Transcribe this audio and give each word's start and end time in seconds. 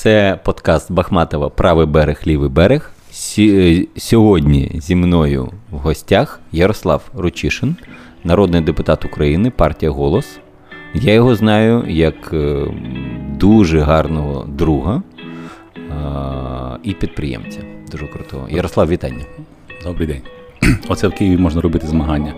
Це 0.00 0.38
подкаст 0.44 0.92
Бахматова 0.92 1.48
Правий 1.48 1.86
берег, 1.86 2.22
лівий 2.26 2.48
берег. 2.48 2.90
Е, 3.38 3.84
Сьогодні 3.96 4.70
зі 4.74 4.96
мною 4.96 5.52
в 5.70 5.76
гостях 5.76 6.40
Ярослав 6.52 7.10
Ручишин, 7.14 7.76
народний 8.24 8.60
депутат 8.60 9.04
України, 9.04 9.50
партія 9.50 9.92
Голос. 9.92 10.38
Я 10.94 11.14
його 11.14 11.34
знаю 11.34 11.84
як 11.88 12.32
е, 12.32 12.66
дуже 13.38 13.80
гарного 13.80 14.44
друга 14.44 15.02
і 16.82 16.92
підприємця. 16.94 17.60
Дуже 17.90 18.06
крутого. 18.06 18.48
Ярослав, 18.48 18.88
вітання. 18.88 19.24
Добрий 19.84 20.06
день. 20.06 20.22
Оце 20.88 21.08
в 21.08 21.12
Києві 21.12 21.36
можна 21.36 21.60
робити 21.60 21.86
змагання. 21.86 22.34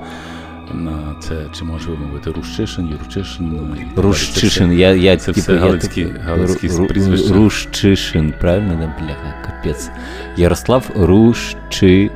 На 0.75 1.15
це 1.21 1.47
чи 1.59 1.65
може 1.65 1.91
вимовити 1.91 2.31
Рущишин, 2.31 2.87
Юрчишин. 2.89 3.51
далі. 3.51 3.87
Рущишин, 3.97 4.73
я, 4.73 4.91
я, 4.95 5.17
це 5.17 5.27
типу, 5.27 5.41
все 5.41 5.53
галицькі- 5.53 5.81
таки- 5.81 6.15
галицькі 6.25 6.69
Ру- 6.69 6.77
Ру- 6.79 6.87
прізвища. 6.87 7.35
Рущишин, 7.35 8.35
правильно, 8.41 8.75
да, 8.75 9.05
бляха, 9.05 9.35
капець. 9.47 9.91
Ярослав 10.37 10.91
Рущи... 10.97 12.11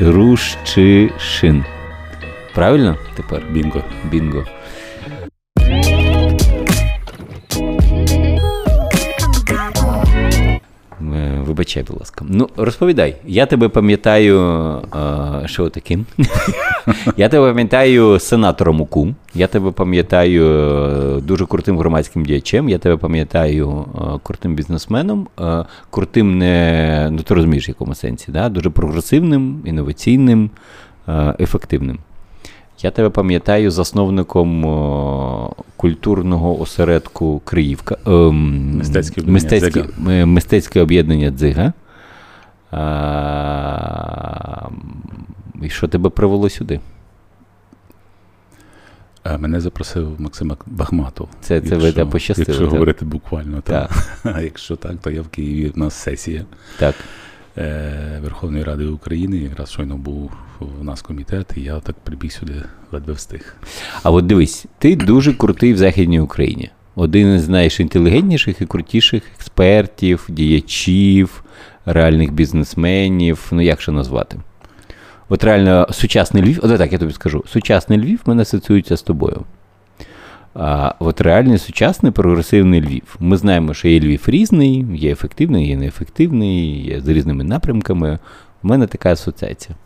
Рущишин. 0.00 1.64
Правильно 2.54 2.96
тепер? 3.16 3.42
Бінго. 3.50 3.84
Бінго. 4.10 4.44
Вибачай, 11.58 11.82
будь 11.82 11.98
ласка. 11.98 12.24
Ну, 12.28 12.48
розповідай. 12.56 13.16
Я 13.26 13.46
тебе 13.46 13.68
пам'ятаю, 13.68 14.40
е, 15.42 15.48
що 15.48 15.68
таким? 15.68 16.06
Я 17.16 17.28
тебе 17.28 17.48
пам'ятаю 17.48 18.18
сенатором 18.18 18.80
УКУ. 18.80 19.14
Я 19.34 19.46
тебе 19.46 19.70
пам'ятаю 19.70 20.44
е, 20.46 21.20
дуже 21.20 21.46
крутим 21.46 21.78
громадським 21.78 22.24
діячем. 22.24 22.68
Я 22.68 22.78
тебе 22.78 22.96
пам'ятаю 22.96 23.84
е, 23.94 24.18
крутим 24.22 24.54
бізнесменом. 24.54 25.28
е, 25.40 25.64
Крутим 25.90 26.38
не, 26.38 27.08
ну 27.12 27.18
ти 27.22 27.34
розумієш, 27.34 27.68
в 27.68 27.70
якому 27.70 27.94
сенсі, 27.94 28.32
да? 28.32 28.48
дуже 28.48 28.70
прогресивним, 28.70 29.62
інноваційним, 29.64 30.50
ефективним. 31.40 31.98
Я 32.82 32.90
тебе 32.90 33.10
пам'ятаю 33.10 33.70
засновником 33.70 34.64
о, 34.64 35.52
культурного 35.76 36.60
осередку 36.60 37.42
Криївка. 37.44 37.96
ем, 38.06 38.76
Мистецьке 38.76 39.20
об'єднання 39.20 39.32
мистецьке, 39.32 39.82
«Дзига». 39.82 40.12
е, 40.12 40.26
мистецьке 40.26 40.80
об'єднання 40.80 41.30
Дзига. 41.30 41.72
А, 42.70 44.68
і 45.62 45.70
що 45.70 45.88
тебе 45.88 46.10
привело 46.10 46.48
сюди? 46.50 46.80
Е, 49.24 49.38
Мене 49.38 49.60
запросив 49.60 50.20
Максим 50.20 50.56
Бахматов. 50.66 51.28
Це- 51.40 51.60
це 51.60 51.76
ви 51.76 51.92
так 51.92 52.10
пощастило, 52.10 52.46
Якщо 52.48 52.64
так? 52.64 52.72
говорити 52.72 53.04
буквально, 53.04 53.60
Так. 53.60 53.88
так. 53.88 54.08
А 54.36 54.40
якщо 54.40 54.76
так, 54.76 54.96
то 54.96 55.10
я 55.10 55.22
в 55.22 55.28
Києві. 55.28 55.72
У 55.76 55.78
нас 55.78 55.94
сесія 55.94 56.44
Так. 56.78 56.94
Е, 57.58 58.20
Верховної 58.22 58.64
Ради 58.64 58.86
України. 58.86 59.36
Якраз 59.36 59.70
щойно 59.70 59.96
був 59.96 60.32
у 60.80 60.84
нас 60.84 61.02
комітет, 61.02 61.46
і 61.56 61.60
я 61.60 61.80
так 61.80 61.96
прибіг 62.04 62.32
сюди, 62.32 62.62
ледве 62.92 63.12
встиг. 63.12 63.54
А 64.02 64.10
от 64.10 64.26
дивись, 64.26 64.66
ти 64.78 64.96
дуже 64.96 65.32
крутий 65.32 65.72
в 65.72 65.78
Західній 65.78 66.20
Україні. 66.20 66.70
Один 66.94 67.34
із 67.34 67.48
найінтелігентніших 67.48 68.60
і 68.60 68.66
крутіших 68.66 69.22
експертів, 69.36 70.26
діячів, 70.28 71.44
реальних 71.86 72.32
бізнесменів. 72.32 73.48
Ну 73.52 73.60
як 73.60 73.80
ще 73.80 73.92
назвати? 73.92 74.36
От 75.28 75.44
реально 75.44 75.86
сучасний 75.90 76.42
Львів, 76.42 76.60
от 76.62 76.78
так 76.78 76.92
я 76.92 76.98
тобі 76.98 77.12
скажу, 77.12 77.44
сучасний 77.48 77.98
Львів 77.98 78.20
мене 78.26 78.42
асоціюється 78.42 78.96
з 78.96 79.02
тобою. 79.02 79.44
А 80.60 80.94
от 80.98 81.20
реальний 81.20 81.58
сучасний 81.58 82.12
прогресивний 82.12 82.80
Львів. 82.80 83.16
Ми 83.20 83.36
знаємо, 83.36 83.74
що 83.74 83.88
є 83.88 84.00
Львів 84.00 84.24
різний, 84.26 84.86
є 84.94 85.12
ефективний, 85.12 85.68
є 85.68 85.76
неефективний, 85.76 86.86
є 86.86 87.00
з 87.00 87.08
різними 87.08 87.44
напрямками. 87.44 88.18
У 88.62 88.68
мене 88.68 88.86
така 88.86 89.12
асоціація. 89.12 89.76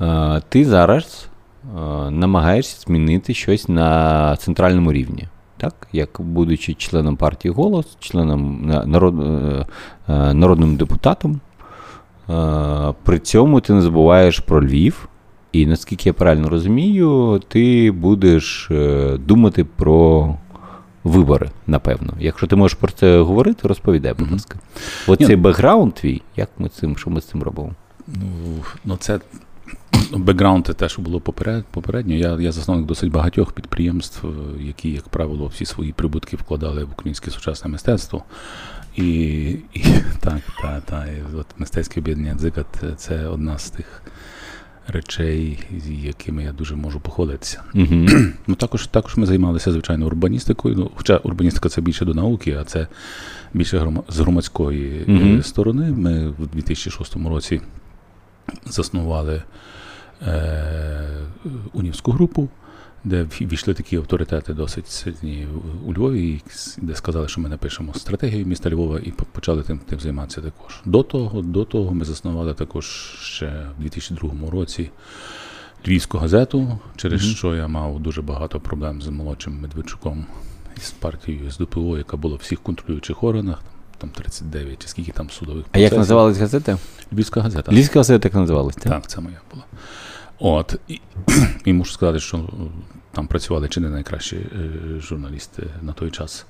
Е, 0.00 0.42
Ти 0.48 0.64
зараз 0.64 1.28
е, 1.64 2.10
намагаєшся 2.10 2.80
змінити 2.80 3.34
щось 3.34 3.68
на 3.68 4.36
центральному 4.36 4.92
рівні. 4.92 5.28
Так? 5.56 5.88
Як 5.92 6.20
будучи 6.20 6.74
членом 6.74 7.16
партії 7.16 7.54
Голос, 7.54 7.96
членом 8.00 8.66
народ, 8.86 9.20
е, 9.20 9.66
е, 10.08 10.34
народним 10.34 10.76
депутатом. 10.76 11.40
Е, 12.30 12.94
При 13.02 13.18
цьому 13.18 13.60
ти 13.60 13.72
не 13.72 13.82
забуваєш 13.82 14.38
про 14.38 14.64
Львів. 14.64 15.08
І 15.52 15.66
наскільки 15.66 16.08
я 16.08 16.12
правильно 16.12 16.48
розумію, 16.48 17.40
ти 17.48 17.90
будеш 17.90 18.70
е, 18.70 19.16
думати 19.18 19.64
про 19.64 20.34
вибори, 21.04 21.50
напевно. 21.66 22.14
Якщо 22.20 22.46
ти 22.46 22.56
можеш 22.56 22.78
про 22.78 22.92
це 22.92 23.20
говорити, 23.20 23.68
розповідай, 23.68 24.14
будь 24.18 24.32
ласка. 24.32 24.58
Оцей 25.06 25.28
Ні. 25.28 25.36
бекграунд 25.36 25.94
твій, 25.94 26.22
як 26.36 26.48
ми 26.58 26.68
цим, 26.68 26.96
що 26.96 27.10
ми 27.10 27.20
з 27.20 27.24
цим 27.24 27.42
робимо? 27.42 27.70
Ну, 28.06 28.24
ну 28.84 28.96
це 28.96 29.20
бекграунд 30.16 30.64
те, 30.64 30.88
що 30.88 31.02
було 31.02 31.20
попередньо. 31.70 32.14
Я, 32.14 32.40
я 32.40 32.52
засновник 32.52 32.86
досить 32.86 33.10
багатьох 33.10 33.52
підприємств, 33.52 34.26
е, 34.26 34.62
які, 34.62 34.90
як 34.90 35.08
правило, 35.08 35.46
всі 35.46 35.64
свої 35.64 35.92
прибутки 35.92 36.36
вкладали 36.36 36.84
в 36.84 36.90
українське 36.92 37.30
сучасне 37.30 37.70
мистецтво. 37.70 38.22
І, 38.96 39.04
і 39.74 39.84
так, 40.20 40.40
та, 40.62 40.80
та, 40.80 41.06
і 41.06 41.22
от 41.36 41.46
мистецьке 41.58 42.00
об'єднання 42.00 42.34
«Дзига»– 42.34 42.64
це 42.96 43.26
одна 43.26 43.58
з 43.58 43.70
тих 43.70 44.02
речей, 44.88 45.58
з 45.84 45.90
якими 45.90 46.42
я 46.44 46.52
дуже 46.52 46.76
можу 46.76 47.00
похвалитися. 47.00 47.62
Угу. 47.74 48.06
Ну, 48.46 48.54
також, 48.54 48.86
також 48.86 49.16
ми 49.16 49.26
займалися, 49.26 49.72
звичайно, 49.72 50.06
урбаністикою. 50.06 50.76
Ну, 50.76 50.90
хоча 50.94 51.16
урбаністика 51.16 51.68
це 51.68 51.80
більше 51.80 52.04
до 52.04 52.14
науки, 52.14 52.56
а 52.60 52.64
це 52.64 52.86
більше 53.54 53.78
грома- 53.78 54.02
з 54.08 54.18
громадської 54.20 55.04
е, 55.38 55.42
сторони. 55.42 55.90
Ми 55.92 56.28
в 56.28 56.46
2006 56.46 57.16
році 57.16 57.60
заснували 58.66 59.42
е, 60.22 61.08
унівську 61.72 62.12
групу, 62.12 62.48
де 63.04 63.22
ві- 63.24 63.48
війшли 63.52 63.74
такі 63.74 63.96
авторитети 63.96 64.54
досить 64.54 64.88
сильні 64.88 65.46
у 65.86 65.94
Львові, 65.94 66.42
де 66.76 66.94
сказали, 66.94 67.28
що 67.28 67.40
ми 67.40 67.48
напишемо 67.48 67.94
стратегію 67.94 68.46
міста 68.46 68.70
Львова 68.70 68.98
і 68.98 69.10
почали 69.32 69.62
тим, 69.62 69.78
тим 69.78 70.00
займатися 70.00 70.40
також. 70.40 70.80
До 70.84 71.02
того, 71.02 71.42
до 71.42 71.64
того 71.64 71.94
ми 71.94 72.04
заснували 72.04 72.54
також 72.54 72.86
ще 73.22 73.66
в 73.78 73.82
2002 73.82 74.50
році 74.50 74.90
Львівську 75.86 76.18
газету, 76.18 76.78
через 76.96 77.22
Мгм. 77.24 77.30
що 77.34 77.54
я 77.54 77.68
мав 77.68 78.00
дуже 78.00 78.22
багато 78.22 78.60
проблем 78.60 79.02
з 79.02 79.08
молодшим 79.08 79.60
Медведчуком 79.60 80.26
із 80.76 80.90
партією 80.90 81.50
СДПО, 81.50 81.98
яка 81.98 82.16
була 82.16 82.34
в 82.36 82.38
всіх 82.38 82.60
контролюючих 82.60 83.22
органах, 83.24 83.62
там 83.98 84.10
39 84.10 84.82
чи 84.82 84.88
скільки 84.88 85.12
там 85.12 85.30
судових 85.30 85.64
А 85.72 85.78
як 85.78 85.90
процесів. 85.90 85.98
називалась 85.98 86.38
газета? 86.38 86.78
Львівська 87.12 87.40
газета. 87.40 87.72
Львівська 87.72 87.98
газета 87.98 88.18
так 88.18 88.34
називалась, 88.34 88.74
так? 88.76 88.84
Так, 88.92 89.06
це 89.08 89.20
моя 89.20 89.40
була. 89.52 89.64
От, 90.38 90.76
і, 90.88 91.00
і 91.64 91.72
мушу 91.72 91.92
сказати, 91.92 92.20
що 92.20 92.48
там 93.12 93.26
працювали 93.26 93.68
чи 93.68 93.80
не 93.80 93.88
найкращі 93.88 94.36
е, 94.36 95.00
журналісти 95.00 95.66
на 95.82 95.92
той 95.92 96.10
час 96.10 96.46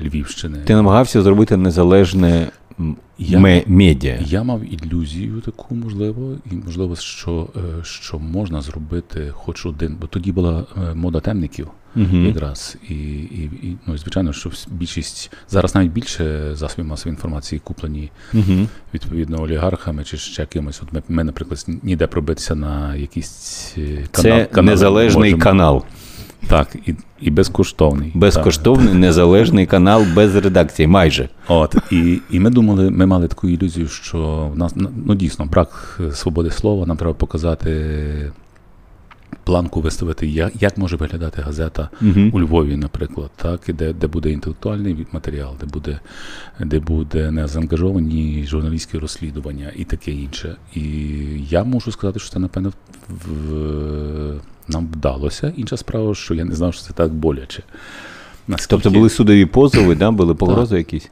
Львівщини. 0.00 0.58
Ти 0.58 0.74
намагався 0.74 1.22
зробити 1.22 1.56
незалежне 1.56 2.48
Я- 3.18 3.38
ме- 3.38 3.62
медіа. 3.66 4.18
Я 4.26 4.42
мав 4.42 4.60
ілюзію 4.74 5.40
таку, 5.40 5.74
можливо, 5.74 6.34
і 6.52 6.54
можливо, 6.54 6.96
що, 6.96 7.48
е, 7.56 7.84
що 7.84 8.18
можна 8.18 8.62
зробити 8.62 9.30
хоч 9.34 9.66
один, 9.66 9.96
бо 10.00 10.06
тоді 10.06 10.32
була 10.32 10.64
е, 10.90 10.94
мода 10.94 11.20
темників 11.20 11.68
Угу. 11.96 12.16
якраз. 12.16 12.76
І, 12.88 12.94
і, 12.94 13.50
і 13.62 13.76
ну, 13.86 13.98
звичайно, 13.98 14.32
що 14.32 14.50
більшість 14.70 15.32
зараз 15.50 15.74
навіть 15.74 15.92
більше 15.92 16.50
засобів 16.54 16.86
масової 16.86 17.14
інформації 17.14 17.60
куплені 17.64 18.10
Угу. 18.34 18.66
відповідно 18.94 19.42
олігархами 19.42 20.04
чи 20.04 20.16
ще 20.16 20.46
кимось. 20.46 20.82
От 20.82 20.92
ми, 20.92 21.02
ми 21.08 21.24
наприклад, 21.24 21.66
ніде 21.82 22.06
пробитися 22.06 22.54
на 22.54 22.96
якийсь 22.96 23.74
е, 23.78 24.04
Це 24.12 24.22
канал. 24.30 24.46
канал 24.46 24.72
незалежний 24.72 25.30
можемо. 25.30 25.42
канал. 25.42 25.84
Так, 26.48 26.76
і, 26.86 26.94
і 27.20 27.30
безкоштовний. 27.30 28.12
Безкоштовний 28.14 28.94
незалежний 28.94 29.66
канал 29.66 30.04
без 30.14 30.34
редакції. 30.34 30.86
Майже. 30.88 31.28
От, 31.48 31.76
і, 31.90 32.20
і 32.30 32.40
ми 32.40 32.50
думали, 32.50 32.90
ми 32.90 33.06
мали 33.06 33.28
таку 33.28 33.48
ілюзію, 33.48 33.88
що 33.88 34.50
в 34.54 34.58
нас 34.58 34.72
ну, 35.06 35.14
дійсно 35.14 35.46
брак 35.46 36.00
е, 36.08 36.12
свободи 36.12 36.50
слова, 36.50 36.86
нам 36.86 36.96
треба 36.96 37.14
показати. 37.14 38.32
Планку 39.44 39.80
виставити, 39.80 40.26
як, 40.26 40.62
як 40.62 40.78
може 40.78 40.96
виглядати 40.96 41.42
газета 41.42 41.88
Угу. 42.02 42.30
у 42.32 42.40
Львові, 42.40 42.76
наприклад, 42.76 43.30
так, 43.36 43.60
де, 43.68 43.92
де 43.92 44.06
буде 44.06 44.30
інтелектуальний 44.30 45.06
матеріал, 45.12 45.54
де 45.60 45.66
буде, 45.66 46.00
де 46.60 46.80
буде 46.80 47.30
не 47.30 47.48
заангажовані 47.48 48.46
журналістські 48.48 48.98
розслідування 48.98 49.72
і 49.76 49.84
таке 49.84 50.10
інше. 50.10 50.56
І 50.74 50.80
я 51.48 51.64
можу 51.64 51.92
сказати, 51.92 52.18
що 52.18 52.30
це, 52.30 52.38
напевно, 52.38 52.72
в, 53.08 53.28
в, 53.28 54.40
нам 54.68 54.86
вдалося. 54.86 55.52
Інша 55.56 55.76
справа, 55.76 56.14
що 56.14 56.34
я 56.34 56.44
не 56.44 56.54
знав, 56.54 56.74
що 56.74 56.82
це 56.82 56.92
так 56.92 57.14
боляче. 57.14 57.62
Наскільки... 58.48 58.70
Тобто 58.70 58.90
були 58.90 59.10
судові 59.10 59.46
позови, 59.46 59.94
да? 59.94 60.10
були 60.10 60.34
погрози 60.34 60.76
якісь? 60.76 61.10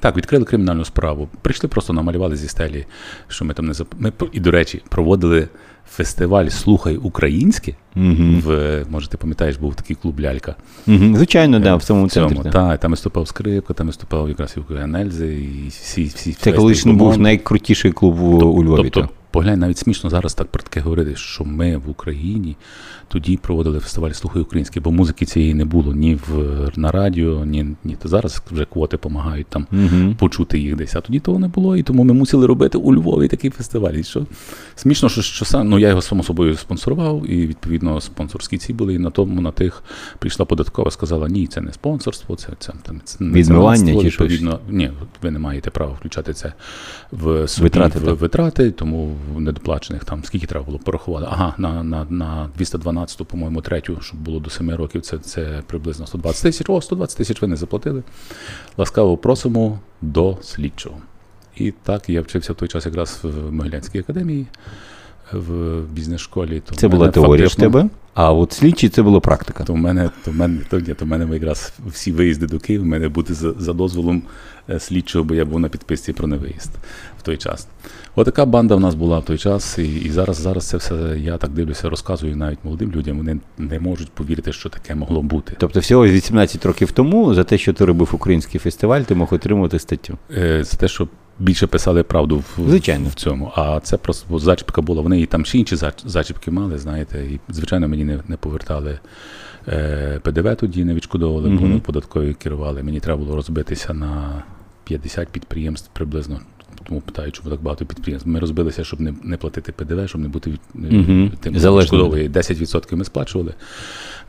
Так, 0.00 0.16
відкрили 0.16 0.44
кримінальну 0.44 0.84
справу. 0.84 1.28
Прийшли, 1.42 1.68
просто 1.68 1.92
намалювали 1.92 2.36
зі 2.36 2.48
стелі, 2.48 2.86
що 3.28 3.44
ми 3.44 3.54
там 3.54 3.66
не 3.66 3.74
зап... 3.74 3.94
Ми, 3.98 4.12
і, 4.32 4.40
до 4.40 4.50
речі, 4.50 4.82
проводили 4.88 5.48
фестиваль 5.90 6.48
Слухай 6.48 6.96
українське. 6.96 7.74
Угу. 7.96 8.40
В, 8.44 8.82
може, 8.90 9.08
ти 9.08 9.16
пам'ятаєш, 9.16 9.56
був 9.56 9.74
такий 9.74 9.96
клуб 9.96 10.20
Лялька. 10.20 10.54
Угу. 10.86 11.16
Звичайно, 11.16 11.60
да, 11.60 11.76
в 11.76 11.82
самому 11.82 12.08
цьому, 12.08 12.28
центрі. 12.28 12.42
Да. 12.44 12.50
та, 12.50 12.76
там 12.76 12.90
виступав 12.90 13.28
скрипка, 13.28 13.74
там 13.74 13.86
виступав 13.86 14.28
якраз 14.28 14.56
Євген 14.56 15.12
і 15.22 15.68
всі, 15.68 16.04
всі 16.04 16.32
Це 16.32 16.52
колишній 16.52 16.92
був 16.92 17.18
найкрутіший 17.18 17.92
клуб 17.92 18.20
у, 18.20 18.26
у 18.26 18.64
Львові. 18.64 18.90
Тобто. 18.90 19.14
Поглянь, 19.30 19.58
навіть 19.58 19.78
смішно 19.78 20.10
зараз 20.10 20.34
так 20.34 20.46
про 20.46 20.62
таке 20.62 20.80
говорити, 20.80 21.16
що 21.16 21.44
ми 21.44 21.76
в 21.76 21.90
Україні 21.90 22.56
тоді 23.08 23.36
проводили 23.36 23.80
фестиваль 23.80 24.10
Слухай 24.10 24.42
українське, 24.42 24.80
бо 24.80 24.90
музики 24.90 25.26
цієї 25.26 25.54
не 25.54 25.64
було 25.64 25.94
ні 25.94 26.14
в 26.14 26.40
на 26.76 26.92
радіо, 26.92 27.44
ні, 27.44 27.66
ні 27.84 27.96
то 28.02 28.08
зараз 28.08 28.42
вже 28.50 28.64
квоти 28.64 28.96
допомагають 29.00 29.46
там 29.46 29.66
Угу. 29.72 30.14
почути 30.18 30.58
їх 30.58 30.76
десь. 30.76 30.96
А 30.96 31.00
тоді 31.00 31.20
того 31.20 31.38
не 31.38 31.48
було, 31.48 31.76
і 31.76 31.82
тому 31.82 32.04
ми 32.04 32.12
мусили 32.12 32.46
робити 32.46 32.78
у 32.78 32.94
Львові 32.94 33.28
такий 33.28 33.50
фестиваль. 33.50 33.92
І 33.92 34.02
що 34.02 34.26
смішно, 34.76 35.08
що, 35.08 35.22
що 35.22 35.44
сам, 35.44 35.68
ну 35.68 35.78
я 35.78 35.88
його 35.88 36.02
само 36.02 36.22
собою 36.22 36.56
спонсорував, 36.56 37.30
і 37.30 37.46
відповідно 37.46 38.00
спонсорські 38.00 38.58
ці 38.58 38.72
були. 38.72 38.94
І 38.94 38.98
на 38.98 39.10
тому 39.10 39.40
на 39.40 39.50
тих 39.50 39.82
прийшла 40.18 40.46
податкова, 40.46 40.90
сказала: 40.90 41.28
ні, 41.28 41.46
це 41.46 41.60
не 41.60 41.72
спонсорство, 41.72 42.36
це, 42.36 42.48
це, 42.58 42.72
там, 42.82 43.00
це 43.04 43.16
не 43.24 43.30
щось? 44.10 44.30
відповідно. 44.30 44.58
Ні, 44.68 44.90
ви 45.22 45.30
не 45.30 45.38
маєте 45.38 45.70
права 45.70 45.92
включати 45.92 46.32
це 46.32 46.52
в 47.12 47.48
собі 47.48 47.64
Витрати, 47.64 47.98
в 47.98 48.14
витрати, 48.14 48.70
тому 48.70 49.16
недоплачених 49.36 50.04
там 50.04 50.24
скільки 50.24 50.46
треба 50.46 50.64
було 50.66 50.78
порахувати. 50.78 51.26
Ага, 51.30 51.54
на, 51.58 51.82
на, 51.82 52.06
на 52.10 52.50
212, 52.56 53.26
по-моєму, 53.28 53.60
третю, 53.60 53.98
щоб 54.00 54.20
було 54.20 54.40
до 54.40 54.50
7 54.50 54.70
років, 54.74 55.02
це, 55.02 55.18
це 55.18 55.62
приблизно 55.66 56.06
120 56.06 56.42
тисяч. 56.42 56.66
О, 56.70 56.80
120 56.80 57.18
тисяч 57.18 57.42
ви 57.42 57.48
не 57.48 57.56
заплатили. 57.56 58.02
Ласкаво 58.76 59.16
просимо 59.16 59.78
до 60.02 60.38
слідчого. 60.42 60.96
І 61.56 61.72
так 61.82 62.08
я 62.10 62.20
вчився 62.22 62.52
в 62.52 62.56
той 62.56 62.68
час 62.68 62.86
якраз 62.86 63.20
в 63.22 63.52
Могилянській 63.52 63.98
академії, 63.98 64.46
в 65.32 65.80
бізнес-школі. 65.92 66.62
То 66.66 66.74
Це 66.74 66.88
була 66.88 67.08
теорія 67.08 67.46
в 67.46 67.50
фактично- 67.50 67.64
тебе, 67.64 67.88
а 68.14 68.32
от 68.32 68.52
слідчий 68.52 68.88
це 68.88 69.02
була 69.02 69.20
практика. 69.20 69.64
то 69.64 69.72
в 69.72 69.76
мене, 69.76 70.10
то 70.24 70.30
в 70.30 70.34
мене, 70.34 70.60
то, 70.70 70.80
ні, 70.80 70.94
то 70.94 71.04
в 71.04 71.08
мене 71.08 71.34
якраз 71.34 71.72
всі 71.86 72.12
виїзди 72.12 72.46
до 72.46 72.58
Києва, 72.58 72.84
в 72.84 72.86
мене 72.86 73.08
бути 73.08 73.34
за, 73.34 73.52
за 73.52 73.72
дозволом 73.72 74.22
слідчого, 74.78 75.24
бо 75.24 75.34
я 75.34 75.44
був 75.44 75.60
на 75.60 75.68
підписці 75.68 76.12
про 76.12 76.26
невиїзд 76.26 76.70
в 77.18 77.22
той 77.22 77.36
час. 77.36 77.68
Отака 78.14 78.44
банда 78.46 78.74
в 78.74 78.80
нас 78.80 78.94
була 78.94 79.18
в 79.18 79.24
той 79.24 79.38
час, 79.38 79.78
і, 79.78 79.96
і 79.96 80.10
зараз, 80.10 80.36
зараз 80.36 80.68
це 80.68 80.76
все 80.76 80.94
я 81.18 81.36
так 81.36 81.50
дивлюся, 81.50 81.88
розказую 81.90 82.36
навіть 82.36 82.58
молодим 82.64 82.92
людям. 82.92 83.16
Вони 83.16 83.38
не 83.58 83.80
можуть 83.80 84.10
повірити, 84.10 84.52
що 84.52 84.68
таке 84.68 84.94
могло 84.94 85.22
бути. 85.22 85.54
Тобто 85.58 85.80
всього 85.80 86.06
18 86.06 86.66
років 86.66 86.92
тому 86.92 87.34
за 87.34 87.44
те, 87.44 87.58
що 87.58 87.72
ти 87.72 87.84
робив 87.84 88.10
український 88.12 88.60
фестиваль, 88.60 89.00
ти 89.02 89.14
мог 89.14 89.34
отримувати 89.34 89.78
статтю. 89.78 90.18
Е, 90.36 90.64
Це 90.64 90.76
те, 90.76 90.88
що 90.88 91.08
більше 91.38 91.66
писали 91.66 92.02
правду 92.02 92.36
в, 92.38 92.68
Звичайно. 92.68 93.08
в 93.08 93.14
цьому. 93.14 93.52
А 93.56 93.80
це 93.82 93.96
просто 93.96 94.26
бо 94.30 94.38
зачіпка 94.38 94.82
була. 94.82 95.02
Вони 95.02 95.20
і 95.20 95.26
там 95.26 95.44
ще 95.44 95.58
інші 95.58 95.76
зачіпки 96.04 96.50
мали, 96.50 96.78
знаєте, 96.78 97.24
і 97.24 97.40
звичайно 97.48 97.88
мені 97.88 98.04
не, 98.04 98.18
не 98.28 98.36
повертали. 98.36 98.98
е, 99.68 100.20
ПДВ 100.22 100.56
тоді 100.56 100.84
не 100.84 100.94
відшкодовували, 100.94 101.48
бо 101.48 101.54
Мгм. 101.54 101.62
вони 101.64 101.80
податкові 101.80 102.34
керували. 102.34 102.82
Мені 102.82 103.00
треба 103.00 103.24
було 103.24 103.36
розбитися 103.36 103.94
на 103.94 104.42
50 104.90 105.28
підприємств 105.28 105.90
приблизно. 105.92 106.40
Тому 106.88 107.00
питаю, 107.00 107.32
чому 107.32 107.50
так 107.50 107.62
багато 107.62 107.86
підприємств. 107.86 108.28
Ми 108.28 108.40
розбилися, 108.40 108.84
щоб 108.84 109.00
не, 109.00 109.14
не 109.22 109.36
платити 109.36 109.72
ПДВ, 109.72 110.08
щоб 110.08 110.20
не 110.20 110.28
бути 110.28 110.50
від, 110.50 110.60
е, 110.74 110.78
Мгм. 110.96 111.32
тим 111.40 111.54
відшкодовує. 111.54 112.28
10% 112.28 112.96
ми 112.96 113.04
сплачували 113.04 113.54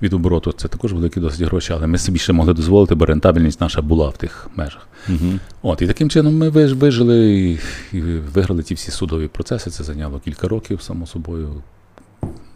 від 0.02 0.14
обороту. 0.14 0.52
Це 0.52 0.68
також 0.68 0.94
великі 0.94 1.22
досить 1.22 1.42
гроші, 1.42 1.74
але 1.74 1.88
ми 1.88 1.98
собі 1.98 2.20
ще 2.20 2.34
могли 2.34 2.54
дозволити, 2.54 2.96
бо 2.96 3.06
рентабельність 3.06 3.62
наша 3.62 3.82
була 3.82 4.10
в 4.10 4.18
тих 4.18 4.50
межах. 4.56 4.88
Угу. 5.10 5.34
От, 5.62 5.82
і 5.82 5.88
таким 5.88 6.10
чином 6.10 6.38
ми 6.38 6.50
виж- 6.50 6.74
вижили 6.74 7.58
і, 7.94 8.02
виграли 8.34 8.64
ті 8.64 8.74
всі 8.74 8.92
судові 8.92 9.28
процеси. 9.28 9.70
Це 9.70 9.84
зайняло 9.84 10.20
кілька 10.20 10.48
років, 10.48 10.82
само 10.82 11.08
собою. 11.08 11.64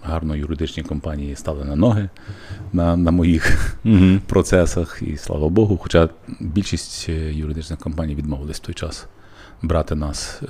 Гарно 0.07 0.35
юридичні 0.35 0.83
компанії 0.83 1.35
стали 1.35 1.65
на 1.65 1.75
ноги 1.75 2.09
на, 2.73 2.97
на 2.97 3.11
моїх 3.11 3.75
Угу. 3.85 4.19
процесах, 4.27 5.01
і 5.01 5.17
слава 5.17 5.49
Богу. 5.49 5.77
Хоча 5.77 6.09
більшість 6.39 7.05
е, 7.09 7.33
юридичних 7.33 7.79
компаній 7.79 8.15
відмовились 8.15 8.57
в 8.57 8.59
той 8.59 8.75
час 8.75 9.07
брати 9.61 9.95
нас 9.95 10.41
е, 10.43 10.47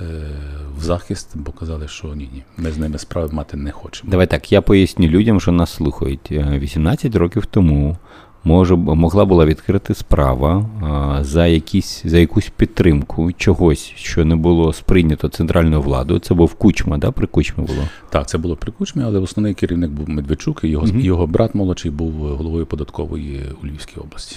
в 0.78 0.82
захист, 0.82 1.28
бо 1.34 1.52
казали, 1.52 1.88
що 1.88 2.14
ні, 2.14 2.30
ні, 2.32 2.44
ми 2.56 2.72
з 2.72 2.78
ними 2.78 2.98
справи 2.98 3.28
мати 3.32 3.56
не 3.56 3.70
хочемо. 3.70 4.10
Давай 4.10 4.26
так, 4.26 4.52
я 4.52 4.62
поясню 4.62 5.08
людям, 5.08 5.40
що 5.40 5.52
нас 5.52 5.74
слухають. 5.74 6.28
Е, 6.32 6.58
18 6.58 7.16
років 7.16 7.46
тому 7.46 7.96
може, 8.46 8.76
могла 8.76 9.24
була 9.24 9.46
відкрити 9.46 9.94
справа 9.94 10.66
а, 10.82 11.24
за, 11.24 11.46
якісь, 11.46 12.02
за 12.04 12.18
якусь 12.18 12.52
підтримку 12.56 13.32
чогось, 13.32 13.92
що 13.96 14.24
не 14.24 14.36
було 14.36 14.72
сприйнято 14.72 15.28
центральною 15.28 15.82
владою. 15.82 16.20
Це 16.20 16.34
був 16.34 16.54
Кучма, 16.54 16.98
да? 16.98 17.10
при 17.10 17.26
Кучмі 17.26 17.64
було. 17.64 17.78
Так, 18.10 18.28
це 18.28 18.38
було 18.38 18.56
при 18.56 18.72
Кучмі, 18.72 19.02
але 19.06 19.18
основний 19.18 19.54
керівник 19.54 19.90
був 19.90 20.08
Медведчук, 20.08 20.60
і 20.64 20.68
його, 20.68 20.86
Мгм. 20.86 21.00
його 21.00 21.26
брат 21.26 21.54
молодший 21.54 21.90
був 21.90 22.12
головою 22.12 22.66
податкової 22.66 23.42
у 23.62 23.66
Львівській 23.66 24.00
області. 24.00 24.36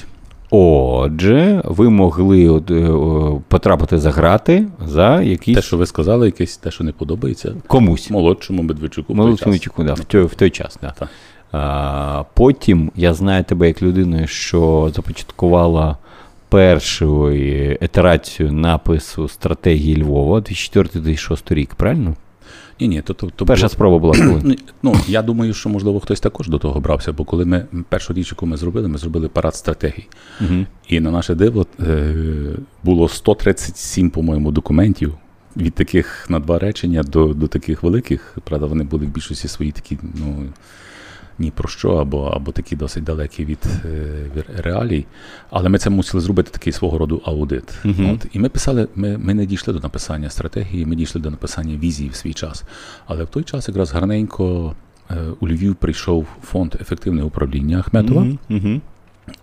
Отже, 0.52 1.62
ви 1.66 1.90
могли 1.90 2.50
от, 2.50 2.72
е, 2.72 2.92
потрапити 3.48 3.98
за 4.00 4.12
грати 4.12 4.68
за 4.86 5.22
якісь 5.22 5.56
Те, 5.56 5.62
що 5.62 5.78
ви 5.78 5.86
сказали, 5.86 6.26
якесь 6.26 6.58
те, 6.58 6.72
що 6.72 6.84
не 6.84 6.92
подобається, 6.92 7.54
комусь. 7.68 8.10
молодшому 8.10 8.64
Медведчуку. 8.64 9.16
Молодшому 9.16 9.56
час. 9.56 9.64
Чуку, 9.64 9.84
да, 9.84 9.94
в, 9.94 10.04
той, 10.04 10.24
в 10.24 10.36
той 10.36 10.50
час. 10.50 10.78
Да. 10.82 10.94
Так. 11.00 11.10
А, 11.52 12.24
потім 12.34 12.92
я 12.96 13.14
знаю 13.14 13.44
тебе 13.44 13.68
як 13.68 13.82
людину, 13.82 14.28
що 14.28 14.92
започаткувала 14.96 15.98
першу 16.50 17.28
е, 17.28 17.78
ітерацію 17.82 18.52
напису 18.52 19.28
стратегії 19.28 20.04
Львова 20.04 20.40
2004-2006 20.40 21.54
рік, 21.54 21.76
правильно? 21.76 22.16
Ні, 22.80 22.88
ні, 22.88 23.02
то, 23.02 23.14
то, 23.14 23.30
то 23.36 23.46
Перша 23.46 23.62
було- 23.64 23.70
спроба 23.70 24.00
була 24.00 24.14
коли? 24.14 24.42
Ну, 24.44 24.56
Ну, 24.84 24.96
я 25.08 25.22
думаю, 25.22 25.54
що 25.54 25.70
можливо 25.70 26.00
хтось 26.00 26.20
також 26.20 26.48
до 26.48 26.58
того 26.58 26.80
брався, 26.80 27.14
бо 27.14 27.24
коли 27.24 27.46
ми 27.46 27.66
першу 27.90 28.14
річ, 28.14 28.32
яку 28.32 28.46
ми 28.46 28.58
зробили, 28.58 28.88
ми 28.88 28.98
зробили 28.98 29.28
парад 29.28 29.56
стратегій. 29.56 30.08
Угу. 30.42 30.66
І 30.88 31.00
на 31.00 31.12
наше 31.12 31.36
диво 31.36 31.66
е, 31.80 32.14
було 32.84 33.10
137, 33.10 34.10
по-моєму, 34.10 34.52
документів 34.52 35.14
від 35.58 35.74
таких 35.74 36.30
на 36.30 36.40
два 36.40 36.60
речення 36.60 37.04
до, 37.04 37.26
до 37.34 37.48
таких 37.48 37.84
великих. 37.84 38.38
Правда, 38.44 38.66
вони 38.66 38.84
були 38.84 39.06
в 39.06 39.10
більшості 39.10 39.48
свої 39.48 39.72
такі, 39.72 39.98
ну 40.16 40.44
ні 41.40 41.52
про 41.52 41.70
що, 41.70 41.90
або, 41.92 42.24
або 42.24 42.52
такі 42.52 42.76
досить 42.76 43.04
далекі 43.04 43.46
від 43.46 43.60
е, 43.86 44.44
реалій. 44.58 45.06
Але 45.50 45.70
ми 45.70 45.78
це 45.78 45.90
мусили 45.90 46.22
зробити 46.22 46.52
такий 46.52 46.74
свого 46.74 46.98
роду 46.98 47.22
аудит. 47.26 47.74
Мгм. 47.84 48.10
От, 48.10 48.26
і 48.34 48.40
ми 48.40 48.50
писали, 48.50 48.88
ми, 48.96 49.18
ми 49.18 49.34
не 49.34 49.46
дійшли 49.46 49.74
до 49.74 49.80
написання 49.80 50.30
стратегії, 50.30 50.86
ми 50.86 50.96
дійшли 50.96 51.22
до 51.22 51.32
написання 51.32 51.78
візії 51.78 52.10
в 52.10 52.16
свій 52.16 52.34
час. 52.34 52.64
Але 53.08 53.24
в 53.24 53.28
той 53.28 53.44
час 53.44 53.68
якраз 53.68 53.92
гарненько 53.92 54.76
е, 55.12 55.16
у 55.40 55.48
Львів 55.48 55.76
прийшов 55.76 56.28
фонд 56.44 56.76
ефективного 56.82 57.28
управління 57.28 57.80
Ахметова 57.80 58.28
Угу. 58.50 58.82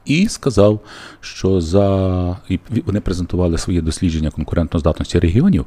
І 0.05 0.29
сказав, 0.29 0.81
що 1.21 1.61
за 1.61 2.39
і 2.49 2.59
вони 2.87 3.01
презентували 3.01 3.59
своє 3.59 3.81
дослідження 3.81 4.31
конкурентноздатності 4.31 5.19
регіонів, 5.19 5.67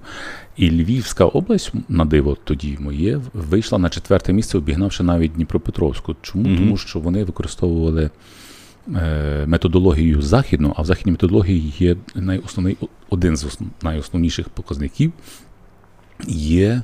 і 0.58 0.72
Львівська 0.72 1.26
область 1.26 1.72
на 1.90 2.06
диво 2.06 2.38
тоді 2.44 2.78
моє 2.80 3.20
вийшла 3.34 3.78
на 3.80 3.90
четверте 3.90 4.34
місце, 4.34 4.58
обігнавши 4.58 5.04
навіть 5.04 5.34
Дніпропетровську. 5.34 6.16
Чому? 6.22 6.44
Мгм. 6.50 6.58
Тому 6.58 6.78
що 6.78 7.00
вони 7.00 7.24
використовували. 7.24 8.10
е, 8.96 9.44
Методологію 9.48 10.22
західну, 10.22 10.74
а 10.78 10.82
в 10.82 10.86
західній 10.86 11.12
методології 11.12 11.74
є 11.80 11.96
найосновний, 12.16 12.78
один 13.10 13.38
з 13.38 13.44
основ- 13.46 13.68
найосновніших 13.82 14.50
показників 14.50 15.12
є 16.28 16.82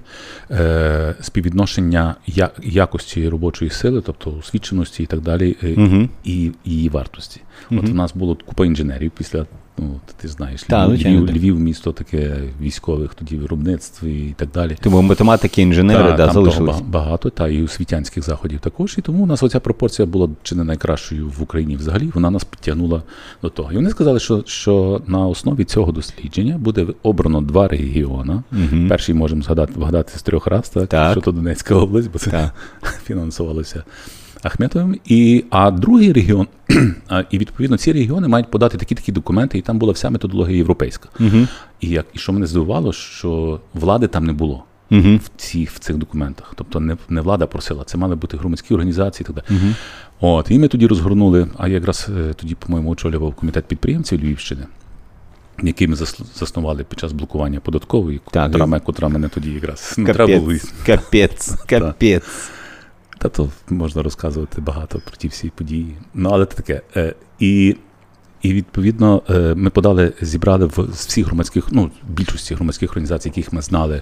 е, 0.52 1.16
співвідношення 1.22 2.16
я, 2.28 2.50
якості 2.64 3.30
робочої 3.30 3.72
сили, 3.72 4.02
тобто 4.06 4.38
освіченості 4.40 5.04
і 5.04 5.06
так 5.06 5.22
далі, 5.22 5.56
Угу. 5.78 6.10
і 6.24 6.52
її 6.66 6.90
вартості. 6.90 7.42
От 7.72 7.90
в 7.90 7.92
у 7.92 7.94
нас 7.94 8.14
було 8.16 8.38
купа 8.46 8.66
інженерів 8.66 9.12
після. 9.12 9.46
Ну, 9.78 10.00
ти 10.18 10.28
знаєш, 10.28 10.64
Та, 10.64 10.88
Львів, 10.88 11.00
Львів. 11.26 11.36
Львів 11.36 11.60
місто 11.60 11.92
таке 11.92 12.36
військових, 12.62 13.14
тоді 13.14 13.38
виробництв 13.38 14.06
і 14.06 14.34
так 14.38 14.50
далі. 14.54 14.78
Тому 14.82 15.02
математики, 15.02 15.62
інженери 15.62 16.04
Та, 16.04 16.12
да, 16.12 16.26
там 16.26 16.34
того 16.34 16.46
залишились. 16.52 16.82
ба- 16.82 16.88
багато, 16.88 17.30
та 17.30 17.48
і 17.48 17.64
освітянських 17.64 18.24
заходів 18.24 18.60
також. 18.60 18.96
І 18.98 19.02
тому 19.02 19.24
у 19.24 19.26
нас 19.26 19.44
оця 19.44 19.60
пропорція 19.60 20.06
була 20.06 20.30
чи 20.44 20.56
не 20.56 20.64
найкращою 20.64 21.30
в 21.30 21.42
Україні 21.44 21.76
взагалі. 21.76 22.12
Вона 22.14 22.30
нас 22.30 22.44
підтягнула 22.44 23.04
до 23.42 23.50
того. 23.50 23.72
І 23.72 23.76
вони 23.76 23.90
сказали, 23.90 24.20
що, 24.20 24.44
що 24.48 25.02
на 25.08 25.28
основі 25.28 25.64
цього 25.64 25.92
дослідження 25.92 26.58
буде 26.58 26.88
обрано 27.04 27.42
два 27.42 27.68
регіони. 27.68 28.34
Угу. 28.52 28.88
Перший 28.90 29.16
можемо 29.16 29.42
згадати 29.42 29.74
вгадати 29.76 30.20
з 30.20 30.24
трьох 30.24 30.48
раз, 30.48 30.70
так, 30.70 30.90
Так. 30.90 31.12
що 31.12 31.22
то 31.22 31.32
Донецька 31.32 31.76
область, 31.76 32.12
бо 32.14 32.20
це 32.20 32.32
Так. 32.32 32.54
фінансувалося 33.06 33.84
Ахметовим. 34.46 35.00
І, 35.06 35.44
а 35.50 35.72
другий 35.72 36.14
регіон, 36.14 36.48
і 37.32 37.38
відповідно 37.38 37.78
ці 37.78 37.92
регіони 37.92 38.28
мають 38.28 38.52
подати 38.52 38.78
такі 38.78 38.96
такі 38.96 39.12
документи, 39.12 39.58
і 39.58 39.62
там 39.62 39.80
була 39.80 39.94
вся 39.94 40.10
методологія 40.10 40.58
європейська. 40.58 41.10
Угу. 41.20 41.48
І 41.82 41.90
як 41.90 42.06
і 42.14 42.20
що 42.20 42.34
мене 42.34 42.48
здивувало, 42.48 42.94
що 42.94 43.60
влади 43.74 44.08
там 44.08 44.26
не 44.26 44.34
було 44.34 44.64
Угу. 44.92 45.16
в 45.16 45.30
цих, 45.38 45.72
в 45.72 45.80
цих 45.80 45.98
документах. 45.98 46.54
Тобто 46.56 46.80
не, 46.80 46.98
не 47.10 47.22
влада 47.22 47.48
просила, 47.48 47.84
це 47.84 47.98
мали 47.98 48.16
бути 48.16 48.38
громадські 48.38 48.74
організації 48.74 49.28
і 49.30 49.34
так 49.34 49.36
далі. 49.36 49.60
Угу. 49.60 49.74
От, 50.20 50.52
і 50.52 50.60
ми 50.60 50.68
тоді 50.68 50.88
розгорнули, 50.88 51.48
а 51.58 51.68
я 51.68 51.74
якраз 51.74 52.10
е, 52.18 52.34
тоді, 52.34 52.56
по-моєму, 52.56 52.90
очолював 52.90 53.36
комітет 53.36 53.66
підприємців 53.66 54.20
Львівщини. 54.24 54.62
який 55.64 55.88
ми 55.88 55.96
заснували 56.36 56.84
під 56.84 57.00
час 57.00 57.12
блокування 57.12 57.60
податкової, 57.60 58.22
так, 58.32 58.52
котра, 58.52 58.80
котра 58.80 59.10
мене 59.10 59.30
тоді 59.30 59.52
якраз 59.52 59.96
не 59.98 60.14
треба 60.14 60.40
було. 60.40 60.54
Капець, 60.86 61.56
капець. 61.68 62.50
Та 63.18 63.30
то 63.30 63.50
можна 63.70 64.04
розказувати 64.04 64.62
багато 64.62 65.00
про 65.00 65.16
ті 65.16 65.28
всі 65.28 65.50
події. 65.50 65.96
Ну, 66.14 66.30
але 66.30 66.46
це 66.46 66.56
таке. 66.56 66.82
Е, 66.96 67.16
І 67.40 67.76
і 68.46 68.54
відповідно 68.54 69.22
е, 69.30 69.56
ми 69.56 69.70
подали, 69.70 70.14
зібрали 70.22 70.66
в 70.66 70.80
всіх 70.92 71.26
громадських, 71.26 71.68
ну 71.72 71.92
більшості 72.10 72.56
громадських 72.56 72.92
організацій, 72.92 73.30
яких 73.30 73.54
ми 73.54 73.62
знали 73.62 74.02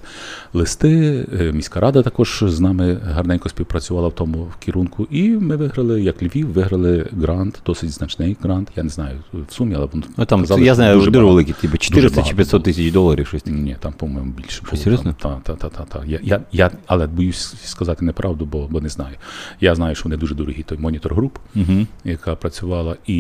листи. 0.54 1.26
Е, 1.40 1.52
міська 1.52 1.80
рада 1.80 2.02
також 2.02 2.44
з 2.48 2.60
нами 2.60 2.98
гарненько 3.04 3.50
співпрацювала 3.50 4.08
в 4.08 4.16
тому 4.16 4.48
керунку. 4.66 5.08
І 5.12 5.30
ми 5.30 5.56
виграли, 5.56 6.02
як 6.02 6.24
Львів, 6.24 6.48
виграли 6.48 7.08
грант, 7.12 7.62
досить 7.66 7.92
значний 7.92 8.38
грант. 8.42 8.72
Я 8.76 8.84
не 8.84 8.90
знаю 8.90 9.20
в 9.34 9.54
сумі, 9.54 9.76
але 9.76 9.88
ну, 10.18 10.26
там 10.26 10.42
казали, 10.42 10.62
я 10.62 10.76
знаю, 10.76 11.00
дуже 11.00 11.12
великий, 11.12 11.54
типу 11.54 11.78
400 11.78 12.24
чи 12.24 12.36
500 12.36 12.64
тисяч 12.64 12.92
доларів. 12.92 13.28
Щось. 13.28 13.46
Ні, 13.46 13.76
там, 13.80 13.94
по-моєму, 13.94 14.32
більше. 14.32 14.62
Що, 14.68 14.78
серйозно? 14.78 15.16
Та, 15.22 15.40
та, 15.44 15.54
та, 15.54 15.70
та, 15.70 15.84
та. 15.84 16.06
Я, 16.06 16.20
я, 16.24 16.42
я, 16.52 16.72
але 16.86 17.08
боюсь 17.08 17.56
сказати 17.64 18.06
неправду, 18.06 18.46
бо 18.46 18.68
бо 18.70 18.82
не 18.82 18.90
знаю. 18.90 19.16
Я 19.62 19.76
знаю, 19.76 19.96
що 19.96 20.04
вони 20.04 20.18
дуже 20.18 20.36
дорогі. 20.36 20.64
Той 20.64 20.78
монітор 20.78 21.16
груп, 21.16 21.38
угу. 21.56 21.88
яка 22.06 22.36
працювала, 22.36 22.96
і 23.08 23.20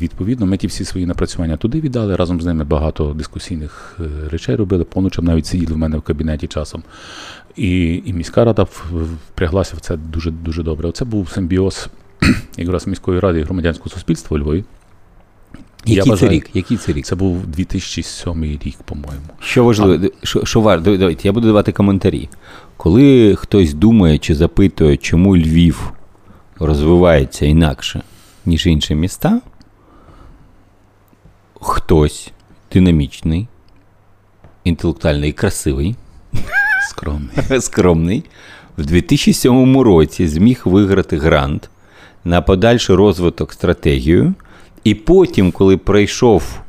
відповідно 0.00 0.46
ми 0.50 0.56
ті 0.56 0.66
всі 0.66 0.84
свої 0.84 1.06
напрацювання 1.06 1.56
туди 1.56 1.80
віддали. 1.80 2.16
Разом 2.16 2.40
з 2.40 2.46
ними 2.46 2.64
багато 2.64 3.12
дискусійних 3.12 3.96
е, 4.00 4.28
речей 4.30 4.56
робили. 4.56 4.84
Поночам 4.84 5.24
навіть 5.24 5.46
сиділи 5.46 5.74
в 5.74 5.78
мене 5.78 5.96
в 5.96 6.02
кабінеті 6.02 6.46
часом. 6.46 6.82
І 7.56 8.02
і 8.04 8.12
міська 8.12 8.44
рада 8.44 8.66
впряглася 9.32 9.76
в 9.76 9.80
це 9.80 9.96
дуже 9.96 10.30
дуже 10.30 10.62
добре. 10.62 10.88
Оце 10.88 11.04
був 11.04 11.28
симбіоз 11.28 11.88
якраз 12.56 12.86
міської 12.86 13.20
ради 13.20 13.40
і 13.40 13.42
громадянського 13.42 13.90
суспільства 13.90 14.36
у 14.36 14.40
Львові. 14.40 14.64
Який 15.86 16.16
це 16.16 16.28
рік? 16.28 16.50
Який 16.54 16.76
це 16.76 16.92
рік? 16.92 17.04
Це 17.06 17.14
був 17.16 17.46
2007 17.46 18.44
рік, 18.44 18.76
по-моєму. 18.84 19.26
Що 19.40 19.64
важливо, 19.64 20.04
а... 20.22 20.26
що, 20.26 20.44
що 20.44 20.60
вар... 20.60 20.82
давайте, 20.82 21.28
я 21.28 21.32
буду 21.32 21.46
давати 21.46 21.72
коментарі. 21.72 22.28
Коли 22.76 23.34
хтось 23.34 23.74
думає 23.74 24.18
чи 24.18 24.34
запитує, 24.34 24.96
чому 24.96 25.36
Львів 25.36 25.92
розвивається 26.58 27.46
інакше, 27.46 28.02
ніж 28.46 28.66
інші 28.66 28.94
міста, 28.94 29.40
хтось 31.60 32.32
динамічний, 32.72 33.48
інтелектуальний 34.64 35.30
і 35.30 35.32
красивий, 35.32 35.96
скромний. 36.90 37.30
скромний, 37.60 38.24
в 38.78 38.86
2007 38.86 39.80
році 39.80 40.28
зміг 40.28 40.62
виграти 40.64 41.16
грант 41.16 41.70
на 42.24 42.42
подальший 42.42 42.96
розвиток 42.96 43.52
стратегію. 43.52 44.34
І 44.84 44.94
потім, 44.94 45.52
коли 45.52 45.76
прийшов 45.76 46.60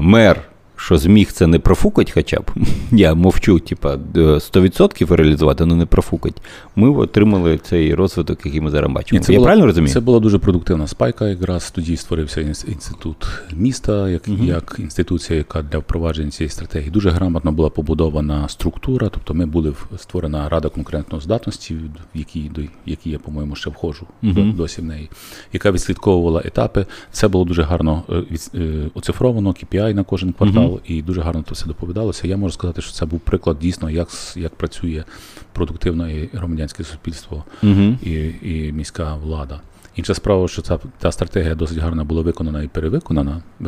мер 0.00 0.49
що 0.80 0.98
зміг 0.98 1.32
це 1.32 1.46
не 1.46 1.58
профукать 1.58 2.10
хоча 2.10 2.40
б. 2.40 2.50
Я 2.92 3.14
мовчу, 3.14 3.58
типа 3.58 3.94
100% 3.94 5.16
реалізувати, 5.16 5.64
але 5.64 5.74
не 5.74 5.86
профукать. 5.86 6.42
Ми 6.76 6.90
отримали 6.90 7.58
цей 7.58 7.94
розвиток, 7.94 8.46
який 8.46 8.60
ми 8.60 8.70
зараз 8.70 8.92
бачимо. 8.92 9.18
Ні, 9.18 9.24
це 9.24 9.32
Я 9.32 9.38
була, 9.38 9.46
правильно 9.46 9.66
розумію? 9.66 9.94
Це 9.94 10.00
була 10.00 10.20
дуже 10.20 10.38
продуктивна 10.38 10.86
спайка. 10.86 11.28
Якраз 11.28 11.70
тоді 11.70 11.96
створився 11.96 12.40
інститут 12.40 13.28
міста, 13.56 14.08
як 14.08 14.22
угу. 14.28 14.44
як 14.44 14.76
інституція, 14.78 15.38
яка 15.38 15.62
для 15.62 15.78
впровадження 15.78 16.30
цієї 16.30 16.50
стратегії 16.50 16.90
дуже 16.90 17.10
грамотно 17.10 17.52
була 17.52 17.70
побудована 17.70 18.48
структура. 18.48 19.08
Тобто, 19.08 19.34
ми 19.34 19.46
були 19.46 19.72
створена 19.96 20.48
рада 20.48 20.68
конкурентної 20.68 21.22
здатності, 21.22 21.74
в 21.74 22.18
якій 22.18 22.50
до 22.54 22.62
якій 22.86 23.10
я, 23.10 23.18
по-моєму, 23.18 23.56
ще 23.56 23.70
входжу 23.70 24.06
угу. 24.22 24.42
досі 24.56 24.80
в 24.80 24.84
неї, 24.84 25.10
яка 25.52 25.70
відслідковувала 25.70 26.42
етапи. 26.44 26.86
Це 27.12 27.28
було 27.28 27.44
дуже 27.44 27.62
гарно 27.62 28.02
е, 28.10 28.24
е, 28.54 28.90
оцифровано, 28.94 29.50
KPI 29.50 29.94
на 29.94 30.04
кожен 30.04 30.32
квартал. 30.32 30.64
Угу 30.64 30.69
і 30.84 31.02
дуже 31.02 31.20
гарно 31.20 31.42
то 31.42 31.54
все 31.54 31.66
доповідалося. 31.66 32.28
Я 32.28 32.36
можу 32.36 32.54
сказати, 32.54 32.82
що 32.82 32.92
це 32.92 33.06
був 33.06 33.20
приклад 33.20 33.58
дійсно, 33.58 33.90
як 33.90 34.08
як 34.36 34.54
працює 34.54 35.04
продуктивне 35.52 36.14
і 36.14 36.30
громадянське 36.32 36.84
суспільство 36.84 37.44
угу. 37.62 37.96
і 38.02 38.34
і 38.42 38.72
міська 38.72 39.14
влада. 39.14 39.60
Інша 39.96 40.14
справа, 40.14 40.48
що 40.48 40.62
ця 40.62 40.78
та 40.98 41.12
стратегія 41.12 41.54
досить 41.54 41.78
гарно 41.78 42.04
була 42.04 42.22
виконана 42.22 42.62
і 42.62 42.68
перевиконана. 42.68 43.42
Е, 43.60 43.66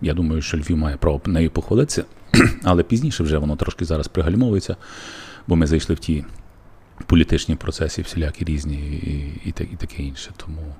я 0.00 0.14
думаю, 0.14 0.42
що 0.42 0.56
Львів 0.56 0.76
має 0.76 0.96
право 0.96 1.20
нею 1.26 1.50
похвалитися, 1.50 2.04
але 2.62 2.82
пізніше 2.82 3.22
вже 3.22 3.38
воно 3.38 3.56
трошки 3.56 3.84
зараз 3.84 4.08
пригальмовується, 4.08 4.76
бо 5.46 5.56
ми 5.56 5.66
зайшли 5.66 5.94
в 5.94 5.98
ті 5.98 6.24
політичні 7.06 7.54
процеси, 7.56 8.02
всілякі 8.02 8.44
різні, 8.44 8.76
і, 8.76 9.48
і, 9.48 9.54
і 9.72 9.76
таке 9.76 10.02
інше. 10.02 10.30
Тому. 10.36 10.74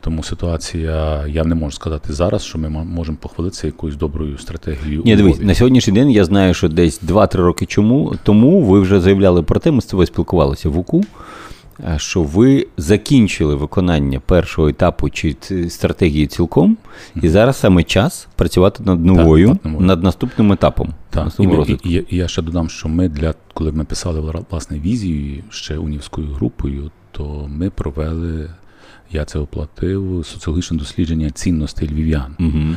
Тому 0.00 0.22
ситуація, 0.22 1.26
я 1.26 1.44
не 1.44 1.54
можу 1.54 1.72
сказати 1.72 2.12
зараз, 2.12 2.44
що 2.44 2.58
ми 2.58 2.68
можемо 2.68 3.18
похвалитися 3.20 3.66
якоюсь 3.66 3.96
доброю 3.96 4.38
стратегією. 4.38 5.02
Ні, 5.04 5.16
дивись, 5.16 5.40
на 5.40 5.54
сьогоднішній 5.54 5.92
день 5.92 6.10
я 6.10 6.24
знаю, 6.24 6.54
що 6.54 6.68
десь 6.68 7.02
2-3 7.02 7.36
роки 7.36 7.66
чому 7.66 8.14
тому 8.22 8.62
ви 8.62 8.80
вже 8.80 9.00
заявляли 9.00 9.42
про 9.42 9.60
те, 9.60 9.70
ми 9.70 9.80
з 9.80 9.86
тобою 9.86 10.06
спілкувалися 10.06 10.68
в 10.68 10.78
УКУ, 10.78 11.04
що 11.96 12.22
ви 12.22 12.66
закінчили 12.76 13.54
виконання 13.54 14.20
першого 14.20 14.68
етапу 14.68 15.10
чи 15.10 15.36
стратегії 15.68 16.26
цілком, 16.26 16.76
і 17.22 17.28
зараз 17.28 17.56
саме 17.56 17.82
час 17.82 18.28
працювати 18.36 18.82
над 18.86 19.04
новою, 19.04 19.48
так, 19.48 19.72
над, 19.72 19.80
над 19.80 20.02
наступним 20.02 20.52
етапом. 20.52 20.88
Так, 21.10 21.32
і, 21.38 21.42
і, 21.42 21.94
і, 21.94 22.06
і 22.10 22.16
я 22.16 22.28
ще 22.28 22.42
додам, 22.42 22.68
що 22.68 22.88
ми 22.88 23.08
для 23.08 23.34
коли 23.54 23.72
ми 23.72 23.84
писали 23.84 24.44
власне 24.50 24.78
візію 24.78 25.44
ще 25.50 25.78
унівською 25.78 26.26
групою, 26.26 26.90
то 27.12 27.48
ми 27.48 27.70
провели. 27.70 28.50
Я 29.10 29.24
це 29.24 29.38
оплатив 29.38 30.26
соціологічне 30.26 30.78
дослідження 30.78 31.30
цінностей 31.30 31.88
львів'ян. 31.88 32.36
Угу. 32.38 32.76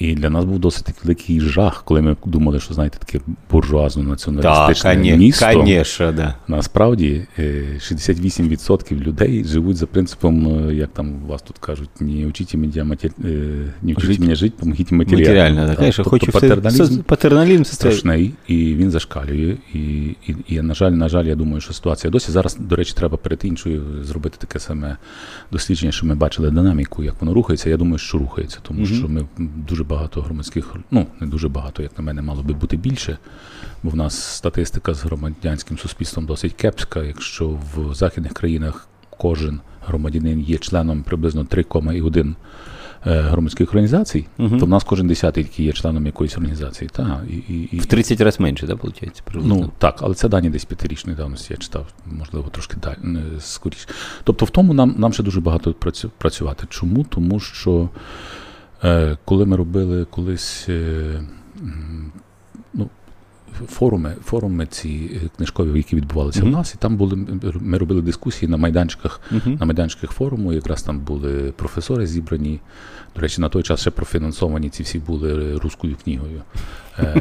І 0.00 0.14
для 0.14 0.30
нас 0.30 0.44
був 0.44 0.58
досить 0.58 0.86
великий 1.04 1.40
жах, 1.40 1.82
коли 1.84 2.02
ми 2.02 2.16
думали, 2.24 2.60
що 2.60 2.74
знаєте, 2.74 2.98
таке 2.98 3.20
буржуазно 3.50 4.02
націоналістичне 4.02 4.94
да, 4.94 5.16
місто. 5.16 5.46
Конечно, 5.52 6.12
да. 6.12 6.34
Насправді 6.48 7.26
68% 7.38 8.94
е, 8.94 8.96
людей 8.96 9.44
живуть 9.44 9.76
за 9.76 9.86
принципом, 9.86 10.68
е, 10.68 10.74
як 10.74 10.90
там 10.90 11.24
у 11.24 11.26
вас 11.26 11.42
тут 11.42 11.58
кажуть, 11.58 11.90
не 12.00 12.26
учіть 12.26 12.54
мене 12.54 12.84
матер... 12.84 13.10
Е, 13.24 13.28
не 13.82 13.92
учіть 13.92 14.20
мене 14.20 14.34
жити, 14.34 14.54
помогіть 14.60 14.92
матеріально. 14.92 15.24
Матеріально, 15.24 15.66
так, 15.66 15.76
конечно, 15.76 16.04
тобто 16.04 16.10
хочу 16.10 16.32
патерналізм, 16.32 17.02
патерналізм 17.02 17.62
страшний, 17.62 18.34
і 18.48 18.74
він 18.74 18.90
зашкалює. 18.90 19.56
І, 19.74 19.78
і, 19.78 20.36
і, 20.48 20.62
на 20.62 20.74
жаль, 20.74 20.92
на 20.92 21.08
жаль, 21.08 21.24
я 21.24 21.34
думаю, 21.34 21.60
що 21.60 21.72
ситуація 21.72 22.10
досі. 22.10 22.32
Зараз, 22.32 22.56
до 22.60 22.76
речі, 22.76 22.92
треба 22.96 23.16
перед 23.16 23.40
іншою 23.44 23.82
зробити 24.02 24.36
таке 24.40 24.58
саме 24.58 24.96
дослідження, 25.52 25.92
що 25.92 26.06
ми 26.06 26.14
бачили 26.14 26.50
динаміку, 26.50 27.04
як 27.04 27.14
воно 27.20 27.34
рухається. 27.34 27.70
Я 27.70 27.76
думаю, 27.76 27.98
що 27.98 28.18
рухається, 28.18 28.58
тому 28.62 28.80
mm-hmm. 28.80 28.98
що 28.98 29.08
ми 29.08 29.26
дуже 29.68 29.84
багато 29.90 30.22
громадських, 30.22 30.74
ну 30.90 31.06
не 31.20 31.26
дуже 31.26 31.48
багато, 31.48 31.82
як 31.82 31.98
на 31.98 32.04
мене, 32.04 32.22
мало 32.22 32.42
би 32.42 32.54
бути 32.54 32.76
більше. 32.76 33.18
Бо 33.82 33.90
в 33.90 33.96
нас 33.96 34.22
статистика 34.22 34.94
з 34.94 35.02
громадянським 35.02 35.78
суспільством 35.78 36.26
досить 36.26 36.52
кепська. 36.52 37.02
Якщо 37.02 37.48
в 37.48 37.94
західних 37.94 38.32
країнах 38.32 38.88
кожен 39.10 39.60
громадянин 39.86 40.40
є 40.40 40.58
членом 40.58 41.02
приблизно 41.02 41.42
3,1 41.42 42.34
е, 43.06 43.20
громадських 43.20 43.68
організацій, 43.68 44.26
угу. 44.38 44.58
то 44.58 44.66
в 44.66 44.68
нас 44.68 44.84
кожен 44.84 45.08
десятий 45.08 45.44
який 45.44 45.66
є 45.66 45.72
членом 45.72 46.06
якоїсь 46.06 46.36
організації. 46.36 46.90
Та, 46.92 47.22
і, 47.28 47.34
і, 47.34 47.68
і, 47.72 47.78
В 47.78 47.86
30 47.86 48.20
разів 48.20 48.40
менше, 48.40 48.66
так, 48.66 48.84
виходить? 48.84 49.22
Ну 49.34 49.70
так, 49.78 49.98
але 50.02 50.14
це 50.14 50.28
дані 50.28 50.50
десь 50.50 50.64
п'ятирічної 50.64 51.16
давності, 51.16 51.52
я 51.52 51.56
читав, 51.56 51.86
можливо, 52.06 52.48
трошки 52.48 52.76
далі 52.82 53.18
скоріше. 53.40 53.88
Тобто, 54.24 54.44
в 54.46 54.50
тому 54.50 54.74
нам 54.74 54.94
нам 54.98 55.12
ще 55.12 55.22
дуже 55.22 55.40
багато 55.40 55.74
працювати. 56.18 56.66
Чому? 56.70 57.04
Тому 57.04 57.40
що. 57.40 57.88
Е, 58.84 59.16
коли 59.24 59.44
ми 59.44 59.56
робили 59.56 60.04
колись 60.04 60.66
е, 60.68 61.20
ну, 62.74 62.88
форуми, 63.66 64.14
форуми 64.24 64.66
ці 64.66 65.10
е, 65.24 65.28
книжкові, 65.36 65.76
які 65.76 65.96
відбувалися 65.96 66.40
mm-hmm. 66.40 66.48
в 66.48 66.50
нас, 66.50 66.74
і 66.74 66.78
там 66.78 66.96
були 66.96 67.26
ми 67.60 67.78
робили 67.78 68.02
дискусії 68.02 68.50
на 68.50 68.56
майданчиках, 68.56 69.20
mm-hmm. 69.32 69.60
на 69.60 69.66
майданчиках 69.66 70.10
форуму. 70.10 70.52
Якраз 70.52 70.82
там 70.82 71.00
були 71.00 71.52
професори 71.56 72.06
зібрані. 72.06 72.60
До 73.14 73.20
речі, 73.20 73.40
на 73.40 73.48
той 73.48 73.62
час 73.62 73.80
ще 73.80 73.90
профінансовані 73.90 74.70
ці 74.70 74.82
всі 74.82 74.98
були 74.98 75.56
руською 75.56 75.96
книгою. 76.04 76.42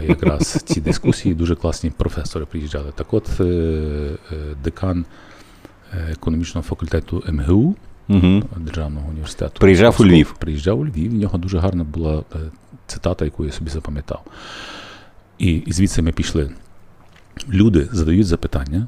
Якраз 0.07 0.63
ці 0.65 0.81
дискусії 0.81 1.35
дуже 1.35 1.55
класні 1.55 1.89
професори 1.89 2.45
приїжджали. 2.45 2.91
Так 2.95 3.13
от 3.13 3.41
декан 4.63 5.05
економічного 6.11 6.63
факультету 6.63 7.23
МГУ 7.27 7.75
угу. 8.09 8.43
державного 8.57 9.09
університету. 9.09 9.59
Приїжджав 9.59 9.95
у 9.99 10.05
Львів. 10.05 10.35
Приїжджав 10.39 10.79
у 10.79 10.85
Львів, 10.85 11.11
в 11.11 11.13
нього 11.13 11.37
дуже 11.37 11.57
гарна 11.59 11.83
була 11.83 12.23
е, 12.35 12.39
цитата, 12.87 13.25
яку 13.25 13.45
я 13.45 13.51
собі 13.51 13.69
запам'ятав. 13.69 14.23
І, 15.37 15.53
і 15.53 15.71
звідси 15.71 16.01
ми 16.01 16.11
пішли. 16.11 16.51
Люди 17.49 17.89
задають 17.91 18.27
запитання, 18.27 18.87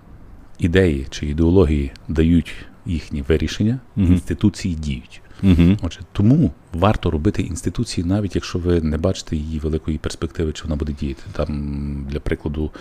ідеї 0.59 1.07
чи 1.09 1.25
ідеології 1.25 1.91
дають 2.07 2.53
їхні 2.85 3.21
вирішення, 3.21 3.79
угу. 3.97 4.07
інституції 4.07 4.75
діють. 4.75 5.21
Угу. 5.43 5.77
Отже, 5.81 5.99
тому 6.11 6.51
варто 6.73 7.11
робити 7.11 7.41
інституції, 7.41 8.07
навіть 8.07 8.35
якщо 8.35 8.59
ви 8.59 8.81
не 8.81 8.97
бачите 8.97 9.35
її 9.35 9.59
великої 9.59 9.97
перспективи, 9.97 10.51
чи 10.51 10.63
вона 10.63 10.75
буде 10.75 10.93
діяти. 10.99 11.21
Там, 11.33 12.05
для 12.09 12.19
прикладу, 12.19 12.71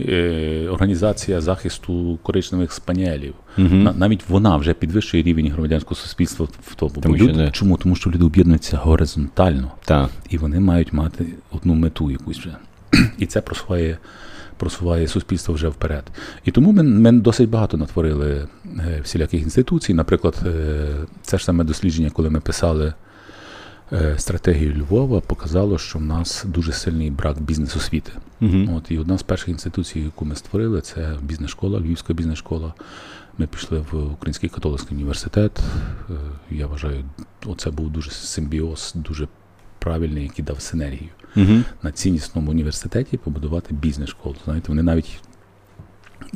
е, 0.00 0.68
організація 0.70 1.40
захисту 1.40 2.18
коричневих 2.22 2.72
спаніелів. 2.72 3.34
На- 3.56 3.92
навіть 3.92 4.28
вона 4.28 4.56
вже 4.56 4.74
підвищує 4.74 5.22
рівень 5.22 5.48
громадянського 5.52 5.94
суспільства 5.94 6.46
в 6.66 6.74
тому. 6.74 6.92
Тому 7.02 7.16
що, 7.16 7.24
люди, 7.24 7.34
да. 7.34 7.50
чому? 7.50 7.76
Тому 7.76 7.96
що 7.96 8.10
люди 8.10 8.24
об'єднуються 8.24 8.76
горизонтально, 8.76 9.72
Так. 9.84 10.10
і 10.30 10.38
вони 10.38 10.60
мають 10.60 10.92
мати 10.92 11.26
одну 11.50 11.74
мету 11.74 12.10
якусь 12.10 12.38
вже. 12.38 12.56
І 13.18 13.26
це 13.26 13.40
просуває, 13.40 13.98
просуває 14.56 15.08
суспільство 15.08 15.54
вже 15.54 15.68
вперед. 15.68 16.04
І 16.44 16.50
тому 16.50 16.72
ми, 16.72 16.82
ми 16.82 17.12
досить 17.12 17.50
багато 17.50 17.76
натворили 17.76 18.48
е, 18.66 19.00
всіляких 19.02 19.42
інституцій. 19.42 19.94
Наприклад, 19.94 20.36
е, 20.46 20.86
це 21.22 21.38
ж 21.38 21.44
саме 21.44 21.64
дослідження, 21.64 22.10
коли 22.10 22.30
ми 22.30 22.40
писали 22.40 22.94
е, 23.92 24.14
стратегію 24.18 24.74
Львова, 24.74 25.20
показало, 25.20 25.78
що 25.78 25.98
в 25.98 26.02
нас 26.02 26.44
дуже 26.48 26.72
сильний 26.72 27.10
брак 27.10 27.42
бізнес-освіти. 27.42 28.12
Угу. 28.40 28.76
От, 28.76 28.90
і 28.90 28.98
одна 28.98 29.18
з 29.18 29.22
перших 29.22 29.48
інституцій, 29.48 30.00
яку 30.00 30.24
ми 30.24 30.34
створили, 30.34 30.80
це 30.80 31.16
бізнес-школа, 31.22 31.80
Львівська 31.80 32.14
бізнес-школа. 32.14 32.74
Ми 33.38 33.46
пішли 33.46 33.84
в 33.92 34.12
Український 34.12 34.48
католицький 34.48 34.96
університет. 34.96 35.60
Я 36.50 36.66
вважаю, 36.66 37.04
оце 37.46 37.70
був 37.70 37.90
дуже 37.90 38.10
симбіоз, 38.10 38.92
дуже 38.94 39.28
правильний, 39.78 40.22
який 40.22 40.44
дав 40.44 40.60
синергію. 40.60 41.10
Угу. 41.36 41.62
На 41.82 41.92
ціннісному 41.92 42.50
університеті 42.50 43.16
побудувати 43.16 43.74
бізнес-школу. 43.74 44.36
Знаєте, 44.44 44.68
вони 44.68 44.82
навіть 44.82 45.20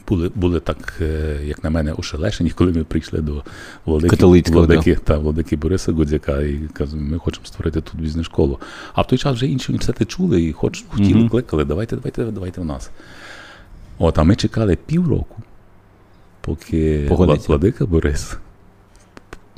були, 0.09 0.31
були 0.35 0.61
так, 0.61 0.99
е, 1.01 1.41
як 1.45 1.65
на 1.65 1.71
мене, 1.71 1.93
ошелешені, 1.93 2.51
коли 2.51 2.73
ми 2.73 2.85
прийшли 2.85 3.21
до 3.21 3.43
владики, 3.87 4.17
владики, 4.53 4.95
та, 4.95 5.19
владики 5.19 5.57
Бориса 5.57 5.93
Гудзяка 5.93 6.43
і 6.43 6.61
казали, 6.73 7.03
ми 7.03 7.19
хочемо 7.19 7.47
створити 7.47 7.81
тут 7.81 8.01
бізнес-школу. 8.01 8.59
А 8.95 9.03
в 9.03 9.07
той 9.07 9.19
час 9.19 9.35
вже 9.35 9.47
інші 9.47 9.73
університети 9.73 10.05
чули 10.05 10.43
і 10.43 10.53
хоч, 10.53 10.85
хотіли, 10.89 11.21
Мгм. 11.21 11.29
кликали, 11.29 11.65
давайте, 11.65 11.97
давайте, 11.97 12.25
давайте 12.25 12.61
в 12.61 12.65
нас. 12.65 12.91
От, 13.99 14.19
а 14.19 14.25
ми 14.25 14.37
чекали 14.37 14.79
півроку, 14.87 15.43
поки 16.41 17.07
Погодиться. 17.09 17.49
Владика 17.49 17.87
Борис 17.87 18.37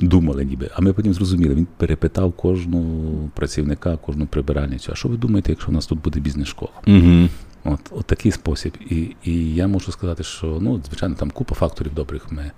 думали 0.07 0.45
ніби. 0.45 0.69
А 0.75 0.81
ми 0.81 0.93
потім 0.93 1.13
зрозуміли, 1.13 1.55
він 1.55 1.67
перепитав 1.77 2.33
кожного 2.33 3.29
працівника, 3.35 3.97
кожну 3.97 4.25
прибиральницю. 4.25 4.91
А 4.91 4.95
що 4.95 5.09
ви 5.09 5.17
думаєте, 5.17 5.51
якщо 5.51 5.71
в 5.71 5.73
нас 5.73 5.85
тут 5.85 6.01
буде 6.01 6.19
бізнес-школа? 6.19 6.71
Угу. 6.87 7.29
От, 7.63 7.79
от 7.91 8.05
такий 8.05 8.31
спосіб. 8.31 8.73
І, 8.89 9.15
і 9.23 9.55
я 9.55 9.67
можу 9.67 9.91
сказати, 9.91 10.23
що 10.23 10.57
ну, 10.61 10.81
звичайно, 10.87 11.15
там 11.15 11.31
купа 11.31 11.55
факторів 11.55 11.93
добрих. 11.93 12.31
Ми 12.31 12.51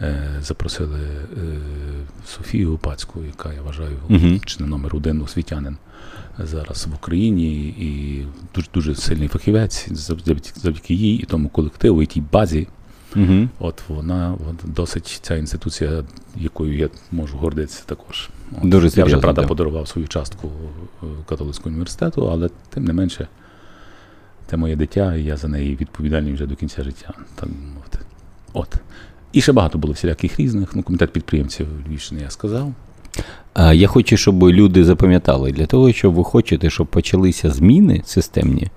е, 0.00 0.28
запросили 0.42 1.00
е, 1.00 1.58
Софію 2.26 2.74
Опацьку, 2.74 3.24
яка 3.24 3.52
я 3.52 3.62
вважаю, 3.62 3.96
Мгм. 4.08 4.40
чи 4.44 4.62
не 4.62 4.66
номер 4.68 4.96
один 4.96 5.22
освітянин 5.22 5.76
зараз 6.38 6.86
в 6.86 6.94
Україні, 6.94 7.68
і 7.68 8.24
дуже 8.54 8.68
дуже 8.74 8.94
сильний 8.94 9.28
фахівець 9.28 9.88
завдяки 10.56 10.94
їй 10.94 11.16
і 11.16 11.24
тому 11.24 11.48
колективу, 11.48 12.02
і 12.02 12.06
тій 12.06 12.22
базі. 12.32 12.66
Угу. 13.16 13.48
От 13.58 13.82
вона 13.88 14.36
от, 14.50 14.72
досить 14.72 15.20
ця 15.22 15.36
інституція, 15.36 16.04
якою 16.36 16.76
я 16.76 16.88
можу 17.12 17.38
гордитися 17.38 17.82
також. 17.86 18.28
От, 18.62 18.68
Дуже 18.68 18.90
я 18.94 19.04
вже 19.04 19.16
правда 19.16 19.42
да. 19.42 19.48
подарував 19.48 19.88
свою 19.88 20.08
частку 20.08 20.50
е, 21.02 21.06
католицького 21.26 21.70
університету, 21.70 22.30
але 22.30 22.50
тим 22.70 22.84
не 22.84 22.92
менше, 22.92 23.28
це 24.50 24.56
моє 24.56 24.76
дитя, 24.76 25.14
і 25.14 25.24
я 25.24 25.36
за 25.36 25.48
неї 25.48 25.76
відповідальний 25.76 26.32
вже 26.32 26.46
до 26.46 26.56
кінця 26.56 26.82
життя. 26.82 27.14
Так 27.34 27.48
мовити. 27.74 27.98
От. 28.52 28.74
І 29.32 29.40
ще 29.40 29.52
багато 29.52 29.78
було 29.78 29.92
всіляких 29.92 30.40
різних. 30.40 30.76
Ну, 30.76 30.82
комітет 30.82 31.12
підприємців 31.12 31.66
Львівщини 31.88 32.20
я 32.20 32.30
сказав. 32.30 32.72
Я 33.72 33.88
хочу, 33.88 34.16
щоб 34.16 34.42
люди 34.42 34.84
запам'ятали, 34.84 35.52
для 35.52 35.66
того, 35.66 35.92
щоб 35.92 36.14
ви 36.14 36.24
хочете, 36.24 36.70
щоб 36.70 36.86
почалися 36.86 37.50
зміни 37.50 38.02
системні, 38.04 38.68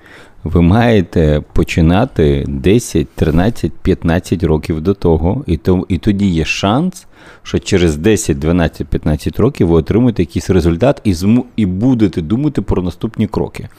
ви 0.44 0.62
маєте 0.62 1.44
починати 1.54 2.46
10, 2.48 3.10
13, 3.16 3.72
15 3.72 4.44
років 4.44 4.82
до 4.82 4.94
того, 4.94 5.44
і, 5.48 5.58
то, 5.58 5.86
і 5.90 5.98
тоді 5.98 6.28
є 6.30 6.46
шанс, 6.46 7.08
що 7.44 7.60
через 7.60 7.98
10, 7.98 8.40
12, 8.40 8.88
15 8.88 9.40
років 9.40 9.68
ви 9.68 9.76
отримаєте 9.76 10.22
якийсь 10.22 10.50
результат 10.50 11.02
і, 11.04 11.14
зму, 11.14 11.46
і 11.56 11.66
будете 11.66 12.22
думати 12.22 12.62
про 12.62 12.82
наступні 12.82 13.28
кроки. 13.28 13.70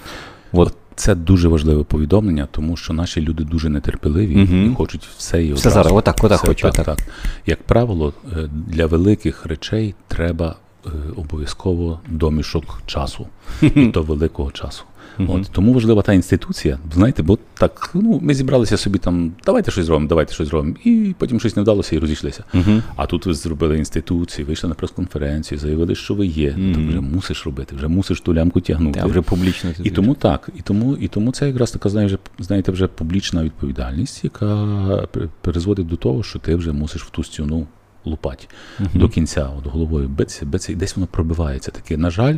От, 0.53 0.75
Це 0.95 1.15
дуже 1.15 1.49
важливе 1.49 1.85
повідомлення, 1.85 2.49
тому 2.51 2.77
що 2.77 2.93
наші 2.93 3.21
люди 3.21 3.45
дуже 3.45 3.69
нетерпеливі 3.69 4.37
Мгм. 4.37 4.73
і 4.73 4.75
хочуть 4.75 5.09
все 5.17 5.45
і 5.45 5.53
Все 5.53 5.71
зараз, 5.71 5.93
отак, 5.93 6.17
отак 6.25 6.39
Все 6.39 6.47
хочу, 6.47 6.63
так, 6.71 6.73
отак. 6.81 6.97
так. 6.97 7.07
Як 7.47 7.63
правило, 7.63 8.13
е, 8.33 8.49
для 8.67 8.87
великих 8.87 9.47
речей 9.47 9.95
треба 10.09 10.57
е, 10.87 10.89
обов'язково 11.17 12.01
домішок 12.09 12.83
часу, 12.87 13.27
і 13.63 13.87
то 13.87 14.03
великого 14.03 14.51
часу. 14.51 14.85
От 15.19 15.51
тому 15.53 15.73
важлива 15.73 16.03
та 16.03 16.13
інституція. 16.13 16.79
Знаєте, 16.95 17.23
бо 17.23 17.39
так 17.55 17.91
ну 17.95 18.19
ми 18.23 18.35
зібралися 18.35 18.77
собі 18.77 18.99
там, 18.99 19.33
давайте 19.47 19.71
щось 19.71 19.87
зробимо, 19.87 20.09
давайте 20.09 20.35
щось 20.35 20.49
зробимо, 20.49 20.75
і 20.85 21.15
потім 21.19 21.41
щось 21.41 21.57
не 21.57 21.63
вдалося 21.63 21.97
і 21.97 21.99
розійшлися. 21.99 22.45
Угу. 22.55 22.83
А 22.97 23.07
тут 23.07 23.27
ви 23.27 23.35
зробили 23.35 23.79
інституції, 23.79 24.45
вийшли 24.47 24.69
на 24.69 24.75
прес-конференцію, 24.75 25.59
заявили, 25.59 25.95
що 25.95 26.15
ви 26.15 26.27
є. 26.27 26.55
Ну, 26.57 26.65
Мгм. 26.65 26.75
то 26.75 26.89
вже 26.89 27.01
мусиш 27.01 27.47
робити, 27.47 27.77
вже 27.77 27.89
мусиш 27.89 28.21
ту 28.21 28.35
лямку 28.35 28.61
тягнути. 28.61 29.01
А 29.03 29.07
вже 29.07 29.23
публічно 29.23 29.71
І 29.85 29.91
тому 29.91 30.15
так, 30.15 30.49
і 30.59 30.61
тому, 30.63 30.97
і 30.97 31.09
тому 31.09 31.33
це 31.33 31.47
якраз 31.47 31.71
така 31.71 31.89
знаєте, 31.89 32.19
знаєте, 32.39 32.73
вже 32.73 32.87
публічна 32.87 33.45
відповідальність, 33.45 34.25
яка 34.25 34.67
при- 35.13 35.29
призводить 35.41 35.87
до 35.87 35.97
того, 35.97 36.23
що 36.23 36.39
ти 36.39 36.55
вже 36.55 36.73
мусиш 36.73 37.03
в 37.03 37.11
ту 37.11 37.25
стіну 37.25 37.67
лупати 38.05 38.47
до 38.95 39.09
кінця, 39.09 39.51
от 39.59 39.67
головою 39.67 40.09
битися, 40.09 40.47
битися, 40.47 40.73
і 40.73 40.75
десь 40.75 40.97
воно 40.97 41.07
пробивається. 41.07 41.71
Таке. 41.71 41.97
На 41.97 42.11
жаль, 42.11 42.37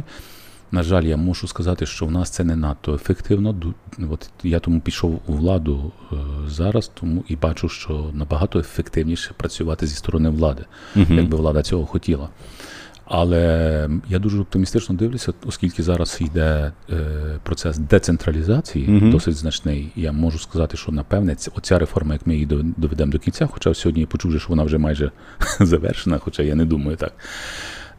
на 0.75 0.83
жаль, 0.83 1.03
я 1.05 1.17
мушу 1.17 1.49
сказати, 1.49 1.87
що 1.87 2.07
в 2.07 2.11
нас 2.11 2.31
це 2.31 2.45
не 2.45 2.57
надто 2.57 2.95
ефективно. 2.95 3.55
От 4.11 4.31
я 4.43 4.59
тому 4.61 4.81
пішов 4.81 5.21
у 5.27 5.33
владу 5.33 5.93
е, 6.13 6.17
зараз, 6.49 6.91
тому 6.95 7.25
і 7.29 7.37
бачу, 7.37 7.69
що 7.69 8.11
набагато 8.13 8.59
ефективніше 8.59 9.31
працювати 9.37 9.87
зі 9.87 9.95
сторони 9.95 10.29
влади, 10.29 10.65
Мгм. 10.95 11.17
якби 11.19 11.37
влада 11.37 11.63
цього 11.63 11.87
хотіла. 11.87 12.29
Але 13.07 13.89
я 14.09 14.19
дуже 14.19 14.41
оптимістично 14.41 14.95
дивлюся, 14.95 15.33
оскільки 15.47 15.83
зараз 15.83 16.19
йде 16.21 16.73
е, 16.91 16.97
процес 17.43 17.79
децентралізації 17.79 18.89
Мгм. 18.89 19.11
досить 19.11 19.37
значний. 19.37 19.93
Я 19.97 20.13
можу 20.13 20.39
сказати, 20.39 20.77
що 20.77 20.93
напевне 20.93 21.35
ця- 21.35 21.51
оця 21.57 21.79
реформа, 21.79 22.13
як 22.15 22.27
ми 22.27 22.35
її 22.35 22.47
дов- 22.47 22.75
доведемо 22.77 23.13
до 23.13 23.19
кінця, 23.19 23.47
хоча 23.47 23.75
сьогодні 23.75 24.01
я 24.01 24.07
почув, 24.07 24.41
що 24.41 24.49
вона 24.49 24.63
вже 24.63 24.79
майже 24.79 25.11
завершена, 25.61 26.19
хоча 26.19 26.43
я 26.43 26.55
не 26.55 26.65
думаю 26.65 26.97
так. 26.97 27.13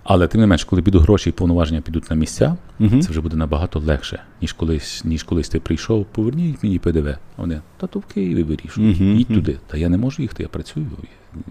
Але 0.07 0.27
тим 0.27 0.41
не 0.41 0.47
менш, 0.47 0.63
коли 0.63 0.81
підуть 0.81 1.01
гроші 1.01 1.29
і 1.29 1.33
повноваження 1.33 1.81
підуть 1.81 2.09
на 2.09 2.15
місця, 2.15 2.57
Мгм. 2.79 3.01
це 3.01 3.09
вже 3.09 3.21
буде 3.21 3.37
набагато 3.37 3.79
легше, 3.79 4.23
ніж 4.41 4.53
колись, 4.53 5.05
ніж 5.05 5.23
колись 5.23 5.49
ти 5.49 5.59
прийшов, 5.59 6.05
поверніть 6.05 6.63
мені 6.63 6.79
ПДВ. 6.79 7.07
А 7.07 7.17
Вони, 7.41 7.61
та 7.77 7.87
то 7.87 7.99
в 7.99 8.05
Києві 8.05 8.43
вирішують. 8.43 8.99
Мгм, 8.99 9.15
Їдь 9.17 9.27
туди. 9.27 9.57
Та 9.67 9.77
я 9.77 9.89
не 9.89 9.97
можу 9.97 10.21
їхати, 10.21 10.43
я 10.43 10.49
працюю. 10.49 10.87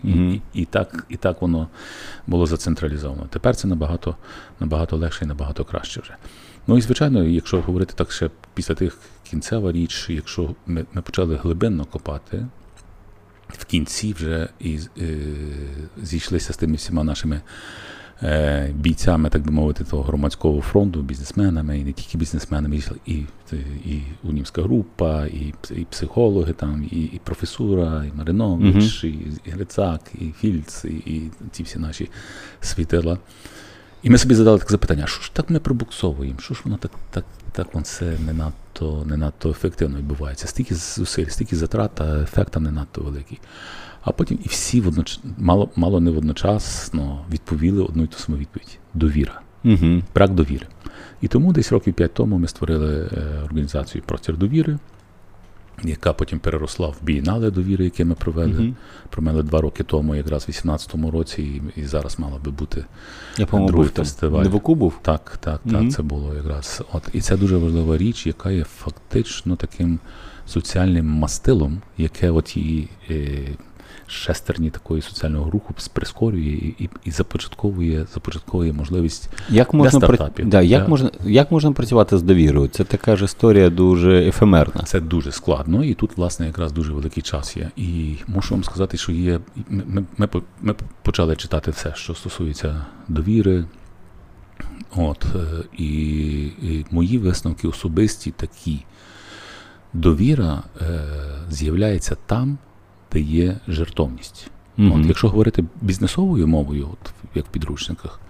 І, 0.05 0.09
Мгм. 0.09 0.33
і, 0.55 0.61
і, 0.63 0.65
так, 0.65 1.07
і 1.09 1.17
так 1.17 1.43
воно 1.43 1.69
було 2.27 2.47
зацентралізовано. 2.47 3.27
Тепер 3.31 3.57
це 3.57 3.69
набагато, 3.69 4.17
набагато 4.61 4.97
легше 4.97 5.25
і 5.25 5.29
набагато 5.29 5.65
краще 5.65 6.01
вже. 6.01 6.15
Ну 6.67 6.79
і 6.79 6.81
звичайно, 6.81 7.25
якщо 7.25 7.61
говорити 7.61 7.95
так 7.97 8.13
ще 8.13 8.31
після 8.55 8.75
тих 8.75 8.99
кінцева 9.31 9.73
річ, 9.73 10.07
якщо 10.11 10.55
ми, 10.67 10.85
ми 10.95 11.03
почали 11.03 11.37
глибинно 11.37 11.85
копати, 11.85 12.47
в 13.49 13.65
кінці 13.65 14.13
вже 14.13 14.49
і 14.61 14.79
е, 14.99 15.17
зійшлися 16.03 16.53
з 16.53 16.57
тими 16.57 16.75
всіма 16.77 17.05
нашими 17.05 17.41
бійцями, 18.75 19.29
так 19.29 19.43
би 19.43 19.51
мовити, 19.51 19.85
того 19.85 20.03
громадського 20.03 20.61
фронту, 20.61 21.03
бізнесменами, 21.03 21.79
і 21.79 21.85
не 21.85 21.93
тільки 21.93 22.19
бізнесменами, 22.19 22.81
і, 23.07 23.13
і, 23.13 23.27
і 23.85 24.03
унівська 24.23 24.63
група, 24.63 25.27
і, 25.27 25.55
і 25.71 25.85
психологи, 25.91 26.53
там, 26.53 26.89
і, 26.91 27.01
і 27.01 27.21
професура, 27.25 28.05
і 28.05 28.19
Маринович, 28.19 29.05
і, 29.05 29.09
і 29.45 29.51
Грицак, 29.51 30.01
і 30.15 30.33
Фільц, 30.41 30.85
і, 30.85 30.89
і 30.89 31.31
ці 31.53 31.63
всі 31.63 31.79
наші 31.79 32.11
світила. 32.61 33.19
І 34.03 34.11
ми 34.11 34.19
собі 34.19 34.35
задали 34.35 34.59
таке 34.59 34.71
запитання: 34.71 35.07
що 35.07 35.23
ж 35.23 35.33
так 35.33 35.51
ми 35.51 35.61
пробуксовуємо? 35.61 36.39
Що 36.41 36.55
ж 36.55 36.61
воно 36.65 36.77
так, 36.77 36.91
так, 37.11 37.25
так 37.53 37.75
воно 37.75 37.83
все 37.83 38.19
не 38.27 38.33
надто, 38.33 39.05
не 39.07 39.17
надто 39.17 39.51
ефективно 39.51 39.99
відбувається? 39.99 40.47
Стільки 40.47 40.75
зусиль, 40.75 41.27
стільки 41.27 41.57
затрат, 41.57 42.01
а 42.01 42.23
ефект 42.23 42.53
там 42.53 42.63
не 42.63 42.71
надто 42.71 43.01
великий. 43.01 43.41
А 44.05 44.13
потім 44.13 44.39
і 44.45 44.49
всі 44.49 44.81
водноч... 44.81 45.19
мало, 45.39 45.69
мало 45.77 46.01
не 46.01 46.11
водночасно 46.11 47.25
відповіли 47.33 47.83
одну 47.83 48.05
і 48.05 48.07
ту 48.07 48.19
саму 48.19 48.39
відповідь: 48.39 48.79
довіра, 48.95 49.41
Мгм. 49.65 50.03
брак 50.15 50.35
довіри. 50.35 50.67
І 51.21 51.29
тому 51.29 51.53
десь 51.53 51.73
років 51.73 51.95
п'ять 51.95 52.15
тому 52.15 52.39
ми 52.39 52.49
створили 52.49 53.09
е, 53.13 53.41
організацію 53.45 54.03
Простір 54.07 54.37
довіри. 54.37 54.79
яка 55.85 56.13
потім 56.13 56.39
переросла 56.39 56.89
в 56.89 56.97
бієнале 57.03 57.51
довіри, 57.51 57.85
яке 57.85 58.05
ми 58.05 58.15
провели. 58.15 58.53
Мгм. 58.53 58.77
Провели 59.11 59.43
два 59.43 59.61
роки 59.61 59.85
тому, 59.85 60.15
якраз 60.15 60.49
в 60.49 60.51
18-му 60.51 61.11
році, 61.11 61.43
і, 61.43 61.81
і 61.81 61.85
зараз 61.85 62.19
мала 62.19 62.39
би 62.39 62.51
бути. 62.51 62.85
Я, 63.39 63.47
Другий 63.47 63.73
був 63.73 63.89
фестиваль. 63.89 64.43
Невоку 64.43 64.75
був? 64.75 64.99
Так, 65.03 65.37
так, 65.41 65.61
так, 65.63 65.73
Мгм. 65.73 65.91
це 65.91 66.03
було 66.03 66.35
якраз. 66.35 66.83
От. 66.93 67.03
І 67.13 67.21
це 67.21 67.37
дуже 67.37 67.57
важлива 67.57 67.97
річ, 67.99 68.27
яка 68.27 68.51
є 68.51 68.65
фактично 68.65 69.57
таким 69.57 69.99
соціальним 70.47 71.07
мастилом, 71.07 71.83
яке 71.99 72.31
от 72.31 72.57
і 72.57 72.89
е, 73.11 73.39
шестерні 74.07 74.71
такої 74.71 75.03
соціального 75.03 75.51
руху 75.51 75.75
прискорює 75.93 76.41
і, 76.41 76.75
і, 76.79 76.91
і 77.05 77.11
започатковує, 77.11 78.07
започатковує 78.15 78.73
можливість 78.73 79.31
Як 79.51 79.75
можна, 79.75 79.99
пра- 79.99 80.03
стартапів, 80.03 80.49
да, 80.49 80.63
як, 80.63 80.83
для- 80.83 80.89
можна, 80.89 81.11
як 81.25 81.51
можна 81.51 81.73
працювати 81.73 82.19
з 82.19 82.23
довірою? 82.23 82.69
Це 82.69 82.85
така 82.85 83.17
ж 83.17 83.25
історія 83.25 83.71
дуже 83.71 84.29
ефемерна. 84.29 84.83
Це 84.83 85.01
дуже 85.01 85.33
складно, 85.33 85.85
і 85.85 85.95
тут, 85.95 86.17
власне, 86.17 86.47
якраз 86.47 86.73
дуже 86.73 86.93
великий 86.93 87.23
час 87.23 87.57
є. 87.57 87.71
І 87.77 88.17
мушу 88.27 88.55
вам 88.55 88.65
сказати, 88.65 88.97
що 88.97 89.13
є. 89.13 89.41
Ми, 89.69 90.05
ми, 90.19 90.29
ми, 90.61 90.75
почали 91.03 91.37
читати 91.37 91.71
все, 91.71 91.93
що 91.95 92.15
стосується 92.15 92.87
довіри. 93.09 93.65
От, 94.97 95.25
е, 95.35 95.65
і, 95.79 95.87
і 96.45 96.87
мої 96.91 97.19
висновки 97.19 97.69
особисті 97.69 98.31
такі. 98.31 98.85
Довіра 99.93 100.63
е, 100.81 101.01
з'являється 101.51 102.17
там, 102.27 102.59
де 103.15 103.21
є 103.21 103.57
жертовність. 103.69 104.51
Мгм. 104.77 105.01
От, 105.01 105.07
якщо 105.07 105.29
говорити 105.29 105.65
бізнесовою 105.81 106.47
мовою, 106.47 106.89
от, 106.93 107.15
як 107.35 107.47
в 107.47 107.49
підручниках, 107.49 108.21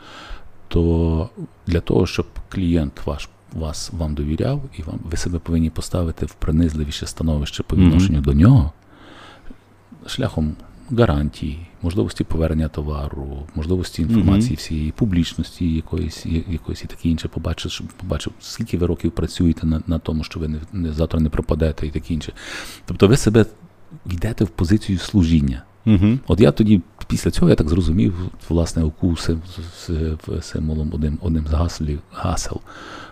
то 0.68 1.28
для 1.66 1.80
того, 1.80 2.06
щоб 2.06 2.26
клієнт 2.48 2.92
ваш 3.06 3.28
вас 3.52 3.90
вам 3.92 4.14
довіряв, 4.14 4.62
і 4.78 4.82
вам 4.82 5.00
ви 5.04 5.16
себе 5.16 5.38
повинні 5.38 5.70
поставити 5.70 6.26
в 6.26 6.34
принизливіше 6.34 7.06
становище 7.06 7.62
по 7.62 7.76
відношенню 7.76 8.20
до 8.20 8.32
нього, 8.32 8.72
шляхом 10.06 10.56
гарантій, 10.90 11.58
можливості 11.82 12.24
повернення 12.24 12.68
товару, 12.68 13.46
можливості 13.54 14.02
інформації 14.02 14.50
Мгм. 14.50 14.56
всієї, 14.56 14.92
публічності 14.92 15.74
якоїсь, 15.74 16.26
якоїсь 16.26 16.84
і 16.84 16.86
таке 16.86 17.08
інше, 17.08 17.28
побачив, 17.28 17.70
щоб 17.70 17.86
побачив, 17.86 18.32
скільки 18.40 18.78
ви 18.78 18.86
років 18.86 19.12
працюєте 19.12 19.66
на, 19.66 19.82
на 19.86 19.98
тому, 19.98 20.24
що 20.24 20.40
ви 20.40 20.48
не, 20.48 20.58
не 20.72 20.92
завтра 20.92 21.20
не 21.20 21.28
пропадете 21.28 21.86
і 21.86 21.90
таке 21.90 22.14
інше. 22.14 22.32
Тобто 22.86 23.08
ви 23.08 23.16
себе 23.16 23.46
йдете 24.06 24.44
в 24.44 24.48
позицію 24.48 24.98
служіння. 24.98 25.62
Угу. 25.86 26.18
От 26.26 26.40
я 26.40 26.52
тоді, 26.52 26.82
після 27.08 27.30
цього, 27.30 27.48
я 27.48 27.54
так 27.54 27.68
зрозумів, 27.68 28.14
власне, 28.48 28.82
з- 29.86 30.16
символом 30.42 30.90
одним, 30.94 31.18
одним 31.22 31.46
з 31.46 31.50
гаслів, 31.50 32.00
гасел. 32.12 32.60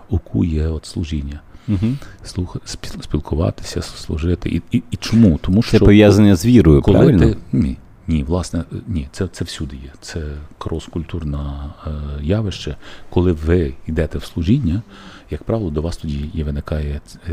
УКУ 0.09 0.45
є 0.45 0.67
от 0.69 0.87
служіння. 0.87 1.41
Угу. 1.69 1.87
Слух, 2.25 2.57
спілкуватися, 3.01 3.83
служити. 3.83 4.49
І, 4.51 4.63
і, 4.73 4.83
і 4.91 4.97
чому? 4.97 5.39
Тому 5.43 5.63
Це 5.63 5.69
що 5.69 5.79
пов'язане 5.79 6.37
з 6.37 6.47
вірою, 6.47 6.83
коли 6.83 6.99
правильно? 6.99 7.21
ти. 7.27 7.37
Ні, 7.53 7.77
ні, 8.09 8.25
власне, 8.25 8.65
ні, 8.87 9.09
це, 9.13 9.29
це 9.33 9.45
всюди 9.45 9.77
є. 9.77 9.93
Це 10.01 10.21
крос-культурне 10.59 11.39
е, 11.87 11.91
явище. 12.23 12.77
Коли 13.11 13.33
ви 13.33 13.75
йдете 13.87 14.19
в 14.19 14.25
служіння, 14.25 14.83
як 15.33 15.45
правило, 15.45 15.71
до 15.71 15.83
вас 15.83 15.97
тоді 15.97 16.31
і 16.35 16.43
виникає 16.43 17.01
е, 17.29 17.33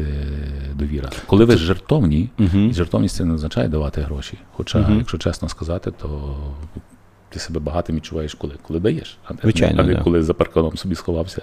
довіра. 0.74 1.10
Коли 1.28 1.46
ви 1.46 1.58
жертовні, 1.58 2.30
uh-huh. 2.40 2.74
жертовність 2.74 3.16
це 3.16 3.26
не 3.26 3.34
означає 3.34 3.68
давати 3.68 4.02
гроші. 4.02 4.38
Хоча, 4.52 4.80
Мгм. 4.80 4.98
якщо 4.98 5.18
чесно 5.18 5.50
сказати, 5.50 5.92
то 6.02 6.38
ти 7.30 7.40
себе 7.40 7.60
багатим 7.60 7.96
відчуваєш 7.96 8.34
коли? 8.34 8.54
Коли 8.62 8.80
даєш, 8.80 9.18
а 9.24 9.34
не, 9.34 9.40
Звичайно, 9.44 9.82
а 9.82 9.86
не 9.86 9.94
да. 9.94 10.02
коли 10.02 10.24
за 10.24 10.34
парканом 10.34 10.78
собі 10.78 10.96
сховався. 10.96 11.42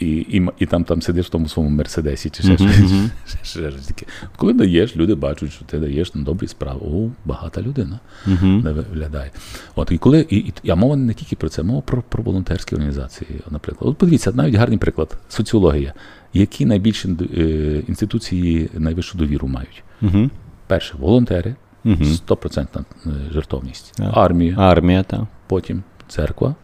І, 0.00 0.06
і, 0.10 0.48
і 0.58 0.66
там, 0.66 0.84
там 0.84 1.02
сидиш 1.02 1.26
в 1.26 1.30
тому 1.30 1.48
своєму 1.48 1.76
мерседесі 1.76 2.30
чи 2.30 2.42
ще 2.42 2.52
Мгм, 2.52 3.10
щось. 3.42 3.86
таке. 3.86 4.06
Коли 4.36 4.52
даєш, 4.52 4.96
люди 4.96 5.14
бачать, 5.14 5.52
що 5.52 5.64
ти 5.64 5.78
даєш 5.78 6.14
на 6.14 6.22
добрі 6.22 6.46
справи. 6.48 6.80
О, 6.84 7.08
багата 7.24 7.62
людина 7.62 8.00
не 8.42 8.72
виглядає. 8.72 9.30
От 9.74 9.90
і 9.92 9.98
коли 9.98 10.26
і, 10.30 10.36
і, 10.62 10.70
а 10.70 10.74
мова 10.74 10.96
не 10.96 11.14
тільки 11.14 11.36
про 11.36 11.48
це, 11.48 11.62
мова 11.62 11.80
про, 11.80 12.02
про 12.02 12.22
волонтерські 12.22 12.74
організації, 12.74 13.40
наприклад. 13.50 13.90
От 13.90 13.98
подивіться, 13.98 14.32
навіть 14.34 14.54
гарний 14.54 14.78
приклад 14.78 15.18
соціологія. 15.28 15.94
Які 16.34 16.66
найбільші 16.66 17.08
е, 17.36 17.82
інституції 17.88 18.70
найвищу 18.74 19.18
довіру 19.18 19.48
мають? 19.48 19.82
Угу. 20.02 20.30
Перше 20.66 20.94
волонтери, 20.98 21.54
Угу. 21.84 21.94
100% 22.04 22.84
жертовність, 23.32 23.92
Так. 23.96 24.10
армія, 24.14 24.54
Армія, 24.58 25.02
так. 25.02 25.20
потім 25.46 25.82
церква, 26.08 26.54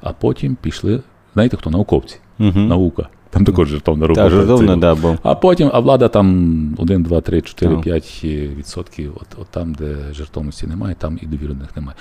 а 0.00 0.12
потім 0.12 0.56
пішли, 0.60 1.02
знаєте 1.34 1.56
хто? 1.56 1.70
Науковці, 1.70 2.16
Угу. 2.38 2.58
наука. 2.60 3.08
Там 3.30 3.44
також 3.44 3.68
жертовна 3.68 4.06
робота. 4.06 4.24
Та 4.24 4.30
жартовно, 4.30 4.74
Це- 4.74 4.80
да, 4.80 4.94
бо. 4.94 5.16
А 5.22 5.34
потім, 5.34 5.70
а 5.72 5.80
влада 5.80 6.08
там 6.08 6.74
1, 6.78 7.02
2, 7.02 7.20
3, 7.20 7.40
4, 7.42 7.74
Так. 7.74 7.84
5 7.84 8.20
відсотків. 8.58 9.12
От, 9.16 9.26
от 9.40 9.46
там, 9.48 9.74
де 9.74 9.96
жертовності 10.12 10.66
немає, 10.66 10.94
там 10.98 11.18
і 11.22 11.26
довіри 11.26 11.54
до 11.54 11.60
них 11.60 11.76
немає. 11.76 11.96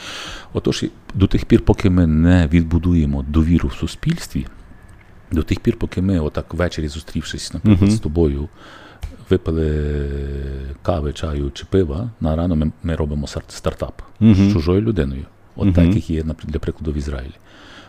Отож, 0.54 0.86
до 1.14 1.28
тих 1.28 1.46
пір, 1.46 1.62
поки 1.66 1.90
ми 1.90 2.08
не 2.08 2.48
відбудуємо 2.48 3.26
довіру 3.30 3.70
в 3.70 3.74
суспільстві, 3.74 4.48
до 5.32 5.44
тих 5.44 5.60
пір, 5.60 5.78
поки 5.78 6.02
ми, 6.02 6.20
отак 6.20 6.54
ввечері 6.54 6.88
зустрівшись, 6.88 7.54
наприклад, 7.54 7.82
Мгм. 7.82 7.92
з 7.92 8.00
тобою, 8.00 8.50
випили 9.30 9.90
кави, 10.82 11.14
чаю 11.14 11.52
чи 11.54 11.66
пива, 11.66 12.10
на 12.22 12.36
рано 12.36 12.56
ми, 12.56 12.72
ми 12.84 12.96
робимо 12.96 13.28
стартап 13.48 14.02
Мгм. 14.20 14.36
з 14.50 14.54
чужою 14.54 14.82
людиною. 14.82 15.26
От 15.56 15.66
Мгм. 15.66 15.74
так, 15.74 15.96
як 15.96 16.10
є, 16.10 16.24
наприклад, 16.24 16.52
для 16.52 16.60
прикладу, 16.60 16.92
в 16.92 16.98
Ізраїлі. 16.98 17.34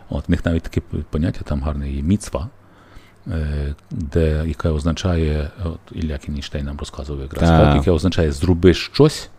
От, 0.09 0.29
в 0.29 0.31
них 0.31 0.45
навіть 0.45 0.63
таке 0.63 0.81
поняття 1.11 1.41
там 1.45 1.63
гарне 1.63 1.91
є 1.91 2.03
міцва, 2.03 2.49
е, 3.29 3.75
де, 3.91 4.45
яке 4.47 4.69
означає, 4.69 5.51
от 5.65 5.79
Ілля 5.93 6.19
Кінштейн 6.19 6.65
нам 6.65 6.79
розказував 6.79 7.23
якраз, 7.23 7.49
Так. 7.51 7.65
так, 7.65 7.77
яке 7.77 7.91
означає 7.91 8.33
зроби 8.33 8.75
щось 8.75 9.31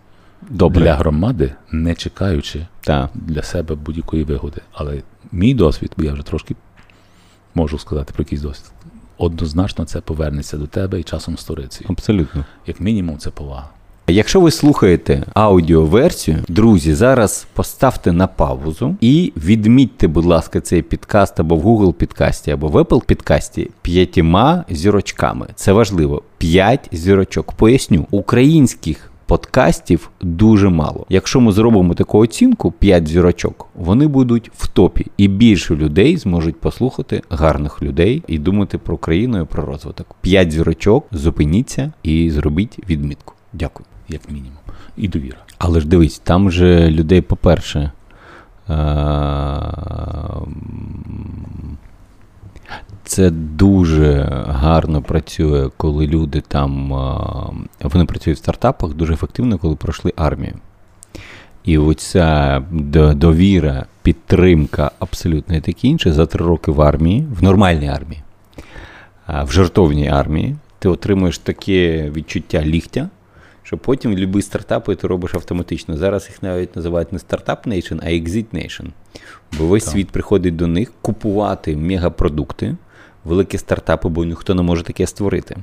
Добре. 0.50 0.82
для 0.84 0.96
громади, 0.96 1.54
не 1.72 1.96
чекаючи 1.96 2.66
Так. 2.82 3.10
для 3.14 3.42
себе 3.44 3.76
будь-якої 3.76 4.24
вигоди. 4.24 4.62
Але 4.74 5.02
мій 5.32 5.54
досвід, 5.54 5.92
бо 5.98 6.04
я 6.04 6.14
вже 6.14 6.24
трошки 6.24 6.56
можу 7.56 7.80
сказати 7.80 8.14
про 8.14 8.22
якийсь 8.22 8.42
досвід, 8.42 8.72
однозначно 9.18 9.86
це 9.86 10.02
повернеться 10.02 10.58
до 10.58 10.68
тебе 10.68 11.00
і 11.00 11.04
часом 11.04 11.38
сторицею. 11.38 11.90
Абсолютно. 11.90 12.46
Як 12.68 12.80
мінімум, 12.80 13.18
це 13.18 13.30
повага. 13.30 13.70
Якщо 14.08 14.42
ви 14.42 14.52
слухаєте 14.52 15.24
аудіоверсію, 15.34 16.38
друзі, 16.48 16.94
зараз 16.94 17.48
поставте 17.54 18.12
на 18.12 18.28
паузу 18.28 18.96
і 19.02 19.34
відмітьте, 19.38 20.08
будь 20.08 20.26
ласка, 20.26 20.62
цей 20.62 20.82
підкаст 20.82 21.40
або 21.40 21.56
в 21.56 21.66
Google 21.66 21.94
підкасті, 21.94 22.52
або 22.52 22.68
в 22.68 22.76
Apple 22.76 23.06
підкасті 23.06 23.70
п'ятьма 23.82 24.66
зірочками. 24.70 25.48
Це 25.56 25.72
важливо. 25.72 26.22
П'ять 26.38 26.90
зірочок. 26.92 27.52
Поясню, 27.52 28.08
українських 28.12 29.12
подкастів 29.26 30.10
дуже 30.22 30.70
мало. 30.70 31.06
Якщо 31.10 31.42
ми 31.42 31.52
зробимо 31.52 31.94
таку 31.94 32.18
оцінку 32.20 32.72
5 32.72 33.08
зірочок, 33.08 33.68
вони 33.76 34.08
будуть 34.08 34.52
в 34.58 34.68
топі, 34.68 35.06
і 35.18 35.28
більше 35.28 35.76
людей 35.76 36.18
зможуть 36.18 36.60
послухати 36.60 37.22
гарних 37.30 37.82
людей 37.82 38.24
і 38.28 38.40
думати 38.40 38.78
про 38.78 38.98
країну 38.98 39.42
і 39.42 39.46
про 39.46 39.66
розвиток. 39.66 40.16
5 40.22 40.52
зірочок, 40.52 41.06
зупиніться 41.12 41.94
і 42.04 42.32
зробіть 42.32 42.80
відмітку. 42.90 43.34
Дякую. 43.54 43.86
Як 44.10 44.32
мінімум. 44.32 44.58
І 44.98 45.08
довіра. 45.08 45.38
Але 45.58 45.80
ж 45.80 45.88
дивись, 45.88 46.20
там 46.20 46.52
же 46.52 46.90
людей, 46.92 47.22
по-перше, 47.22 47.92
е, 48.70 48.74
це 53.04 53.30
дуже 53.30 54.24
гарно 54.48 55.02
працює, 55.02 55.70
коли 55.78 56.08
люди 56.08 56.42
там. 56.42 56.94
е, 57.82 57.88
Вони 57.88 58.06
працюють 58.06 58.40
в 58.40 58.42
стартапах 58.42 58.94
дуже 58.94 59.14
ефективно, 59.14 59.58
коли 59.58 59.76
пройшли 59.76 60.14
армію. 60.16 60.54
І 61.64 61.78
оця 61.78 62.64
довіра, 63.16 63.86
підтримка 64.04 64.92
абсолютно 65.00 65.56
і 65.56 65.62
таке 65.62 65.88
інше 65.88 66.14
за 66.14 66.26
три 66.26 66.46
роки 66.46 66.72
в 66.72 66.82
армії, 66.82 67.28
в 67.40 67.44
нормальній 67.44 67.88
армії, 67.88 68.24
в 69.28 69.52
жартовній 69.52 70.10
армії, 70.10 70.56
ти 70.80 70.90
отримуєш 70.90 71.38
таке 71.38 72.10
відчуття 72.12 72.62
ліктя, 72.62 73.10
що 73.66 73.78
потім 73.78 74.14
любі 74.14 74.42
стартапи 74.42 74.96
ти 74.96 75.08
робиш 75.08 75.36
автоматично. 75.36 75.98
Зараз 75.98 76.28
їх 76.30 76.44
навіть 76.44 76.76
називають 76.76 77.14
не 77.14 77.20
стартап 77.20 77.68
Nation, 77.68 78.00
а 78.04 78.08
Exit 78.08 78.46
Nation. 78.54 78.86
Бо 79.58 79.68
весь 79.68 79.84
Так. 79.84 79.94
світ 79.94 80.10
приходить 80.12 80.56
до 80.56 80.68
них 80.68 80.92
купувати 81.02 81.76
мегапродукти, 81.76 82.76
великі 83.24 83.58
стартапи, 83.58 84.10
бо 84.10 84.26
ніхто 84.26 84.54
не 84.56 84.62
може 84.62 84.84
таке 84.84 85.08
створити. 85.08 85.58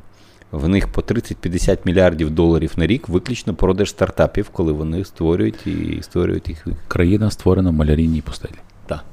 В 0.51 0.69
них 0.69 0.89
по 0.89 1.01
30-50 1.01 1.79
мільярдів 1.85 2.31
доларів 2.31 2.73
на 2.77 2.87
рік 2.87 3.09
виключно 3.09 3.55
продаж 3.55 3.91
стартапів, 3.91 4.49
коли 4.49 4.73
вони 4.73 5.05
створюють 5.05 5.67
і 5.67 5.99
створюють 6.03 6.49
їх. 6.49 6.67
Країна 6.89 7.31
створена 7.31 7.71
в 7.71 7.73
малярійній 7.73 8.21
пустелі. 8.21 8.59
Так. 8.87 9.05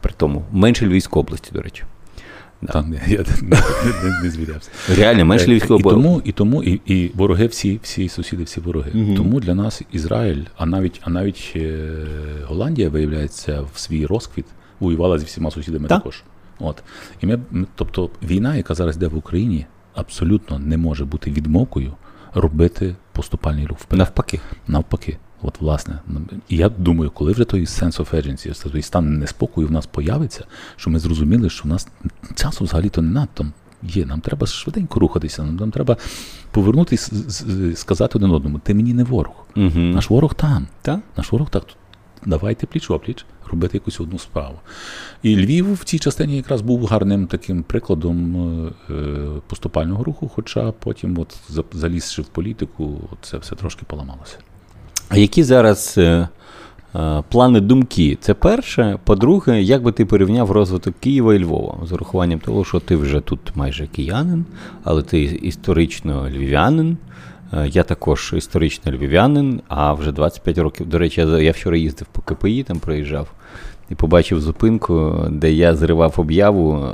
При 0.00 0.12
тому 0.16 0.44
менше 0.52 0.86
Львівської 0.86 1.20
області, 1.20 1.50
до 1.52 1.62
речі. 1.62 1.84
Да. 2.72 2.84
Я, 3.06 3.18
не, 3.42 3.56
не, 4.04 4.20
не 4.22 4.30
звірявся. 4.30 4.70
Реально, 4.96 5.34
Е, 5.34 5.46
Львівської 5.46 5.80
і 5.80 5.82
тому, 5.82 6.22
і 6.24 6.32
тому 6.32 6.62
і, 6.62 6.80
і 6.86 7.10
вороги 7.14 7.46
всі, 7.46 7.80
всі 7.82 8.08
сусіди, 8.08 8.42
всі 8.42 8.60
вороги. 8.60 8.90
Мгм. 8.94 9.16
Тому 9.16 9.40
для 9.40 9.54
нас 9.54 9.82
Ізраїль, 9.92 10.42
а 10.56 10.66
навіть, 10.66 11.00
а 11.04 11.10
навіть 11.10 11.52
е, 11.56 11.88
Голландія, 12.46 12.88
виявляється, 12.88 13.60
в 13.74 13.78
свій 13.78 14.06
розквіт 14.06 14.46
воювала 14.80 15.18
зі 15.18 15.24
всіма 15.24 15.50
сусідами 15.50 15.88
Так. 15.88 15.98
також. 15.98 16.22
От. 16.60 16.82
І 17.20 17.26
ми, 17.26 17.40
ми- 17.50 17.66
тобто 17.74 18.10
війна, 18.22 18.56
яка 18.56 18.74
зараз 18.74 18.96
йде 18.96 19.06
в 19.08 19.16
Україні, 19.16 19.66
абсолютно 19.94 20.58
не 20.58 20.76
може 20.76 21.04
бути 21.04 21.30
відмовкою 21.30 21.92
робити 22.34 22.94
поступальний 23.12 23.66
рух 23.66 23.78
вперед. 23.78 23.98
Навпаки. 23.98 24.40
Навпаки. 24.68 25.16
От, 25.46 25.60
власне, 25.60 25.98
і 26.48 26.56
я 26.56 26.68
думаю, 26.68 27.10
коли 27.10 27.32
вже 27.32 27.44
той 27.44 27.64
sense 27.64 28.00
of 28.00 28.14
urgency, 28.14 28.70
той 28.72 28.82
стан 28.82 29.18
неспокою 29.18 29.68
в 29.68 29.70
нас 29.70 29.86
появиться, 29.86 30.44
що 30.76 30.90
ми 30.90 30.98
зрозуміли, 30.98 31.50
що 31.50 31.64
в 31.64 31.66
нас 31.66 31.88
часу 32.34 32.64
взагалі-то 32.64 33.02
не 33.02 33.10
надто 33.10 33.46
є. 33.82 34.06
Нам 34.06 34.20
треба 34.20 34.46
швиденько 34.46 35.00
рухатися, 35.00 35.42
нам, 35.42 35.56
нам 35.56 35.70
треба 35.70 35.96
повернутися, 36.50 37.12
сказати 37.74 38.18
один 38.18 38.30
одному: 38.30 38.58
ти 38.58 38.74
мені 38.74 38.94
не 38.94 39.04
ворог. 39.04 39.46
Угу. 39.56 39.78
Наш 39.78 40.10
ворог 40.10 40.34
там. 40.34 40.66
Та? 40.82 41.00
Наш 41.16 41.32
ворог 41.32 41.50
так. 41.50 41.64
Давайте 42.26 42.66
пліч 42.66 42.90
опліч 42.90 43.26
робити 43.50 43.76
якусь 43.76 44.00
одну 44.00 44.18
справу. 44.18 44.60
І 45.22 45.36
Львів 45.36 45.72
в 45.72 45.84
цій 45.84 45.98
частині 45.98 46.36
якраз 46.36 46.60
був 46.60 46.86
гарним 46.86 47.26
таким 47.26 47.62
прикладом 47.62 48.36
е, 48.90 48.92
поступального 49.46 50.04
руху, 50.04 50.28
хоча 50.34 50.72
потім, 50.72 51.18
от 51.18 51.36
залізши 51.72 52.22
в 52.22 52.26
політику, 52.26 53.00
це 53.20 53.38
все 53.38 53.54
трошки 53.54 53.82
поламалося. 53.86 54.38
А 55.08 55.16
які 55.16 55.42
зараз 55.42 55.94
е, 55.98 56.28
е, 56.94 57.22
плани 57.28 57.60
думки? 57.60 58.18
Це 58.20 58.34
перше. 58.34 58.98
По-друге, 59.04 59.62
як 59.62 59.82
би 59.82 59.92
ти 59.92 60.04
порівняв 60.04 60.50
розвиток 60.50 60.94
Києва 61.00 61.34
і 61.34 61.44
Львова 61.44 61.86
з 61.86 61.92
урахуванням 61.92 62.40
того, 62.40 62.64
що 62.64 62.80
ти 62.80 62.96
вже 62.96 63.20
тут 63.20 63.40
майже 63.54 63.86
киянин, 63.86 64.44
але 64.84 65.02
ти 65.02 65.22
історично 65.22 66.28
львів'янин. 66.28 66.96
Е, 67.52 67.68
я 67.68 67.82
також 67.82 68.34
історично 68.36 68.92
львів'янин, 68.92 69.60
а 69.68 69.92
вже 69.92 70.12
25 70.12 70.58
років. 70.58 70.88
До 70.88 70.98
речі, 70.98 71.20
я 71.20 71.52
вчора 71.52 71.76
їздив 71.76 72.06
по 72.12 72.22
КПІ, 72.22 72.62
там 72.62 72.78
проїжджав 72.78 73.28
і 73.90 73.94
побачив 73.94 74.40
зупинку, 74.40 75.16
де 75.30 75.52
я 75.52 75.76
зривав 75.76 76.14
об'яву. 76.16 76.88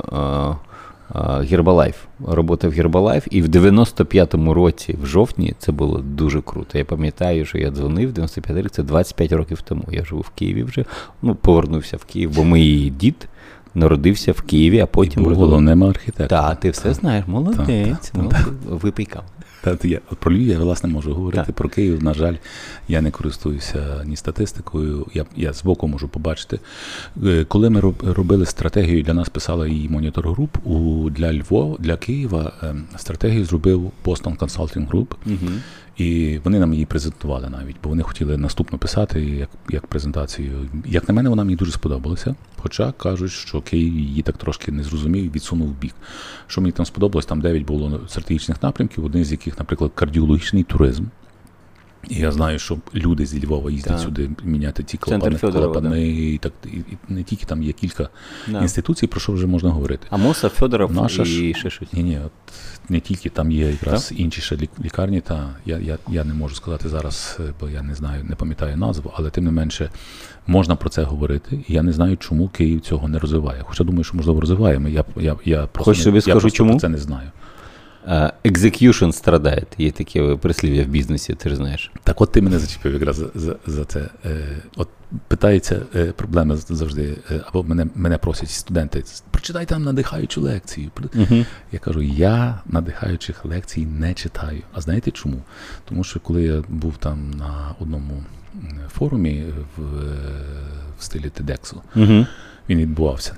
Е, 1.15 1.43
Гербалайф. 1.43 1.95
Робота 2.27 2.67
в 2.67 2.71
Гербалайф. 2.71 3.27
І 3.31 3.41
в 3.41 3.47
95-му 3.47 4.53
році, 4.53 4.97
в 5.03 5.05
жовтні, 5.05 5.53
це 5.59 5.71
було 5.71 5.97
дуже 5.97 6.41
круто. 6.41 6.77
Я 6.77 6.85
пам'ятаю, 6.85 7.45
що 7.45 7.57
я 7.57 7.71
дзвонив 7.71 8.13
95 8.13 8.57
рік, 8.57 8.71
це 8.71 8.83
25 8.83 9.31
років 9.31 9.61
тому. 9.61 9.83
Я 9.91 10.05
живу 10.05 10.21
в 10.21 10.29
Києві 10.29 10.63
вже. 10.63 10.85
Ну, 11.21 11.35
повернувся 11.35 11.97
в 11.97 12.03
Київ, 12.05 12.35
бо 12.35 12.43
мій 12.43 12.89
дід 12.89 13.27
народився 13.75 14.31
в 14.31 14.41
Києві, 14.41 14.79
а 14.79 14.85
потім. 14.85 15.23
був 15.23 15.33
головним 15.33 15.83
архітектором. 15.83 16.45
Так, 16.45 16.59
ти 16.59 16.69
все 16.69 16.93
знаєш, 16.93 17.27
молодець. 17.27 18.09
Так, 18.09 18.29
так, 18.29 18.49
Випий 18.69 19.05
каву. 19.05 19.25
Та, 19.61 19.77
я, 19.83 19.99
Про 20.19 20.33
Львів 20.33 20.47
я 20.47 20.59
власне 20.59 20.89
можу 20.89 21.13
говорити. 21.13 21.43
Так. 21.45 21.55
Про 21.55 21.69
Київ, 21.69 22.03
на 22.03 22.13
жаль, 22.13 22.35
я 22.87 23.01
не 23.01 23.11
користуюся 23.11 24.03
ні 24.05 24.15
статистикою. 24.15 25.07
Я 25.13 25.25
я 25.35 25.53
збоку 25.53 25.87
можу 25.87 26.07
побачити. 26.07 26.59
Е, 27.25 27.45
коли 27.47 27.69
ми 27.69 27.79
робили 28.03 28.45
стратегію, 28.45 29.03
для 29.03 29.13
нас 29.13 29.29
писала 29.29 29.67
її 29.67 29.89
монітор 29.89 30.29
груп 30.29 30.57
у 30.63 31.09
для 31.09 31.33
Львова, 31.33 31.77
для 31.79 31.97
Києва 31.97 32.51
ем, 32.63 32.83
стратегію 32.97 33.45
зробив 33.45 33.91
Boston 34.05 34.37
Consulting 34.37 34.87
Group. 34.89 35.07
Угу. 35.25 35.51
І 36.01 36.39
вони 36.43 36.59
нам 36.59 36.73
її 36.73 36.85
презентували 36.85 37.49
навіть, 37.49 37.75
бо 37.83 37.89
вони 37.89 38.03
хотіли 38.03 38.37
наступно 38.37 38.77
писати 38.77 39.21
як 39.21 39.49
як 39.69 39.87
презентацію. 39.87 40.69
Як 40.85 41.07
на 41.07 41.13
мене, 41.13 41.29
вона 41.29 41.43
мені 41.43 41.55
дуже 41.55 41.71
сподобалася. 41.71 42.35
Хоча 42.57 42.91
кажуть, 42.91 43.31
що 43.31 43.61
Київ 43.61 43.95
її 43.95 44.21
так 44.21 44.37
трошки 44.37 44.71
не 44.71 44.83
зрозумів 44.83 45.31
відсунув 45.31 45.67
в 45.67 45.79
бік. 45.79 45.93
Що 46.47 46.61
мені 46.61 46.71
там 46.71 46.85
сподобалось, 46.85 47.25
там 47.25 47.41
9 47.41 47.65
було 47.65 48.01
стратегічних 48.07 48.63
напрямків, 48.63 49.05
один 49.05 49.25
з 49.25 49.31
яких, 49.31 49.59
наприклад, 49.59 49.91
кардіологічний 49.95 50.63
туризм. 50.63 51.03
І 52.09 52.15
я 52.15 52.31
знаю, 52.31 52.59
що 52.59 52.77
люди 52.95 53.25
зі 53.25 53.45
Львова 53.45 53.71
їздять 53.71 53.93
так. 53.93 54.01
сюди 54.01 54.29
міняти 54.43 54.83
ті 54.83 54.97
клапани, 54.97 55.37
клапани 55.37 55.89
да. 55.89 55.97
і 55.97 56.37
так 56.37 56.53
і 56.65 57.13
не 57.13 57.23
тільки 57.23 57.45
там 57.45 57.63
є 57.63 57.71
кілька 57.71 58.09
да. 58.47 58.61
інституцій, 58.61 59.07
про 59.07 59.19
що 59.19 59.31
вже 59.31 59.47
можна 59.47 59.69
говорити. 59.69 60.07
А 60.09 60.17
Моса, 60.17 60.49
Федоров 60.49 60.93
Наша 60.93 61.23
і 61.23 61.53
ще 61.53 61.69
щось. 61.69 61.93
Ні, 61.93 62.03
ні, 62.03 62.19
от 62.25 62.31
не 62.89 62.99
тільки 62.99 63.29
там 63.29 63.51
є 63.51 63.69
якраз 63.71 64.09
так? 64.09 64.19
інші 64.19 64.41
ще 64.41 64.57
лікарні, 64.83 65.21
та 65.21 65.49
я 65.65 65.77
я, 65.77 65.97
я 66.07 66.23
не 66.23 66.33
можу 66.33 66.55
сказати 66.55 66.89
зараз, 66.89 67.39
бо 67.59 67.69
я 67.69 67.81
не 67.81 67.95
знаю, 67.95 68.23
не 68.23 68.35
пам'ятаю 68.35 68.77
назву, 68.77 69.11
але 69.15 69.29
тим 69.29 69.43
не 69.43 69.51
менше 69.51 69.89
можна 70.47 70.75
про 70.75 70.89
це 70.89 71.03
говорити. 71.03 71.59
І 71.67 71.73
я 71.73 71.83
не 71.83 71.93
знаю, 71.93 72.17
чому 72.17 72.47
Київ 72.47 72.81
цього 72.81 73.07
не 73.07 73.19
розвиває. 73.19 73.61
Хоча 73.63 73.83
думаю, 73.83 74.03
що 74.03 74.17
можливо 74.17 74.41
розвиваємо. 74.41 74.87
Я 74.87 75.05
я, 75.15 75.35
я 75.45 75.67
просто, 75.67 75.91
Хоч 75.91 76.01
собі 76.01 76.15
я 76.15 76.21
скажу, 76.21 76.39
просто 76.39 76.57
чому? 76.57 76.79
це 76.79 76.89
не 76.89 76.97
знаю. 76.97 77.31
Екзекюшн 78.43 79.09
страдає. 79.09 79.63
Є 79.77 79.91
таке 79.91 80.35
прислів'я 80.35 80.83
в 80.83 80.87
бізнесі, 80.87 81.33
ти 81.33 81.49
ж 81.49 81.55
знаєш. 81.55 81.91
Так, 82.03 82.21
от 82.21 82.31
ти 82.31 82.41
мене 82.41 82.59
зачепив 82.59 82.93
якраз 82.93 83.15
за 83.15 83.27
за, 83.35 83.55
за 83.67 83.85
це. 83.85 84.09
Е, 84.25 84.57
от 84.75 84.89
питається 85.27 85.81
е, 85.95 86.11
проблема 86.11 86.55
завжди, 86.55 87.17
е, 87.31 87.41
або 87.47 87.63
мене 87.63 87.87
мене 87.95 88.17
просять 88.17 88.49
студенти, 88.49 89.03
прочитай 89.31 89.65
там 89.65 89.83
надихаючу 89.83 90.41
лекцію. 90.41 90.91
е 90.95 91.45
Я 91.71 91.79
кажу, 91.79 92.01
я 92.01 92.61
надихаючих 92.65 93.45
лекцій 93.45 93.85
не 93.85 94.13
читаю. 94.13 94.61
А 94.73 94.81
знаєте 94.81 95.11
чому? 95.11 95.37
Тому 95.85 96.03
що 96.03 96.19
коли 96.19 96.43
я 96.43 96.63
був 96.69 96.97
там 96.97 97.31
на 97.31 97.75
одному 97.79 98.23
форумі 98.89 99.43
в 99.77 99.81
в 100.99 101.03
стилі 101.03 101.29
TEDx 101.29 101.81
у, 101.95 102.15
е 102.15 102.25
він 102.69 102.79
відбувався. 102.79 103.35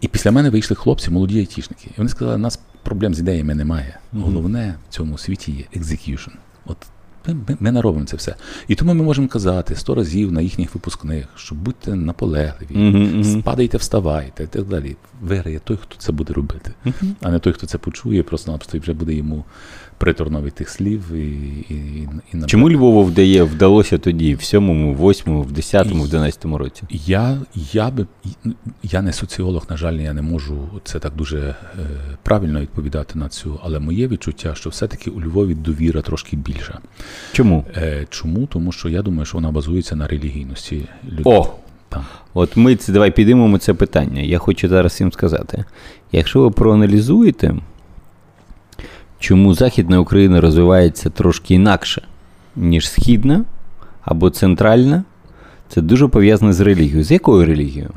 І 0.00 0.08
після 0.08 0.30
мене 0.30 0.50
вийшли 0.50 0.76
хлопці, 0.76 1.10
молоді 1.10 1.38
айтішники. 1.38 1.86
І 1.90 1.94
вони 1.96 2.10
сказали, 2.10 2.38
нас 2.38 2.58
проблем 2.82 3.14
з 3.14 3.20
ідеями 3.20 3.54
немає. 3.54 3.98
Головне 4.12 4.74
в 4.88 4.92
цьому 4.92 5.18
світі 5.18 5.52
є 5.52 5.64
execution. 5.74 6.30
От 6.66 6.76
ми, 7.26 7.34
ми, 7.34 7.56
ми 7.60 7.72
наробимо 7.72 8.06
це 8.06 8.16
все. 8.16 8.34
І 8.68 8.74
тому 8.74 8.94
ми 8.94 9.04
можемо 9.04 9.28
казати 9.28 9.76
сто 9.76 9.94
разів 9.94 10.32
на 10.32 10.40
їхніх 10.40 10.74
випускних, 10.74 11.26
що 11.36 11.54
будьте 11.54 11.94
наполегливі, 11.94 12.74
mm-hmm. 12.74 13.40
спадайте, 13.40 13.76
вставайте 13.76 14.44
і 14.44 14.46
так 14.46 14.64
далі. 14.64 14.96
Виграє 15.20 15.60
той, 15.64 15.76
хто 15.76 15.96
це 15.98 16.12
буде 16.12 16.32
робити, 16.32 16.72
mm-hmm. 16.86 17.12
а 17.20 17.30
не 17.30 17.38
той, 17.38 17.52
хто 17.52 17.66
це 17.66 17.78
почує, 17.78 18.22
просто-напросто 18.22 18.76
і 18.76 18.80
вже 18.80 18.92
буде 18.92 19.14
йому 19.14 19.44
приторно 20.02 20.42
від 20.42 20.54
тих 20.54 20.68
слів. 20.68 21.12
І, 21.12 21.26
і, 21.74 22.08
і 22.32 22.46
Чому 22.46 22.70
Львову 22.70 23.04
вдає, 23.04 23.42
вдалося 23.42 23.98
тоді, 23.98 24.34
в 24.34 24.42
сьомому, 24.42 24.94
в 24.94 24.96
восьмому, 24.96 25.42
в 25.42 25.52
десятому, 25.52 26.04
в 26.04 26.08
дванадцятому 26.08 26.58
році? 26.58 26.82
Я 26.90 27.38
я, 27.72 27.90
би, 27.90 28.06
я 28.82 29.02
не 29.02 29.12
соціолог, 29.12 29.66
на 29.70 29.76
жаль, 29.76 29.94
я 29.94 30.12
не 30.12 30.22
можу 30.22 30.68
це 30.84 30.98
так 30.98 31.12
дуже 31.16 31.38
е, 31.38 31.54
правильно 32.22 32.60
відповідати 32.60 33.18
на 33.18 33.28
цю, 33.28 33.60
але 33.62 33.78
моє 33.78 34.08
відчуття, 34.08 34.54
що 34.54 34.70
все-таки 34.70 35.10
у 35.10 35.20
Львові 35.20 35.54
довіра 35.54 36.02
трошки 36.02 36.36
більша. 36.36 36.78
Чому? 37.32 37.64
Е, 37.76 38.06
Чому? 38.10 38.46
Тому 38.46 38.72
що 38.72 38.88
я 38.88 39.02
думаю, 39.02 39.24
що 39.26 39.38
вона 39.38 39.50
базується 39.50 39.96
на 39.96 40.06
релігійності 40.06 40.88
людей. 41.04 41.24
О! 41.24 41.46
Так. 41.88 42.02
От 42.34 42.56
ми 42.56 42.76
це 42.76 42.92
давай 42.92 43.10
підіймемо 43.10 43.58
це 43.58 43.74
питання. 43.74 44.22
Я 44.22 44.38
хочу 44.38 44.68
зараз 44.68 44.92
всім 44.92 45.12
сказати. 45.12 45.64
Якщо 46.12 46.40
ви 46.40 46.50
проаналізуєте 46.50 47.54
чому 49.22 49.54
Західна 49.54 50.00
Україна 50.00 50.40
розвивається 50.40 51.10
трошки 51.10 51.54
інакше, 51.54 52.02
ніж 52.56 52.88
Східна 52.88 53.44
або 54.04 54.30
Центральна, 54.30 55.04
це 55.68 55.80
дуже 55.80 56.08
пов'язано 56.08 56.52
з 56.52 56.60
релігією. 56.60 57.04
З 57.04 57.10
якою 57.10 57.46
релігією, 57.46 57.90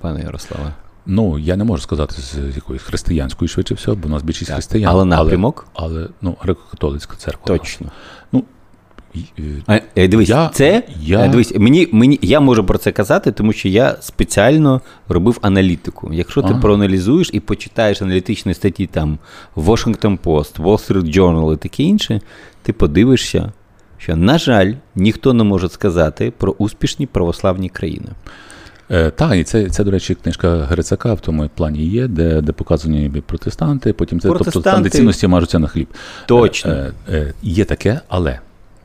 пане 0.00 0.20
Ярославе? 0.22 0.72
Ну, 1.06 1.38
я 1.38 1.56
не 1.56 1.64
можу 1.64 1.82
сказати 1.82 2.14
з 2.22 2.56
якоюсь 2.56 2.82
християнською, 2.82 3.48
швидше 3.48 3.74
всього, 3.74 3.96
бо 3.96 4.08
у 4.08 4.10
нас 4.10 4.22
більшість 4.22 4.50
християн. 4.50 4.90
Але 4.90 5.04
напрямок? 5.04 5.66
Але, 5.74 5.94
але 5.94 6.08
ну, 6.22 6.36
греко-католицька 6.44 7.16
церква. 7.16 7.58
Точно. 7.58 7.86
Ну, 9.68 9.80
е, 9.96 10.08
Дивись, 10.08 10.28
я, 10.28 10.50
це 10.54 10.82
я... 11.00 11.24
Е, 11.24 11.28
дивись, 11.28 11.54
мені, 11.56 11.88
мені, 11.92 12.18
я 12.22 12.40
можу 12.40 12.64
про 12.64 12.78
це 12.78 12.92
казати, 12.92 13.32
тому 13.32 13.52
що 13.52 13.68
я 13.68 13.96
спеціально 14.00 14.80
робив 15.08 15.38
аналітику. 15.42 16.10
Якщо 16.12 16.42
ти 16.42 16.48
ага. 16.50 16.60
проаналізуєш 16.60 17.30
і 17.32 17.40
почитаєш 17.40 18.02
аналітичні 18.02 18.54
статті 18.54 18.86
там 18.86 19.18
Washington 19.56 20.18
Post, 20.18 20.56
Wall 20.56 20.90
Street 20.90 21.16
Journal 21.16 21.54
і 21.54 21.56
таке 21.56 21.82
інше, 21.82 22.20
ти 22.62 22.72
подивишся, 22.72 23.52
що, 23.98 24.16
на 24.16 24.38
жаль, 24.38 24.72
ніхто 24.94 25.32
не 25.32 25.44
може 25.44 25.68
сказати 25.68 26.32
про 26.38 26.54
успішні 26.58 27.06
православні 27.06 27.68
країни. 27.68 28.08
Е, 28.90 29.10
Так, 29.10 29.34
і 29.36 29.44
це, 29.44 29.70
це, 29.70 29.84
до 29.84 29.90
речі, 29.90 30.14
книжка 30.14 30.56
Грицака 30.56 31.14
в 31.14 31.20
тому 31.20 31.50
плані 31.54 31.86
є, 31.86 32.08
де 32.08 32.40
де 32.40 32.52
показані 32.52 33.22
протестанти, 33.26 33.92
потім 33.92 34.20
це 34.20 34.28
протестанти... 34.28 34.54
тобто 34.54 34.70
там 34.70 34.82
де 34.82 34.90
цінності 34.90 35.26
мажуться 35.26 35.58
на 35.58 35.66
хліб. 35.66 35.88
Точно. 36.26 36.72
Е, 36.72 36.92
е, 37.08 37.16
е, 37.16 37.34
Є 37.42 37.64
таке, 37.64 38.00
але. 38.08 38.38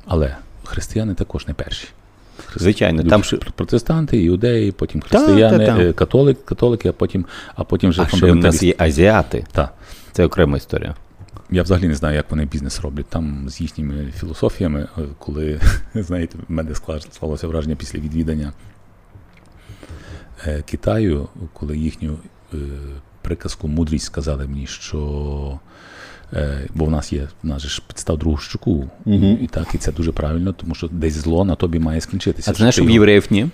Але 0.10 0.36
християни 0.63 1.13
також 1.13 1.48
не 1.48 1.54
перші. 1.54 1.88
Звичайно, 2.56 3.04
там 3.04 3.24
ж 3.24 3.38
протестанти, 3.38 4.24
іудеї, 4.24 4.72
потім 4.72 5.02
християни, 5.02 5.58
та, 5.58 5.65
та, 5.65 5.78
та. 5.78 5.93
католик, 5.93 6.45
католики, 6.45 6.89
а 6.89 6.91
потім 6.91 7.26
а 7.56 7.63
потім 7.63 7.89
вже 7.89 8.02
а 8.02 8.08
ще 8.17 8.32
в 8.32 8.36
нас 8.36 8.63
є 8.63 8.76
азіати. 8.78 9.45
Так. 9.52 9.74
Це 10.12 10.26
окрема 10.26 10.58
історія. 10.58 10.95
Я 11.50 11.63
взагалі 11.63 11.88
не 11.88 11.95
знаю, 11.95 12.15
як 12.15 12.32
вони 12.32 12.45
бізнес 12.45 12.82
роблять. 12.82 13.06
Там 13.06 13.50
з 13.50 13.62
їхніми 13.62 14.13
філософіями, 14.19 14.88
е, 14.98 15.02
коли, 15.19 15.60
знаєте, 15.95 16.38
в 16.48 16.52
мене 16.52 16.76
склалося 17.12 17.48
враження 17.48 17.76
після 17.76 18.00
відвідання 18.00 18.54
е, 20.45 20.62
Китаю, 20.62 21.28
коли 21.54 21.78
їхню 21.78 22.17
е, 22.54 22.58
приказку 23.22 23.67
мудрість 23.67 24.06
сказали 24.06 24.48
мені, 24.48 24.67
що 24.67 25.00
Е, 25.50 25.88
бо 26.76 26.86
в 26.86 26.92
нас 26.92 27.13
є 27.13 27.28
в 27.44 27.48
нас 27.48 27.62
же 27.62 27.70
ж 27.70 27.82
підстав 27.88 28.18
другу 28.18 28.38
щуку, 28.38 28.89
угу. 29.06 29.38
і 29.42 29.48
так, 29.48 29.68
і 29.74 29.78
це 29.78 29.92
дуже 29.92 30.12
правильно, 30.12 30.54
тому 30.54 30.76
що 30.76 30.88
десь 30.88 31.13
зло 31.13 31.46
на 31.46 31.56
тобі 31.56 31.80
має 31.80 32.02
скінчитися. 32.02 32.52
А 32.52 32.54
ти 32.54 32.58
знаєш, 32.58 32.80
в 32.80 32.89
євреїв 32.89 33.28
ні? 33.30 33.48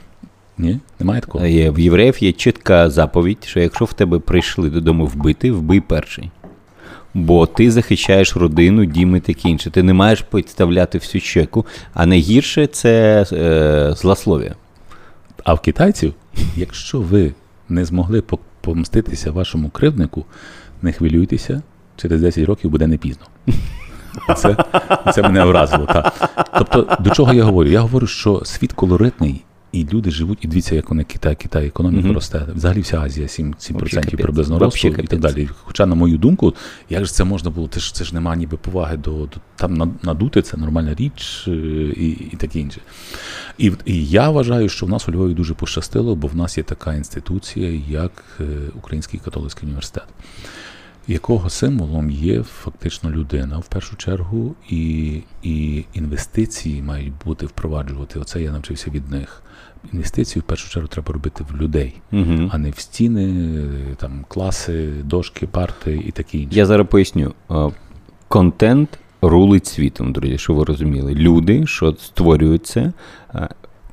Ні, 0.58 0.80
немає 1.00 1.22
такого. 1.22 1.46
Є, 1.46 1.72
В 1.72 1.80
євреїв 1.80 2.24
є 2.24 2.32
чітка 2.32 2.90
заповідь, 2.90 3.44
що 3.46 3.60
якщо 3.60 3.86
в 3.86 3.94
тебе 3.94 4.20
прийшли 4.20 4.70
додому 4.70 5.06
вбити, 5.06 5.52
вбий 5.52 5.82
перший. 5.82 6.32
Бо 7.14 7.46
ти 7.46 7.72
захищаєш 7.72 8.36
родину, 8.36 8.86
дім 8.86 9.16
і 9.16 9.20
таке 9.20 9.50
інше. 9.50 9.72
Ти 9.72 9.84
не 9.84 9.94
маєш 9.94 10.22
підставляти 10.22 10.98
всю 10.98 11.22
щеку, 11.22 11.66
а 11.94 12.06
найгірше 12.06 12.68
це 12.68 13.26
е, 13.32 13.94
злослов'я. 13.98 14.56
А 15.44 15.54
в 15.54 15.62
китайців, 15.62 16.14
якщо 16.56 17.00
ви 17.00 17.34
не 17.70 17.86
змогли 17.86 18.24
помститися 18.62 19.32
вашому 19.32 19.70
кривднику, 19.70 20.26
не 20.82 20.92
хвилюйтеся, 20.92 21.62
через 21.96 22.22
10 22.22 22.46
років 22.46 22.72
буде 22.72 22.88
не 22.88 22.98
пізно. 22.98 23.26
Це 24.38 24.58
це 25.14 25.22
мене 25.22 25.46
вразило. 25.46 25.86
Так. 25.86 26.30
Тобто, 26.58 26.98
до 27.00 27.10
чого 27.10 27.34
я 27.34 27.44
говорю? 27.44 27.70
Я 27.70 27.82
говорю, 27.82 28.08
що 28.08 28.42
світ 28.46 28.74
колоритний, 28.74 29.44
і 29.76 29.88
люди 29.94 30.12
живуть, 30.12 30.38
і 30.42 30.48
дивіться, 30.48 30.76
як 30.76 30.90
вони 30.90 31.04
Китай, 31.04 31.36
Китай, 31.36 31.68
економіка 31.68 32.08
mm-hmm. 32.08 32.14
росте. 32.14 32.46
Взагалі 32.56 32.82
вся 32.82 33.02
Азія 33.02 33.28
7%, 33.28 33.74
7% 33.74 34.22
приблизно 34.22 34.60
росту 34.60 34.88
і 34.88 35.08
так 35.08 35.20
далі. 35.20 35.50
Хоча, 35.64 35.86
на 35.86 35.96
мою 35.96 36.18
думку, 36.18 36.54
як 36.90 37.06
ж 37.06 37.14
це 37.14 37.24
можна 37.24 37.50
було, 37.50 37.68
це 37.68 37.80
ж 37.80 37.96
це 37.96 38.04
ж 38.04 38.14
немає 38.14 38.40
ніби 38.40 38.58
поваги 38.58 38.98
до, 38.98 39.12
до 39.12 39.38
там 39.56 39.98
надути, 40.04 40.42
це 40.42 40.58
нормальна 40.58 40.96
річ 40.96 41.46
е, 41.48 41.52
і 41.96 42.10
і 42.10 42.36
таке 42.38 42.60
інше. 42.60 42.82
І 43.58 43.72
і 43.86 44.08
я 44.08 44.30
вважаю, 44.30 44.70
що 44.70 44.86
в 44.86 44.90
нас 44.90 45.10
у 45.10 45.12
Львові 45.12 45.34
дуже 45.34 45.54
пощастило, 45.54 46.16
бо 46.16 46.28
в 46.28 46.36
нас 46.36 46.58
є 46.58 46.64
така 46.64 46.94
інституція, 46.94 47.82
як 47.90 48.12
е, 48.40 48.44
Український 48.76 49.20
католицький 49.20 49.66
університет 49.66 50.06
якого 51.08 51.50
символом 51.50 52.10
є 52.12 52.44
фактично 52.44 53.12
людина 53.12 53.58
в 53.58 53.68
першу 53.68 53.96
чергу, 53.96 54.56
і 54.70 55.22
і 55.44 55.86
інвестиції 55.94 56.82
мають 56.82 57.14
бути 57.26 57.46
впроваджувати. 57.46 58.20
Оце 58.20 58.42
я 58.42 58.52
навчився 58.52 58.92
від 58.92 59.12
них. 59.12 59.42
Інвестиції 59.94 60.42
в 60.42 60.44
першу 60.44 60.70
чергу 60.70 60.88
треба 60.88 61.14
робити 61.14 61.46
в 61.52 61.62
людей, 61.62 61.94
угу. 62.12 62.50
а 62.52 62.58
не 62.58 62.70
в 62.70 62.80
стіни, 62.80 63.54
там 63.98 64.26
класи, 64.28 64.94
дошки, 65.04 65.48
парти 65.48 66.02
і 66.06 66.12
таке 66.12 66.38
інше. 66.38 66.58
Я 66.58 66.66
зараз 66.66 66.88
поясню. 66.88 67.34
Контент 68.28 69.00
рулить 69.22 69.66
світом, 69.68 70.14
друзі, 70.14 70.38
що 70.38 70.54
ви 70.54 70.64
розуміли. 70.64 71.16
Люди, 71.16 71.68
що 71.68 71.96
створюють 72.00 72.66
це, 72.66 72.94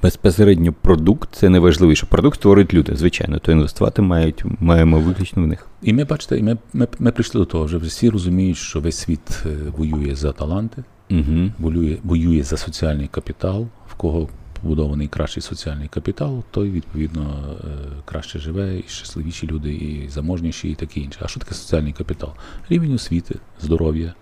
безпосередньо 0.03 0.73
продукт 0.73 1.29
це 1.33 1.49
найважливіше. 1.49 2.07
Продукт 2.07 2.39
створюють 2.39 2.75
люди, 2.75 2.97
звичайно, 2.97 3.39
то 3.39 3.53
інвестувати 3.53 4.03
мають, 4.03 4.45
маємо 4.61 5.01
виключно 5.01 5.43
в 5.43 5.47
них. 5.47 5.67
І 5.83 5.93
ми 5.93 6.05
бачите, 6.05 6.39
і 6.39 6.43
ми, 6.43 6.59
ми, 6.73 6.89
ми 6.99 7.13
прийшли 7.13 7.41
до 7.41 7.45
того, 7.45 7.65
вже 7.65 7.77
всі 7.79 8.11
розуміють, 8.11 8.57
що 8.57 8.81
весь 8.81 8.97
світ 8.97 9.45
е, 9.47 9.49
воює 9.77 10.15
за 10.15 10.33
таланти, 10.33 10.85
угу. 11.11 11.51
воює, 11.59 11.97
воює 12.05 12.43
за 12.43 12.57
соціальний 12.57 13.09
капітал, 13.09 13.67
в 13.89 13.95
кого 13.95 14.29
побудований 14.63 15.09
кращий 15.09 15.43
соціальний 15.43 15.89
капітал, 15.89 16.45
той 16.51 16.71
відповідно 16.71 17.57
е, 17.61 17.67
краще 18.05 18.39
живе, 18.39 18.79
і 18.79 18.85
щасливіші 18.89 19.47
люди, 19.47 19.75
і 19.75 20.09
заможніші, 20.09 20.71
і 20.71 20.75
таке 20.75 21.01
інше. 21.01 21.19
А 21.23 21.29
що 21.29 21.41
таке 21.41 21.55
соціальний 21.55 21.93
капітал? 21.93 22.31
Рівень 22.69 22.95
освіти, 22.95 23.35
здоров'я. 23.61 24.15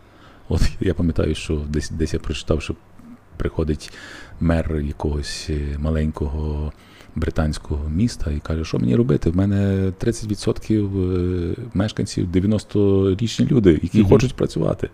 От 0.48 0.62
я 0.80 0.94
пам'ятаю, 0.94 1.34
що 1.34 1.62
десь 1.68 1.90
десь 1.90 2.14
я 2.14 2.20
прочитав, 2.20 2.62
що 2.62 2.74
приходить 3.40 3.92
мер 4.40 4.80
якогось 4.80 5.46
е, 5.50 5.78
маленького 5.78 6.72
британського 7.14 7.88
міста 7.88 8.30
і 8.30 8.38
каже, 8.38 8.64
що 8.64 8.78
мені 8.78 8.96
робити? 8.96 9.30
В 9.30 9.36
мене 9.36 9.92
30% 10.00 11.52
е, 11.52 11.56
мешканців 11.74 12.28
90-річні 12.30 13.50
люди, 13.50 13.80
які 13.82 14.02
mm 14.02 14.08
хочуть 14.08 14.34
працювати. 14.34 14.90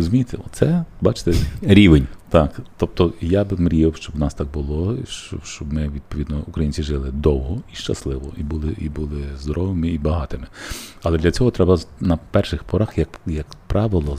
Розумієте, 0.00 0.38
оце, 0.46 0.84
бачите, 1.00 1.32
рівень. 1.62 2.06
Так. 2.28 2.60
Тобто 2.76 3.12
я 3.20 3.44
би 3.44 3.56
мріяв, 3.56 3.96
щоб 3.96 4.14
в 4.14 4.18
нас 4.18 4.34
так 4.34 4.48
було, 4.50 4.96
щоб 5.44 5.72
ми, 5.72 5.88
відповідно, 5.88 6.44
українці 6.46 6.82
жили 6.82 7.10
довго 7.10 7.62
і 7.72 7.76
щасливо, 7.76 8.32
і 8.36 8.42
були 8.42 8.76
і 8.78 8.88
були 8.88 9.22
здоровими 9.38 9.88
і 9.88 9.98
багатими. 9.98 10.46
Але 11.02 11.18
для 11.18 11.30
цього 11.30 11.50
треба 11.50 11.78
на 12.00 12.16
перших 12.16 12.64
порах, 12.64 12.98
як 12.98 13.08
як 13.26 13.46
правило, 13.66 14.18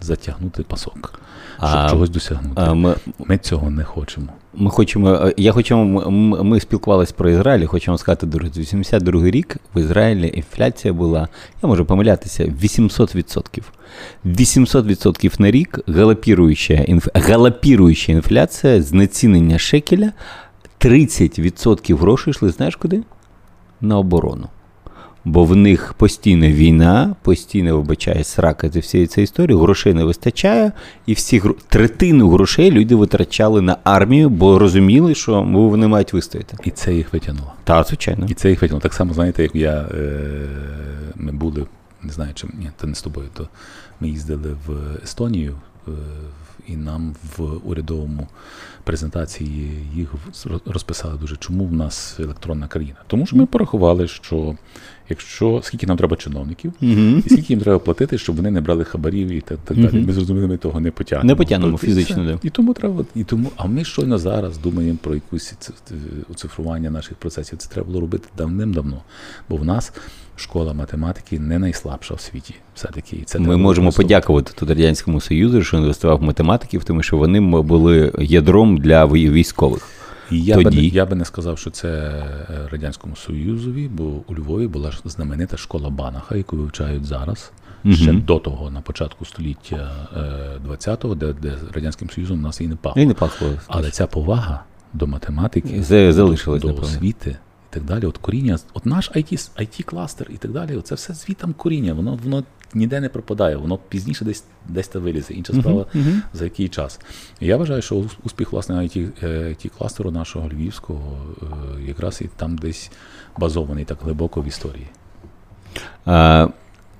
затягнути 0.00 0.62
пасок, 0.62 1.20
щоб 1.56 1.68
а, 1.72 1.90
чогось 1.90 2.10
досягнути. 2.10 2.60
А 2.60 2.74
ми, 2.74 2.94
ми 3.18 3.38
цього 3.38 3.70
не 3.70 3.84
хочемо. 3.84 4.28
Ми 4.58 4.70
хочемо. 4.70 5.10
Е, 5.10 5.34
я 5.36 5.52
хочу, 5.52 5.76
ми, 5.76 6.60
спілкувалися 6.60 7.14
про 7.16 7.30
Ізраїль. 7.30 7.66
Хочемо 7.66 7.98
сказати, 7.98 8.26
друзі, 8.26 8.60
82 8.60 9.30
рік 9.30 9.56
в 9.74 9.80
Ізраїлі 9.80 10.32
інфляція 10.34 10.94
була, 10.94 11.28
я 11.62 11.68
можу 11.68 11.84
помилятися, 11.84 12.44
800%. 12.44 13.62
800% 14.24 15.40
на 15.40 15.50
рік 15.50 15.80
галопіруюча 15.86 16.86
галопіруюча 17.14 18.12
інфляція, 18.12 18.82
знецінення 18.82 19.58
шекеля, 19.58 20.12
30% 20.80 21.96
грошей 21.96 22.30
йшли, 22.30 22.50
знаєш 22.50 22.76
куди? 22.76 23.02
На 23.80 23.98
оборону. 23.98 24.48
Бо 25.26 25.44
в 25.44 25.56
них 25.56 25.94
постійна 25.94 26.48
війна, 26.48 27.16
постійно 27.22 27.76
вибачає 27.76 28.24
срака 28.24 28.68
за 28.68 28.80
всієї 28.80 29.06
цієї 29.06 29.24
історії, 29.24 29.58
грошей 29.58 29.94
не 29.94 30.04
вистачає, 30.04 30.72
і 31.06 31.12
всі 31.12 31.42
третину 31.68 32.30
грошей 32.30 32.70
люди 32.70 32.94
витрачали 32.94 33.60
на 33.60 33.76
армію, 33.84 34.28
бо 34.28 34.58
розуміли, 34.58 35.14
що 35.14 35.42
вони 35.42 35.88
мають 35.88 36.12
вистояти. 36.12 36.56
І 36.64 36.70
це 36.70 36.94
їх 36.94 37.12
витягнуло. 37.12 37.52
Так, 37.64 37.86
звичайно. 37.86 38.26
І 38.28 38.34
це 38.34 38.50
їх 38.50 38.62
витягнуло. 38.62 38.80
Так 38.80 38.94
само, 38.94 39.14
знаєте, 39.14 39.42
як 39.42 39.54
я 39.54 39.88
е, 39.90 40.20
ми 41.16 41.32
були, 41.32 41.66
не 42.02 42.12
знаю, 42.12 42.30
чим 42.34 42.50
ні, 42.58 42.70
то 42.80 42.86
не 42.86 42.94
з 42.94 43.02
тобою, 43.02 43.28
то 43.34 43.48
ми 44.00 44.08
їздили 44.08 44.56
в 44.66 44.70
Естонію. 45.04 45.56
Е, 45.88 45.90
і 46.68 46.76
нам 46.76 47.14
в 47.36 47.42
урядовому 47.64 48.28
презентації 48.84 49.70
їх 49.94 50.14
розписали 50.66 51.18
дуже, 51.20 51.36
чому 51.36 51.66
в 51.66 51.72
нас 51.72 52.16
електронна 52.20 52.68
країна. 52.68 52.96
Тому 53.06 53.26
що 53.26 53.36
ми 53.36 53.46
порахували, 53.46 54.08
що 54.08 54.56
якщо 55.08 55.60
скільки 55.64 55.86
нам 55.86 55.96
треба 55.96 56.16
чиновників, 56.16 56.72
і 56.80 57.22
скільки 57.26 57.52
їм 57.52 57.60
треба 57.60 57.78
платити, 57.78 58.18
щоб 58.18 58.36
вони 58.36 58.50
не 58.50 58.60
брали 58.60 58.84
хабарів 58.84 59.28
і 59.28 59.40
так, 59.40 59.58
далі. 59.70 60.04
Ми 60.06 60.12
зрозуміли, 60.12 60.46
ми 60.46 60.56
того 60.56 60.80
не 60.80 60.90
потягнемо. 60.90 61.26
Не 61.26 61.34
потягнемо 61.34 61.78
фізично. 61.78 62.24
Да. 62.24 62.38
І 62.42 62.50
тому 62.50 62.74
треба, 62.74 63.04
і 63.14 63.24
тому, 63.24 63.50
а 63.56 63.66
ми 63.66 63.84
щойно 63.84 64.18
зараз 64.18 64.58
думаємо 64.58 64.98
про 65.02 65.14
якусь 65.14 65.54
оцифрування 66.30 66.90
наших 66.90 67.16
процесів. 67.16 67.58
Це 67.58 67.68
треба 67.68 67.86
було 67.86 68.00
робити 68.00 68.28
давним-давно. 68.36 69.02
Бо 69.48 69.56
в 69.56 69.64
нас 69.64 69.92
школа 70.36 70.72
математики 70.72 71.38
не 71.38 71.58
найслабша 71.58 72.14
в 72.14 72.20
світі. 72.20 72.54
Все-таки 72.74 73.22
це 73.26 73.38
ми 73.38 73.56
можемо 73.56 73.92
подякувати 73.92 74.52
тут 74.54 74.68
радянському 74.68 75.20
союзу, 75.20 75.62
що 75.62 75.76
інвестував 75.76 76.18
в 76.18 76.22
математиків, 76.22 76.84
тому 76.84 77.02
що 77.02 77.16
вони 77.16 77.40
були 77.40 78.12
ядром 78.18 78.78
для 78.78 79.06
військових. 79.06 79.88
І 80.30 80.42
я 80.42 80.54
Тоді... 80.54 80.76
би 80.76 80.82
я 80.82 81.06
би 81.06 81.16
не 81.16 81.24
сказав, 81.24 81.58
що 81.58 81.70
це 81.70 81.88
е, 81.88 82.68
радянському 82.72 83.16
союзові, 83.16 83.88
бо 83.88 84.04
у 84.04 84.34
Львові 84.34 84.66
була 84.66 84.92
знаменита 85.04 85.56
школа 85.56 85.90
Банаха, 85.90 86.36
яку 86.36 86.56
вивчають 86.56 87.04
зараз. 87.04 87.52
Угу. 87.84 87.94
Ще 87.94 88.12
до 88.12 88.38
того, 88.38 88.70
на 88.70 88.80
початку 88.80 89.24
століття 89.24 89.90
20-го, 90.68 91.12
е, 91.12 91.16
де 91.16 91.32
де 91.32 91.54
радянським 91.72 92.10
союзом 92.10 92.38
у 92.38 92.42
нас 92.42 92.60
і 92.60 92.66
не 92.66 92.76
пахло. 92.76 93.02
І 93.02 93.06
не 93.06 93.14
пахло. 93.14 93.48
Але 93.66 93.90
ця 93.90 94.06
повага 94.06 94.64
до 94.92 95.06
математики, 95.06 95.82
залишилась 95.82 96.62
до 96.62 96.74
освіти, 96.74 97.36
так 97.76 97.84
далі. 97.84 98.06
От 98.06 98.18
коріння, 98.18 98.58
от 98.74 98.86
наш 98.86 99.10
IT, 99.10 99.50
IT 99.60 99.82
кластер 99.82 100.26
і 100.30 100.36
так 100.36 100.52
далі. 100.52 100.80
Це 100.84 100.94
все 100.94 101.14
звітам 101.14 101.52
коріння. 101.52 101.94
Воно 101.94 102.18
воно 102.24 102.44
ніде 102.74 103.00
не 103.00 103.08
пропадає, 103.08 103.56
воно 103.56 103.78
пізніше 103.88 104.24
десь 104.24 104.44
десь 104.68 104.88
та 104.88 104.98
вилізе. 104.98 105.34
Інша 105.34 105.52
справа 105.52 105.80
uh-huh, 105.80 105.96
uh-huh. 105.96 106.20
за 106.32 106.44
який 106.44 106.68
час. 106.68 107.00
І 107.40 107.46
я 107.46 107.56
вважаю, 107.56 107.82
що 107.82 108.04
успіх 108.24 108.52
власне 108.52 108.74
IT, 108.74 109.24
IT 109.24 109.70
кластеру 109.78 110.10
нашого 110.10 110.48
львівського 110.48 111.16
е, 111.42 111.46
якраз 111.86 112.20
і 112.20 112.28
там 112.36 112.58
десь 112.58 112.90
базований 113.38 113.84
так 113.84 113.98
глибоко 114.02 114.40
в 114.40 114.46
історії. 114.46 114.86
А, 116.04 116.48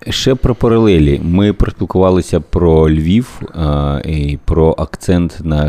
Ще 0.08 0.34
про 0.34 0.54
паралелі. 0.54 1.20
Ми 1.24 1.52
проспілкувалися 1.52 2.40
про 2.40 2.90
Львів 2.90 3.42
а, 3.54 4.00
і 4.04 4.38
про 4.44 4.74
акцент 4.78 5.38
на 5.44 5.66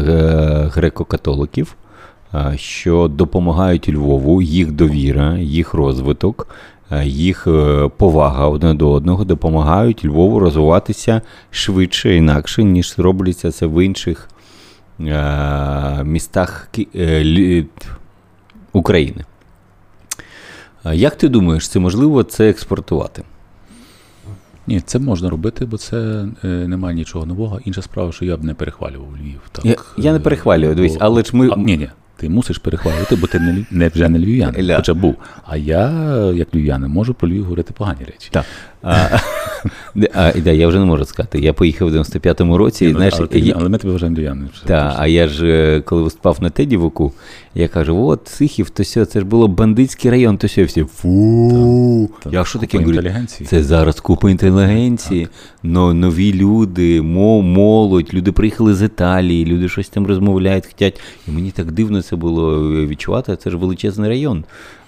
греко-католиків 0.76 1.68
що 2.56 3.08
допомагають 3.08 3.90
Львову, 3.90 4.42
їх 4.42 4.72
довіра, 4.72 5.38
їх 5.38 5.74
розвиток, 5.74 6.48
їх 7.04 7.48
е, 7.48 7.90
повага 7.98 8.48
одне 8.48 8.74
до 8.74 8.92
одного 8.92 9.24
допомагають 9.24 10.06
Львову 10.06 10.40
розвиватися 10.40 11.22
швидше, 11.52 12.16
інакше, 12.16 12.64
ніж 12.64 12.96
робляться 12.98 13.52
це 13.52 13.66
в 13.66 13.86
інших 13.86 14.30
містах 16.04 16.70
е, 16.96 17.66
України. 18.74 19.26
Як 20.94 21.16
ти 21.16 21.30
думаєш, 21.30 21.70
це 21.70 21.80
можливо 21.80 22.24
це 22.24 22.50
експортувати? 22.50 23.24
Ні, 24.68 24.80
це 24.80 25.00
можна 25.00 25.30
робити, 25.30 25.66
бо 25.66 25.78
це 25.78 26.28
е, 26.44 26.48
немає 26.48 26.96
нічого 26.96 27.26
нового. 27.26 27.60
Інша 27.66 27.82
справа, 27.82 28.12
що 28.12 28.26
я 28.26 28.38
б 28.38 28.44
не 28.44 28.54
перехвалював 28.54 29.18
Львів. 29.22 29.42
Так, 29.52 29.66
Я 29.66 29.76
я 29.98 30.14
не 30.14 30.20
перехвалюю, 30.20 30.76
дивись, 30.76 30.98
але 31.00 31.24
ж 31.24 31.38
ми. 31.38 31.50
А, 31.52 31.56
ні, 31.56 31.78
ні, 31.78 31.90
ти 32.18 32.30
мусиш 32.30 32.58
перехвалювати, 32.58 33.16
бо 33.16 33.28
ти 33.28 33.40
не, 33.40 33.66
не 33.72 33.88
вже 33.88 34.10
не 34.10 34.20
львів'янин, 34.20 34.56
хоча 34.76 34.94
був. 34.94 35.16
А 35.46 35.58
я, 35.58 35.90
як 36.36 36.56
львів'янин, 36.56 36.90
можу 36.92 37.14
про 37.14 37.30
Львів 37.30 37.44
говорити 37.44 37.74
погані 37.78 38.04
речі. 38.06 38.30
Так. 38.32 38.46
А, 40.14 40.32
да, 40.44 40.52
я 40.52 40.68
вже 40.68 40.80
не 40.80 40.86
можу 40.86 41.06
сказати. 41.06 41.40
Я 41.40 41.54
поїхав 41.54 41.88
в 41.90 41.96
95-му 41.96 42.58
році. 42.58 42.86
І, 42.86 42.88
ну, 42.88 42.94
знаєш, 42.96 43.14
але, 43.18 43.28
я- 43.40 43.56
але 43.60 43.70
ми 43.70 43.78
тебе 43.78 43.94
вважаємо 43.94 44.18
львів'янами. 44.18 44.50
Це 44.62 44.68
Та, 44.68 44.84
точно. 44.88 45.04
а 45.04 45.08
я 45.08 45.28
ж 45.28 45.48
е, 45.48 45.82
коли 45.82 46.02
виступав 46.02 46.38
на 46.42 46.50
Тедівоку, 46.50 47.14
я 47.56 47.68
кажу: 47.68 48.08
от 48.08 48.28
Сихів, 48.28 48.70
то 48.70 48.84
все, 48.84 49.06
це 49.06 49.20
ж 49.20 49.26
було 49.26 49.48
бандитський 49.48 50.12
район, 50.12 50.38
то 50.38 50.48
все, 50.48 50.64
всі 50.64 50.84
фу. 50.84 52.10
Та, 52.24 52.30
Я 52.30 52.46
що 52.46 52.60
таке 52.60 52.78
говорю? 52.78 52.98
Це 53.48 53.64
зараз 53.64 54.00
купа 54.00 54.30
інтелігенції, 54.32 55.28
но, 55.64 55.94
нові 55.94 56.34
люди, 56.34 57.02
мо- 57.02 57.42
молодь, 57.42 58.14
люди 58.14 58.32
приїхали 58.32 58.74
з 58.74 58.82
Італії, 58.82 59.46
люди 59.46 59.70
щось 59.70 59.90
там 59.90 60.08
розмовляють, 60.08 60.66
хотять. 60.66 61.00
І 61.28 61.32
мені 61.32 61.52
так 61.52 61.72
дивно 61.72 62.02
це 62.02 62.16
було 62.16 62.56
е, 62.74 62.86
відчувати. 62.86 63.36
Це 63.36 63.50
ж 63.50 63.58
величезний 63.58 64.10
район. 64.10 64.44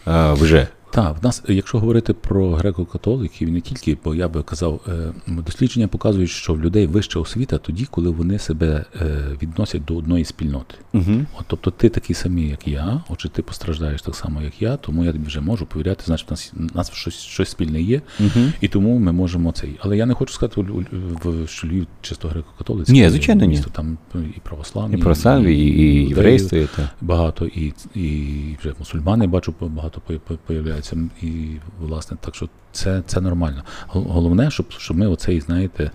А, 0.06 0.34
вже. 0.34 0.68
Так, 0.92 1.18
в 1.22 1.26
нас, 1.26 1.44
якщо 1.48 1.80
говорити 1.80 2.14
про 2.14 2.52
греко-католиків, 2.52 3.50
не 3.52 3.62
тільки, 3.62 3.98
бо 4.04 4.16
я 4.16 4.28
би 4.28 4.44
казав, 4.44 4.82
е, 4.88 5.14
дослідження 5.28 5.88
показують, 5.88 6.30
що 6.30 6.54
в 6.54 6.62
людей 6.62 6.88
вища 6.88 7.20
освіта 7.20 7.58
тоді, 7.58 7.86
коли 7.92 8.10
вони 8.10 8.40
себе 8.40 8.86
е, 9.02 9.06
відносять 9.42 9.86
до 9.86 9.96
одної 9.96 10.26
спільноти. 10.26 10.76
Угу. 10.94 11.26
От, 11.40 11.46
тобто 11.48 11.72
ти 11.72 11.90
такий 11.90 12.16
самий, 12.16 12.48
як 12.50 12.68
я, 12.68 13.04
отже, 13.10 13.30
ти 13.30 13.42
постраждаєш 13.42 14.02
так 14.02 14.16
само, 14.16 14.42
як 14.42 14.62
я, 14.62 14.78
тому 14.78 15.06
я 15.06 15.12
тобі 15.12 15.26
вже 15.26 15.42
можу 15.42 15.66
повіряти, 15.66 16.04
значить, 16.06 16.28
у 16.30 16.32
нас, 16.32 16.54
у 16.74 16.78
нас 16.78 16.92
щось, 16.92 17.16
щось 17.20 17.50
спільне 17.50 17.82
є, 17.82 18.02
Угу. 18.20 18.46
і 18.62 18.68
тому 18.68 19.00
ми 19.00 19.12
можемо 19.12 19.52
цей. 19.52 19.76
Але 19.80 19.98
я 19.98 20.06
не 20.06 20.14
хочу 20.14 20.34
сказати, 20.34 20.64
що 21.48 21.68
Львів 21.68 21.88
чисто 22.02 22.28
греко-католицький. 22.28 22.92
Ні, 22.92 23.10
звичайно, 23.10 23.42
ні. 23.42 23.48
місто, 23.48 23.70
Там 23.74 23.98
і 24.16 24.40
православні, 24.44 24.96
І 24.96 25.00
православі, 25.00 25.58
і, 25.60 25.68
і 25.82 26.10
єврейство. 26.10 26.58
і 26.58 26.66
те. 26.66 26.90
багато, 27.02 27.46
і, 27.46 27.74
і 27.96 28.58
вже 28.60 28.74
мусульмани 28.80 29.28
бачу 29.28 29.54
багато 29.62 30.02
по- 30.08 30.14
по- 30.82 30.98
І 31.22 31.58
власне, 31.80 32.18
так 32.22 32.36
що 32.36 32.50
це, 32.72 33.04
це 33.08 33.22
нормально. 33.22 33.64
Головне, 33.88 34.52
щоб, 34.52 34.66
щоб 34.78 34.98
ми 34.98 35.08
оцей, 35.08 35.42
знаєте, 35.42 35.92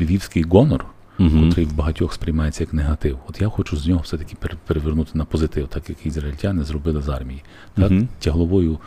львівський 0.00 0.42
гонор, 0.42 0.84
Мгм. 1.18 1.48
який 1.48 1.64
в 1.64 1.72
багатьох 1.74 2.12
сприймається 2.14 2.62
як 2.62 2.72
негатив. 2.72 3.18
От 3.28 3.40
я 3.40 3.48
хочу 3.48 3.76
з 3.76 3.86
нього 3.86 4.00
все-таки 4.00 4.36
пер- 4.40 4.56
перевернути 4.66 5.10
на 5.14 5.24
позитив, 5.24 5.68
так 5.68 5.88
як 5.88 6.06
ізраїльтяни 6.06 6.64
зробили 6.64 7.02
з 7.02 7.08
армії. 7.08 7.42
Так, 7.74 7.90
Мгм. 7.90 8.08
тягловою 8.18 8.78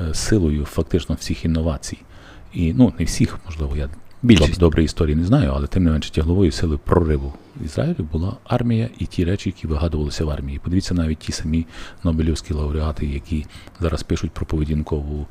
е, 0.00 0.14
силою 0.14 0.64
фактично 0.64 1.14
всіх 1.14 1.44
інновацій. 1.44 1.98
І 2.52 2.72
ну 2.72 2.92
не 2.98 3.04
всіх, 3.04 3.38
можливо, 3.46 3.76
я 3.76 3.88
Більшість. 4.22 4.50
доб- 4.54 4.58
доброї 4.58 4.84
історії 4.84 5.16
не 5.16 5.24
знаю, 5.24 5.52
але 5.54 5.66
тим 5.66 5.84
не 5.84 5.90
менше 5.90 6.12
тягловою 6.12 6.52
силою 6.52 6.78
прориву 6.84 7.32
Ізраїлю 7.64 8.08
була 8.12 8.36
армія 8.44 8.88
і 8.98 9.06
ті 9.06 9.24
речі, 9.24 9.48
які 9.48 9.66
вигадувалися 9.66 10.24
в 10.24 10.30
армії. 10.30 10.60
Подивіться 10.64 10.94
навіть 10.94 11.18
ті 11.18 11.32
самі 11.32 11.66
Нобелівські 12.04 12.54
лауреати, 12.54 13.06
які 13.06 13.46
зараз 13.80 14.02
пишуть 14.02 14.30
про 14.30 14.46
поведінкову 14.46 15.26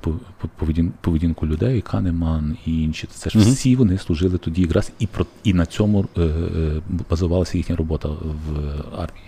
по- 0.00 0.14
поведін- 0.60 0.90
поведінку 1.00 1.46
людей, 1.46 1.80
Канеман 1.80 2.56
і 2.66 2.82
інші. 2.82 3.06
Це 3.10 3.30
ж 3.30 3.38
всі 3.38 3.76
вони 3.76 3.98
служили 3.98 4.38
тоді 4.38 4.62
якраз 4.62 4.92
і 4.98 5.06
про 5.06 5.26
і 5.44 5.54
на 5.54 5.66
цьому 5.66 6.06
е, 6.18 6.20
е, 6.20 6.82
базувалася 7.10 7.58
їхня 7.58 7.76
робота 7.76 8.08
в 8.08 8.58
армії. 8.98 9.24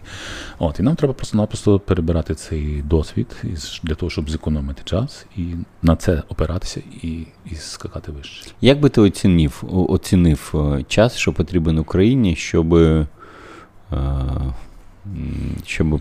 От 0.58 0.80
і 0.80 0.82
нам 0.82 0.96
треба 0.96 1.14
просто-напросто 1.14 1.78
перебирати 1.80 2.34
цей 2.34 2.82
досвід 2.82 3.36
для 3.82 3.94
того, 3.94 4.10
щоб 4.10 4.30
зекономити 4.30 4.82
час 4.84 5.26
і 5.36 5.44
на 5.82 5.96
це 5.96 6.22
опиратися 6.28 6.82
і, 7.02 7.08
і 7.50 7.54
скакати 7.54 8.12
вище. 8.12 8.50
Як 8.60 8.80
би 8.80 8.88
ти 8.88 9.00
оцінив, 9.00 9.64
оцінив 9.88 10.54
час, 10.88 11.16
що 11.16 11.32
потрібен 11.32 11.78
Україні, 11.78 12.07
щоб, 12.36 12.74
е, 12.74 13.06
щоб 15.66 16.00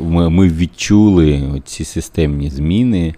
ми, 0.00 0.48
відчули 0.48 1.62
ці 1.64 1.84
системні 1.84 2.50
зміни 2.50 3.14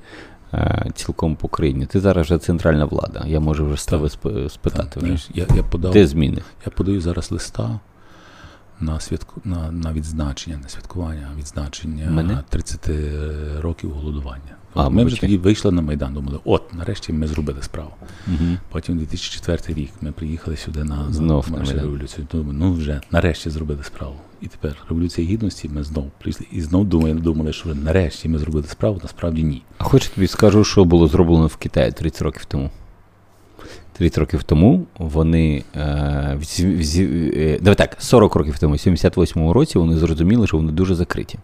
е, 0.55 0.87
цілком 0.95 1.37
по 1.37 1.49
країні? 1.49 1.87
Ти 1.87 2.01
зараз 2.01 2.27
вже 2.27 2.39
центральна 2.39 2.85
влада. 2.85 3.25
Я 3.27 3.41
можу 3.41 3.67
вже 3.67 3.83
з 3.83 3.87
тебе 3.87 4.09
спитати. 4.49 5.01
Так, 5.01 5.03
вже. 5.03 5.29
я, 5.35 5.47
я 5.57 5.63
подав 5.63 5.93
Де 5.93 6.07
зміни? 6.07 6.43
Я 6.67 6.73
подаю 6.73 7.01
зараз 7.01 7.33
листа 7.33 7.81
на 8.81 9.01
святку 9.01 9.41
на, 9.45 9.73
на 9.73 9.93
відзначення, 9.93 10.57
на 10.63 10.69
святкування, 10.69 11.29
відзначення 11.39 12.11
Мене? 12.11 12.43
30 12.49 12.91
років 13.61 13.91
голодування. 13.91 14.58
А, 14.75 14.89
ми 14.89 15.05
вже 15.05 15.21
тоді 15.21 15.37
вийшли 15.39 15.73
на 15.73 15.83
Майдан, 15.83 16.15
думали, 16.15 16.39
от, 16.45 16.75
нарешті 16.75 17.13
ми 17.13 17.27
зробили 17.27 17.63
справу. 17.63 17.91
Угу. 18.27 18.57
Потім 18.69 18.99
2004 18.99 19.75
рік 19.81 19.91
ми 20.01 20.13
приїхали 20.13 20.57
сюди 20.57 20.85
на, 20.85 21.13
Знов 21.13 21.51
на 21.51 21.57
Майдан. 21.57 21.81
революцію. 21.81 22.27
Думали, 22.33 22.53
ну 22.59 22.73
вже 22.73 23.01
нарешті 23.11 23.51
зробили 23.51 23.83
справу. 23.85 24.15
І 24.41 24.47
тепер 24.47 24.77
революція 24.89 25.29
гідності 25.29 25.69
ми 25.69 25.83
знов 25.85 26.11
прийшли 26.19 26.47
і 26.53 26.61
знов 26.61 26.85
думали, 26.85 27.15
думали, 27.15 27.53
що 27.53 27.75
нарешті 27.75 28.29
ми 28.29 28.39
зробили 28.39 28.67
справу, 28.67 29.01
насправді 29.03 29.43
ні. 29.43 29.63
А 29.79 29.85
хоч 29.85 30.09
тобі 30.09 30.27
скажу, 30.27 30.65
що 30.65 30.85
було 30.85 31.09
зроблено 31.09 31.47
в 31.47 31.57
Китаї 31.57 31.93
30 31.93 32.23
років 32.23 32.45
тому. 32.45 32.71
30 33.99 34.19
років 34.19 34.43
тому 34.43 34.87
вони. 34.99 35.65
Е, 35.77 36.39
е, 36.61 37.59
давай 37.61 37.75
так, 37.75 37.97
40 37.99 38.35
років 38.35 38.59
тому, 38.59 38.75
в 38.75 38.77
78-му 38.77 39.53
році, 39.53 39.79
вони 39.79 39.97
зрозуміли, 39.97 40.47
що 40.47 40.57
вони 40.57 40.73
дуже 40.73 40.95
закриті. 40.95 41.35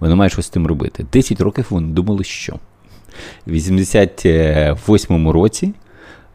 Вони 0.00 0.14
мають 0.14 0.32
щось 0.32 0.46
з 0.46 0.50
тим 0.50 0.66
робити. 0.66 1.06
10 1.12 1.40
років 1.40 1.66
вони 1.70 1.88
думали, 1.88 2.24
що. 2.24 2.56
В 3.46 3.50
88-му 3.50 5.32
році. 5.32 5.74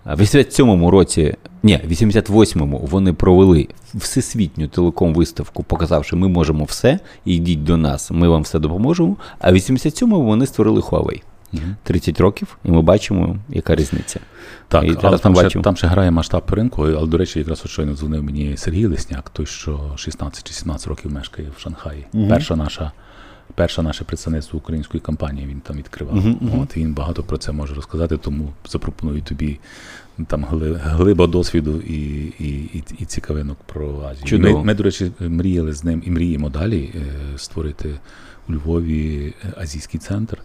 В 0.05 0.22
87-му 0.22 0.91
році, 0.91 1.36
ні, 1.63 1.80
в 1.88 1.91
88-му 1.91 2.88
вони 2.91 3.13
провели 3.13 3.67
всесвітню 3.93 4.67
телеком-виставку, 4.67 5.63
показавши, 5.63 6.15
ми 6.15 6.28
можемо 6.28 6.63
все, 6.63 6.99
ідіть 7.26 7.63
до 7.63 7.78
нас, 7.78 8.11
ми 8.11 8.30
вам 8.30 8.41
все 8.41 8.59
допоможемо. 8.59 9.15
А 9.39 9.51
в 9.51 9.55
87-му 9.55 10.22
вони 10.22 10.45
створили 10.45 10.82
Huawei. 10.82 11.22
30 11.84 12.22
років, 12.22 12.58
і 12.64 12.72
ми 12.72 12.82
бачимо, 12.82 13.38
яка 13.49 13.76
різниця. 13.76 14.20
Так, 14.68 14.84
І 14.84 14.97
але 15.02 15.18
там 15.18 15.36
ще, 15.36 15.62
там 15.62 15.78
ще 15.78 15.88
грає 15.88 16.12
масштаб 16.12 16.43
ринку, 16.49 16.84
але, 16.84 17.08
до 17.08 17.18
речі, 17.18 17.39
якраз 17.39 17.64
щойно 17.66 17.93
дзвонив 17.93 18.24
мені 18.24 18.58
Сергій 18.58 18.86
Лесняк, 18.86 19.30
той, 19.30 19.45
що 19.45 19.93
16 19.95 20.47
чи 20.47 20.54
17 20.54 20.88
років 20.88 21.12
мешкає 21.14 21.47
в 21.58 21.62
Шанхаї. 21.62 22.06
Мгм. 22.14 22.30
Перша 22.30 22.56
наша. 22.56 22.91
Перше 23.56 23.82
наше 23.82 24.04
представництво 24.04 24.58
української 24.58 25.02
компанії 25.02 25.47
він 25.47 25.60
там 25.60 25.78
відкривав. 25.78 26.16
Мгм, 26.16 26.38
мгм. 26.41 26.60
От 26.60 26.78
він 26.78 26.93
багато 26.93 27.24
про 27.24 27.38
це 27.38 27.52
може 27.52 27.74
розказати, 27.74 28.18
тому 28.18 28.54
запропоную 28.66 29.22
тобі 29.22 29.60
там 30.28 30.45
глиба 30.84 31.28
досвіду 31.28 31.82
і, 31.82 31.93
і, 32.39 32.49
і, 32.49 32.84
і 32.99 33.06
цікавинок 33.06 33.58
про 33.66 34.02
Азію. 34.12 34.26
Чудово. 34.26 34.60
Ми, 34.60 34.66
ми, 34.66 34.74
до 34.74 34.84
речі, 34.84 35.12
мріяли 35.20 35.74
з 35.74 35.84
ним 35.84 36.04
і 36.06 36.12
мріємо 36.12 36.49
далі 36.49 36.93
е, 36.95 37.38
створити 37.38 37.99
у 38.49 38.54
Львові 38.54 39.34
е, 39.43 39.54
азійський 39.58 39.99
центр. 39.99 40.38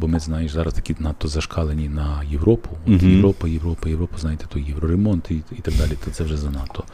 Бо 0.00 0.08
ми, 0.08 0.20
знаєш, 0.20 0.52
зараз 0.52 0.74
такі 0.74 0.96
надто 0.98 1.28
зашкалені 1.28 1.88
на 1.88 2.22
Європу. 2.30 2.70
От 2.86 3.02
Мгм. 3.02 3.10
Європа, 3.10 3.48
Європа, 3.48 3.88
Європа, 3.88 4.18
знаєте, 4.18 4.44
то 4.48 4.58
євроремонт 4.58 5.30
і, 5.30 5.34
і 5.34 5.62
так 5.62 5.74
далі, 5.74 5.90
то 6.04 6.10
це 6.10 6.24
вже 6.24 6.36
занадто. 6.36 6.84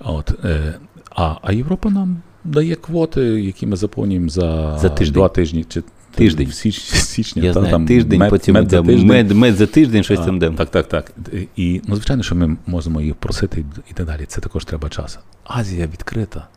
От, 0.00 0.44
е, 0.44 0.74
а, 1.16 1.34
а 1.42 1.52
Європа 1.52 1.90
нам 1.90 2.16
дає 2.44 2.74
квоти, 2.74 3.20
які 3.22 3.66
ми 3.66 3.76
заповнюємо 3.76 4.28
за, 4.28 4.78
За 4.78 4.88
тиждень. 4.88 5.14
два 5.14 5.28
тижні 5.28 5.64
чи 5.68 5.82
Тиждень. 6.14 6.48
в 6.48 6.52
січ, 6.54 6.80
січня. 6.80 7.42
Я 7.42 7.52
та, 7.52 7.60
знаю, 7.60 7.72
там 7.72 7.86
тиждень, 7.86 8.18
мед, 8.20 8.30
потім 8.30 8.54
мед 8.54 8.70
за 8.70 8.82
тиждень. 8.82 9.06
мед, 9.06 9.30
мед 9.30 9.56
за 9.56 9.66
тиждень, 9.66 10.02
щось 10.04 10.20
А, 10.20 10.24
там 10.24 10.38
де. 10.38 10.50
Так, 10.50 10.70
так, 10.70 10.88
так. 10.88 11.12
І 11.56 11.82
ну, 11.88 11.96
звичайно, 11.96 12.22
що 12.22 12.34
ми 12.34 12.56
можемо 12.66 13.00
їх 13.00 13.14
просити 13.14 13.64
і 13.90 13.94
так 13.94 14.06
далі. 14.06 14.24
Це 14.28 14.40
також 14.40 14.64
треба 14.64 14.88
час. 14.88 15.18
Азія 15.44 15.86
відкрита. 15.86 16.48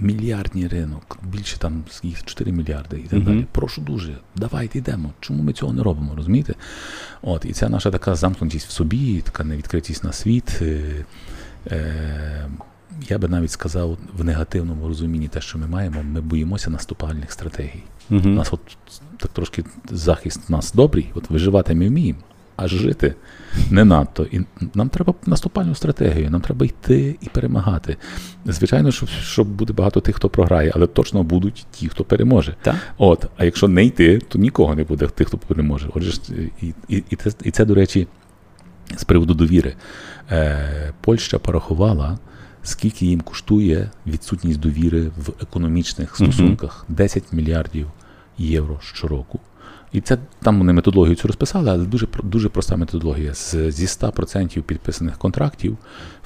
Мільярдний 0.00 0.68
ринок, 0.68 1.18
більше 1.22 1.58
там 1.58 1.84
їх 2.02 2.24
4 2.24 2.52
мільярди 2.52 3.00
і 3.04 3.08
так 3.08 3.24
далі. 3.24 3.46
Прошу 3.52 3.80
дуже, 3.80 4.16
давайте 4.36 4.78
йдемо. 4.78 5.12
Чому 5.20 5.42
ми 5.42 5.52
цього 5.52 5.72
не 5.72 5.82
робимо? 5.82 6.12
Розумієте? 6.16 6.54
От, 7.22 7.44
і 7.44 7.52
ця 7.52 7.68
наша 7.68 7.90
така 7.90 8.14
замкнутість 8.14 8.66
в 8.66 8.70
собі, 8.70 9.20
така 9.20 9.44
невідкритість 9.44 10.04
на 10.04 10.12
світ. 10.12 10.58
Е, 10.62 11.04
е, 11.70 12.48
я 13.08 13.18
би 13.18 13.28
навіть 13.28 13.50
сказав 13.50 13.98
в 14.18 14.24
негативному 14.24 14.88
розумінні 14.88 15.28
те, 15.28 15.40
що 15.40 15.58
ми 15.58 15.66
маємо, 15.66 16.02
ми 16.02 16.20
боїмося 16.20 16.70
наступальних 16.70 17.32
стратегій. 17.32 17.82
У 18.10 18.14
нас 18.14 18.52
от 18.52 18.60
так 19.16 19.30
трошки 19.30 19.64
захист 19.90 20.40
у 20.48 20.52
нас 20.52 20.72
добрий, 20.72 21.10
от 21.14 21.30
виживати 21.30 21.74
ми 21.74 21.88
вміємо, 21.88 22.18
а 22.58 22.68
жити 22.68 23.14
не 23.70 23.84
надто. 23.84 24.26
І 24.32 24.40
нам 24.74 24.88
треба 24.88 25.14
наступальну 25.26 25.74
стратегію, 25.74 26.30
нам 26.30 26.40
треба 26.40 26.66
йти 26.66 27.16
і 27.20 27.28
перемагати. 27.28 27.96
Звичайно, 28.44 28.90
що, 28.92 29.06
що 29.06 29.44
буде 29.44 29.72
багато 29.72 30.00
тих, 30.00 30.16
хто 30.16 30.28
програє, 30.28 30.72
але 30.74 30.86
точно 30.86 31.22
будуть 31.22 31.66
ті, 31.70 31.88
хто 31.88 32.04
переможе. 32.04 32.56
Так. 32.62 32.74
От, 32.98 33.26
а 33.36 33.44
якщо 33.44 33.68
не 33.68 33.84
йти, 33.84 34.18
то 34.18 34.38
нікого 34.38 34.74
не 34.74 34.84
буде 34.84 35.06
тих, 35.06 35.28
хто 35.28 35.38
переможе. 35.38 35.88
Отже, 35.94 36.12
і, 36.62 36.74
і, 36.88 37.04
і, 37.10 37.16
це, 37.16 37.30
і 37.44 37.50
це, 37.50 37.64
до 37.64 37.74
речі, 37.74 38.06
з 38.96 39.04
приводу 39.04 39.34
довіри. 39.34 39.74
Е, 40.30 40.92
Польща 41.00 41.38
порахувала, 41.38 42.18
скільки 42.62 43.06
їм 43.06 43.20
коштує 43.20 43.90
відсутність 44.06 44.60
довіри 44.60 45.10
в 45.16 45.32
економічних 45.42 46.16
стосунках 46.16 46.84
10 46.88 47.32
мільярдів 47.32 47.86
євро 48.38 48.80
щороку. 48.82 49.40
І 49.92 50.00
це 50.00 50.18
там 50.42 50.58
вони 50.58 50.72
методологію 50.72 51.16
цю 51.16 51.28
розписали, 51.28 51.70
але 51.70 51.84
дуже 51.84 52.06
дуже 52.22 52.48
проста 52.48 52.76
методологія. 52.76 53.34
З, 53.34 53.70
зі 53.70 53.86
100% 53.86 54.62
підписаних 54.62 55.18
контрактів, 55.18 55.78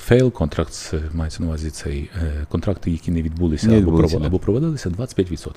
fail 0.08 0.30
contracts, 0.30 1.14
мається 1.14 1.42
на 1.42 1.48
увазі 1.48 1.70
цей 1.70 2.10
е, 2.22 2.46
контракти, 2.48 2.90
які 2.90 3.10
не 3.10 3.22
відбулися, 3.22 3.66
Не 3.66 3.76
відбулися, 3.76 4.16
або, 4.16 4.26
або 4.26 4.38
проводилися 4.38 4.90
25%. 4.90 5.50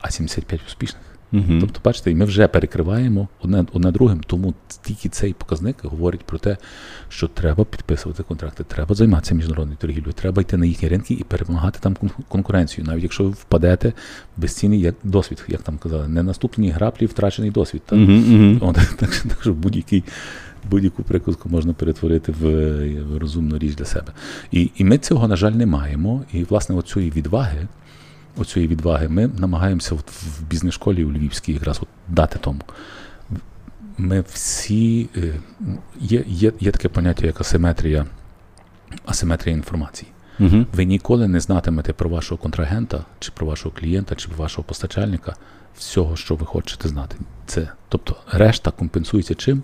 А 0.00 0.10
75 0.10 0.60
успішних. 0.66 1.02
Угу. 1.34 1.58
Тобто, 1.60 1.80
бачите, 1.84 2.10
і 2.10 2.14
ми 2.14 2.24
вже 2.24 2.48
перекриваємо 2.48 3.28
одне 3.42 3.64
одне 3.72 3.90
другим, 3.90 4.20
тому 4.26 4.54
тільки 4.82 5.08
цей 5.08 5.32
показник 5.32 5.76
говорить 5.82 6.22
про 6.22 6.38
те, 6.38 6.56
що 7.08 7.28
треба 7.28 7.64
підписувати 7.64 8.22
контракти, 8.22 8.64
треба 8.64 8.94
займатися 8.94 9.34
міжнародною 9.34 9.78
торгівлею, 9.80 10.12
треба 10.12 10.42
йти 10.42 10.56
на 10.56 10.66
їхні 10.66 10.88
ринки 10.88 11.14
і 11.14 11.24
перемагати 11.24 11.78
там 11.82 11.96
конкуренцію. 12.28 12.86
Навіть 12.86 13.02
якщо 13.02 13.24
ви 13.24 13.30
впадете 13.30 13.92
безцінний 14.36 14.80
як 14.80 14.94
досвід, 15.04 15.44
як 15.48 15.62
там 15.62 15.78
казали, 15.78 16.08
не 16.08 16.22
наступні 16.22 16.70
граплі, 16.70 17.06
втрачений 17.06 17.50
досвід. 17.50 17.82
Так, 17.94 17.98
угу, 17.98 18.12
угу. 18.12 18.58
От, 18.60 18.74
так, 18.96 19.10
так 19.10 19.38
що 19.40 19.52
будь-який. 19.52 20.04
Будь-яку 20.70 21.02
приказку 21.02 21.48
можна 21.48 21.72
перетворити 21.72 22.32
в, 22.32 22.44
в 23.02 23.18
розумну 23.18 23.58
річ 23.58 23.74
для 23.74 23.84
себе. 23.84 24.12
І 24.52 24.70
і 24.76 24.84
ми 24.84 24.98
цього, 24.98 25.28
на 25.28 25.36
жаль, 25.36 25.52
не 25.52 25.66
маємо. 25.66 26.24
І, 26.32 26.44
власне, 26.44 26.74
оцієї 26.74 27.10
відваги 27.10 27.68
оцієї 28.36 28.68
відваги 28.68 29.08
ми 29.08 29.26
намагаємося 29.26 29.94
от 29.94 30.10
в 30.10 30.42
бізнес-школі 30.42 31.04
у 31.04 31.12
Львівській 31.12 31.52
якраз 31.52 31.78
от 31.82 31.88
дати 32.08 32.38
тому. 32.38 32.60
Ми 33.98 34.24
всі 34.32 35.08
е, 35.16 35.34
є 36.00 36.24
є, 36.26 36.52
є 36.60 36.70
таке 36.70 36.88
поняття, 36.88 37.26
як 37.26 37.40
асиметрія, 37.40 38.06
асиметрія 39.06 39.56
інформації. 39.56 40.10
Угу. 40.40 40.66
Ви 40.72 40.84
ніколи 40.84 41.28
не 41.28 41.40
знатимете 41.40 41.92
про 41.92 42.10
вашого 42.10 42.38
контрагента, 42.38 43.04
чи 43.18 43.32
про 43.32 43.46
вашого 43.46 43.74
клієнта, 43.78 44.14
чи 44.14 44.28
про 44.28 44.36
вашого 44.36 44.64
постачальника 44.64 45.36
всього, 45.76 46.16
що 46.16 46.34
ви 46.34 46.46
хочете 46.46 46.88
знати. 46.88 47.16
Це, 47.46 47.68
Тобто 47.88 48.16
решта 48.32 48.70
компенсується 48.70 49.34
чим? 49.34 49.62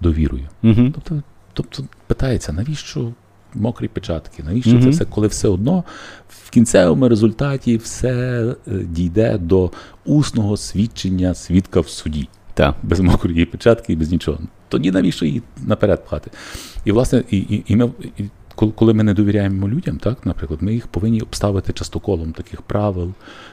Довірою. 0.00 0.48
Угу. 0.62 0.92
Тобто, 0.94 1.22
тобто 1.52 1.84
питається, 2.06 2.52
навіщо 2.52 3.12
мокрі 3.56 3.88
печатки. 3.88 4.42
Навіщо 4.42 4.70
mm-hmm. 4.70 4.82
це 4.82 4.88
все, 4.88 5.04
коли 5.04 5.26
все 5.26 5.48
одно 5.48 5.84
в 6.28 6.50
кінцевому 6.50 7.08
результаті 7.08 7.76
все 7.76 8.44
е, 8.68 8.72
дійде 8.72 9.38
до 9.38 9.70
усного 10.04 10.56
свідчення 10.56 11.34
свідка 11.34 11.80
в 11.80 11.88
суді. 11.88 12.28
Так. 12.54 12.76
Без 12.82 13.00
мокрої 13.00 13.44
печатки 13.44 13.92
і 13.92 13.96
без 13.96 14.12
нічого. 14.12 14.38
Тоді 14.68 14.90
навіщо 14.90 15.26
її 15.26 15.42
наперед 15.66 16.04
пхати? 16.04 16.30
І, 16.84 16.92
власне, 16.92 17.24
і, 17.30 17.38
і, 17.38 17.64
і 17.66 17.76
ми. 17.76 17.90
І, 18.18 18.24
коли 18.74 18.94
ми 18.94 19.02
не 19.02 19.14
довіряємо 19.14 19.68
людям, 19.68 19.98
так, 19.98 20.26
наприклад, 20.26 20.62
ми 20.62 20.74
їх 20.74 20.86
повинні 20.86 21.20
обставити 21.20 21.72
частоколом 21.72 22.32
таких 22.32 22.62
правил, 22.62 23.12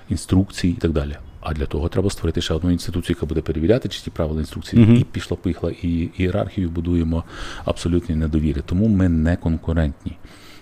інструкцій 0.10 0.70
і 0.70 0.74
так 0.74 0.92
далі. 0.92 1.16
А 1.46 1.54
для 1.54 1.66
того 1.66 1.90
треба 1.90 2.10
створити 2.10 2.42
ще 2.42 2.54
одну 2.54 2.72
інституцію, 2.72 3.16
яка 3.18 3.26
буде 3.26 3.42
перевіряти, 3.42 3.90
чи 3.90 4.02
ті 4.02 4.12
правила 4.12 4.40
інструкції, 4.40 4.86
mm-hmm. 4.86 5.00
і 5.00 5.04
пішла, 5.04 5.38
поїхала, 5.38 5.74
і 5.82 6.10
ієрархію 6.18 6.70
будуємо 6.70 7.24
абсолютні 7.66 8.16
недовіри. 8.16 8.62
Тому 8.66 8.88
ми 8.88 9.10
не 9.10 9.36
конкурентні. 9.36 10.18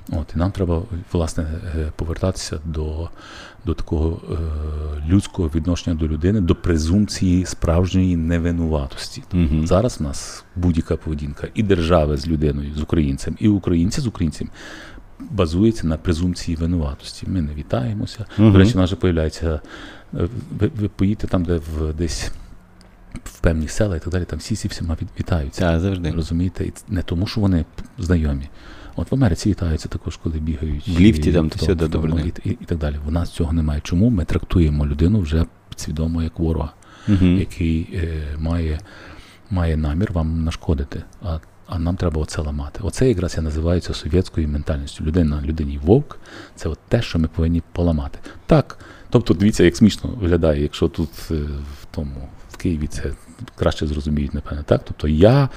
От, 0.10 0.28
І 0.36 0.40
нам 0.40 0.52
треба 0.52 0.84
власне 1.12 1.44
е, 1.76 1.92
повертатися 1.96 2.60
до 2.66 3.10
до 3.66 3.74
такого 3.74 4.22
е, 4.32 4.36
людського 5.10 5.52
відношення 5.56 5.96
до 5.96 6.08
людини, 6.08 6.42
до 6.42 6.56
презумпції 6.56 7.46
справжньої 7.46 8.18
невинуватості. 8.18 9.24
mm-hmm. 9.34 9.68
Зараз 9.68 10.00
в 10.00 10.04
нас 10.04 10.46
будь-яка 10.56 10.98
поведінка 10.98 11.48
і 11.54 11.64
держави 11.64 12.18
з 12.18 12.28
людиною, 12.28 12.72
з 12.76 12.82
українцем, 12.82 13.36
і 13.40 13.48
українці 13.48 14.02
з 14.02 14.08
українцем 14.08 14.50
базується 15.20 15.88
на 15.88 15.98
презумпції 15.98 16.58
винуватості. 16.58 17.26
Ми 17.30 17.42
не 17.42 17.54
вітаємося. 17.54 18.26
Mm-hmm. 18.38 18.52
До 18.52 18.58
речі, 18.58 18.74
в 18.74 18.78
нас 18.78 18.90
вже 18.90 18.96
появляється 18.96 19.60
ви, 20.12 20.72
ви 20.76 20.88
поїдете 20.88 21.28
там, 21.28 21.44
де 21.44 21.56
в 21.56 21.94
десь 21.94 22.32
в 23.24 23.40
певні 23.40 23.68
села 23.68 23.96
і 23.96 24.00
так 24.00 24.10
далі, 24.10 24.26
там 24.26 24.40
всі 24.40 24.54
всі 24.54 24.68
всіма 24.68 24.98
вітаються. 25.20 25.62
Так, 25.62 25.80
завжди. 25.80 26.12
Розумієте? 26.12 26.66
І 26.66 26.74
не 26.88 27.02
тому, 27.02 27.28
що 27.28 27.42
вони 27.42 27.66
знайомі. 27.98 28.50
От 28.96 29.12
в 29.12 29.16
Америці 29.16 29.50
вітаються 29.50 29.90
також, 29.90 30.18
коли 30.18 30.40
бігають. 30.40 30.88
В 30.88 31.00
ліфті 31.00 31.30
і, 31.30 31.34
там 31.34 31.50
то 31.50 31.56
все 31.56 31.76
добре. 31.76 32.22
І, 32.22 32.50
і, 32.50 32.58
і 32.62 32.66
так 32.66 32.78
далі. 32.78 32.96
У 33.08 33.12
нас 33.12 33.30
цього 33.30 33.54
немає. 33.54 33.82
Чому 33.84 34.10
ми 34.10 34.26
трактуємо 34.26 34.86
людину 34.88 35.20
вже 35.20 35.46
підсвідомо 35.70 36.24
як 36.24 36.40
ворога, 36.40 36.74
угу. 37.08 37.26
який 37.26 37.90
е, 37.94 38.24
має 38.40 38.80
має 39.50 39.78
намір 39.78 40.12
вам 40.14 40.44
нашкодити. 40.44 41.04
А 41.22 41.40
а 41.68 41.80
нам 41.80 41.96
треба 41.96 42.22
оце 42.22 42.42
ламати. 42.42 42.80
Оце 42.84 43.10
якраз 43.10 43.34
я 43.38 43.44
називається 43.44 43.94
совєтською 43.94 44.48
ментальністю. 44.48 45.04
Людина 45.04 45.42
людині 45.42 45.80
вовк 45.84 46.20
це 46.56 46.70
от 46.70 46.80
те, 46.88 47.02
що 47.02 47.20
ми 47.20 47.28
повинні 47.28 47.64
поламати. 47.72 48.20
Так. 48.46 48.78
Тобто, 49.12 49.34
дивіться, 49.34 49.64
як 49.64 49.78
смішно 49.78 50.10
виглядає, 50.22 50.62
якщо 50.62 50.88
тут 50.88 51.10
е, 51.32 51.34
в 51.82 51.86
тому 51.92 52.30
в 52.52 52.58
Києві 52.58 52.88
це 52.88 53.04
краще 53.56 53.88
зрозуміють, 53.88 54.34
напевне. 54.34 54.64
Так? 54.64 54.82
Тобто 54.88 55.08
я 55.08 55.50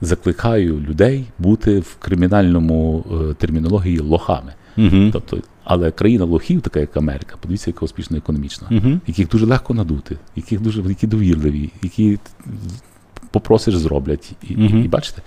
закликаю 0.00 0.80
людей 0.80 1.24
бути 1.38 1.80
в 1.80 1.96
кримінальному 1.98 3.04
е, 3.30 3.34
термінології 3.34 3.98
лохами. 3.98 4.54
uh 4.78 5.12
Тобто, 5.12 5.38
але 5.64 5.90
країна 5.90 6.24
лохів, 6.24 6.60
така 6.60 6.80
як 6.80 6.96
Америка, 6.96 7.36
подивіться, 7.40 7.70
яка 7.70 7.84
успішна 7.84 8.18
економічна, 8.18 8.68
uh 8.70 9.00
яких 9.06 9.28
дуже 9.28 9.46
легко 9.46 9.74
надути, 9.74 10.16
яких 10.36 10.60
дуже 10.60 10.82
які 10.82 11.06
довірливі, 11.06 11.70
які 11.82 12.18
попросиш 13.30 13.76
зроблять. 13.76 14.32
І, 14.42 14.54
uh 14.54 14.80
і, 14.80 14.84
і 14.84 14.88
бачите. 14.88 15.22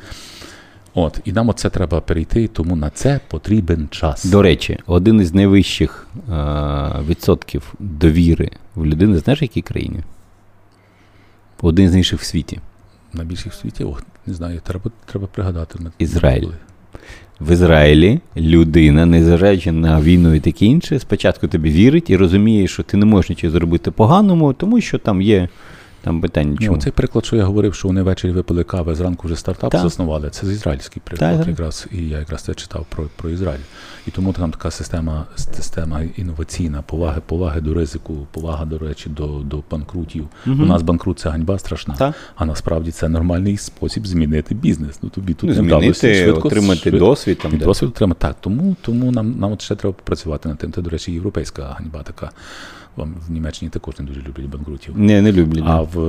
От, 0.93 1.21
І 1.25 1.31
нам 1.31 1.49
оце 1.49 1.69
треба 1.69 2.01
перейти, 2.01 2.47
тому 2.47 2.75
на 2.75 2.89
це 2.89 3.19
потрібен 3.27 3.87
час. 3.91 4.25
До 4.25 4.41
речі, 4.41 4.77
один 4.85 5.21
із 5.21 5.33
найвищих 5.33 6.07
е- 6.15 6.31
відсотків 7.07 7.73
довіри 7.79 8.51
в 8.75 8.85
людини, 8.85 9.17
знаєш, 9.17 9.41
в 9.41 9.43
якій 9.43 9.61
країні? 9.61 9.99
Один 11.61 11.87
з 11.89 11.91
найбільших 11.91 12.19
в 12.19 12.23
світі. 12.23 12.59
Найбільших 13.13 13.53
в 13.53 13.55
світі? 13.55 13.83
Ох, 13.83 14.03
не 14.25 14.33
знаю, 14.33 14.61
треба 14.63 14.91
треба 15.05 15.27
пригадати. 15.27 15.79
Ізраїль. 15.97 16.47
В 17.39 17.51
Ізраїлі 17.51 18.19
людина, 18.37 19.05
незважаючи 19.05 19.71
на 19.71 20.01
війну 20.01 20.33
і 20.33 20.39
таке 20.39 20.65
інше, 20.65 20.99
спочатку 20.99 21.47
тобі 21.47 21.69
вірить 21.69 22.09
і 22.09 22.15
розуміє, 22.15 22.67
що 22.67 22.83
ти 22.83 22.97
не 22.97 23.05
можеш 23.05 23.29
нічого 23.29 23.51
зробити 23.51 23.91
поганому, 23.91 24.53
тому 24.53 24.81
що 24.81 24.97
там 24.97 25.21
є 25.21 25.49
там 26.01 26.21
питання 26.21 26.57
чому. 26.61 26.77
Цей 26.77 26.91
приклад, 26.91 27.25
що 27.25 27.35
я 27.35 27.43
говорив, 27.43 27.75
що 27.75 27.87
вони 27.87 28.01
ввечері 28.01 28.31
випили 28.31 28.63
кави, 28.63 28.95
зранку 28.95 29.27
вже 29.27 29.35
стартап 29.35 29.71
так. 29.71 29.81
заснували. 29.81 30.29
Це 30.29 30.47
з 30.47 30.51
ізраїльський 30.51 31.01
приклад, 31.05 31.37
так, 31.37 31.47
якраз 31.47 31.87
і 31.91 32.07
я 32.09 32.19
якраз 32.19 32.41
це 32.41 32.53
читав 32.53 32.85
про 32.89 33.03
про 33.15 33.29
Ізраїль. 33.29 33.59
І 34.07 34.11
тому 34.11 34.33
там 34.33 34.51
така 34.51 34.71
система 34.71 35.25
система 35.35 36.01
інноваційна, 36.15 36.81
поваги, 36.81 37.21
поваги 37.25 37.61
до 37.61 37.73
ризику, 37.73 38.27
повага, 38.31 38.65
до 38.65 38.77
речі, 38.77 39.09
до 39.09 39.27
до 39.27 39.63
банкрутів. 39.71 40.27
Угу. 40.47 40.63
У 40.63 40.65
нас 40.65 40.81
банкрут 40.81 41.19
це 41.19 41.29
ганьба 41.29 41.59
страшна, 41.59 41.95
так. 41.95 42.15
а 42.35 42.45
насправді 42.45 42.91
це 42.91 43.09
нормальний 43.09 43.57
спосіб 43.57 44.07
змінити 44.07 44.55
бізнес. 44.55 44.99
Ну 45.01 45.09
тобі 45.09 45.33
тут 45.33 45.49
ну, 45.49 45.55
змінити, 45.55 46.15
швидко, 46.15 46.47
отримати 46.47 46.81
швидко, 46.81 46.99
досвід 46.99 47.39
там. 47.41 47.57
Досвід 47.57 47.89
отримати. 47.89 48.19
Так, 48.19 48.35
тому 48.39 48.75
тому 48.81 49.11
нам 49.11 49.39
нам 49.39 49.51
от 49.51 49.61
ще 49.61 49.75
треба 49.75 49.93
попрацювати 49.93 50.49
над 50.49 50.57
тим. 50.57 50.73
Це, 50.73 50.81
до 50.81 50.89
речі, 50.89 51.11
європейська 51.11 51.75
ганьба 51.79 52.03
така. 52.03 52.31
В 53.27 53.31
Німеччині 53.31 53.71
також 53.71 53.99
не 53.99 54.05
дуже 54.05 54.21
люблять 54.21 54.45
банкрутів. 54.45 54.99
Не, 54.99 55.21
не 55.21 55.31
люблять. 55.31 55.63
А 55.67 55.81
в 55.81 55.99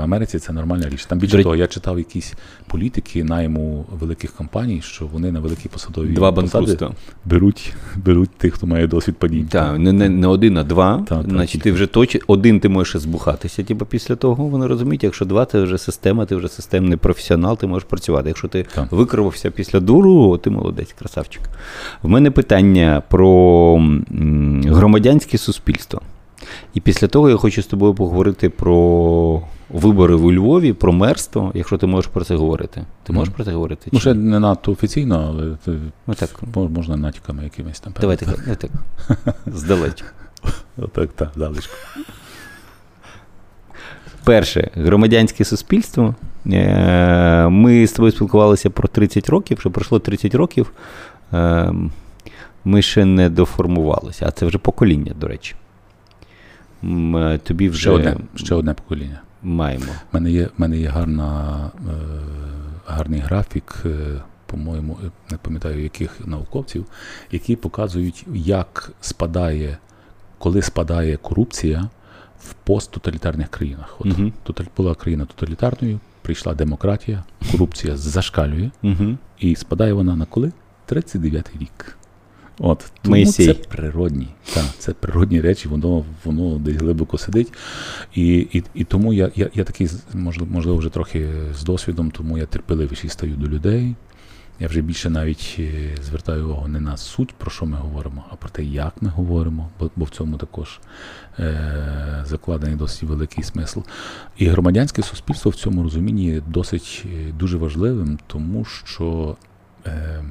Америці 0.00 0.38
це 0.38 0.52
нормальна 0.52 0.88
річ. 0.88 1.04
Там 1.04 1.18
більше 1.18 1.42
того, 1.42 1.56
я 1.56 1.66
читав 1.66 1.98
якісь 1.98 2.34
політики 2.66 3.24
найму 3.24 3.84
великих 4.00 4.32
компаній, 4.32 4.80
що 4.82 5.06
вони 5.06 5.32
на 5.32 5.40
великі 5.40 5.68
посадові 5.68 6.12
два 6.12 6.32
посади 6.32 6.88
беруть 7.24 7.74
беруть 7.96 8.30
тих, 8.30 8.54
хто 8.54 8.66
має 8.66 8.86
досвід 8.86 9.16
падіння. 9.16 9.48
Так, 9.50 9.78
не 9.78 9.92
не, 9.92 10.08
не 10.08 10.26
один, 10.26 10.58
а 10.58 10.64
два. 10.64 11.04
Так, 11.08 11.22
Значить, 11.28 11.60
так. 11.60 11.62
ти 11.62 11.72
вже 11.72 11.86
точно 11.86 12.20
один 12.26 12.60
ти 12.60 12.68
можеш 12.68 13.02
збухатися, 13.02 13.62
типу, 13.62 13.86
після 13.86 14.16
того. 14.16 14.44
Вони 14.44 14.66
розуміють, 14.66 15.04
якщо 15.04 15.24
два, 15.24 15.44
це 15.44 15.62
вже 15.62 15.78
система, 15.78 16.26
ти 16.26 16.36
вже 16.36 16.48
системний 16.48 16.96
професіонал, 16.96 17.58
ти 17.58 17.66
можеш 17.66 17.88
працювати. 17.88 18.28
Якщо 18.28 18.48
ти 18.48 18.66
так. 18.74 18.92
викривався 18.92 19.50
після 19.50 19.80
дуру, 19.80 20.38
ти 20.38 20.50
молодець, 20.50 20.92
красавчик. 20.98 21.42
В 22.02 22.08
мене 22.08 22.30
питання 22.30 23.02
про 23.08 23.76
громадянське 24.64 25.38
суспільство. 25.38 26.00
І 26.74 26.80
після 26.80 27.08
того 27.08 27.30
я 27.30 27.36
хочу 27.36 27.62
з 27.62 27.66
тобою 27.66 27.94
поговорити 27.94 28.50
про 28.50 29.42
вибори 29.70 30.14
в 30.14 30.32
Львові, 30.32 30.72
про 30.72 30.92
мерство, 30.92 31.52
якщо 31.54 31.78
ти 31.78 31.86
можеш 31.86 32.10
про 32.10 32.24
це 32.24 32.36
говорити. 32.36 32.84
Ти 33.02 33.12
можеш 33.12 33.34
про 33.34 33.44
це 33.44 33.52
говорити? 33.52 33.90
Ну, 33.92 34.00
ще 34.00 34.14
не 34.14 34.40
надто 34.40 34.72
офіційно, 34.72 35.26
але 35.28 35.56
ти, 35.64 35.80
ну, 36.06 36.14
так. 36.14 36.42
можна 36.54 36.96
натяками 36.96 37.44
якимись 37.44 37.80
там. 37.80 37.94
Давай 38.00 38.16
так, 38.16 38.46
не 38.46 38.54
так. 38.54 38.70
Здалечко. 39.46 40.08
Отак, 40.78 41.12
так, 41.12 41.30
здалечко. 41.34 41.74
Перше, 44.24 44.70
громадянське 44.74 45.44
суспільство. 45.44 46.14
Е, 46.46 47.48
ми 47.48 47.86
з 47.86 47.92
тобою 47.92 48.12
спілкувалися 48.12 48.70
про 48.70 48.88
30 48.88 49.28
років, 49.28 49.60
що 49.60 49.70
пройшло 49.70 49.98
30 49.98 50.34
років. 50.34 50.72
Ем, 51.32 51.90
ми 52.64 52.82
ще 52.82 53.04
не 53.04 53.30
доформувалися, 53.30 54.26
а 54.28 54.30
це 54.30 54.46
вже 54.46 54.58
покоління, 54.58 55.12
до 55.20 55.28
речі. 55.28 55.54
Е, 56.84 57.38
тобі 57.38 57.68
вже 57.68 57.80
ще 57.80 57.90
одне 57.90 58.16
ще 58.34 58.54
одне 58.54 58.74
покоління. 58.74 59.20
Маємо. 59.42 59.84
У 59.84 60.16
мене 60.16 60.30
є 60.30 60.44
в 60.44 60.50
мене 60.56 60.78
є 60.78 60.88
гарна, 60.88 61.70
е, 61.76 61.92
гарний 62.86 63.20
графік, 63.20 63.82
е, 63.84 64.22
по-моєму, 64.46 64.98
не 65.30 65.36
пам'ятаю 65.36 65.82
яких 65.82 66.26
науковців, 66.26 66.86
які 67.32 67.56
показують, 67.56 68.26
як 68.34 68.92
спадає, 69.00 69.78
коли 70.38 70.62
спадає 70.62 71.16
корупція 71.16 71.88
в 72.40 72.52
посттоталітарних 72.52 73.48
країнах. 73.48 73.96
От 73.98 74.06
угу. 74.06 74.32
була 74.76 74.94
країна 74.94 75.24
тоталітарною, 75.24 76.00
прийшла 76.22 76.54
демократія, 76.54 77.24
корупція 77.52 77.96
зашкалює, 77.96 78.70
угу. 78.82 79.18
і 79.38 79.56
спадає 79.56 79.92
вона 79.92 80.16
на 80.16 80.24
коли? 80.24 80.52
39-й 80.88 81.58
рік. 81.58 81.96
От 82.58 82.92
тому 83.02 83.16
Моїсей. 83.16 83.46
це 83.46 83.54
природні. 83.54 84.28
Так, 84.54 84.64
це 84.78 84.92
природні 84.92 85.40
речі, 85.40 85.68
воно 85.68 86.04
воно 86.24 86.58
десь 86.58 86.76
глибоко 86.76 87.18
сидить. 87.18 87.52
І 88.14 88.36
і, 88.52 88.64
і 88.74 88.84
тому 88.84 89.12
я 89.12 89.30
я, 89.34 89.50
я 89.54 89.64
такий, 89.64 89.88
можливо, 90.14 90.52
можливо, 90.52 90.78
вже 90.78 90.88
трохи 90.88 91.28
з 91.54 91.62
досвідом, 91.62 92.10
тому 92.10 92.38
я 92.38 92.46
терпеливіший 92.46 93.10
стаю 93.10 93.36
до 93.36 93.46
людей. 93.46 93.94
Я 94.60 94.68
вже 94.68 94.80
більше 94.80 95.10
навіть 95.10 95.56
е, 95.58 95.94
звертаю 96.02 96.44
увагу 96.44 96.68
не 96.68 96.80
на 96.80 96.96
суть, 96.96 97.34
про 97.34 97.50
що 97.50 97.66
ми 97.66 97.76
говоримо, 97.76 98.24
а 98.30 98.36
про 98.36 98.48
те, 98.48 98.64
як 98.64 99.02
ми 99.02 99.08
говоримо, 99.08 99.70
бо, 99.80 99.90
бо 99.96 100.04
в 100.04 100.10
цьому 100.10 100.36
також 100.36 100.80
е, 101.38 102.24
закладений 102.26 102.76
досить 102.76 103.02
великий 103.02 103.44
смисл. 103.44 103.80
І 104.36 104.46
громадянське 104.46 105.02
суспільство 105.02 105.50
в 105.50 105.54
цьому 105.54 105.82
розумінні 105.82 106.42
досить 106.46 107.04
е, 107.06 107.32
дуже 107.32 107.56
важливим, 107.56 108.18
тому 108.26 108.64
що 108.64 109.36
е, 109.86 110.24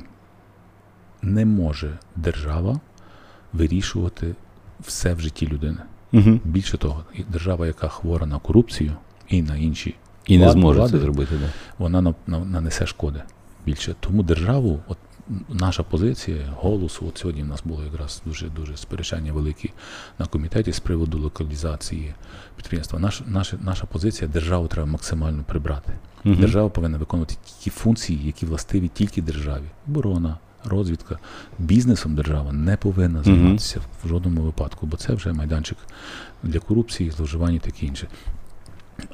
не 1.26 1.46
може 1.46 1.98
держава 2.16 2.80
вирішувати 3.54 4.36
все 4.80 5.14
в 5.14 5.20
житті 5.20 5.48
людини. 5.48 5.78
Угу. 6.14 6.40
Більше 6.46 6.78
того, 6.78 7.04
держава, 7.30 7.68
яка 7.68 7.88
хвора 7.88 8.26
на 8.26 8.40
корупцію 8.40 8.92
і 9.28 9.42
на 9.42 9.56
інші, 9.56 9.96
І 10.28 10.38
не 10.38 10.46
Влади- 10.46 10.52
зможе 10.60 10.80
влади- 10.80 10.92
це 10.92 11.00
зробити. 11.00 11.36
Да. 11.42 11.48
вона 11.78 12.02
на- 12.02 12.16
на- 12.28 12.40
нанесе 12.46 12.86
шкоди 12.86 13.22
більше. 13.66 13.96
Тому 14.00 14.24
державу, 14.24 14.80
от 14.88 14.98
наша 15.50 15.84
позиція, 15.84 16.54
голосу, 16.58 17.06
от 17.08 17.18
сьогодні 17.18 17.44
в 17.44 17.46
нас 17.48 17.62
було 17.66 17.84
якраз 17.84 18.22
дуже 18.26 18.50
дуже 18.50 18.78
сперечання 18.78 19.34
великі 19.34 19.72
на 20.20 20.26
комітеті 20.26 20.72
з 20.72 20.80
приводу 20.80 21.20
локалізації 21.20 22.14
підприємства. 22.56 23.00
Наш, 23.00 23.22
наша, 23.28 23.58
наша 23.62 23.86
позиція 23.86 24.28
державу 24.28 24.68
треба 24.68 24.88
максимально 24.92 25.44
прибрати. 25.44 25.94
Мгм. 26.24 26.40
Держава 26.40 26.70
повинна 26.70 26.98
виконувати 26.98 27.36
ті 27.60 27.70
функції, 27.70 28.26
які 28.26 28.46
властиві 28.46 28.88
тільки 28.88 29.22
державі. 29.22 29.64
Оборона, 29.88 30.38
розвідка. 30.66 31.20
Бізнесом 31.60 32.16
держава 32.16 32.52
не 32.52 32.78
повинна 32.78 33.24
займатися 33.24 33.80
в 34.04 34.08
жодному 34.08 34.42
випадку, 34.42 34.86
бо 34.86 34.98
це 34.98 35.14
вже 35.14 35.34
майданчик 35.34 35.78
для 36.44 36.60
корупції, 36.60 37.12
зловживань 37.12 37.54
і 37.54 37.60
таке 37.60 37.86
інше. 37.86 38.08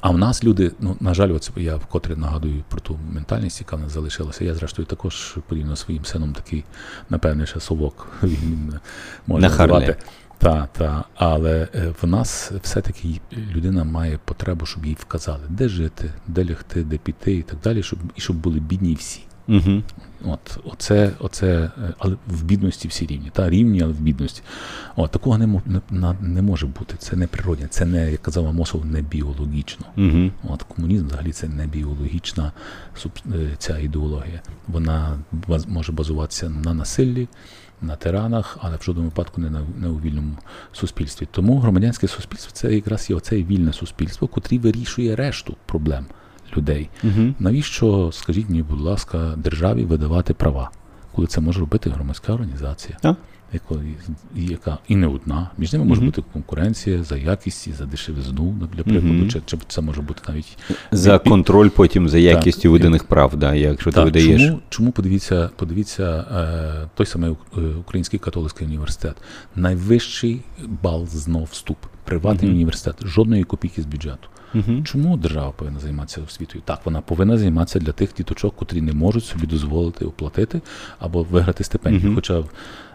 А 0.00 0.10
в 0.10 0.18
нас 0.18 0.44
люди, 0.44 0.72
ну 0.80 0.96
на 1.00 1.14
жаль, 1.14 1.32
оце 1.32 1.52
я 1.56 1.76
вкотре 1.76 2.16
нагадую 2.16 2.64
про 2.68 2.80
ту 2.80 2.98
ментальність, 3.12 3.60
яка 3.60 3.76
в 3.76 3.80
нас 3.80 3.92
залишилася. 3.92 4.44
Я, 4.44 4.54
зрештою, 4.54 4.86
також 4.86 5.36
порівняно 5.48 5.76
своїм 5.76 6.04
сином 6.04 6.32
такий, 6.32 6.64
напевне, 7.10 7.46
ще 7.46 7.60
совок 7.60 8.08
він 8.22 8.74
може 9.26 9.48
називати. 9.48 9.96
Та, 10.38 10.68
та, 10.72 11.04
але 11.14 11.68
е, 11.74 11.94
в 12.02 12.06
нас 12.06 12.52
все-таки 12.62 13.20
людина 13.52 13.84
має 13.84 14.18
потребу, 14.24 14.66
щоб 14.66 14.86
їй 14.86 14.96
вказали, 15.00 15.42
де 15.48 15.68
жити, 15.68 16.12
де 16.26 16.44
лягти, 16.44 16.82
де 16.84 16.96
піти 16.98 17.34
і 17.34 17.42
так 17.42 17.58
далі, 17.64 17.82
щоб 17.82 17.98
і 18.16 18.20
щоб 18.20 18.36
були 18.36 18.60
бідні 18.60 18.94
всі. 18.94 19.20
Угу. 19.48 19.82
От, 20.24 20.58
оце, 20.64 21.12
оце, 21.18 21.46
е, 21.46 21.70
але 21.98 22.16
в 22.26 22.42
бідності 22.44 22.88
всі 22.88 23.06
рівні. 23.06 23.30
Та 23.32 23.50
рівні, 23.50 23.82
але 23.82 23.92
в 23.92 24.00
бідності. 24.00 24.42
От, 24.96 25.10
такого 25.10 25.38
не, 25.38 25.60
не, 25.90 26.14
не 26.20 26.42
може 26.42 26.66
бути. 26.66 26.94
Це 26.98 27.16
не 27.16 27.26
природне, 27.26 27.66
це 27.66 27.84
не, 27.84 28.10
як 28.10 28.22
казав 28.22 28.46
Амосов, 28.46 28.86
не 28.86 29.02
біологічно. 29.02 29.86
Угу. 29.96 30.30
От 30.54 30.62
комунізм 30.62 31.06
взагалі 31.06 31.32
це 31.32 31.48
не 31.48 31.66
біологічна 31.66 32.52
е, 33.06 33.56
ця 33.58 33.78
ідеологія. 33.78 34.40
Вона 34.68 35.18
баз- 35.32 35.68
може 35.68 35.92
базуватися 35.92 36.48
на 36.50 36.74
насиллі, 36.74 37.28
на 37.82 37.96
тиранах, 37.96 38.58
але 38.60 38.76
в 38.76 38.82
жодному 38.82 39.08
випадку 39.08 39.40
не, 39.40 39.50
на, 39.50 39.60
не 39.78 39.88
у 39.88 40.00
вільному 40.00 40.36
суспільстві. 40.72 41.28
Тому 41.30 41.58
громадянське 41.58 42.08
суспільство 42.08 42.50
це 42.52 42.74
якраз 42.74 43.10
є 43.10 43.16
оце 43.16 43.36
вільне 43.36 43.72
суспільство, 43.72 44.28
котрі 44.28 44.58
вирішує 44.58 45.16
решту 45.16 45.56
проблем 45.66 46.06
людей. 46.56 46.90
Угу. 47.04 47.34
Навіщо, 47.38 48.10
скажіть 48.12 48.48
мені, 48.48 48.62
будь 48.62 48.80
ласка, 48.80 49.34
державі 49.36 49.84
видавати 49.84 50.34
права, 50.34 50.70
коли 51.14 51.26
це 51.26 51.40
може 51.40 51.60
робити 51.60 51.90
громадська 51.90 52.32
організація? 52.32 52.98
Яко- 53.54 53.82
і- 54.36 54.44
яка 54.46 54.78
і 54.88 54.96
не 54.96 55.06
одна. 55.06 55.50
Між 55.58 55.72
ними 55.72 55.84
може 55.84 56.00
Мгм. 56.00 56.08
бути 56.08 56.22
конкуренція 56.32 57.02
за 57.04 57.16
якість 57.16 57.66
і 57.66 57.72
за 57.72 57.86
дешевизну, 57.86 58.56
ну, 58.60 58.68
для 58.76 58.82
прикладу, 58.82 59.06
Мгм. 59.14 59.30
чи, 59.30 59.40
чи 59.46 59.56
це 59.68 59.80
може 59.80 60.02
бути 60.02 60.20
навіть 60.28 60.58
За 60.92 61.14
Від- 61.16 61.22
контроль 61.22 61.68
потім 61.68 62.08
за 62.08 62.18
якістю 62.18 62.62
Так. 62.62 62.70
виданих 62.72 63.04
прав, 63.04 63.36
да, 63.36 63.54
якщо 63.54 63.90
ти 63.90 63.94
Так, 63.94 64.04
видаєш. 64.04 64.42
Чому, 64.42 64.60
чому 64.68 64.92
подивіться, 64.92 65.50
подивіться 65.56 66.24
е, 66.84 66.88
той 66.94 67.06
самий 67.06 67.30
е, 67.30 67.60
Український 67.60 68.18
католицький 68.18 68.66
університет, 68.66 69.16
найвищий 69.56 70.40
бал 70.82 71.06
знов 71.06 71.48
вступ, 71.52 71.76
приватний 72.12 72.46
Мгм. 72.50 72.56
університет, 72.56 72.94
жодної 73.06 73.44
копійки 73.44 73.82
з 73.82 73.86
бюджету. 73.86 74.28
Угу. 74.54 74.82
Чому 74.84 75.16
держава 75.16 75.50
повинна 75.50 75.80
займатися 75.80 76.20
освітою? 76.26 76.62
Так, 76.66 76.80
вона 76.84 77.00
повинна 77.00 77.38
займатися 77.38 77.78
для 77.78 77.92
тих 77.92 78.14
діточок, 78.16 78.56
котрі 78.56 78.80
не 78.80 78.92
можуть 78.92 79.24
собі 79.24 79.46
дозволити 79.46 80.04
оплатити 80.04 80.60
або 80.98 81.22
виграти 81.22 81.64
стипендію. 81.64 82.14
Хоча 82.14 82.44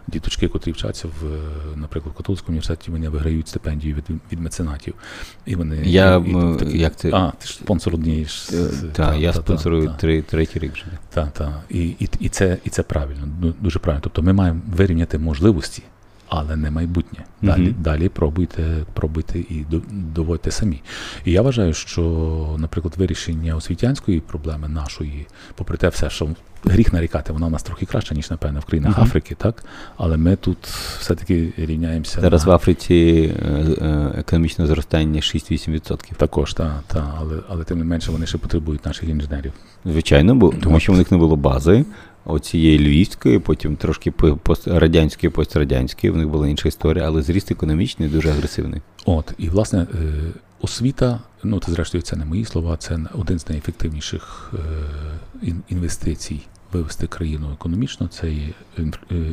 діточки, 0.07 0.47
котрі 0.47 0.71
вчаться 0.71 1.07
в, 1.07 1.25
е, 1.25 1.39
наприклад, 1.75 2.13
в 2.15 2.17
католицькому 2.17 2.49
університеті, 2.53 2.91
вони 2.91 3.09
виграють 3.09 3.47
стипендію 3.47 3.95
від, 3.95 4.03
від 4.31 4.39
меценатів. 4.39 4.93
І 5.45 5.55
вони 5.55 5.81
Я, 5.85 6.17
і, 6.17 6.29
і, 6.29 6.57
такі- 6.59 6.77
як 6.79 6.95
це- 6.95 7.11
А, 7.13 7.31
ти 7.39 7.47
ж 7.47 7.53
спонсор 7.53 7.93
однієї 7.93 8.25
ж 8.25 8.47
Так, 8.51 8.93
та, 8.93 9.15
я 9.15 9.31
та, 9.33 9.39
спонсорую 9.41 9.83
та, 9.85 9.91
та. 9.91 9.97
три, 9.97 10.21
третій 10.21 10.59
рік 10.59 10.73
вже. 10.73 10.85
Так, 11.13 11.31
так. 11.33 11.59
І, 11.69 11.87
і, 11.87 12.09
і, 12.19 12.29
це, 12.29 12.57
і 12.65 12.69
це 12.69 12.83
правильно, 12.83 13.53
дуже 13.61 13.79
правильно. 13.79 14.01
Тобто 14.03 14.21
ми 14.21 14.33
маємо 14.33 14.61
вирівняти 14.75 15.17
можливості, 15.17 15.83
але 16.29 16.55
не 16.55 16.71
майбутнє. 16.71 17.19
Далі, 17.41 17.61
Мгм. 17.61 17.75
далі 17.79 18.09
пробуйте, 18.09 18.63
пробуйте 18.93 19.39
і 19.39 19.65
до- 19.71 19.81
доводьте 19.91 20.51
самі. 20.51 20.81
І 21.25 21.31
я 21.31 21.41
вважаю, 21.41 21.73
що, 21.73 22.55
наприклад, 22.59 22.93
вирішення 22.97 23.55
освітянської 23.55 24.19
проблеми 24.19 24.67
нашої, 24.67 25.27
попри 25.55 25.77
те, 25.77 25.89
все, 25.89 26.09
що 26.09 26.27
гріх 26.65 26.93
нарікати, 26.93 27.33
вона 27.33 27.47
у 27.47 27.49
нас 27.49 27.63
трохи 27.63 27.85
краща, 27.85 28.15
ніж, 28.15 28.31
напевно, 28.31 28.59
в 28.59 28.65
країнах 28.65 28.91
Мгм. 28.97 29.03
Африки, 29.03 29.35
так? 29.35 29.63
Але 29.97 30.17
ми 30.17 30.35
тут 30.35 30.57
все-таки 30.99 31.53
рівняємося. 31.57 32.21
Зараз 32.21 32.45
в. 32.45 32.51
Африці 32.51 33.31
е, 33.45 33.49
е, 33.81 34.11
економічне 34.17 34.67
зростання 34.67 35.21
6-8%. 35.21 36.15
Також, 36.17 36.53
так, 36.53 36.83
та, 36.87 37.13
але, 37.19 37.35
але 37.49 37.63
тим 37.63 37.77
не 37.79 37.85
менше 37.85 38.11
вони 38.11 38.25
ще 38.25 38.37
потребують 38.37 38.85
наших 38.85 39.09
інженерів. 39.09 39.53
Звичайно, 39.85 40.35
бо 40.35 40.53
тому 40.63 40.79
що 40.79 40.93
в 40.93 40.97
них 40.97 41.11
не 41.11 41.17
було 41.17 41.35
бази. 41.35 41.85
Оцієї 42.29 42.79
львівської, 42.79 43.39
потім 43.39 43.75
трошки 43.75 44.11
по- 44.11 44.37
пострадянської, 44.37 45.29
пострадянської, 45.29 46.11
в 46.11 46.17
них 46.17 46.27
була 46.27 46.47
інша 46.47 46.67
історія, 46.67 47.05
але 47.05 47.21
зріст 47.21 47.51
економічний 47.51 48.09
дуже 48.09 48.29
агресивний. 48.29 48.81
От, 49.05 49.33
і 49.37 49.49
власне 49.49 49.79
е, 49.81 49.87
освіта, 50.61 51.19
ну 51.43 51.59
це 51.59 51.71
зрештою 51.71 52.01
це 52.01 52.15
не 52.15 52.25
мої 52.25 52.45
слова, 52.45 52.77
це 52.77 52.99
один 53.13 53.39
з 53.39 53.49
найефективніших 53.49 54.53
е, 55.43 55.53
інвестицій 55.69 56.39
вивести 56.73 57.07
країну 57.07 57.51
економічно. 57.53 58.07
Це 58.07 58.31
є 58.31 58.49
е, 58.79 58.85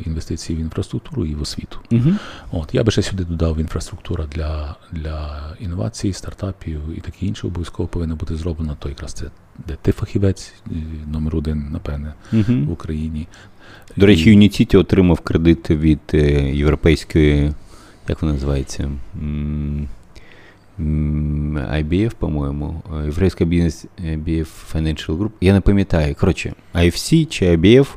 інвестиції 0.05 0.59
в 0.59 0.61
інфраструктуру 0.61 1.25
і 1.25 1.35
в 1.35 1.41
освіту. 1.41 1.79
Угу. 1.91 2.11
От 2.51 2.75
я 2.75 2.83
би 2.83 2.91
ще 2.91 3.01
сюди 3.01 3.23
додав 3.23 3.59
інфраструктура 3.59 4.25
для, 4.25 4.75
для 4.91 5.41
інновацій, 5.59 6.13
стартапів 6.13 6.81
і 6.97 7.01
таке 7.01 7.25
інше 7.25 7.47
обов'язково 7.47 7.87
повинно 7.87 8.15
бути 8.15 8.35
зроблено. 8.35 8.77
То 8.79 8.89
якраз 8.89 9.13
це 9.13 9.25
де 9.67 9.77
ти 9.81 9.91
фахівець 9.91 10.53
е, 10.67 10.73
номер 11.11 11.35
один, 11.35 11.67
напевне, 11.71 12.13
в 12.31 12.37
Угу. 12.37 12.71
Україні. 12.71 13.27
До 13.97 14.05
речі, 14.05 14.29
Юніціті 14.29 14.77
отримав 14.77 15.19
кредит 15.19 15.69
від 15.69 15.99
е, 16.13 16.55
європейської, 16.55 17.53
як 18.07 18.21
вона 18.21 18.33
називається? 18.33 18.91
IBF, 20.79 22.11
по-моєму, 22.19 22.81
е, 22.93 23.03
європейська 23.03 23.45
бізнес 23.45 23.85
IBF 24.05 24.47
Financial 24.73 25.17
Group. 25.17 25.29
Я 25.41 25.53
не 25.53 25.61
пам'ятаю. 25.61 26.15
Коротше, 26.19 26.53
IFC 26.73 27.25
чи 27.25 27.57
IBF 27.57 27.87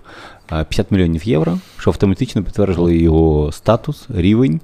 е, 0.53 0.65
50 0.65 0.91
мільйонів 0.91 1.29
євро, 1.29 1.59
що 1.79 1.91
автоматично 1.91 2.43
підтверджували 2.43 2.97
його 2.97 3.53
статус, 3.53 4.07
рівень. 4.09 4.61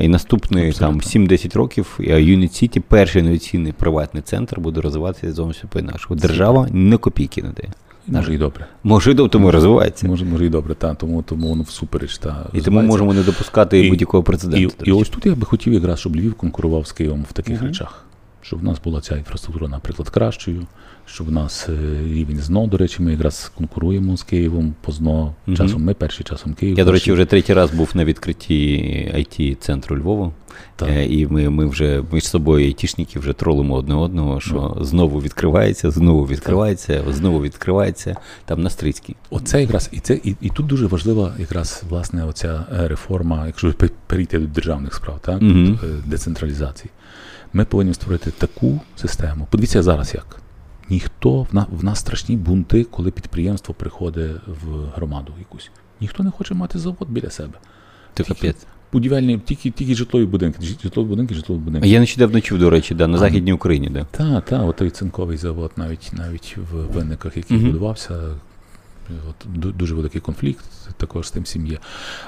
І 0.00 0.08
наступні 0.08 0.72
там 0.72 0.94
Абсолютно. 0.94 1.36
7-10 1.36 1.58
років 1.58 1.98
Юніт 2.00 2.54
Сіті, 2.54 2.80
перший 2.80 3.22
інноваційний 3.22 3.72
приватний 3.72 4.22
центр, 4.22 4.60
буде 4.60 4.80
розвиватися 4.80 5.32
зовсім 5.32 5.68
по-інакшому. 5.68 6.20
Держава 6.20 6.68
не 6.72 6.96
копійки 6.96 7.42
не 7.42 7.48
дає. 7.48 7.72
Може 8.08 8.34
і 8.34 8.38
добре. 8.38 8.66
Може, 8.84 9.10
і 9.10 9.14
тому 9.14 9.50
розвивається. 9.50 10.06
Може, 10.06 10.24
може 10.24 10.46
і 10.46 10.48
добре, 10.48 10.74
та, 10.74 10.94
тому, 10.94 11.22
тому 11.22 11.48
воно 11.48 11.62
всупереч. 11.62 12.18
Та, 12.18 12.46
І 12.52 12.60
тому 12.60 12.82
можемо 12.82 13.14
не 13.14 13.22
допускати 13.22 13.86
І- 13.86 13.90
будь-якого 13.90 14.24
І, 14.54 14.60
і, 14.60 14.70
і 14.84 14.92
ось 14.92 15.08
тут 15.08 15.26
я 15.26 15.34
би 15.34 15.44
хотів 15.44 15.72
якраз, 15.72 15.98
щоб 15.98 16.16
Львів 16.16 16.34
конкурував 16.34 16.86
з 16.86 16.92
Києвом 16.92 17.24
в 17.30 17.32
таких 17.32 17.58
угу. 17.58 17.66
речах. 17.66 18.04
Щоб 18.42 18.60
в 18.60 18.64
нас 18.64 18.78
була 18.84 19.00
ця 19.00 19.16
інфраструктура, 19.16 19.68
наприклад, 19.68 20.08
кращою, 20.08 20.66
щоб 21.06 21.26
в 21.26 21.32
нас 21.32 21.68
е, 21.68 21.72
рівень 22.04 22.38
ЗНО, 22.38 22.66
до 22.66 22.76
речі, 22.76 23.02
ми 23.02 23.12
якраз 23.12 23.52
конкуруємо 23.56 24.16
з 24.16 24.22
Києвом 24.22 24.74
по 24.80 24.92
ЗНО. 24.92 25.34
Часом 25.56 25.84
ми 25.84 25.94
перші, 25.94 26.24
часом 26.24 26.54
Київ. 26.54 26.78
Я, 26.78 26.84
до 26.84 26.92
речі, 26.92 27.12
вже 27.12 27.24
третій 27.24 27.54
раз 27.54 27.70
був 27.70 27.90
на 27.94 28.04
відкритті 28.04 29.12
it 29.14 29.54
центру 29.54 29.98
Львова. 29.98 30.32
Так. 30.76 30.88
Е, 30.88 31.06
І 31.06 31.26
ми, 31.26 31.50
ми 31.50 31.66
вже 31.66 32.02
між 32.12 32.28
собою 32.28 32.66
айтішники 32.66 33.18
вже 33.18 33.32
тролимо 33.32 33.74
одне 33.74 33.94
одного, 33.94 34.40
що 34.40 34.76
знову 34.80 35.20
відкривається, 35.20 35.90
знову 35.90 36.26
відкривається, 36.26 37.04
знову 37.10 37.42
відкривається. 37.42 38.16
Там 38.44 38.62
на 38.62 38.70
Стрийській. 38.70 39.16
Оце 39.30 39.60
якраз 39.60 39.88
і 39.92 40.00
це 40.00 40.20
і, 40.24 40.36
і 40.40 40.48
тут 40.48 40.66
дуже 40.66 40.86
важлива 40.86 41.34
якраз 41.38 41.82
власне 41.88 42.24
оця 42.24 42.64
е, 42.72 42.88
реформа, 42.88 43.46
якщо 43.46 43.74
перейти 44.06 44.38
до 44.38 44.46
державних 44.46 44.94
справ, 44.94 45.18
так 45.20 45.42
е, 45.42 45.76
децентралізації. 46.06 46.90
Ми 47.52 47.64
повинні 47.64 47.94
створити 47.94 48.30
таку 48.30 48.80
систему. 48.96 49.46
Подивіться 49.50 49.82
зараз 49.82 50.14
як. 50.14 50.40
Ніхто 50.90 51.42
в 51.42 51.54
нас 51.54 51.66
в 51.70 51.84
нас 51.84 51.98
страшні 51.98 52.36
бунти, 52.36 52.84
коли 52.84 53.10
підприємство 53.10 53.74
приходить 53.74 54.36
в 54.46 54.84
громаду 54.96 55.32
якусь. 55.38 55.70
Ніхто 56.00 56.22
не 56.22 56.30
хоче 56.30 56.54
мати 56.54 56.78
завод 56.78 57.08
біля 57.08 57.30
себе. 57.30 57.58
Ти 58.14 58.22
капець. 58.24 58.66
Будівельні, 58.92 59.38
тільки 59.38 59.70
тільки 59.70 59.94
житлові 59.94 60.24
будинки, 60.26 60.62
житлові 60.82 61.08
будинки, 61.08 61.34
житлові 61.34 61.58
будинки. 61.58 61.88
Я 61.88 62.00
нещодавно 62.00 62.40
чув, 62.40 62.58
до 62.58 62.70
речі, 62.70 62.94
да, 62.94 63.06
на 63.06 63.14
А, 63.16 63.18
Західній 63.18 63.52
Україні, 63.52 63.88
да. 63.90 64.06
Так, 64.10 64.44
так, 64.44 64.62
от 64.68 64.76
той 64.76 64.90
цинковий 64.90 65.36
завод, 65.36 65.70
навіть 65.76 66.10
навіть 66.12 66.56
в 66.72 66.76
винниках, 66.76 67.36
який 67.36 67.56
Мгм. 67.56 67.66
будувався, 67.66 68.20
от, 69.30 69.46
дуже 69.76 69.94
великий 69.94 70.20
конфлікт 70.20 70.64
також 70.96 71.26
з 71.26 71.30
тим 71.30 71.42
всім 71.42 71.66
є. 71.66 71.78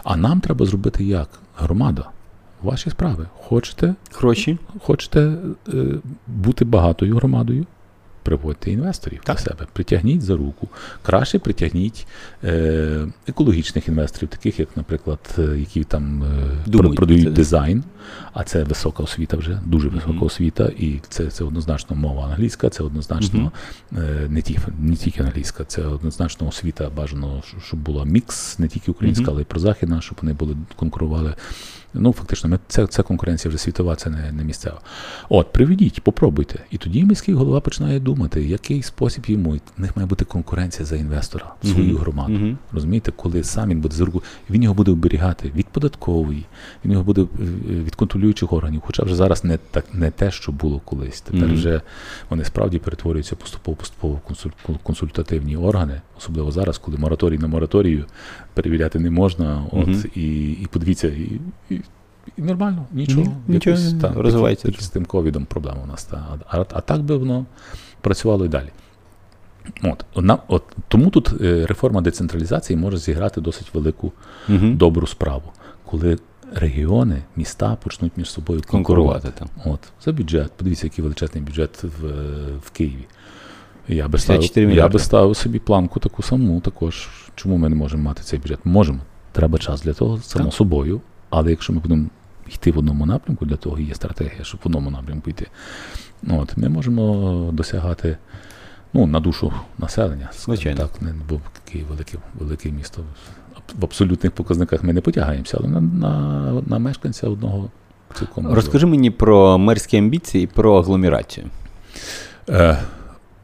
А 0.04 0.16
нам 0.16 0.40
треба 0.40 0.66
зробити 0.66 1.04
як? 1.04 1.28
Громада. 1.56 2.10
Ваші 2.62 2.90
справи. 2.90 3.26
Хочете, 3.34 3.94
Гроші. 4.18 4.58
хочете 4.82 5.32
е, 5.68 5.84
бути 6.26 6.64
багатою 6.64 7.16
громадою? 7.16 7.66
Приводьте 8.22 8.70
інвесторів 8.70 9.20
Так. 9.24 9.36
до 9.36 9.42
себе, 9.42 9.66
притягніть 9.72 10.22
за 10.22 10.36
руку. 10.36 10.68
Краще 11.02 11.38
притягніть 11.38 12.06
е, 12.44 13.06
екологічних 13.26 13.88
інвесторів, 13.88 14.28
таких 14.28 14.58
як, 14.60 14.68
наприклад, 14.76 15.18
е, 15.38 15.42
які 15.58 15.84
там 15.84 16.22
е, 16.22 16.26
Думають 16.66 16.96
продають 16.96 17.32
дизайн, 17.32 17.84
а 18.38 18.44
це 18.44 18.64
висока 18.64 19.02
освіта 19.02 19.36
вже, 19.36 19.60
дуже 19.66 19.88
висока 19.88 20.24
освіта, 20.24 20.70
і 20.78 21.00
це, 21.08 21.26
це 21.26 21.44
однозначно 21.44 21.96
мова 21.96 22.24
англійська, 22.24 22.70
це 22.70 22.82
однозначно 22.82 23.52
е, 23.96 24.26
не, 24.28 24.42
ті, 24.42 24.58
не 24.80 24.96
тільки 24.96 25.22
англійська, 25.22 25.64
це 25.64 25.82
однозначно 25.82 26.48
освіта 26.48 26.90
бажано, 26.96 27.42
щоб 27.66 27.80
була 27.80 28.04
мікс, 28.04 28.58
не 28.58 28.68
тільки 28.68 28.90
українська, 28.90 29.24
але 29.28 29.42
й 29.42 29.44
прозахідна, 29.44 30.00
щоб 30.00 30.18
вони 30.22 30.32
були 30.32 30.56
конкурували. 30.76 31.34
Ну, 31.94 32.12
фактично, 32.12 32.50
ми, 32.50 32.58
це, 32.68 32.86
це 32.86 33.02
конкуренція 33.02 33.48
вже 33.48 33.58
світова, 33.58 33.96
це 33.96 34.10
не, 34.10 34.32
не 34.32 34.44
місцева. 34.44 34.80
От, 35.28 35.52
приведіть, 35.52 36.00
попробуйте. 36.00 36.58
І 36.70 36.78
тоді 36.78 37.04
міський 37.04 37.34
голова 37.34 37.60
починає 37.60 38.00
думати, 38.00 38.44
який 38.44 38.82
спосіб 38.82 39.24
йому. 39.26 39.50
В 39.76 39.80
них 39.80 39.96
має 39.96 40.06
бути 40.06 40.24
конкуренція 40.24 40.86
за 40.86 40.96
інвестора, 40.96 41.54
в 41.62 41.66
свою 41.66 41.88
Мгм. 41.88 41.96
громаду. 41.96 42.32
Мгм. 42.32 42.58
Розумієте, 42.72 43.12
коли 43.16 43.44
сам 43.44 43.68
він 43.68 43.80
буде 43.80 43.96
з 43.96 44.00
руку, 44.00 44.22
він 44.50 44.62
його 44.62 44.74
буде 44.74 44.90
оберігати 44.90 45.52
від 45.54 45.66
податкової, 45.66 46.46
він 46.84 46.92
його 46.92 47.04
буде 47.04 47.22
е, 47.22 47.26
від 47.68 47.94
контролюючих 48.28 48.52
органів. 48.52 48.80
Хоча 48.86 49.02
вже 49.02 49.14
зараз 49.14 49.44
не 49.44 49.58
так 49.70 49.84
не 49.94 50.10
те, 50.10 50.30
що 50.30 50.52
було 50.52 50.80
колись. 50.84 51.20
Тепер 51.20 51.42
Мгм. 51.48 51.54
вже 51.54 51.80
вони 52.30 52.44
справді 52.44 52.78
перетворюються 52.78 53.36
поступово 53.36 53.76
поступово 53.76 54.14
в 54.14 54.30
консуль- 54.32 54.78
консультативні 54.82 55.56
органи, 55.56 56.00
особливо 56.18 56.50
зараз, 56.52 56.78
коли 56.78 56.98
мораторій 56.98 57.38
на 57.38 57.48
мораторію 57.48 58.04
перевіряти 58.54 58.98
не 58.98 59.10
можна. 59.10 59.64
От 59.72 59.86
Мгм. 59.88 60.04
і, 60.14 60.50
і 60.52 60.66
подивіться, 60.70 61.08
і, 61.08 61.40
і, 61.70 61.80
і 62.36 62.42
нормально, 62.42 62.86
нічого. 62.92 63.22
Ні, 63.22 63.30
нічого, 63.48 63.76
Якось, 63.76 63.94
та, 64.00 64.12
розвивається. 64.22 64.72
З 64.78 64.88
тим 64.88 65.04
ковідом 65.04 65.44
проблема 65.44 65.78
у 65.84 65.86
нас. 65.86 66.04
Та. 66.04 66.38
А, 66.50 66.60
а 66.72 66.80
так 66.80 67.00
би 67.02 67.16
воно 67.16 67.46
працювало 68.00 68.44
і 68.44 68.48
далі. 68.48 68.68
От, 69.82 70.04
одна, 70.14 70.38
от, 70.48 70.62
тому 70.88 71.10
тут 71.10 71.32
е, 71.40 71.66
реформа 71.66 72.00
децентралізації 72.00 72.76
може 72.76 72.96
зіграти 72.98 73.40
досить 73.40 73.74
велику 73.74 74.12
Мгм. 74.48 74.76
добру 74.76 75.06
справу, 75.06 75.42
коли 75.84 76.18
регіони, 76.54 77.22
міста 77.36 77.76
почнуть 77.82 78.12
між 78.16 78.30
собою 78.30 78.62
конкурувати. 78.66 79.28
Конкурувати. 79.38 79.70
От, 79.70 80.04
за 80.04 80.12
бюджет. 80.12 80.52
Подивіться, 80.52 80.86
який 80.86 81.02
величезний 81.02 81.44
бюджет 81.44 81.82
в, 81.82 82.06
в 82.58 82.70
Києві. 82.70 83.06
Я 83.88 84.08
би, 84.08 84.18
54 84.18 84.48
ставив, 84.48 84.76
я 84.76 84.88
би 84.88 84.98
ставив 84.98 85.36
собі 85.36 85.58
планку 85.58 86.00
таку 86.00 86.22
саму 86.22 86.60
також. 86.60 87.08
Чому 87.34 87.56
ми 87.56 87.68
не 87.68 87.76
можемо 87.76 88.02
мати 88.02 88.22
цей 88.22 88.38
бюджет? 88.38 88.58
Можемо. 88.64 88.98
Треба 89.32 89.58
час 89.58 89.82
для 89.82 89.92
того, 89.92 90.18
само 90.18 90.44
Так. 90.44 90.54
собою. 90.54 91.00
Але 91.30 91.50
якщо 91.50 91.72
ми 91.72 91.80
будемо 91.80 92.06
йти 92.48 92.70
в 92.72 92.78
одному 92.78 93.06
напрямку, 93.06 93.46
для 93.46 93.56
того 93.56 93.78
є 93.78 93.94
стратегія, 93.94 94.44
щоб 94.44 94.60
в 94.64 94.66
одному 94.66 94.90
напрямку 94.90 95.30
йти. 95.30 95.46
От, 96.28 96.56
ми 96.56 96.68
можемо 96.68 97.50
досягати 97.52 98.16
ну, 98.92 99.06
на 99.06 99.20
душу 99.20 99.52
населення. 99.78 100.30
Звичайно. 100.32 100.80
Так, 100.80 101.02
не, 101.02 101.14
бо 101.28 101.40
Київ 101.72 101.86
велике, 101.86 102.18
велике 102.38 102.70
місто. 102.70 103.04
В 103.74 103.84
абсолютних 103.84 104.32
показниках 104.32 104.82
ми 104.82 104.92
не 104.92 105.00
потягаємося, 105.00 105.56
але 105.60 105.68
на, 105.68 105.80
на, 105.80 106.62
на 106.66 106.78
мешканця 106.78 107.28
одного 107.28 107.70
цілком. 108.14 108.44
можливо. 108.44 108.54
Розкажи 108.54 108.86
мені 108.86 109.10
про 109.10 109.58
мерські 109.58 109.96
амбіції 109.96 110.44
і 110.44 110.46
про 110.46 110.76
агломерацію. 110.78 111.46
Е, 112.48 112.78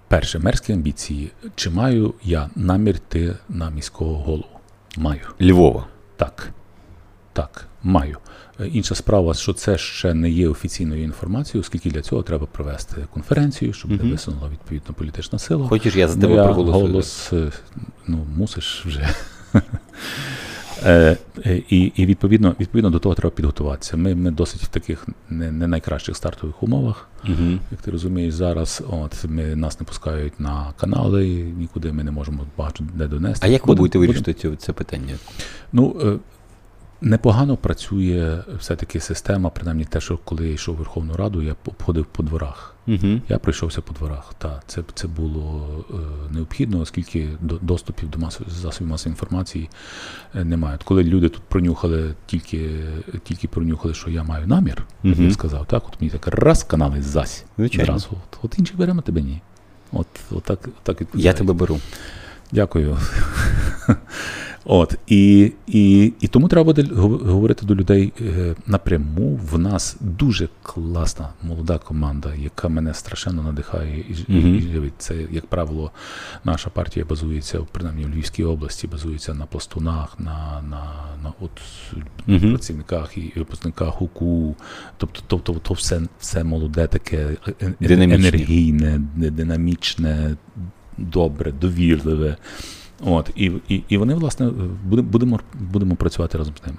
перше, 0.08 0.38
мерські 0.38 0.72
амбіції. 0.72 1.30
Чи 1.54 1.70
маю 1.70 2.14
я 2.22 2.50
намір 2.56 2.94
йти 2.96 3.36
на 3.48 3.70
міського 3.70 4.14
голову? 4.14 4.44
Маю. 4.96 5.20
Львова. 5.42 5.86
Так. 6.16 6.50
Так, 7.32 7.66
маю. 7.82 8.18
Е, 8.60 8.66
Інша 8.66 8.94
справа, 8.94 9.34
що 9.34 9.52
це 9.52 9.78
ще 9.78 10.14
не 10.14 10.30
є 10.30 10.48
офіційною 10.48 11.02
інформацією, 11.04 11.60
оскільки 11.60 11.90
для 11.90 12.00
цього 12.02 12.22
треба 12.22 12.46
провести 12.46 13.06
конференцію, 13.14 13.72
щоб 13.72 13.90
Мгм. 13.90 14.04
не 14.06 14.12
висунула 14.12 14.48
відповідна 14.48 14.94
політична 14.98 15.38
сила. 15.38 15.68
Хочеш, 15.68 15.96
я 15.96 16.08
за 16.08 16.20
тебе 16.20 16.44
проголосую? 16.44 16.86
голос, 16.86 17.32
е, 17.32 17.52
ну, 18.06 18.26
мусиш 18.36 18.86
вже. 18.86 19.08
Е, 20.84 21.16
е, 21.46 21.62
І, 21.68 21.92
і 21.96 22.06
відповідно, 22.06 22.54
відповідно 22.60 22.90
до 22.90 22.98
того 22.98 23.14
треба 23.14 23.30
підготуватися. 23.30 23.96
Ми, 23.96 24.14
ми 24.14 24.30
досить 24.30 24.62
в 24.62 24.68
таких 24.68 25.06
не, 25.30 25.52
не 25.52 25.66
найкращих 25.66 26.16
стартових 26.16 26.62
умовах. 26.62 27.08
Мгм. 27.24 27.60
Як 27.70 27.80
ти 27.80 27.90
розумієш, 27.90 28.34
зараз 28.34 28.82
от 28.90 29.24
ми 29.24 29.56
нас 29.56 29.80
не 29.80 29.86
пускають 29.86 30.40
на 30.40 30.72
канали, 30.76 31.26
нікуди 31.58 31.92
ми 31.92 32.04
не 32.04 32.10
можемо 32.10 32.46
багато 32.58 32.84
де 32.94 33.06
донести. 33.06 33.46
А 33.46 33.50
як 33.50 33.66
ви 33.66 33.74
будете 33.74 33.98
вирішити 33.98 34.56
це 34.56 34.72
питання? 34.72 35.14
Ну 35.72 35.96
е, 36.04 36.16
непогано 37.04 37.56
працює 37.56 38.38
все-таки 38.58 39.00
система, 39.00 39.50
принаймні 39.50 39.84
те, 39.84 40.00
що 40.00 40.18
коли 40.24 40.46
я 40.48 40.54
йшов 40.54 40.74
в 40.74 40.78
Верховну 40.78 41.16
Раду, 41.16 41.42
я 41.42 41.56
обходив 41.66 42.06
по 42.06 42.22
дворах. 42.22 42.74
Угу. 42.86 43.20
Я 43.28 43.38
пройшовся 43.38 43.80
по 43.80 43.94
дворах. 43.94 44.34
Та 44.38 44.62
це, 44.66 44.82
це 44.94 45.08
було 45.08 45.66
е, 45.90 45.94
необхідно, 46.30 46.80
оскільки 46.80 47.28
до, 47.40 47.58
доступів 47.58 48.10
до 48.10 48.18
масових 48.18 48.52
засобів 48.52 48.90
масової 48.90 49.12
інформації 49.12 49.70
е, 50.34 50.44
немає. 50.44 50.74
От 50.74 50.82
Коли 50.82 51.04
люди 51.04 51.28
тут 51.28 51.42
пронюхали, 51.42 52.14
тільки, 52.26 52.70
тільки 53.24 53.48
пронюхали, 53.48 53.94
що 53.94 54.10
я 54.10 54.22
маю 54.22 54.46
намір, 54.46 54.86
як 55.02 55.18
я 55.18 55.30
сказав, 55.30 55.66
так, 55.66 55.88
от 55.88 56.00
мені 56.00 56.10
так 56.10 56.26
раз 56.26 56.64
канали 56.64 57.02
зась. 57.02 57.44
Звичайно. 57.58 57.86
Зразу. 57.86 58.08
От, 58.10 58.38
от 58.42 58.58
інших 58.58 58.76
беремо, 58.76 59.02
тебе 59.02 59.22
ні. 59.22 59.40
От, 59.92 60.06
от 60.30 60.44
так, 60.44 60.68
так 60.82 61.02
Я 61.14 61.32
тебе 61.32 61.52
беру. 61.52 61.80
Дякую. 62.52 62.98
От, 64.66 64.98
і, 65.06 65.52
і, 65.66 66.12
і 66.20 66.26
тому 66.28 66.48
треба 66.48 66.64
буде 66.64 66.82
гов- 66.82 67.26
говорити 67.26 67.66
до 67.66 67.74
людей 67.74 68.12
е, 68.20 68.54
напряму. 68.66 69.40
В 69.52 69.58
нас 69.58 69.96
дуже 70.00 70.48
класна 70.62 71.28
молода 71.42 71.78
команда, 71.78 72.34
яка 72.34 72.68
мене 72.68 72.94
страшенно 72.94 73.42
надихає 73.42 73.98
і, 74.28 74.32
Мгм. 74.32 74.54
і 74.56 74.60
живить. 74.60 74.92
Це, 74.98 75.16
як 75.30 75.46
правило, 75.46 75.90
наша 76.44 76.70
партія 76.70 77.06
базується, 77.06 77.60
принаймні 77.72 78.04
в 78.04 78.08
Львівській 78.08 78.44
області, 78.44 78.86
базується 78.86 79.34
на 79.34 79.46
пластунах, 79.46 80.20
на, 80.20 80.62
на, 80.70 80.82
на 81.22 81.32
от, 81.40 81.50
Мгм. 82.26 82.50
працівниках 82.50 83.18
і 83.18 83.32
випускниках 83.36 84.02
УКУ. 84.02 84.56
Тобто, 84.96 85.20
тобто 85.26 85.52
то 85.52 85.74
все, 85.74 86.00
все 86.20 86.44
молоде, 86.44 86.86
таке 86.86 87.36
е- 87.48 87.54
е- 87.62 87.74
енергійне, 88.04 89.00
ди- 89.16 89.30
динамічне, 89.30 90.36
добре, 90.98 91.52
довірливе. 91.52 92.36
От, 93.04 93.30
і, 93.36 93.52
і, 93.68 93.82
і 93.88 93.96
вони, 93.96 94.14
власне, 94.14 94.50
будемо, 94.84 95.40
будемо 95.54 95.96
працювати 95.96 96.38
разом 96.38 96.54
з 96.62 96.66
ними, 96.66 96.78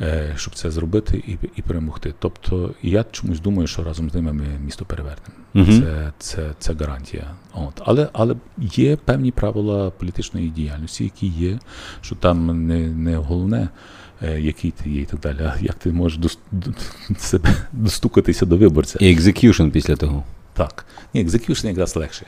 е, 0.00 0.34
щоб 0.36 0.54
це 0.54 0.70
зробити 0.70 1.22
і, 1.26 1.38
і 1.56 1.62
перемогти. 1.62 2.14
Тобто, 2.18 2.74
я 2.82 3.04
чомусь 3.04 3.40
думаю, 3.40 3.66
що 3.66 3.84
разом 3.84 4.10
з 4.10 4.14
ними 4.14 4.32
ми 4.32 4.44
місто 4.64 4.84
перевернемо. 4.84 5.34
Мгм. 5.54 5.82
Це, 5.82 6.12
це, 6.18 6.50
це 6.58 6.74
гарантія. 6.74 7.30
От. 7.54 7.82
Але, 7.84 8.08
але 8.12 8.36
є 8.58 8.96
певні 8.96 9.30
правила 9.30 9.90
політичної 9.90 10.48
діяльності, 10.48 11.04
які 11.04 11.26
є, 11.26 11.58
що 12.00 12.14
там 12.14 12.66
не, 12.66 12.88
не 12.88 13.16
головне, 13.16 13.68
е, 14.22 14.40
який 14.40 14.70
ти 14.70 14.90
є 14.90 15.00
і 15.00 15.04
так 15.04 15.20
далі, 15.20 15.38
а 15.40 15.54
як 15.60 15.74
ти 15.74 15.92
можеш 15.92 16.18
дос, 16.18 16.38
до, 16.52 16.70
себе 17.18 17.48
достукатися 17.72 18.46
до 18.46 18.56
виборця. 18.56 18.98
І 19.00 19.12
execution 19.12 19.68
після 19.68 19.96
того. 19.96 20.24
Так. 20.52 20.86
Ні, 21.14 21.20
execution 21.20 21.66
якраз 21.66 21.96
легше. 21.96 22.26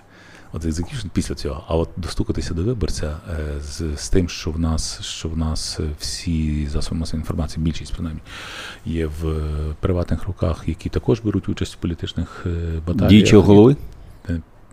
От 0.53 0.65
execution 0.65 1.09
після 1.13 1.35
цього. 1.35 1.65
А 1.69 1.77
от 1.77 1.89
достукатися 1.97 2.55
до 2.55 2.63
виборця 2.65 3.17
е, 3.31 3.61
з, 3.61 3.97
з 3.97 4.09
тим, 4.09 4.29
що 4.29 4.51
в 4.51 4.59
нас, 4.59 5.03
що 5.03 5.29
в 5.29 5.39
нас 5.39 5.81
е, 5.81 5.83
всі 5.99 6.67
засоби 6.67 7.01
масової 7.01 7.21
інформації, 7.21 7.65
більшість 7.65 7.93
принаймні, 7.93 8.21
є 8.87 9.07
в 9.07 9.29
е, 9.29 9.75
приватних 9.81 10.25
руках, 10.25 10.65
які 10.67 10.89
також 10.89 11.21
беруть 11.21 11.49
участь 11.49 11.75
в 11.75 11.77
політичних 11.77 12.47
баталіях. 12.87 13.11
Діючого 13.11 13.43
голови? 13.43 13.77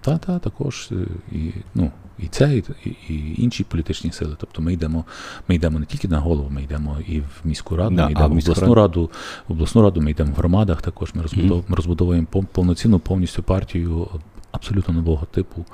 Та, 0.02 0.18
та, 0.18 0.40
також 0.40 0.90
і, 1.32 1.52
ну, 1.76 1.92
і 2.20 2.28
це, 2.28 2.58
і, 2.58 2.64
і, 3.10 3.36
інші 3.38 3.64
політичні 3.64 4.12
сили. 4.12 4.36
Тобто 4.40 4.62
ми 4.62 4.74
йдемо, 4.74 5.06
ми 5.48 5.56
йдемо 5.56 5.80
не 5.80 5.86
тільки 5.86 6.08
на 6.08 6.20
голову, 6.20 6.50
ми 6.50 6.64
йдемо 6.64 6.98
і 7.08 7.20
в 7.20 7.42
міську 7.44 7.76
раду, 7.76 7.96
Да, 7.96 8.06
ми 8.06 8.12
йдемо 8.12 8.28
в 8.28 8.32
обласну 8.38 8.74
раду, 8.74 9.12
в 9.48 9.52
обласну 9.52 9.82
раду, 9.82 10.02
ми 10.02 10.12
йдемо 10.12 10.32
в 10.32 10.36
громадах 10.36 10.82
також. 10.82 11.14
Ми 11.14 11.24
розбудовуємо 11.70 12.28
пов- 12.32 12.46
повноцінну 12.46 13.00
повністю 13.00 13.44
партію 13.44 14.08
абсолютно 14.54 14.94
нового 14.94 15.26
типу, 15.26 15.66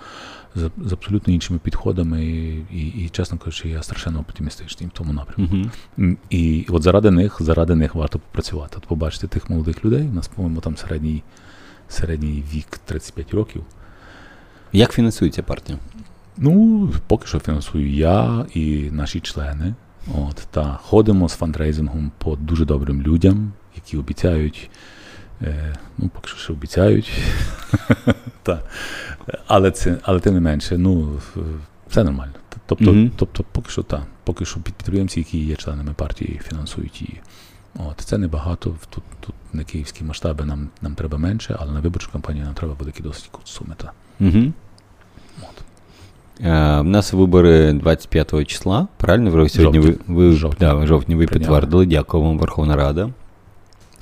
з, 0.56 0.70
з 0.78 0.94
абсолютно 0.94 1.34
іншими 1.34 1.60
підходами. 1.60 2.26
І, 2.26 2.66
і, 2.72 2.88
і, 3.06 3.10
чесно 3.10 3.38
кажучи, 3.38 3.70
я 3.70 3.84
страшенно 3.84 4.20
оптимістичний 4.20 4.90
в 4.90 4.98
тому 4.98 5.14
напрямку. 5.14 5.56
Угу. 5.56 5.66
М, 6.00 6.18
І 6.30 6.66
от 6.70 6.84
заради 6.84 7.12
них, 7.12 7.38
заради 7.40 7.76
них 7.76 7.96
варто 7.96 8.20
попрацювати. 8.20 8.76
От 8.78 8.86
побачити 8.86 9.28
тих 9.28 9.50
молодих 9.50 9.86
людей. 9.86 10.08
У 10.08 10.14
нас, 10.14 10.28
по-моєму, 10.28 10.62
там 10.62 10.78
середній, 10.78 11.24
середній 11.88 12.44
вік 12.54 12.78
35 12.86 13.34
років. 13.34 13.64
Як 14.74 14.94
фінансується 14.94 15.44
партія? 15.44 15.80
Ну, 16.38 16.90
поки 17.08 17.28
що 17.28 17.40
фінансую 17.40 17.90
я 17.92 18.46
і 18.54 18.90
наші 18.92 19.20
члени. 19.20 19.74
От, 20.16 20.36
Та 20.52 20.80
ходимо 20.84 21.30
з 21.30 21.34
фандрейзингом 21.34 22.12
по 22.18 22.36
дуже 22.36 22.66
добрим 22.66 23.02
людям, 23.02 23.52
які 23.76 23.98
обіцяють. 23.98 24.70
Е, 25.42 25.76
ну, 25.98 26.10
поки 26.10 26.28
що 26.28 26.38
ще 26.38 26.54
обіцяють. 26.54 27.12
та. 28.44 28.62
Але 29.48 29.72
це, 29.72 29.98
але 30.04 30.20
тим 30.20 30.34
не 30.34 30.40
менше, 30.40 30.78
ну, 30.78 31.20
все 31.90 32.04
нормально. 32.04 32.34
Тобто, 32.66 32.92
Мгм. 32.94 33.12
тобто 33.16 33.44
поки 33.52 33.70
що 33.70 33.84
так. 33.84 34.02
Поки 34.24 34.46
що 34.46 34.60
підприємці, 34.60 35.20
які 35.20 35.38
є 35.46 35.56
членами 35.56 35.94
партії, 35.94 36.42
фінансують 36.50 37.02
її. 37.02 37.22
От, 37.76 38.00
це 38.00 38.18
небагато. 38.18 38.76
Тут, 38.90 39.04
тут 39.20 39.36
не 39.54 39.64
київські 39.64 40.04
масштаби, 40.04 40.46
нам, 40.46 40.70
нам 40.82 40.96
треба 40.96 41.18
менше, 41.18 41.56
але 41.60 41.72
на 41.72 41.80
виборчу 41.80 42.12
кампанію 42.12 42.46
нам 42.46 42.54
треба 42.54 42.74
великі 42.80 43.04
досить 43.04 43.30
суми. 43.44 43.76
Та. 43.78 43.92
Угу. 44.20 44.54
От. 45.42 45.64
Е, 46.46 46.82
в 46.82 46.84
нас 46.84 47.14
вибори 47.14 47.74
25 47.74 48.48
числа. 48.48 48.88
Правильно? 48.98 49.32
Ви 49.32 49.50
сьогодні 49.50 49.80
ви, 49.80 49.98
ви, 50.08 50.32
Жовтні. 50.32 50.68
Да, 50.68 50.86
жовтні 50.86 51.16
ви 51.16 51.28
підтвердили. 51.28 51.86
Дякую 51.86 52.24
вам, 52.24 52.40
Верховна 52.40 52.76
Рада. 52.76 53.10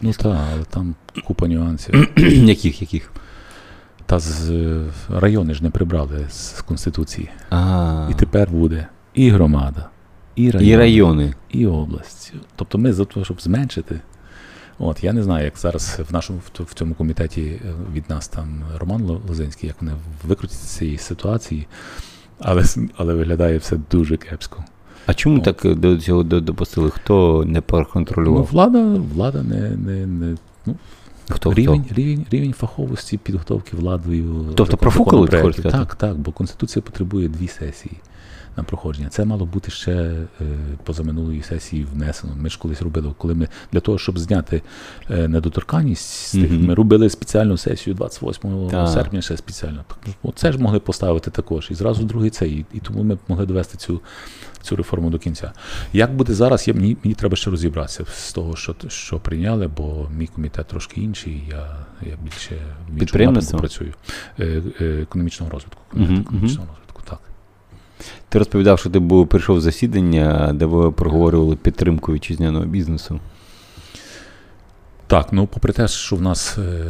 Ну 0.01 0.13
так, 0.13 0.37
але 0.53 0.63
там 0.69 0.95
купа 1.25 1.47
нюансів. 1.47 2.07
яких, 2.47 2.81
яких? 2.81 3.11
Та 4.05 4.19
з 4.19 4.51
райони 5.09 5.53
ж 5.53 5.63
не 5.63 5.69
прибрали 5.69 6.25
з 6.29 6.61
Конституції. 6.61 7.29
А, 7.49 8.07
І 8.11 8.13
тепер 8.13 8.49
буде 8.49 8.87
і 9.13 9.29
громада, 9.29 9.89
і 10.35 10.51
райони, 10.51 10.71
і 10.73 10.77
райони. 10.77 11.33
і 11.49 11.65
область. 11.65 12.33
Тобто 12.55 12.77
ми 12.77 12.93
за 12.93 13.05
те, 13.05 13.23
щоб 13.23 13.41
зменшити. 13.41 13.99
От, 14.79 15.03
я 15.03 15.13
не 15.13 15.23
знаю, 15.23 15.45
як 15.45 15.57
зараз 15.57 15.99
в 16.09 16.13
нашому 16.13 16.39
в 16.59 16.73
цьому 16.73 16.93
комітеті 16.93 17.41
е, 17.41 17.59
від 17.93 18.09
нас 18.09 18.27
там 18.27 18.63
Роман 18.77 19.01
Ло- 19.03 19.21
Лозинський, 19.27 19.67
як 19.67 19.81
вони 19.81 19.93
викрутять 20.27 20.57
з 20.57 20.77
цієї 20.77 20.97
ситуації, 20.97 21.67
але, 22.39 22.63
але 22.97 23.13
виглядає 23.13 23.57
все 23.57 23.77
дуже 23.91 24.17
кепсько. 24.17 24.63
А 25.07 25.13
чому 25.13 25.37
От. 25.37 25.43
так 25.43 25.65
е, 25.65 25.75
до 25.75 25.97
цього 25.97 26.23
допустили? 26.23 26.89
Хто 26.89 27.43
не 27.45 27.53
Ну, 27.53 27.61
проконтролював? 27.61 28.49
влада, 28.51 28.83
влада 29.13 29.43
не, 29.43 29.69
не, 29.69 30.05
не 30.05 30.35
хто, 31.29 31.53
рівень, 31.53 31.83
хто? 31.85 31.95
рівень, 31.95 32.25
рівень 32.31 32.53
фаховості 32.53 33.17
підготовки 33.17 33.77
владою. 33.77 34.45
Тобто 34.55 34.77
профукали? 34.77 35.27
Так, 35.27 35.95
так, 35.95 36.17
бо 36.17 36.31
Конституція 36.31 36.83
потребує 36.83 37.29
дві 37.29 37.47
сесії 37.47 37.93
на 38.57 38.63
проходження. 38.63 39.09
Це 39.09 39.25
мало 39.25 39.45
бути 39.45 39.71
ще 39.71 39.91
е, 39.91 40.25
позаминулої 40.83 41.41
сесії 41.41 41.87
внесено. 41.93 42.33
Ми 42.35 42.49
ж 42.49 42.59
колись 42.59 42.81
робили, 42.81 43.13
коли 43.17 43.33
ми 43.33 43.47
для 43.71 43.79
того, 43.79 43.97
щоб 43.97 44.19
зняти 44.19 44.61
е, 45.09 45.27
недоторканність 45.27 46.31
тих, 46.31 46.51
Мгм. 46.51 46.65
ми 46.65 46.73
робили 46.73 47.09
спеціальну 47.09 47.57
сесію 47.57 47.93
28 47.93 48.69
Так. 48.69 48.89
серпня, 48.89 49.21
ще 49.21 49.37
спеціально. 49.37 49.85
Це 50.35 50.51
ж 50.51 50.57
могли 50.57 50.79
поставити 50.79 51.31
також. 51.31 51.67
І 51.71 51.73
зразу 51.73 52.03
другий 52.03 52.29
цей. 52.29 52.51
І, 52.51 52.65
і 52.73 52.79
тому 52.79 53.03
ми 53.03 53.17
могли 53.27 53.45
довести 53.45 53.77
цю, 53.77 54.01
цю 54.61 54.75
реформу 54.75 55.09
до 55.09 55.19
кінця. 55.19 55.51
Як 55.93 56.15
буде 56.15 56.33
зараз, 56.33 56.67
я, 56.67 56.73
мені, 56.73 56.97
мені 57.03 57.15
треба 57.15 57.35
ще 57.35 57.49
розібратися 57.51 58.05
з 58.05 58.33
того, 58.33 58.55
що, 58.55 58.75
що 58.87 59.19
прийняли, 59.19 59.67
бо 59.67 60.09
мій 60.17 60.27
комітет 60.27 60.67
трошки 60.67 61.01
інший. 61.01 61.43
Я, 61.49 61.75
я 62.01 62.17
більше 62.23 62.55
в 62.89 63.21
іншому 63.21 63.59
працюю. 63.59 63.93
Е, 64.39 64.63
е, 64.81 64.85
економічного 64.85 65.51
розвитку. 65.51 65.81
Комітет 65.91 66.11
мгм. 66.11 66.21
економічного 66.21 66.67
розвитку. 66.67 66.86
Ти 68.29 68.39
розповідав, 68.39 68.79
що 68.79 68.89
ти 68.89 68.99
був 68.99 69.27
прийшов 69.27 69.61
засідання, 69.61 70.53
де 70.53 70.65
ви 70.65 70.91
проговорювали 70.91 71.55
підтримку 71.55 72.13
вітчизняного 72.13 72.65
бізнесу. 72.65 73.19
Так, 75.07 75.33
ну 75.33 75.47
попри 75.47 75.73
те, 75.73 75.87
що 75.87 76.15
в 76.15 76.21
нас 76.21 76.57
е, 76.57 76.83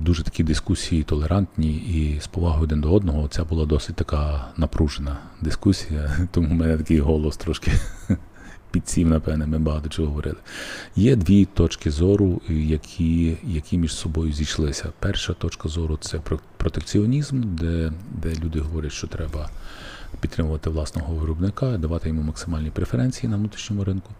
дуже 0.00 0.22
такі 0.22 0.44
дискусії 0.44 1.02
толерантні 1.02 1.76
і 1.76 2.20
з 2.20 2.26
повагою 2.26 2.64
один 2.64 2.80
до 2.80 2.94
одного, 2.94 3.28
це 3.28 3.44
була 3.44 3.66
досить 3.66 3.96
така 3.96 4.48
напружена 4.56 5.18
дискусія, 5.40 6.16
тому 6.30 6.48
в 6.48 6.52
мене 6.52 6.76
такий 6.78 6.98
голос 6.98 7.36
трошки 7.36 7.72
підсів, 8.70 9.08
напевне, 9.08 9.46
ми 9.46 9.58
багато 9.58 9.88
чого 9.88 10.08
говорили. 10.08 10.36
Є 10.96 11.16
дві 11.16 11.44
точки 11.44 11.90
зору, 11.90 12.40
е, 12.50 12.54
які, 12.54 13.36
які 13.44 13.78
між 13.78 13.94
собою 13.94 14.32
зійшлися. 14.32 14.92
Перша 14.98 15.32
точка 15.32 15.68
зору 15.68 15.98
це 16.00 16.20
протекціонізм, 16.56 17.42
де, 17.42 17.92
де 18.10 18.34
люди 18.44 18.60
говорять, 18.60 18.92
що 18.92 19.06
треба 19.06 19.50
підтримувати 20.20 20.70
власного 20.70 21.14
виробника, 21.14 21.78
давати 21.78 22.08
йому 22.08 22.22
максимальні 22.22 22.70
преференції 22.70 23.30
на 23.30 23.36
внутрішньому 23.36 23.84
ринку. 23.84 24.10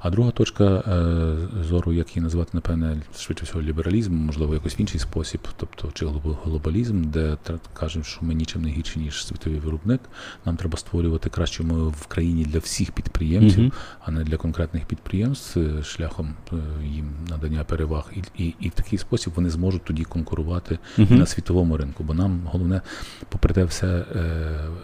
А 0.00 0.10
друга 0.10 0.30
точка 0.30 0.64
е, 0.64 1.64
зору, 1.64 1.92
як 1.92 2.16
її 2.16 2.22
назвати, 2.24 2.50
напевне, 2.52 2.96
швидше 3.18 3.44
всього, 3.44 3.62
лібералізм, 3.62 4.14
можливо, 4.14 4.54
якось 4.54 4.78
в 4.78 4.80
інший 4.80 5.00
спосіб, 5.00 5.40
тобто 5.56 5.88
чи 5.94 6.06
глобалізм, 6.44 7.04
де 7.04 7.36
кажемо, 7.72 8.04
що 8.04 8.18
ми 8.24 8.34
нічим 8.34 8.62
не 8.62 8.70
гірші, 8.70 8.98
ніж 8.98 9.26
світовий 9.26 9.58
виробник. 9.58 10.00
Нам 10.44 10.56
треба 10.56 10.78
створювати 10.78 11.28
кращі 11.30 11.62
умови 11.62 11.88
в 12.00 12.06
країні 12.06 12.44
для 12.44 12.58
всіх 12.58 12.92
підприємців, 12.92 13.60
Мгм. 13.60 13.72
а 14.04 14.10
не 14.10 14.24
для 14.24 14.36
конкретних 14.36 14.84
підприємств 14.84 15.58
е, 15.58 15.82
шляхом 15.82 16.34
е, 16.52 16.56
їм 16.86 17.10
надання 17.30 17.64
переваг. 17.64 18.10
І, 18.16 18.44
і, 18.44 18.54
і 18.60 18.68
в 18.68 18.72
такий 18.72 18.98
спосіб 18.98 19.32
вони 19.36 19.50
зможуть 19.50 19.84
тоді 19.84 20.04
конкурувати 20.04 20.78
Мгм. 20.98 21.18
на 21.18 21.26
світовому 21.26 21.76
ринку. 21.76 22.04
Бо 22.04 22.14
нам 22.14 22.40
головне, 22.44 22.80
попри 23.28 23.54
те, 23.54 23.64
все 23.64 24.04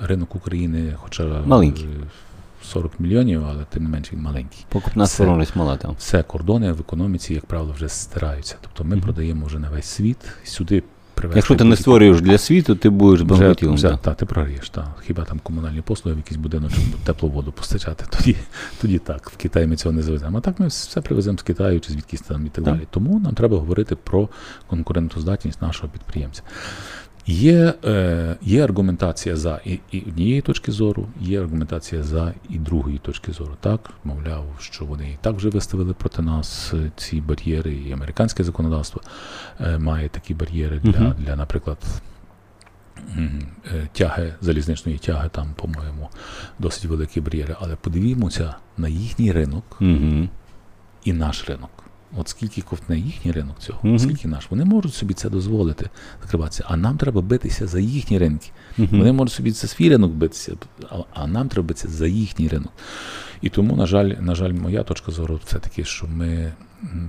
ринок 0.01 0.35
України, 0.37 0.50
хоча 0.97 1.43
Маленький. 1.47 1.85
е, 1.85 1.89
40 2.63 3.01
мільйонів, 3.01 3.45
але 3.47 3.65
тим 3.71 3.83
не 3.83 3.89
менше 3.89 4.11
він 4.13 4.23
маленький. 4.23 4.65
Покупна 4.69 5.07
спроможність 5.07 5.57
мала 5.57 5.77
там. 5.77 5.95
Все 5.99 6.23
кордони 6.23 6.73
в 6.73 6.81
економіці, 6.81 7.35
як 7.35 7.47
правило, 7.47 7.73
вже 7.73 7.89
стираються. 7.89 8.57
Тобто 8.61 8.85
ми 8.85 8.97
Мгм. 8.97 9.05
продаємо 9.05 9.47
вже 9.47 9.59
на 9.59 9.71
весь 9.71 9.87
світ. 9.87 10.17
Сюди 10.45 10.83
привезти 11.15 11.39
Якщо 11.39 11.55
ти 11.57 11.65
не 11.65 11.77
створюєш 11.77 12.21
для 12.21 12.39
світу, 12.39 12.75
ти 12.75 12.91
будеш 12.91 13.23
банкрутілом. 13.23 13.75
вже, 13.75 13.99
та, 14.03 14.15
ти 14.15 14.27
програєш. 14.27 14.71
Та. 14.71 14.95
Хіба 15.07 15.25
там 15.25 15.39
комунальні 15.43 15.81
послуги, 15.81 16.15
в 16.15 16.19
якийсь 16.19 16.37
будиночок 16.41 16.79
теплу 17.05 17.29
воду 17.29 17.53
постачати, 17.53 18.05
тоді, 18.19 18.37
тоді 18.81 18.99
так. 18.99 19.31
В 19.31 19.37
Китаї 19.37 19.67
ми 19.67 19.77
цього 19.77 19.93
не 19.93 20.03
завеземо. 20.03 20.39
А 20.39 20.41
так 20.41 20.61
ми 20.61 20.67
все 20.67 21.01
привеземо 21.01 21.39
з 21.39 21.43
Китаю 21.43 21.81
чи 21.81 21.93
звідкись 21.93 22.21
там 22.21 22.47
і 22.47 22.49
так 22.49 22.65
Так. 22.65 22.75
далі. 22.75 22.87
Тому 22.91 23.21
нам 23.21 23.35
треба 23.35 23.57
говорити 23.59 23.97
про 23.97 24.29
конкурентоздатність 24.67 25.63
нашого 25.63 25.89
підприємця. 25.89 26.43
Є, 27.31 27.75
е, 27.85 28.37
є 28.43 28.65
аргументація 28.65 29.37
за 29.37 29.61
і, 29.65 29.79
і 29.91 30.01
однієї 30.01 30.41
точки 30.41 30.73
зору, 30.73 31.09
є 31.21 31.41
аргументація 31.41 32.03
за 32.03 32.35
і 32.49 32.59
другої 32.59 32.99
точки 32.99 33.33
зору. 33.33 33.57
Так, 33.61 33.91
мовляв, 34.05 34.45
що 34.59 34.85
вони 34.85 35.11
і 35.11 35.19
так 35.21 35.37
вже 35.37 35.49
виставили 35.49 35.95
проти 35.95 36.23
нас 36.23 36.73
е, 36.75 36.91
ці 36.97 37.21
бар'єри, 37.21 37.75
і 37.75 37.93
американське 37.93 38.45
законодавство 38.45 39.03
е, 39.61 39.79
має 39.79 40.09
такі 40.09 40.35
бар'єри 40.35 40.79
для, 40.79 41.01
Мгм. 41.01 41.15
для 41.19 41.37
наприклад, 41.37 41.79
е, 43.19 43.89
тяги, 43.93 44.35
залізничної 44.41 44.99
тяги, 44.99 45.29
там, 45.33 45.55
по-моєму, 45.57 46.09
досить 46.59 46.85
великі 46.85 47.21
бар'єри. 47.21 47.57
Але 47.61 47.77
подивімося 47.77 48.55
на 48.77 48.89
їхній 48.89 49.33
ринок 49.33 49.77
Угу. 49.81 50.29
і 51.05 51.13
наш 51.13 51.49
ринок. 51.49 51.71
От 52.17 52.29
скільки 52.29 52.63
ковтне 52.63 52.99
їхній 52.99 53.33
ринок 53.33 53.59
цього, 53.59 53.79
Мгм. 53.83 53.99
скільки 53.99 54.29
наш. 54.29 54.51
Вони 54.51 54.65
можуть 54.65 54.95
собі 54.95 55.15
це 55.15 55.31
дозволити 55.31 55.91
закриватися, 56.23 56.65
а 56.69 56.77
нам 56.77 56.97
треба 56.97 57.21
битися 57.21 57.67
за 57.67 57.81
їхні 57.81 58.19
ринки. 58.19 58.51
Вони 58.79 59.05
Угу. 59.11 59.13
можуть 59.13 59.35
собі 59.35 59.51
за 59.51 59.69
свій 59.69 59.89
ринок 59.89 60.13
битися, 60.13 60.53
а, 60.91 60.97
а 61.15 61.27
нам 61.27 61.49
треба 61.49 61.69
битися 61.69 61.89
за 61.89 62.07
їхній 62.07 62.49
ринок. 62.49 62.73
І 63.41 63.49
тому, 63.49 63.77
на 63.77 63.87
жаль, 63.87 64.09
на 64.21 64.35
жаль, 64.35 64.53
моя 64.53 64.83
точка 64.83 65.13
зору 65.13 65.41
це 65.45 65.59
таки, 65.59 65.85
що 65.85 66.07
ми, 66.07 66.53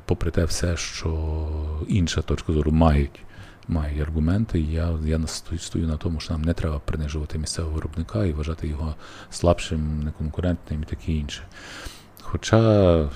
попри 0.06 0.32
те 0.32 0.46
все, 0.46 0.78
що 0.78 1.48
інша 1.88 2.22
точка 2.22 2.54
зору 2.54 2.72
мають. 2.72 3.20
Мають 3.68 4.02
аргументи, 4.02 4.60
я, 4.60 4.90
я 5.06 5.20
стою 5.28 5.88
на 5.88 5.98
тому, 5.98 6.20
що 6.20 6.34
нам 6.34 6.42
не 6.42 6.54
треба 6.54 6.80
принижувати 6.80 7.38
місцевого 7.38 7.76
виробника 7.76 8.26
і 8.26 8.32
вважати 8.34 8.68
його 8.68 8.96
слабшим, 9.30 10.04
неконкурентним 10.04 10.82
і 10.82 10.86
таке 10.86 11.12
інше. 11.12 11.42
Хоча 12.22 13.10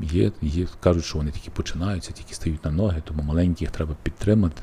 є, 0.00 0.32
є, 0.42 0.66
кажуть, 0.80 1.04
що 1.04 1.18
вони 1.18 1.30
тільки 1.30 1.50
починаються, 1.50 2.12
тільки 2.12 2.34
стають 2.34 2.64
на 2.64 2.70
ноги, 2.70 3.02
тому 3.04 3.22
маленьких 3.22 3.70
треба 3.70 3.94
підтримати. 4.02 4.62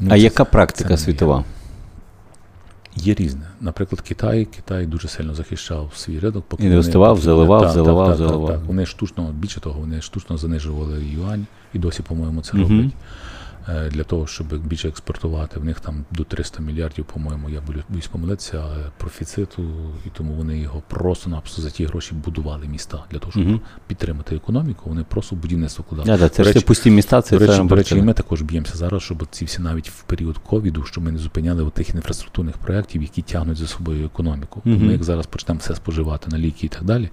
Ну, 0.00 0.08
А 0.10 0.14
це- 0.14 0.18
яка 0.18 0.44
практика 0.44 0.96
світова? 0.96 1.44
Є 2.96 3.14
різне. 3.14 3.46
Наприклад, 3.60 4.00
Китай, 4.00 4.44
Китай 4.44 4.86
дуже 4.86 5.08
сильно 5.08 5.34
захищав 5.34 5.92
свій 5.96 6.18
ринок, 6.18 6.44
поки 6.48 6.64
Інвестував, 6.64 7.10
вони, 7.10 7.22
заливав, 7.22 7.72
заливав, 7.72 8.16
заливав. 8.16 8.60
Вони 8.66 8.86
штучно, 8.86 9.32
більше 9.32 9.60
того, 9.60 9.80
вони 9.80 10.00
штучно 10.00 10.38
занижували 10.38 11.04
юань 11.04 11.46
і 11.72 11.78
досі, 11.78 12.02
по-моєму, 12.02 12.42
це 12.42 12.56
Мгм. 12.56 12.62
роблять. 12.62 12.92
Е, 13.68 13.90
Для 13.90 14.04
того, 14.04 14.26
щоб 14.26 14.66
більше 14.66 14.88
експортувати. 14.88 15.60
В 15.60 15.64
них 15.64 15.80
там 15.80 16.04
до 16.10 16.24
300 16.24 16.62
мільярдів, 16.62 17.04
по-моєму, 17.04 17.50
я 17.50 17.60
боюсь- 17.60 18.06
помилитися, 18.06 18.62
але 18.64 18.76
профіциту, 18.98 19.62
і 20.06 20.08
тому 20.16 20.32
вони 20.34 20.58
його 20.58 20.82
просто-напросто 20.88 21.62
за 21.62 21.70
ті 21.70 21.86
гроші 21.86 22.14
будували 22.14 22.66
міста 22.66 23.04
для 23.10 23.18
того, 23.18 23.32
щоб 23.32 23.44
Мгм. 23.44 23.60
підтримати 23.86 24.36
економіку. 24.36 24.82
Вони 24.88 25.04
просто 25.04 25.36
будівництво 25.36 25.84
вкладали. 25.86 26.18
Да, 26.18 26.24
да, 26.24 26.28
це 26.28 26.42
речі- 26.42 26.60
пусті 26.60 26.90
міста, 26.90 27.22
це 27.22 27.38
До 27.38 27.46
речі, 27.46 27.62
до 27.64 27.74
речі, 27.74 27.96
і 27.96 28.02
ми 28.02 28.12
також 28.12 28.42
б'ємося 28.42 28.76
зараз, 28.76 29.02
щоб 29.02 29.26
ці 29.30 29.44
всі 29.44 29.62
навіть 29.62 29.90
в 29.90 30.02
період 30.02 30.38
ковіду, 30.38 30.84
щоб 30.84 31.04
ми 31.04 31.12
не 31.12 31.18
зупиняли 31.18 31.70
тих 31.70 31.94
інфраструктурних 31.94 32.58
проєктів, 32.58 33.02
які 33.02 33.22
тягнуть 33.22 33.56
за 33.56 33.66
собою 33.66 34.06
економіку. 34.06 34.62
Мгм. 34.64 34.86
Ми 34.86 34.92
як 34.92 35.04
зараз 35.04 35.26
почнемо 35.26 35.60
все 35.60 35.74
споживати 35.74 36.30
на 36.30 36.38
ліки 36.38 36.66
і 36.66 36.68
так 36.68 36.84
далі, 36.84 37.10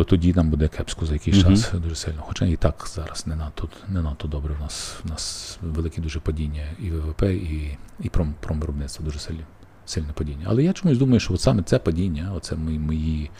то 0.00 0.04
тоді 0.04 0.34
нам 0.34 0.50
буде 0.50 0.68
кепсько 0.68 1.06
за 1.06 1.12
якийсь 1.12 1.44
Мгм. 1.44 1.56
час 1.56 1.72
дуже 1.72 1.94
сильно. 1.94 2.18
Хоча 2.20 2.44
і 2.46 2.56
так 2.56 2.88
зараз 2.94 3.26
не 3.26 3.36
надто, 3.36 3.68
не 3.88 4.02
надто 4.02 4.28
добре. 4.28 4.54
У 4.60 4.62
нас, 4.62 4.96
у 5.04 5.08
нас 5.08 5.58
велике 5.62 6.00
дуже 6.00 6.20
падіння 6.20 6.62
і 6.78 6.90
ВВП, 6.90 7.22
і, 7.22 7.78
і 8.00 8.08
пром, 8.08 8.34
промвиробництво 8.40 9.04
дуже 9.04 9.18
сильне, 9.18 9.44
сильне 9.86 10.12
падіння. 10.14 10.46
Але 10.48 10.62
я 10.62 10.72
чомусь 10.72 10.98
думаю, 10.98 11.20
що 11.20 11.34
от 11.34 11.40
саме 11.40 11.62
це 11.62 11.78
падіння, 11.78 12.32
оце 12.36 12.56
мої, 12.56 12.78
мої 12.78 13.30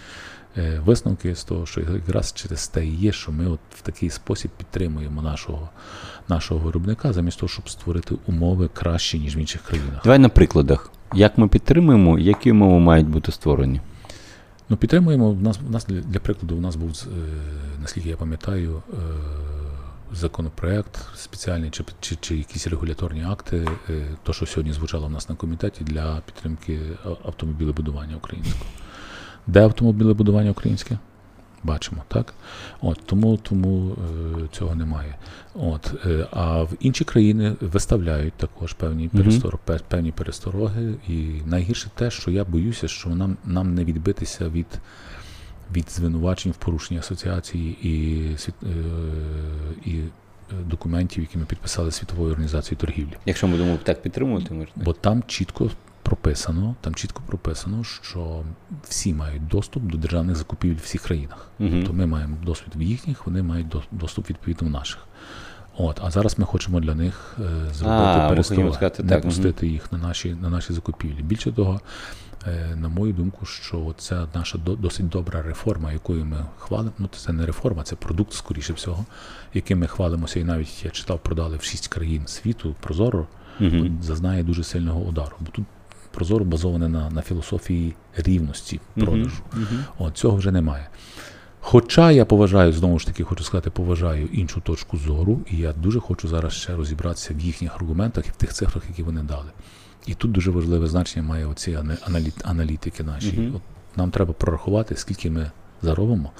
е, 0.56 0.80
висновки 0.84 1.34
з 1.34 1.44
того, 1.44 1.66
що 1.66 1.80
якраз 1.80 2.32
через 2.32 2.68
те 2.68 2.86
і 2.86 2.94
є, 2.94 3.12
що 3.12 3.32
ми 3.32 3.46
от 3.46 3.60
в 3.74 3.82
такий 3.82 4.10
спосіб 4.10 4.50
підтримуємо 4.50 5.22
нашого, 5.22 5.68
нашого 6.28 6.60
виробника, 6.60 7.12
замість 7.12 7.38
того, 7.38 7.48
щоб 7.48 7.68
створити 7.68 8.14
умови 8.26 8.68
кращі, 8.74 9.18
ніж 9.18 9.36
в 9.36 9.38
інших 9.38 9.62
країнах. 9.62 10.00
Давай 10.04 10.18
на 10.18 10.28
прикладах. 10.28 10.90
Як 11.14 11.38
ми 11.38 11.48
підтримуємо, 11.48 12.18
які 12.18 12.52
умови 12.52 12.78
мають 12.80 13.08
бути 13.08 13.32
створені? 13.32 13.80
Ну, 14.70 14.76
підтримуємо. 14.76 15.32
В 15.32 15.42
нас, 15.42 15.58
в 15.68 15.70
нас 15.70 15.86
для, 15.86 16.20
прикладу, 16.20 16.56
у 16.56 16.60
нас 16.60 16.76
був, 16.76 17.06
е, 17.06 17.10
наскільки 17.82 18.08
я 18.08 18.16
пам'ятаю, 18.16 18.82
е, 18.92 18.96
законопроект 20.12 20.98
спеціальний 21.14 21.70
чи, 21.70 21.84
чи, 22.00 22.16
чи 22.16 22.36
якісь 22.36 22.66
регуляторні 22.66 23.24
акти, 23.24 23.68
е, 23.90 24.06
то, 24.22 24.32
що 24.32 24.46
сьогодні 24.46 24.72
звучало 24.72 25.06
в 25.06 25.10
нас 25.10 25.28
на 25.28 25.34
комітеті 25.34 25.84
для 25.84 26.22
підтримки 26.26 26.80
автомобілебудування 27.24 28.16
українського. 28.16 28.64
Де 29.46 29.62
автомобілебудування 29.62 30.50
українське? 30.50 30.98
Бачимо, 31.64 32.02
так? 32.08 32.34
От, 32.80 33.00
тому 33.06 33.36
тому 33.36 33.92
е, 33.92 34.48
цього 34.52 34.74
немає. 34.74 35.16
От, 35.54 35.92
е, 36.06 36.26
а 36.30 36.62
в 36.62 36.72
інші 36.80 37.04
країни 37.04 37.56
виставляють 37.60 38.34
також 38.34 38.72
певні, 38.72 39.10
Мгм. 39.12 39.22
перестор, 39.22 39.58
певні 39.88 40.12
перестороги. 40.12 40.94
І 41.08 41.28
найгірше 41.46 41.90
те, 41.94 42.10
що 42.10 42.30
я 42.30 42.44
боюся, 42.44 42.88
що 42.88 43.10
нам, 43.10 43.36
нам 43.44 43.74
не 43.74 43.84
відбитися 43.84 44.48
від, 44.48 44.66
від 45.72 45.90
звинувачень 45.90 46.52
в 46.52 46.56
порушенні 46.56 47.00
асоціації 47.00 47.78
і, 47.82 48.24
е, 48.62 48.66
і 49.84 49.98
е, 49.98 50.10
документів, 50.66 51.20
які 51.20 51.38
ми 51.38 51.44
підписали 51.44 51.90
Світовою 51.90 52.30
організацією 52.30 52.80
торгівлі. 52.80 53.16
Якщо 53.26 53.48
ми 53.48 53.56
будемо 53.56 53.78
так 53.82 54.02
підтримувати, 54.02 54.54
можна. 54.54 54.72
Бо 54.76 54.92
там 54.92 55.22
чітко 55.26 55.70
прописано, 56.14 56.74
там 56.80 56.94
чітко 56.94 57.22
прописано, 57.26 57.84
що 57.84 58.42
всі 58.88 59.14
мають 59.14 59.46
доступ 59.48 59.82
до 59.82 59.98
державних 59.98 60.36
закупівель 60.36 60.76
в 60.76 60.82
всіх 60.84 61.02
країнах. 61.02 61.50
Мгм. 61.58 61.84
То 61.86 61.92
ми 61.92 62.06
маємо 62.06 62.36
досвід 62.44 62.72
в 62.76 62.82
їхніх, 62.82 63.26
вони 63.26 63.42
мають 63.42 63.68
до- 63.68 63.82
доступ 63.90 64.30
відповідно 64.30 64.68
в 64.68 64.70
наших. 64.70 64.98
От, 65.76 66.00
а 66.04 66.10
зараз 66.10 66.38
ми 66.38 66.44
хочемо 66.44 66.80
для 66.80 66.94
них 66.94 67.36
е, 67.38 67.42
зробити 67.74 67.84
сказати 68.72 69.02
не 69.02 69.08
так, 69.08 69.22
пустити 69.22 69.66
їх 69.66 69.92
на 69.92 69.98
наші, 69.98 70.34
на 70.34 70.48
наші 70.50 70.72
закупівлі. 70.72 71.22
Більше 71.22 71.52
того, 71.52 71.80
е, 72.46 72.76
на 72.76 72.88
мою 72.88 73.12
думку, 73.12 73.46
що 73.46 73.94
це 73.98 74.26
наша 74.34 74.58
до- 74.58 74.76
досить 74.76 75.08
добра 75.08 75.42
реформа, 75.42 75.92
якою 75.92 76.24
ми 76.24 76.46
хвалимо. 76.58 76.92
Ну, 76.98 77.08
це 77.16 77.32
не 77.32 77.46
реформа, 77.46 77.82
це 77.82 77.96
продукт, 77.96 78.32
скоріше 78.32 78.72
всього, 78.72 79.04
яким 79.54 79.78
ми 79.78 79.86
хвалимося. 79.86 80.40
І 80.40 80.44
навіть 80.44 80.84
я 80.84 80.90
читав, 80.90 81.18
продали 81.18 81.56
в 81.56 81.62
шість 81.62 81.88
країн 81.88 82.26
світу 82.26 82.74
Прозоро, 82.80 83.26
от 83.84 84.02
зазнає 84.04 84.42
дуже 84.42 84.64
сильного 84.64 85.00
удару. 85.00 85.36
Бо 85.40 85.46
тут 85.52 85.64
Прозоро 86.10 86.44
базоване 86.44 86.88
на, 86.88 87.10
на 87.10 87.22
філософії 87.22 87.94
рівності 88.16 88.80
продажу. 88.94 89.42
Мгм. 89.52 89.84
От 89.98 90.16
цього 90.16 90.36
вже 90.36 90.50
немає. 90.52 90.88
Хоча 91.60 92.10
я 92.10 92.24
поважаю, 92.24 92.72
знову 92.72 92.98
ж 92.98 93.06
таки, 93.06 93.24
хочу 93.24 93.44
сказати, 93.44 93.70
поважаю 93.70 94.26
іншу 94.26 94.60
точку 94.60 94.96
зору, 94.96 95.40
і 95.50 95.56
я 95.56 95.72
дуже 95.72 96.00
хочу 96.00 96.28
зараз 96.28 96.52
ще 96.52 96.76
розібратися 96.76 97.34
в 97.34 97.40
їхніх 97.40 97.74
аргументах 97.74 98.26
і 98.26 98.30
в 98.30 98.36
тих 98.36 98.52
цифрах, 98.52 98.82
які 98.88 99.02
вони 99.02 99.22
дали. 99.22 99.50
І 100.06 100.14
тут 100.14 100.32
дуже 100.32 100.50
важливе 100.50 100.86
значення 100.86 101.26
має 101.26 101.46
оці 101.46 101.70
аналіт- 102.08 102.40
аналітики 102.44 103.02
наші. 103.02 103.32
Мгм. 103.40 103.52
От 103.56 103.62
нам 103.96 104.10
треба 104.10 104.32
прорахувати, 104.32 104.96
скільки 104.96 105.30
ми 105.30 105.50
заробимо, 105.82 106.30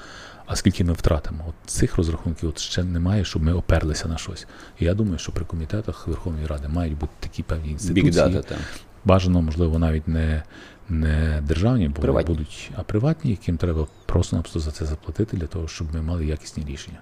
а 0.45 0.55
скільки 0.55 0.83
ми 0.83 0.93
втратимо. 0.93 1.45
От 1.47 1.55
цих 1.71 1.95
розрахунків 1.97 2.49
от 2.49 2.59
ще 2.59 2.83
немає, 2.83 3.25
щоб 3.25 3.43
ми 3.43 3.53
оперлися 3.53 4.07
на 4.07 4.17
щось. 4.17 4.47
І 4.79 4.85
я 4.85 4.93
думаю, 4.93 5.17
що 5.17 5.31
при 5.31 5.45
комітетах 5.45 6.07
Верховної 6.07 6.45
Ради 6.47 6.67
мають 6.67 6.97
бути 6.97 7.11
такі 7.19 7.43
певні 7.43 7.71
інституції. 7.71 8.03
Там. 8.49 8.57
Бажано, 9.05 9.41
можливо, 9.41 9.79
навіть 9.79 10.07
не, 10.07 10.43
не 10.89 11.41
державні, 11.47 11.87
бо 11.87 12.01
Приватні. 12.01 12.35
будуть, 12.35 12.71
а 12.75 12.83
приватні, 12.83 13.31
яким 13.31 13.57
треба 13.57 13.87
просто-напросто 14.05 14.59
за 14.59 14.71
це 14.71 14.85
заплатити 14.85 15.37
для 15.37 15.47
того, 15.47 15.67
щоб 15.67 15.95
ми 15.95 16.01
мали 16.01 16.25
якісні 16.25 16.65
рішення. 16.67 16.97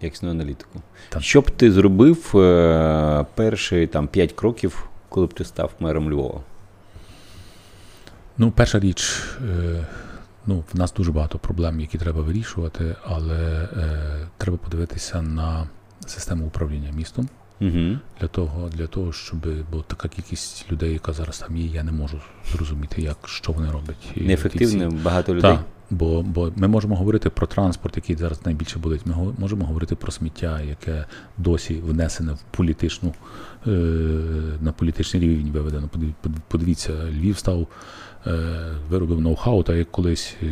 Якісну 0.00 0.30
аналітику. 0.30 0.82
Так. 1.08 1.22
Що 1.22 1.40
б 1.40 1.50
ти 1.50 1.72
зробив 1.72 2.36
е, 2.36 3.26
перші 3.34 3.86
там 3.86 4.08
5 4.08 4.32
кроків, 4.32 4.88
коли 5.08 5.26
б 5.26 5.34
ти 5.34 5.44
став 5.44 5.72
мером 5.80 6.10
Львова? 6.10 6.40
Ну, 8.38 8.50
перша 8.50 8.78
річ, 8.80 9.22
е, 9.42 9.86
ну, 10.46 10.64
в 10.72 10.78
нас 10.78 10.92
дуже 10.92 11.12
багато 11.12 11.38
проблем, 11.38 11.80
які 11.80 11.98
треба 11.98 12.20
вирішувати, 12.20 12.96
але 13.04 13.68
е, 13.72 14.28
треба 14.38 14.58
подивитися 14.58 15.22
на 15.22 15.68
систему 16.06 16.46
управління 16.46 16.90
містом. 16.92 17.28
Угу. 17.60 17.98
Для 18.20 18.28
того, 18.28 18.68
для 18.68 18.86
того, 18.86 19.12
щоб 19.12 19.38
бо 19.72 19.82
така 19.82 20.08
кількість 20.08 20.72
людей, 20.72 20.92
яка 20.92 21.12
зараз 21.12 21.38
там 21.38 21.56
є, 21.56 21.66
я 21.66 21.82
не 21.82 21.92
можу 21.92 22.20
зрозуміти, 22.52 23.02
як 23.02 23.16
що 23.24 23.52
вони 23.52 23.70
роблять. 23.70 24.12
Неефективно, 24.16 24.90
багато 25.04 25.34
людей. 25.34 25.50
Так, 25.52 25.64
бо, 25.90 26.22
бо 26.22 26.52
ми 26.56 26.68
можемо 26.68 26.96
говорити 26.96 27.30
про 27.30 27.46
транспорт, 27.46 27.96
який 27.96 28.16
зараз 28.16 28.46
найбільше 28.46 28.78
болить. 28.78 29.06
Ми 29.06 29.14
можемо 29.38 29.64
говорити 29.64 29.94
про 29.94 30.12
сміття, 30.12 30.60
яке 30.60 31.04
досі 31.38 31.74
внесене 31.74 32.32
в 32.32 32.42
політичну, 32.56 33.14
е, 33.66 33.70
на 34.60 34.72
політичний 34.72 35.22
рівень 35.22 35.50
виведено. 35.50 35.86
Подив- 35.86 36.14
подив- 36.22 36.40
Подивіться, 36.48 36.92
Львів 37.10 37.38
став, 37.38 37.66
е, 38.26 38.72
виробив 38.90 39.20
ноу-хау, 39.20 39.64
та 39.64 39.74
як 39.74 39.90
колись 39.90 40.34
е, 40.42 40.46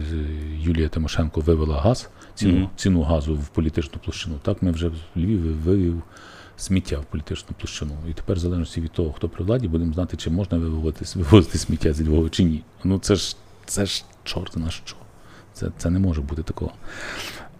Юлія 0.61 0.89
Тимошенко 0.89 1.41
вивела 1.41 1.81
газ, 1.81 2.09
ціну, 2.35 2.59
Мгм. 2.59 2.69
ціну 2.77 3.03
газу 3.03 3.35
в 3.35 3.49
політичну 3.49 4.01
площину. 4.05 4.37
Так 4.43 4.63
ми 4.63 4.71
вже 4.71 4.89
в 4.89 4.95
Львів 5.17 5.41
вивів 5.63 6.03
сміття 6.57 6.99
в 6.99 7.05
політичну 7.05 7.49
площину. 7.59 7.93
І 8.11 8.13
тепер, 8.13 8.37
в 8.37 8.41
залежності 8.41 8.81
від 8.81 8.93
того, 8.93 9.13
хто 9.13 9.29
при 9.29 9.45
владі, 9.45 9.69
будемо 9.69 9.93
знати, 9.93 10.17
чи 10.17 10.31
можна 10.31 10.59
вивозити, 10.59 11.19
вивозити 11.19 11.59
сміття 11.59 11.93
з 11.93 12.03
Львова 12.03 12.29
чи 12.29 12.45
ні. 12.45 12.63
Ну 12.85 12.99
це 12.99 13.15
ж 13.17 13.37
це 13.67 13.87
ж 13.87 14.05
чорт 14.25 14.57
на 14.57 14.71
що. 14.71 14.97
Це, 15.53 15.71
це 15.79 15.91
не 15.91 15.99
може 15.99 16.21
бути 16.21 16.43
такого. 16.43 16.73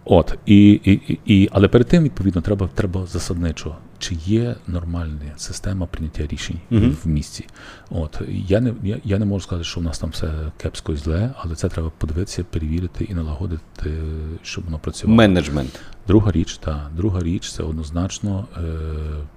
От, 0.05 0.37
і, 0.45 0.71
і, 0.71 1.19
і, 1.25 1.49
але 1.51 1.67
перед 1.67 1.87
тим, 1.87 2.03
відповідно, 2.03 2.41
треба, 2.41 2.69
треба 2.75 3.05
засадничо, 3.05 3.75
чи 3.99 4.15
є 4.25 4.55
нормальна 4.67 5.15
система 5.37 5.85
прийняття 5.85 6.27
рішень 6.27 6.59
Мгм. 6.69 6.97
в 7.03 7.07
місті. 7.07 7.45
От, 7.89 8.21
я, 8.29 8.61
не, 8.61 8.73
я, 8.83 8.99
я 9.03 9.19
не 9.19 9.25
можу 9.25 9.43
сказати, 9.43 9.63
що 9.63 9.79
в 9.79 9.83
нас 9.83 9.99
там 9.99 10.09
все 10.09 10.51
кепсько 10.61 10.93
і 10.93 10.95
зле, 10.95 11.33
але 11.37 11.55
це 11.55 11.69
треба 11.69 11.91
подивитися, 11.97 12.43
перевірити 12.43 13.03
і 13.03 13.13
налагодити, 13.13 14.01
щоб 14.43 14.65
воно 14.65 14.79
працювало. 14.79 15.17
Менеджмент. 15.17 15.79
Друга 16.07 16.31
річ, 16.31 16.57
та 16.57 16.89
друга 16.95 17.19
річ 17.19 17.51
це 17.51 17.63
однозначно 17.63 18.47
е, 18.57 18.61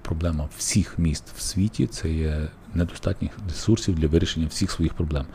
проблема 0.01 0.49
всіх 0.57 0.99
міст 0.99 1.23
в 1.37 1.41
світі. 1.41 1.87
Це 1.87 2.09
є 2.09 2.47
недостатніх 2.73 3.31
ресурсів 3.49 3.95
для 3.95 4.07
вирішення 4.07 4.47
всіх 4.47 4.71
своїх 4.71 4.93
проблем. 4.93 5.25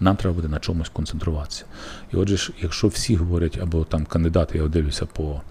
Нам 0.00 0.16
треба 0.16 0.34
буде 0.34 0.48
на 0.48 0.58
чомусь 0.58 0.88
концентруватися. 0.88 1.64
І 2.12 2.16
отже, 2.16 2.36
ж, 2.36 2.52
якщо 2.62 2.88
всі 2.88 3.16
говорять, 3.16 3.58
або 3.62 3.84
там 3.84 4.06
кандидати, 4.06 4.58
я 4.58 4.68
дивлюся 4.68 5.06
по, 5.06 5.42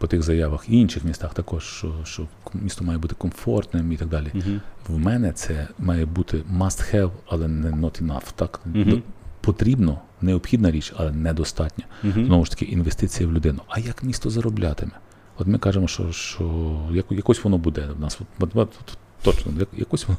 по 0.00 0.06
тих 0.06 0.22
заявах 0.22 0.64
і 0.68 0.80
інших 0.80 1.04
містах 1.04 1.34
також, 1.34 1.64
що, 1.64 1.94
що 2.04 2.28
місто 2.54 2.84
має 2.84 2.98
бути 2.98 3.14
комфортним 3.14 3.92
і 3.92 3.96
так 3.96 4.08
далі. 4.08 4.30
Угу. 4.34 4.60
В 4.88 4.98
мене 4.98 5.32
це 5.32 5.68
має 5.78 6.06
бути 6.06 6.42
must 6.58 6.94
have, 6.94 7.10
але 7.28 7.48
не 7.48 7.70
not 7.70 8.02
enough. 8.02 8.32
Так 8.36 8.60
Мгм. 8.64 9.02
потрібно, 9.40 10.00
необхідна 10.20 10.70
річ, 10.70 10.92
але 10.96 11.12
недостатня. 11.12 11.84
Угу. 12.04 12.24
Знову 12.24 12.44
ж 12.44 12.50
таки, 12.50 12.64
інвестиція 12.64 13.28
в 13.28 13.32
людину. 13.32 13.60
А 13.68 13.80
як 13.80 14.02
місто 14.02 14.30
зароблятиме? 14.30 14.92
От 15.38 15.46
ми 15.46 15.58
кажемо, 15.58 15.88
що, 15.88 16.12
що 16.12 16.78
як, 16.92 17.06
якось 17.10 17.44
воно 17.44 17.58
буде 17.58 17.88
в 17.96 18.00
нас. 18.00 18.18
От, 18.38 18.50
от, 18.54 18.68
от, 18.80 18.98
точно, 19.22 19.52
як, 19.58 19.68
якось 19.76 20.06
воно 20.08 20.18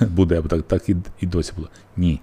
буде, 0.12 0.40
бо 0.40 0.48
так, 0.48 0.62
так 0.62 0.88
і, 0.88 0.96
і 1.20 1.26
досі 1.26 1.52
було. 1.56 1.68
Ні. 1.96 2.20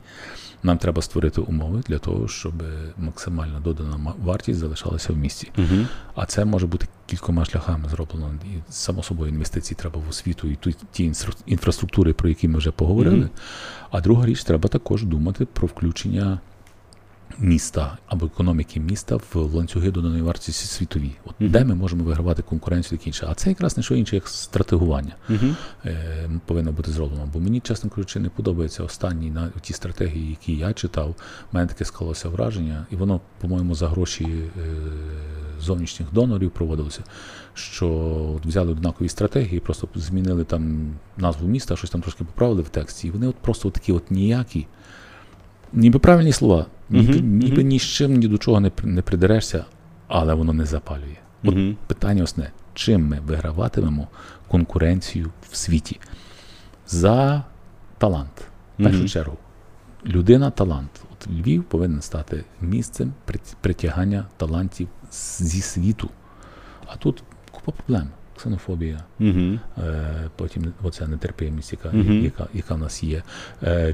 Нам 0.63 0.77
треба 0.77 1.01
створити 1.01 1.41
умови 1.41 1.81
для 1.87 1.97
того, 1.97 2.27
щоб 2.27 2.53
максимально 2.97 3.59
додана 3.59 4.13
вартість 4.23 4.59
залишалася 4.59 5.13
в 5.13 5.17
місті. 5.17 5.51
Угу. 5.57 5.85
А 6.15 6.25
це 6.25 6.45
може 6.45 6.67
бути 6.67 6.87
кількома 7.05 7.45
шляхами 7.45 7.89
зроблено. 7.89 8.33
І 8.45 8.71
само 8.71 9.03
собою 9.03 9.31
інвестиції 9.31 9.77
треба 9.79 10.01
в 10.07 10.09
освіту 10.09 10.47
і 10.47 10.55
ту- 10.55 10.71
ті 10.91 11.13
інфраструктури, 11.45 12.13
про 12.13 12.29
які 12.29 12.47
ми 12.47 12.57
вже 12.57 12.71
поговорили. 12.71 13.19
Угу. 13.19 13.29
А 13.91 14.01
друга 14.01 14.25
річ, 14.25 14.43
треба 14.43 14.69
також 14.69 15.03
думати 15.03 15.45
про 15.45 15.67
включення 15.67 16.39
міста 17.39 17.97
або 18.07 18.25
економіки 18.25 18.79
міста 18.79 19.15
в 19.15 19.35
ланцюги 19.35 19.91
доданої 19.91 20.21
вартості 20.21 20.51
світові. 20.67 21.11
От 21.25 21.33
Мгм. 21.39 21.51
де 21.51 21.65
ми 21.65 21.75
можемо 21.75 22.03
вигравати 22.03 22.41
конкуренцію 22.41 22.97
таке 22.99 23.09
інше. 23.09 23.27
А 23.29 23.33
це 23.33 23.49
якраз 23.49 23.77
не 23.77 23.83
що 23.83 23.95
інше, 23.95 24.15
як 24.15 24.27
стратегування 24.27 25.15
Угу. 25.29 25.55
е, 25.85 26.29
повинно 26.45 26.71
бути 26.71 26.91
зроблено. 26.91 27.29
Бо 27.33 27.39
мені, 27.39 27.59
чесно 27.59 27.89
кажучи, 27.89 28.19
не 28.19 28.29
подобаються 28.29 28.83
останні 28.83 29.31
на 29.31 29.49
ті 29.61 29.73
стратегії, 29.73 30.29
які 30.29 30.55
я 30.55 30.73
читав. 30.73 31.09
У 31.09 31.55
мене 31.55 31.67
таке 31.67 31.85
склалося 31.85 32.29
враження, 32.29 32.85
і 32.91 32.95
воно, 32.95 33.21
по-моєму, 33.41 33.75
за 33.75 33.87
гроші 33.87 34.23
е, 34.25 34.61
зовнішніх 35.61 36.13
донорів 36.13 36.51
проводилося. 36.51 37.03
Що 37.53 37.87
от 38.37 38.45
взяли 38.45 38.71
однакові 38.71 39.09
стратегії, 39.09 39.59
просто 39.59 39.87
змінили 39.95 40.43
там 40.43 40.91
назву 41.17 41.47
міста, 41.47 41.75
щось 41.75 41.89
там 41.89 42.01
трошки 42.01 42.23
поправили 42.23 42.61
в 42.61 42.69
тексті, 42.69 43.07
і 43.07 43.11
вони 43.11 43.27
от 43.27 43.35
просто 43.35 43.69
такі 43.69 43.91
от 43.93 44.11
ніякі. 44.11 44.67
Ніби 45.73 45.99
правильні 45.99 46.31
слова, 46.31 46.65
Ніби, 46.89 47.13
Мгм, 47.13 47.37
ніби 47.39 47.63
ні 47.63 47.79
з 47.79 47.83
чим 47.83 48.13
ні 48.13 48.27
до 48.27 48.37
чого 48.37 48.59
не, 48.59 48.71
не 48.83 49.01
придерешся, 49.01 49.65
але 50.07 50.33
воно 50.33 50.53
не 50.53 50.65
запалює. 50.65 51.17
От 51.43 51.55
Мгм. 51.55 51.77
питання 51.87 52.23
основне, 52.23 52.51
чим 52.73 53.07
ми 53.07 53.19
виграватимемо 53.19 54.07
конкуренцію 54.47 55.31
в 55.51 55.55
світі? 55.55 55.99
За 56.87 57.43
талант. 57.97 58.47
В 58.79 58.83
першу 58.83 59.09
чергу, 59.09 59.37
людина 60.05 60.49
талант. 60.51 60.89
От 61.11 61.27
Львів 61.27 61.63
повинен 61.63 62.01
стати 62.01 62.43
місцем 62.61 63.13
притягання 63.61 64.25
талантів 64.37 64.87
зі 65.39 65.61
світу. 65.61 66.09
А 66.87 66.95
тут 66.95 67.23
купа 67.51 67.71
проблем. 67.71 68.07
Ксенофобія, 68.39 69.03
е, 69.77 70.29
потім 70.35 70.73
оця 70.83 71.07
нетерпимість, 71.07 71.71
яка, 71.71 71.89
Мгм. 71.97 72.23
яка, 72.23 72.47
яка 72.53 72.75
в 72.75 72.77
нас 72.79 73.03
є, 73.03 73.23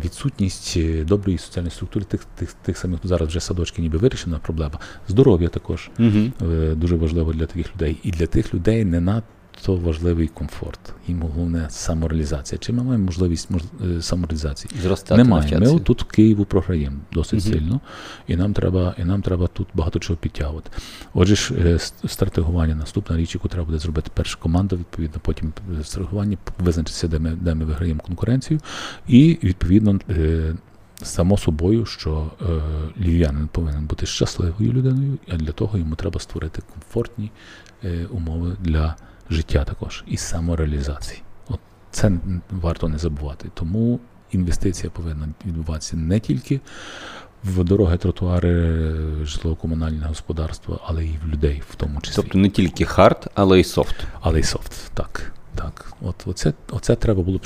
відсутність 0.03 0.77
доброї 1.05 1.37
соціальної 1.37 1.71
структури, 1.71 2.05
тих, 2.05 2.25
тих, 2.25 2.53
тих 2.53 2.77
самих 2.77 2.99
зараз 3.03 3.29
вже 3.29 3.39
садочки 3.39 3.81
ніби 3.81 3.97
вирішена 3.97 4.37
проблема. 4.39 4.79
Здоров'я 5.07 5.47
також 5.49 5.89
е, 6.41 6.75
дуже 6.75 6.95
важливо 6.95 7.33
для 7.33 7.45
таких 7.45 7.75
людей. 7.75 7.97
І 8.03 8.11
для 8.11 8.25
тих 8.27 8.53
людей 8.53 8.85
не 8.85 8.99
надто 9.55 9.75
важливий 9.75 10.27
комфорт. 10.27 10.79
Їм 11.07 11.21
головне 11.21 11.67
самореалізація. 11.69 12.59
Чи 12.59 12.73
ми 12.73 12.83
маємо 12.83 13.05
можливість 13.05 13.51
мож, 13.51 13.61
е, 13.97 14.01
самореалізації? 14.01 14.81
Зростати 14.81 15.23
Немає. 15.23 15.59
Ми 15.59 15.79
тут 15.79 16.03
Києву 16.03 16.45
програємо 16.45 16.97
досить 17.13 17.45
Мгм. 17.45 17.53
сильно, 17.53 17.79
і 18.27 18.35
нам 18.35 18.53
треба, 18.53 18.95
і 18.97 19.03
нам 19.03 19.21
треба 19.21 19.47
тут 19.47 19.67
багато 19.73 19.99
чого 19.99 20.17
підтягувати. 20.17 20.69
Отже 21.13 21.35
ж, 21.35 21.53
е, 21.53 21.79
стратегування, 22.07 22.75
наступна 22.75 23.17
річ, 23.17 23.35
яку 23.35 23.47
треба 23.47 23.65
буде 23.65 23.77
зробити 23.77 24.11
перша 24.13 24.37
команда, 24.39 24.75
відповідно, 24.75 25.21
потім 25.23 25.53
е, 25.79 25.83
стратегування, 25.83 26.37
визначитися, 26.59 27.07
де 27.07 27.19
ми, 27.19 27.31
де 27.31 27.55
ми 27.55 27.65
виграємо 27.65 27.99
конкуренцію, 27.99 28.59
і 29.07 29.37
відповідно. 29.43 29.99
Само 31.01 31.37
собою, 31.37 31.85
що 31.85 32.31
е, 32.41 32.45
львів'янин 33.01 33.47
повинен 33.47 33.85
бути 33.85 34.05
щасливою 34.05 34.73
людиною, 34.73 35.17
а 35.27 35.35
для 35.37 35.51
того 35.51 35.77
йому 35.77 35.95
треба 35.95 36.19
створити 36.19 36.61
комфортні 36.73 37.31
е, 37.83 38.05
умови 38.11 38.55
для 38.59 38.95
життя 39.29 39.63
також 39.63 40.03
і 40.07 40.17
самореалізації. 40.17 41.21
От 41.47 41.59
це 41.91 42.11
варто 42.51 42.87
не 42.87 42.97
забувати. 42.97 43.49
Тому 43.53 43.99
інвестиція 44.31 44.89
повинна 44.89 45.29
відбуватися 45.45 45.97
не 45.97 46.19
тільки 46.19 46.59
в 47.43 47.63
дороги, 47.63 47.97
тротуари, 47.97 48.49
е, 48.49 49.25
житлово-комунальне 49.25 50.05
господарство, 50.07 50.79
але 50.85 51.05
і 51.05 51.19
в 51.25 51.27
людей 51.27 51.63
в 51.69 51.75
тому 51.75 52.01
числі. 52.01 52.15
Тобто 52.15 52.37
не 52.37 52.49
тільки 52.49 52.85
hard, 52.85 53.31
але 53.35 53.59
й 53.59 53.63
soft. 53.63 53.95
Але 54.21 54.39
й 54.39 54.43
soft, 54.43 54.91
так. 54.93 55.31
Так, 55.55 55.93
от 56.01 56.15
оце, 56.25 56.53
оце 56.69 56.95
треба 56.95 57.23
було 57.23 57.37
б 57.37 57.45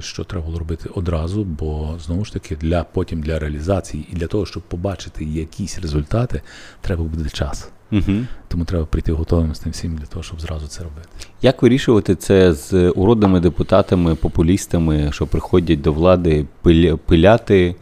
що 0.00 0.24
треба 0.24 0.46
було 0.46 0.58
робити 0.58 0.88
одразу, 0.94 1.44
бо 1.44 1.98
знову 2.00 2.24
ж 2.24 2.32
таки 2.32 2.56
для 2.56 2.84
потім 2.84 3.22
для 3.22 3.38
реалізації 3.38 4.08
і 4.12 4.16
для 4.16 4.26
того, 4.26 4.46
щоб 4.46 4.62
побачити 4.62 5.24
якісь 5.24 5.78
результати, 5.78 6.42
треба 6.80 7.04
буде 7.04 7.30
час. 7.30 7.68
Угу. 7.92 8.12
Тому 8.48 8.64
треба 8.64 8.84
прийти 8.84 9.12
готовим 9.12 9.54
з 9.54 9.58
тим 9.58 9.72
всім 9.72 9.96
для 9.96 10.06
того, 10.06 10.22
щоб 10.22 10.40
зразу 10.40 10.66
це 10.66 10.82
робити. 10.82 11.08
Як 11.42 11.62
вирішувати 11.62 12.14
це 12.14 12.52
з 12.52 12.90
уродними 12.90 13.40
депутатами, 13.40 14.14
популістами, 14.14 15.12
що 15.12 15.26
приходять 15.26 15.80
до 15.80 15.92
влади 15.92 16.46
пиля- 16.64 16.96
пиляти, 16.96 17.76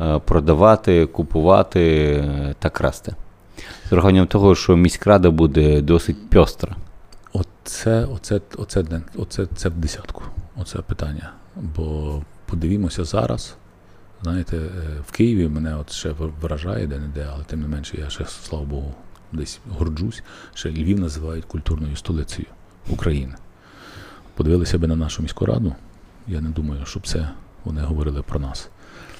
е, 0.00 0.18
продавати, 0.18 1.06
купувати 1.06 1.80
е, 2.24 2.54
та 2.58 2.70
красти? 2.70 3.14
З 3.88 3.92
урахуванням 3.92 4.26
того, 4.26 4.54
що 4.54 4.76
міськрада 4.76 5.30
буде 5.30 5.80
досить 5.80 6.30
пьостра. 6.30 6.76
Оце, 7.32 8.04
оце, 8.04 8.40
оце, 8.56 8.80
оце, 8.80 9.02
оце 9.16 9.46
це 9.56 9.68
в 9.68 9.72
десятку. 9.72 10.22
Оце 10.56 10.78
питання. 10.78 11.32
Бо 11.76 12.22
подивімося 12.46 13.04
зараз. 13.04 13.54
Знаєте, 14.22 14.56
е, 14.56 14.70
в 15.08 15.12
Києві 15.12 15.48
мене 15.48 15.76
от 15.76 15.92
ще 15.92 16.10
вражає 16.40 16.86
де-не-де, 16.86 17.26
але 17.34 17.44
тим 17.44 17.60
не 17.60 17.68
менше 17.68 18.00
я 18.00 18.10
ще, 18.10 18.24
слава 18.26 18.64
Богу, 18.64 18.94
десь 19.32 19.60
горджусь, 19.78 20.22
що 20.54 20.68
Львів 20.68 21.00
називають 21.00 21.44
культурною 21.44 21.96
столицею 21.96 22.46
України. 22.90 23.32
Подивилися 24.34 24.78
би 24.78 24.86
на 24.86 24.96
нашу 24.96 25.22
міську 25.22 25.46
раду. 25.46 25.74
Я 26.28 26.40
не 26.40 26.48
думаю, 26.48 26.80
щоб 26.86 27.06
це 27.06 27.28
вони 27.64 27.80
говорили 27.80 28.22
про 28.22 28.40
нас. 28.40 28.68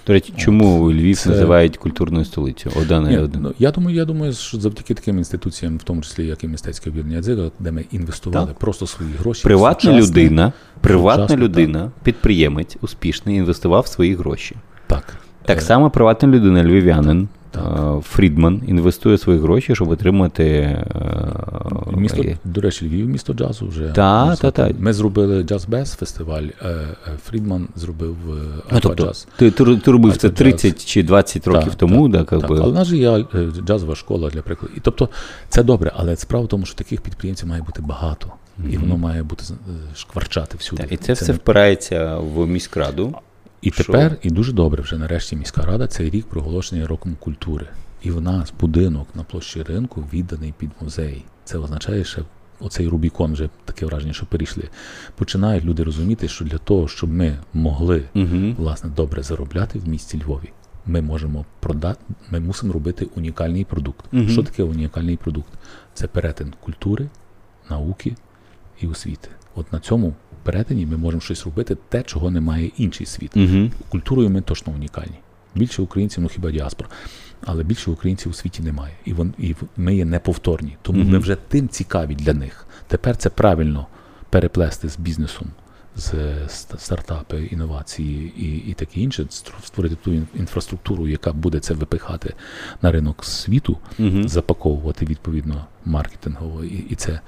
До 0.06 0.12
речі, 0.12 0.32
чому 0.36 0.92
Львів 0.92 1.16
це- 1.16 1.30
називають 1.30 1.76
культурною 1.76 2.24
столицею? 2.24 2.74
Один 2.80 3.02
Ні, 3.08 3.18
один. 3.18 3.42
ну, 3.42 3.54
я 3.58 3.70
думаю, 3.70 3.96
я 3.96 4.04
думаю, 4.04 4.32
що 4.32 4.60
завдяки 4.60 4.94
таким 4.94 5.18
інституціям, 5.18 5.78
в 5.78 5.82
тому 5.82 6.00
числі 6.02 6.26
як 6.26 6.44
і 6.44 6.48
мистецьке 6.48 6.90
об'єднання 6.90 7.22
«Дзига», 7.22 7.50
де 7.58 7.72
ми 7.72 7.84
інвестували 7.90 8.46
Так. 8.46 8.58
просто 8.58 8.86
свої 8.86 9.12
гроші. 9.14 9.42
Приватна 9.42 9.92
людина, 9.92 10.52
приватна 10.80 11.36
людина, 11.36 11.90
підприємець 12.02 12.76
успішний, 12.80 13.36
інвестував 13.36 13.86
свої 13.86 14.14
гроші. 14.14 14.56
Так. 14.86 15.14
Так 15.44 15.58
Е, 15.58 15.60
само 15.60 15.90
приватна 15.90 16.28
людина, 16.28 16.64
львів'янин, 16.64 17.28
Так. 17.52 17.96
е, 17.98 18.00
Фрідман, 18.02 18.62
інвестує 18.66 19.18
свої 19.18 19.38
гроші, 19.40 19.74
щоб 19.74 19.88
отримати. 19.90 20.44
е, 20.46 20.84
Місто, 21.96 22.22
е, 22.22 22.36
до 22.44 22.60
речі, 22.60 22.86
Львів 22.88 23.08
місто 23.08 23.32
джазу 23.34 23.68
вже. 23.68 23.88
Та, 23.88 24.36
та, 24.36 24.50
та. 24.50 24.70
Ми 24.78 24.92
зробили 24.92 25.42
Jazz 25.42 25.68
Без 25.68 25.94
фестиваль. 25.94 26.42
Фрідман 27.24 27.68
зробив 27.76 28.16
Ну, 28.72 28.78
тобто, 28.82 29.04
Джаз. 29.04 29.28
ти, 29.36 29.50
ти, 29.50 29.76
ти 29.76 29.90
робив 29.90 30.16
це 30.16 30.26
Альфа 30.28 30.36
30 30.36 30.84
чи 30.84 31.02
20 31.02 31.46
років 31.46 31.64
Так, 31.68 31.74
тому, 31.74 32.10
так, 32.10 32.30
так, 32.30 32.40
Так, 32.40 32.50
але 32.50 32.70
в 32.70 32.74
нас 32.74 32.88
же 32.88 32.96
є 32.96 33.24
джазова 33.66 33.94
школа 33.94 34.30
для 34.30 34.42
прикладу. 34.42 34.74
І 34.76 34.80
тобто 34.80 35.08
це 35.48 35.62
добре, 35.62 35.92
але 35.96 36.16
справа 36.16 36.44
в 36.44 36.48
тому, 36.48 36.66
що 36.66 36.74
таких 36.74 37.00
підприємців 37.00 37.48
має 37.48 37.62
бути 37.62 37.82
багато. 37.82 38.26
І 38.70 38.76
воно 38.76 38.96
має 38.96 39.22
бути 39.22 39.44
шкварчати 39.94 40.56
всюди. 40.58 40.82
Так, 40.82 40.92
і 40.92 40.96
це, 40.96 41.12
все 41.12 41.26
не- 41.28 41.32
впирається 41.32 42.16
в 42.16 42.46
міськраду. 42.46 43.14
І 43.62 43.70
тепер, 43.70 44.18
і 44.22 44.30
дуже 44.30 44.52
добре, 44.52 44.82
вже 44.82 44.98
нарешті 44.98 45.36
міська 45.36 45.62
рада 45.62 45.86
цей 45.86 46.10
рік 46.10 46.26
проголошений 46.26 46.84
роком 46.84 47.16
культури. 47.20 47.66
І 48.02 48.10
в 48.10 48.20
нас 48.20 48.52
будинок 48.60 49.08
на 49.14 49.22
площі 49.22 49.62
ринку 49.62 50.04
відданий 50.12 50.54
під 50.58 50.70
музей. 50.80 51.24
Це 51.44 51.58
означає, 51.58 52.04
що 52.04 52.22
оцей 52.60 52.88
Рубікон 52.88 53.32
вже 53.32 53.48
таке 53.64 53.86
враження, 53.86 54.12
що 54.12 54.26
перейшли. 54.26 54.68
Починають 55.16 55.64
люди 55.64 55.82
розуміти, 55.82 56.28
що 56.28 56.44
для 56.44 56.58
того, 56.58 56.88
щоб 56.88 57.12
ми 57.12 57.38
могли 57.54 58.02
Угу. 58.14 58.54
власне 58.58 58.90
добре 58.96 59.22
заробляти 59.22 59.78
в 59.78 59.88
місті 59.88 60.22
Львові, 60.22 60.52
ми 60.86 61.02
можемо 61.02 61.44
продати, 61.60 62.00
ми 62.30 62.40
мусимо 62.40 62.72
робити 62.72 63.08
унікальний 63.16 63.64
продукт. 63.64 64.04
Мгм. 64.12 64.28
Що 64.28 64.42
таке 64.42 64.62
унікальний 64.62 65.16
продукт? 65.16 65.48
Це 65.94 66.06
перетин 66.06 66.54
культури, 66.60 67.08
науки 67.70 68.16
і 68.80 68.86
освіти. 68.86 69.28
От 69.54 69.72
на 69.72 69.78
цьому 69.80 70.14
перетині 70.42 70.86
ми 70.86 70.96
можемо 70.96 71.20
щось 71.20 71.44
робити, 71.44 71.76
те, 71.88 72.02
чого 72.02 72.30
немає 72.30 72.70
інший 72.76 73.06
світ. 73.06 73.36
Угу. 73.36 73.70
Культурою 73.88 74.30
ми 74.30 74.40
точно 74.40 74.72
унікальні. 74.72 75.18
Більше 75.54 75.82
українців, 75.82 76.22
ну 76.22 76.28
хіба 76.28 76.50
діаспора. 76.50 76.90
Але 77.44 77.64
більше 77.64 77.90
українців 77.90 78.32
у 78.32 78.34
світі 78.34 78.62
немає. 78.62 78.94
І, 79.04 79.12
вон, 79.12 79.34
і 79.38 79.54
ми 79.76 79.96
є 79.96 80.04
неповторні. 80.04 80.76
Тому 80.82 81.00
угу. 81.00 81.10
ми 81.10 81.18
вже 81.18 81.36
тим 81.48 81.68
цікаві 81.68 82.14
для 82.14 82.34
них. 82.34 82.66
Тепер 82.88 83.16
це 83.16 83.30
правильно 83.30 83.86
переплести 84.30 84.88
з 84.88 84.98
бізнесом, 84.98 85.48
з 85.96 86.12
стартапи, 86.78 87.42
інновації 87.44 88.32
і, 88.36 88.56
і 88.70 88.74
таке 88.74 89.00
інше, 89.00 89.26
створити 89.62 89.94
ту 90.04 90.12
ін- 90.12 90.26
інфраструктуру, 90.34 91.08
яка 91.08 91.32
буде 91.32 91.60
це 91.60 91.74
випихати 91.74 92.34
на 92.82 92.92
ринок 92.92 93.24
світу, 93.24 93.78
Угу. 93.98 94.28
запаковувати 94.28 95.06
відповідно 95.06 95.66
маркетингово 95.84 96.64
і, 96.64 96.84
і, 96.90 96.94
це, 96.94 97.20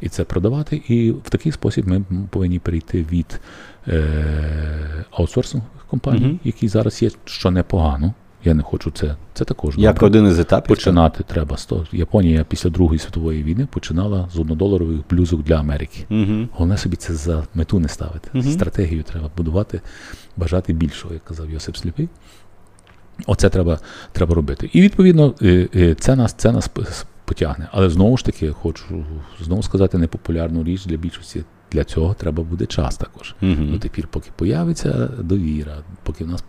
і 0.00 0.08
це 0.08 0.24
продавати. 0.24 0.76
І 0.88 1.10
в 1.10 1.30
такий 1.30 1.52
спосіб 1.52 1.88
ми 1.88 2.04
повинні 2.30 2.58
перейти 2.58 3.02
від 3.12 3.40
е, 3.88 5.04
аутсорсингових 5.10 5.84
компаній, 5.86 6.26
Мгм. 6.26 6.40
які 6.44 6.68
зараз 6.68 7.02
є, 7.02 7.10
що 7.24 7.50
непогано. 7.50 8.14
Я 8.44 8.54
не 8.54 8.62
хочу 8.62 8.90
це. 8.90 9.16
Це 9.34 9.44
також 9.44 9.78
Як 9.78 9.94
добре. 9.94 10.06
один 10.06 10.26
із 10.26 10.38
етапів. 10.38 10.68
починати 10.68 11.24
треба. 11.24 11.56
Японія 11.92 12.44
після 12.48 12.70
Другої 12.70 12.98
світової 12.98 13.42
війни 13.42 13.68
починала 13.70 14.28
з 14.34 14.38
однодоларових 14.38 15.00
блюзок 15.10 15.42
для 15.42 15.54
Америки. 15.54 16.06
Угу. 16.10 16.48
Головне 16.52 16.76
собі 16.76 16.96
це 16.96 17.14
за 17.14 17.44
мету 17.54 17.78
не 17.78 17.88
ставити. 17.88 18.28
Мгм. 18.32 18.52
Стратегію 18.52 19.02
треба 19.02 19.30
будувати, 19.36 19.80
бажати 20.36 20.72
більшого, 20.72 21.14
як 21.14 21.24
казав 21.24 21.50
Йосип 21.50 21.76
Сліпий. 21.76 22.08
Оце 23.26 23.48
треба, 23.48 23.78
треба 24.12 24.34
робити. 24.34 24.70
І 24.72 24.80
відповідно 24.80 25.34
е, 25.42 25.68
е, 25.74 25.94
це 25.94 26.16
нас, 26.16 26.32
це 26.32 26.52
нас 26.52 26.70
потягне. 27.24 27.68
Але 27.72 27.90
знову 27.90 28.16
ж 28.16 28.24
таки, 28.24 28.50
хочу 28.50 29.04
знову 29.40 29.62
сказати 29.62 29.98
непопулярну 29.98 30.64
річ 30.64 30.86
для 30.86 30.96
більшості. 30.96 31.44
Для 31.72 31.84
цього 31.84 32.14
треба 32.14 32.42
буде 32.42 32.66
час 32.66 32.96
також. 32.96 33.34
Угу. 33.42 33.78
Тих 33.78 33.92
пір, 33.92 34.08
поки 34.08 34.30
появиться 34.36 35.10
довіра, 35.18 35.76
поки 36.02 36.24
в 36.24 36.28
нас 36.28 36.44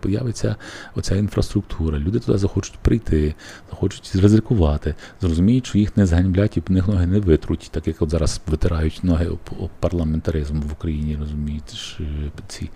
появиться 0.00 0.56
оця 0.94 1.16
інфраструктура, 1.16 1.98
люди 1.98 2.18
туди 2.18 2.38
захочуть 2.38 2.76
прийти, 2.82 3.34
захочуть 3.70 4.16
ризикувати, 4.16 4.94
зрозуміють, 5.20 5.66
що 5.66 5.78
їх 5.78 5.96
не 5.96 6.06
зганьблять 6.06 6.56
і 6.56 6.60
в 6.60 6.70
них 6.70 6.88
ноги 6.88 7.06
не 7.06 7.20
витруть, 7.20 7.68
так 7.70 7.86
як 7.86 8.02
от 8.02 8.10
зараз 8.10 8.40
витирають 8.46 9.04
ноги 9.04 9.26
об, 9.26 9.40
об 9.60 9.70
парламентаризм 9.80 10.60
в 10.60 10.72
Україні, 10.72 11.16
розумієте, 11.20 11.74
е, 12.00 12.04
ці 12.48 12.70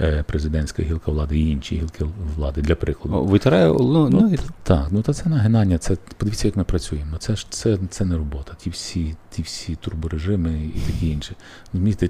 е, 0.00 0.24
президентська 0.28 0.82
гілка 0.82 1.10
влади 1.10 1.38
і 1.38 1.50
інші 1.50 1.76
гілки 1.76 2.04
влади, 2.36 2.62
для 2.62 2.74
прикладу. 2.74 3.24
Витираю 3.24 3.76
ну, 3.80 4.08
Ну. 4.10 4.34
Так, 4.62 4.88
ну 4.90 5.02
та 5.02 5.12
це 5.12 5.28
нагинання, 5.28 5.78
це 5.78 5.96
подивіться, 6.16 6.48
як 6.48 6.56
ми 6.56 6.64
працюємо. 6.64 7.08
Ну, 7.12 7.18
Це 7.18 7.36
ж 7.36 7.46
це, 7.50 7.78
це 7.90 8.04
не 8.04 8.16
робота. 8.16 8.52
Ті 8.58 8.70
всі, 8.70 9.16
ті 9.36 9.42
всі 9.42 9.74
турборежими 9.76 10.70
і 10.74 10.80
таке 10.92 11.06
інше. 11.06 11.34
Розумієте, 11.72 12.08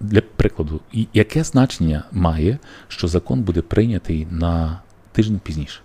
для 0.00 0.20
прикладу, 0.20 0.80
яке 1.14 1.44
значення 1.44 2.04
має, 2.12 2.58
що 2.88 3.08
закон 3.08 3.42
буде 3.42 3.62
прийнятий 3.62 4.26
на 4.30 4.80
тиждень 5.12 5.40
пізніше? 5.44 5.80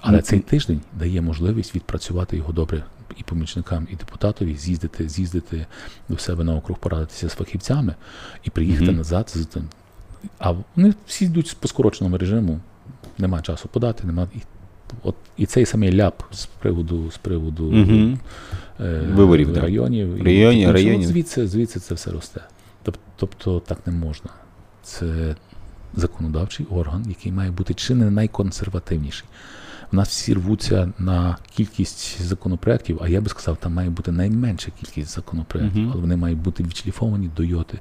Але 0.00 0.16
Ну, 0.16 0.22
цей 0.22 0.40
тиждень 0.40 0.80
дає 0.98 1.20
можливість 1.20 1.74
відпрацювати 1.74 2.36
його 2.36 2.52
добре 2.52 2.84
і 3.16 3.22
помічникам, 3.22 3.88
і 3.90 3.96
депутатові, 3.96 4.56
з'їздити, 4.56 5.08
з'їздити 5.08 5.66
до 6.08 6.18
себе 6.18 6.44
на 6.44 6.54
округ, 6.54 6.78
порадитися 6.78 7.28
з 7.28 7.32
фахівцями 7.32 7.94
і 8.44 8.50
приїхати 8.50 8.84
Мгм. 8.84 8.96
назад. 8.96 9.30
з 9.34 9.46
тим. 9.46 9.64
А 10.38 10.54
вони 10.76 10.94
всі 11.06 11.24
йдуть 11.24 11.56
по 11.60 11.68
скороченому 11.68 12.18
режиму, 12.18 12.60
немає 13.18 13.42
часу 13.42 13.68
подати, 13.68 14.06
немає. 14.06 14.28
От, 15.02 15.14
і 15.36 15.46
цей 15.46 15.66
самий 15.66 15.96
ляп 15.96 16.22
з 16.32 16.46
приводу, 16.46 17.10
з 17.10 17.16
приводу 17.18 17.64
Угу. 17.64 18.18
е, 18.80 19.00
Виборів, 19.14 19.52
да. 19.52 19.60
районів. 19.60 20.16
і 20.16 20.22
Районів, 20.22 20.70
районів. 20.70 21.08
Звідси, 21.08 21.46
звідси 21.46 21.80
це 21.80 21.94
все 21.94 22.10
росте. 22.10 22.40
Тоб- 22.84 22.94
Тобто 23.16 23.60
так 23.60 23.86
не 23.86 23.92
можна. 23.92 24.30
Це 24.82 25.36
законодавчий 25.94 26.66
орган, 26.70 27.04
який 27.08 27.32
має 27.32 27.50
бути 27.50 27.74
чи 27.74 27.94
не 27.94 28.10
найконсервативніший. 28.10 29.28
У 29.92 29.96
нас 29.96 30.08
всі 30.08 30.34
рвуться 30.34 30.92
на 30.98 31.36
кількість 31.56 32.22
законопроєктів, 32.22 32.98
а 33.02 33.08
я 33.08 33.20
би 33.20 33.28
сказав, 33.28 33.56
там 33.56 33.74
має 33.74 33.90
бути 33.90 34.12
найменша 34.12 34.70
кількість 34.80 35.14
законопроєктів, 35.14 35.82
Мгм. 35.82 35.90
але 35.92 36.00
вони 36.00 36.16
мають 36.16 36.38
бути 36.38 36.62
відшліфовані 36.62 37.30
до 37.36 37.42
йоти, 37.44 37.78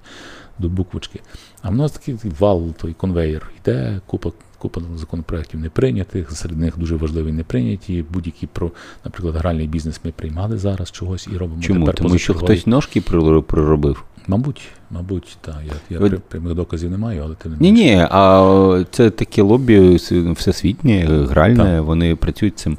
до 0.59 0.69
буквочки. 0.69 1.19
А 1.61 1.69
в 1.69 1.75
нас 1.75 1.91
такий 1.91 2.17
вал, 2.39 2.73
той 2.73 2.93
конвейер 2.93 3.51
йде, 3.61 4.01
купа, 4.05 4.31
купа 4.59 4.81
законопроєктів 4.95 5.59
не 5.59 5.69
прийнятих, 5.69 6.31
серед 6.31 6.59
них 6.59 6.77
дуже 6.77 6.95
важливі 6.95 7.31
не 7.31 7.43
прийняті. 7.43 8.05
Будь-які 8.13 8.47
про, 8.47 8.71
наприклад, 9.05 9.35
гральний 9.35 9.67
бізнес 9.67 10.01
ми 10.03 10.11
приймали 10.11 10.57
зараз 10.57 10.91
чогось 10.91 11.27
і 11.33 11.37
робимо 11.37 11.61
Чому? 11.61 11.79
тепер 11.79 11.95
Тому 11.95 12.17
що 12.17 12.33
хтось 12.33 12.67
ножки 12.67 13.01
проробив. 13.01 14.03
Мабуть, 14.27 14.61
мабуть, 14.91 15.37
так. 15.41 15.55
Я, 15.67 15.73
я 15.89 15.99
Ви- 15.99 16.09
прямих 16.09 16.53
доказів 16.53 16.91
не 16.91 16.97
маю, 16.97 17.21
але 17.23 17.35
ти 17.35 17.49
не 17.49 17.55
Ні, 17.59 17.71
ні, 17.71 18.07
а 18.11 18.83
це 18.91 19.09
таке 19.09 19.41
лобі 19.41 19.95
всесвітнє, 20.35 21.25
гральне, 21.29 21.63
Так. 21.63 21.83
вони 21.83 22.15
працюють 22.15 22.57
цим. 22.59 22.77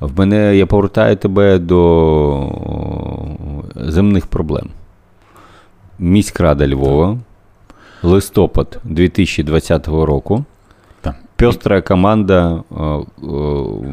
В 0.00 0.18
мене 0.18 0.56
я 0.56 0.66
повертаю 0.66 1.16
тебе 1.16 1.58
до 1.58 3.62
земних 3.74 4.26
проблем. 4.26 4.68
Міськрада 5.98 6.68
Львова, 6.68 7.18
листопад 8.02 8.78
2020 8.84 9.88
року. 9.88 10.44
Так. 11.42 11.50
Пестра 11.54 11.82
команда 11.82 12.62
о, 12.70 13.06
о, 13.22 13.84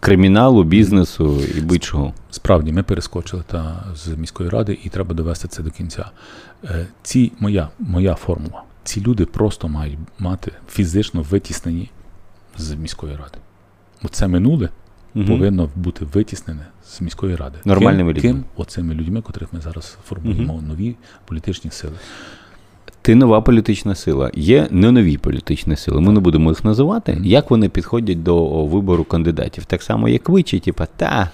криміналу, 0.00 0.64
бізнесу 0.64 1.40
і 1.58 1.60
будь-чого. 1.60 2.12
Справді, 2.30 2.72
ми 2.72 2.82
перескочили 2.82 3.42
та 3.46 3.84
з 3.94 4.08
міської 4.08 4.48
ради, 4.48 4.78
і 4.84 4.88
треба 4.88 5.14
довести 5.14 5.48
це 5.48 5.62
до 5.62 5.70
кінця. 5.70 6.10
Е, 6.64 6.86
Ці 7.02 7.32
моя, 7.40 7.68
моя 7.78 8.14
формула. 8.14 8.62
Ці 8.84 9.00
люди 9.00 9.24
просто 9.26 9.68
мають 9.68 9.98
мати 10.18 10.52
фізично 10.68 11.22
витіснені 11.22 11.90
з 12.58 12.74
міської 12.74 13.12
ради. 13.16 13.38
Оце 14.02 14.28
минуле 14.28 14.68
Мгм. 15.14 15.26
повинно 15.26 15.70
бути 15.76 16.04
витіснене 16.04 16.66
з 16.86 17.00
міської 17.00 17.36
ради. 17.36 17.58
Нормальними 17.64 18.14
ким, 18.14 18.18
людьми. 18.18 18.40
Ким? 18.40 18.44
Оцими 18.56 18.94
людьми, 18.94 19.20
котрих 19.20 19.52
ми 19.52 19.60
зараз 19.60 19.98
формуємо, 20.04 20.62
нові 20.68 20.96
політичні 21.24 21.70
сили. 21.70 21.94
Ти 23.02 23.14
нова 23.14 23.40
політична 23.40 23.94
сила. 23.94 24.30
Є 24.34 24.68
не 24.70 24.92
нові 24.92 25.16
політичні 25.16 25.76
сили. 25.76 26.00
Ми 26.00 26.12
не 26.12 26.20
будемо 26.20 26.50
їх 26.50 26.64
називати. 26.64 27.18
Як 27.22 27.50
вони 27.50 27.68
підходять 27.68 28.22
до 28.22 28.64
вибору 28.66 29.04
кандидатів? 29.04 29.64
Так 29.64 29.82
само, 29.82 30.08
як 30.08 30.28
ви, 30.28 30.42
чи 30.42 30.58
типа, 30.60 30.86
та 30.96 31.30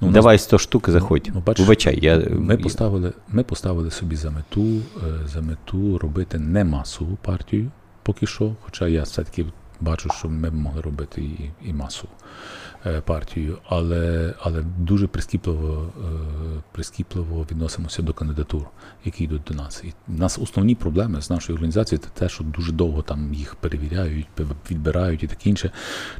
Ну, 0.00 0.10
давай 0.10 0.38
100 0.38 0.58
штук 0.58 0.90
заходь. 0.90 1.30
ну, 1.34 1.42
бачиш, 1.46 1.66
Вибачай, 1.66 1.98
я 2.02 2.22
Ми 2.30 2.56
поставили, 2.56 3.12
ми 3.28 3.42
поставили 3.42 3.90
собі 3.90 4.16
за 4.16 4.30
мету, 4.30 4.64
е, 4.64 4.80
за 5.26 5.40
мету 5.40 5.98
робити 5.98 6.38
не 6.38 6.64
масову 6.64 7.18
партію 7.22 7.70
поки 8.02 8.26
що. 8.26 8.54
Хоча 8.62 8.88
я 8.88 9.02
все-таки 9.02 9.46
бачу, 9.80 10.08
що 10.18 10.28
ми 10.28 10.50
б 10.50 10.54
могли 10.54 10.80
робити 10.80 11.22
і, 11.22 11.50
і 11.68 11.72
масову 11.72 12.12
е, 12.86 13.00
партію, 13.00 13.58
але, 13.68 14.34
але 14.40 14.62
дуже 14.78 15.06
прискіпливо, 15.06 15.92
е, 15.98 16.02
прискіпливо 16.72 17.46
відносимося 17.50 18.02
до 18.02 18.12
кандидатур, 18.12 18.62
які 19.04 19.24
йдуть 19.24 19.42
до 19.48 19.54
нас. 19.54 19.84
І 19.84 19.92
в 20.08 20.18
нас 20.20 20.38
основні 20.38 20.74
проблеми 20.74 21.22
з 21.22 21.30
нашою 21.30 21.54
організацією 21.56 22.02
це 22.04 22.10
те, 22.20 22.28
що 22.28 22.44
дуже 22.44 22.72
довго 22.72 23.02
там 23.02 23.34
їх 23.34 23.54
перевіряють, 23.54 24.26
пе- 24.34 24.44
відбирають 24.70 25.22
і 25.22 25.26
таке 25.26 25.50
інше. 25.50 25.70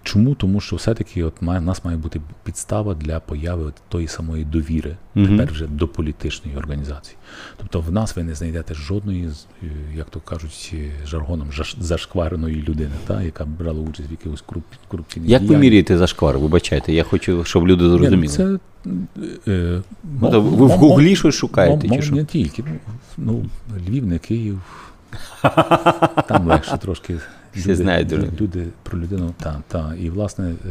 Чому? 0.03 0.35
Тому 0.35 0.61
що 0.61 0.77
все-таки 0.77 1.25
от 1.25 1.43
має, 1.43 1.61
нас 1.61 1.85
має 1.85 1.97
бути 1.97 2.21
підстава 2.45 2.95
для 2.95 3.21
появи 3.21 3.73
тої 3.89 4.09
самої 4.09 4.45
довіри 4.45 4.97
Мгм. 5.15 5.27
тепер 5.39 5.53
вже 5.53 5.67
до 5.67 5.89
політичної 5.89 6.57
організації. 6.57 7.17
Тобто 7.57 7.81
в 7.81 7.93
нас 7.93 8.17
ви 8.17 8.23
не 8.23 8.35
знайдете 8.35 8.75
жодної, 8.75 9.29
е, 9.63 9.67
як 9.95 10.11
то 10.11 10.21
кажуть, 10.21 10.71
е, 10.75 10.91
жаргоном 11.07 11.49
зашквареної 11.81 12.63
людини, 12.63 12.91
та, 13.07 13.23
яка 13.23 13.45
брала 13.45 13.81
участь 13.81 14.11
в 14.11 14.13
якихось 14.13 14.41
коруп... 14.41 14.65
корупційних 14.89 15.31
Як 15.31 15.43
ви 15.43 15.57
міряєте 15.57 15.99
зашквар? 15.99 16.39
Вибачайте, 16.39 16.93
я 16.93 17.05
хочу, 17.05 17.45
щоб 17.45 17.69
люди 17.69 17.85
Ні, 17.85 17.91
ну, 17.91 17.99
зрозуміли. 17.99 18.29
Це, 18.29 18.59
е, 19.49 19.83
Ну, 20.21 20.31
то 20.31 20.41
ви 20.41 20.67
в 20.67 20.71
Гуглі 20.71 21.17
щось 21.17 21.35
шукаєте, 21.35 21.89
мо- 21.89 21.97
чи 21.97 22.03
що? 22.03 22.15
Не 22.15 22.25
тільки. 22.25 22.65
Ну, 22.67 22.75
ну, 23.19 23.45
Львів, 23.89 24.07
не 24.07 24.19
Київ. 24.19 24.61
Там 26.29 26.47
легше 26.47 26.79
трошки. 26.79 27.19
Всі 27.55 27.75
знають 27.75 28.09
дуже. 28.09 28.31
люди 28.41 28.67
про 28.83 28.99
людину. 28.99 29.35
Та, 29.41 29.63
та. 29.69 29.95
І, 30.01 30.11
власне, 30.11 30.51
е, 30.51 30.69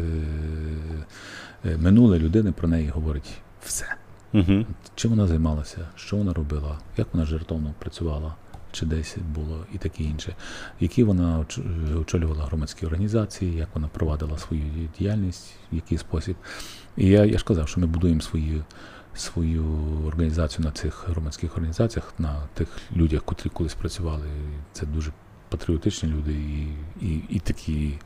е, 1.66 1.78
минуле 1.78 2.20
людини 2.20 2.52
про 2.52 2.68
неї 2.68 2.90
говорить 2.90 3.32
все. 3.66 3.86
Угу. 4.34 4.66
Чим 4.96 5.12
вона 5.12 5.28
займалася, 5.28 5.88
що 5.96 6.18
вона 6.18 6.34
робила, 6.34 6.80
як 6.98 7.08
вона 7.14 7.26
жертовно 7.26 7.74
працювала, 7.80 8.36
чи 8.72 8.86
десь 8.86 9.18
було 9.36 9.66
і 9.74 9.78
таке 9.78 10.04
інше, 10.04 10.36
які 10.80 11.04
вона 11.04 11.46
очолювала 11.98 12.46
громадські 12.46 12.86
організації, 12.86 13.56
як 13.56 13.70
вона 13.74 13.88
провадила 13.88 14.38
свою 14.38 14.64
діяльність, 15.00 15.54
в 15.72 15.76
який 15.76 15.98
спосіб. 15.98 16.36
І 16.98 17.08
я, 17.08 17.26
я 17.26 17.38
ж 17.38 17.46
казав, 17.46 17.68
що 17.68 17.80
ми 17.80 17.88
будуємо 17.88 18.22
свою, 18.22 18.64
свою 19.16 19.66
організацію 20.08 20.66
на 20.66 20.72
цих 20.72 21.10
громадських 21.10 21.58
організаціях, 21.58 22.14
на 22.20 22.48
тих 22.54 22.68
людях, 22.96 23.24
котрі 23.24 23.50
колись 23.50 23.74
працювали. 23.74 24.28
Це 24.74 24.86
дуже 24.86 25.12
патріотичні 25.50 26.10
люди 26.10 26.34
і, 26.34 26.68
і, 27.02 27.24
і 27.30 27.40
такі 27.40 28.00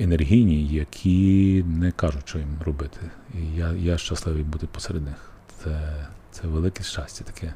енергійні, 0.00 0.66
які 0.66 1.64
не 1.68 1.90
кажуть, 1.90 2.22
що 2.28 2.38
їм 2.38 2.48
робити. 2.64 2.98
І 3.34 3.56
я, 3.58 3.72
я 3.72 3.98
щасливий 3.98 4.42
бути 4.42 4.66
посеред 4.72 5.02
них. 5.04 5.30
Це, 5.64 5.92
це 6.30 6.46
велике 6.48 6.84
щастя 6.84 7.24
таке. 7.24 7.54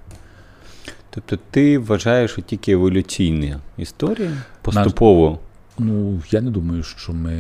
Тобто 1.11 1.39
ти 1.51 1.79
вважаєш, 1.79 2.31
що 2.31 2.43
тільки 2.43 2.73
еволюційна 2.73 3.61
історія 3.77 4.31
поступово. 4.63 5.39
Ну, 5.79 6.23
я 6.31 6.41
не 6.41 6.51
думаю, 6.51 6.83
що 6.83 7.13
ми 7.13 7.31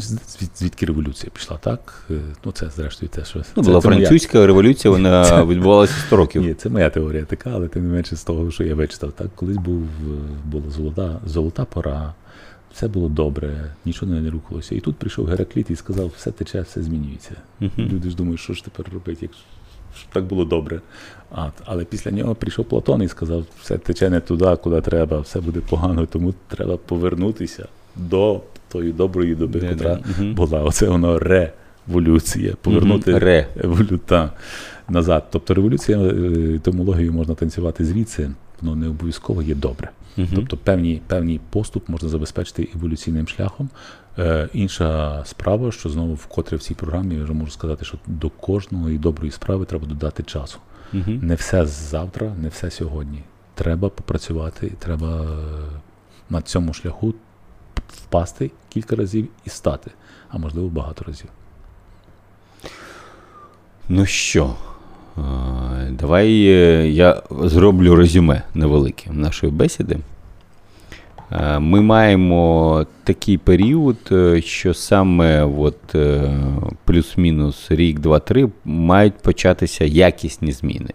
звід, 0.00 0.50
звідки 0.56 0.86
революція 0.86 1.30
пішла, 1.34 1.56
так? 1.56 2.04
Е, 2.10 2.14
Ну, 2.44 2.52
це 2.52 2.70
зрештою 2.70 3.08
те, 3.08 3.24
що 3.24 3.42
Ну, 3.56 3.62
була 3.62 3.80
це 3.80 3.88
моя- 3.88 4.00
французька 4.00 4.46
революція, 4.46 4.92
вона 4.92 5.44
відбувалася 5.44 5.94
100 6.06 6.16
років. 6.16 6.42
Ні, 6.42 6.54
це 6.54 6.68
моя 6.68 6.90
теорія 6.90 7.24
така, 7.24 7.50
але 7.50 7.68
тим 7.68 7.86
не 7.88 7.92
менше 7.94 8.16
з 8.16 8.24
того, 8.24 8.50
що 8.50 8.64
я 8.64 8.74
вичитав. 8.74 9.12
Так, 9.12 9.26
колись 9.34 9.56
був 9.56 9.82
е, 9.82 9.88
була 10.44 10.70
золота, 10.70 11.20
золота 11.26 11.64
пора, 11.64 12.14
все 12.78 12.88
було 12.88 13.08
добре, 13.08 13.70
нічого 13.84 14.12
не 14.12 14.30
рухалося. 14.30 14.74
І 14.74 14.80
тут 14.80 14.96
прийшов 14.96 15.26
Геракліт 15.26 15.70
і 15.70 15.76
сказав, 15.76 16.10
все 16.16 16.30
тече, 16.30 16.60
все 16.60 16.82
змінюється. 16.82 17.30
Мгм. 17.60 17.72
Люди 17.78 18.10
ж 18.10 18.16
думають, 18.16 18.40
що 18.40 18.52
ж 18.52 18.64
тепер 18.64 18.86
робити, 18.92 19.18
якщо 19.22 20.06
так 20.12 20.24
було 20.24 20.44
добре. 20.44 20.80
А, 21.32 21.50
але 21.64 21.84
після 21.84 22.10
нього 22.10 22.34
прийшов 22.34 22.64
Платон 22.64 23.02
і 23.02 23.08
сказав, 23.08 23.44
все 23.60 23.78
тече 23.78 24.10
не 24.10 24.20
туди, 24.20 24.56
куди 24.62 24.80
треба, 24.80 25.20
все 25.20 25.40
буде 25.40 25.60
погано, 25.60 26.06
тому 26.06 26.34
треба 26.48 26.76
повернутися 26.76 27.68
до 27.96 28.40
тої 28.68 28.92
доброї 28.92 29.34
доби, 29.34 29.60
Да-да. 29.60 29.72
котра 29.74 29.98
Мгм. 30.18 30.34
була. 30.34 30.62
Оце 30.62 30.88
воно 30.88 31.18
революція. 31.18 32.54
Повернути 32.62 33.10
Мгм. 33.10 33.20
Ре. 33.20 33.46
еволюта 33.64 34.32
назад. 34.88 35.24
Тобто 35.30 35.54
революція, 35.54 35.98
е, 35.98 36.54
етимологію 36.54 37.12
можна 37.12 37.34
танцювати 37.34 37.84
звідси, 37.84 38.30
воно 38.60 38.76
не 38.76 38.88
обов'язково 38.88 39.42
є 39.42 39.54
добре. 39.54 39.88
Мгм. 40.18 40.28
Тобто 40.34 40.56
певні, 40.56 41.02
певний 41.06 41.40
поступ 41.50 41.88
можна 41.88 42.08
забезпечити 42.08 42.68
еволюційним 42.74 43.28
шляхом. 43.28 43.68
Е, 44.18 44.48
інша 44.52 45.22
справа, 45.24 45.72
що 45.72 45.88
знову 45.88 46.14
вкотре 46.14 46.56
в 46.56 46.62
цій 46.62 46.74
програмі 46.74 47.14
я 47.14 47.24
вже 47.24 47.32
можу 47.32 47.50
сказати, 47.50 47.84
що 47.84 47.98
до 48.06 48.30
кожної 48.30 48.98
доброї 48.98 49.32
справи 49.32 49.64
треба 49.64 49.86
додати 49.86 50.22
часу. 50.22 50.58
Мгм. 50.92 51.20
Не 51.22 51.34
все 51.34 51.66
завтра, 51.66 52.34
не 52.40 52.48
все 52.48 52.70
сьогодні. 52.70 53.22
Треба 53.54 53.88
попрацювати, 53.88 54.66
і 54.66 54.70
треба 54.70 55.22
е, 55.22 55.26
на 56.30 56.42
цьому 56.42 56.74
шляху 56.74 57.14
впасти 57.88 58.50
кілька 58.68 58.96
разів 58.96 59.28
і 59.44 59.50
стати, 59.50 59.90
а 60.28 60.38
можливо 60.38 60.68
багато 60.68 61.04
разів. 61.04 61.28
Ну 63.88 64.06
що, 64.06 64.54
давай 65.90 66.46
е, 66.46 66.88
я 66.88 67.22
зроблю 67.30 67.94
резюме 67.94 68.42
невелике 68.54 69.10
нашої 69.12 69.52
бесіди. 69.52 69.98
Ми 71.58 71.80
маємо 71.80 72.86
такий 73.04 73.38
період, 73.38 73.96
е, 74.12 74.42
що 74.42 74.74
саме 74.74 75.44
от, 75.44 75.94
е, 75.94 76.30
плюс-мінус 76.84 77.66
рік, 77.70 77.98
два, 77.98 78.18
три 78.18 78.48
мають 78.64 79.18
початися 79.18 79.84
якісні 79.84 80.52
зміни. 80.52 80.90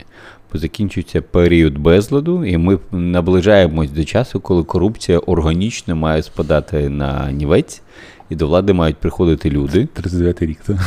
Бо 0.53 0.59
закінчується 0.59 1.21
період 1.21 1.77
безладу, 1.77 2.45
і 2.45 2.57
ми 2.57 2.79
наближаємось 2.91 3.91
до 3.91 4.03
часу, 4.03 4.39
коли 4.39 4.63
корупція 4.63 5.19
органічно 5.19 5.95
має 5.95 6.23
спадати 6.23 6.89
на 6.89 7.31
нівець, 7.31 7.81
і 8.29 8.35
до 8.35 8.47
влади 8.47 8.73
мають 8.73 8.97
приходити 8.97 9.49
люди. 9.49 9.87
39-й 9.95 10.45
рік, 10.45 10.59
так? 10.65 10.77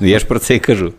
Ну, 0.00 0.06
Я 0.06 0.18
ж 0.18 0.26
про 0.26 0.38
це 0.38 0.54
і 0.54 0.60
кажу. 0.60 0.92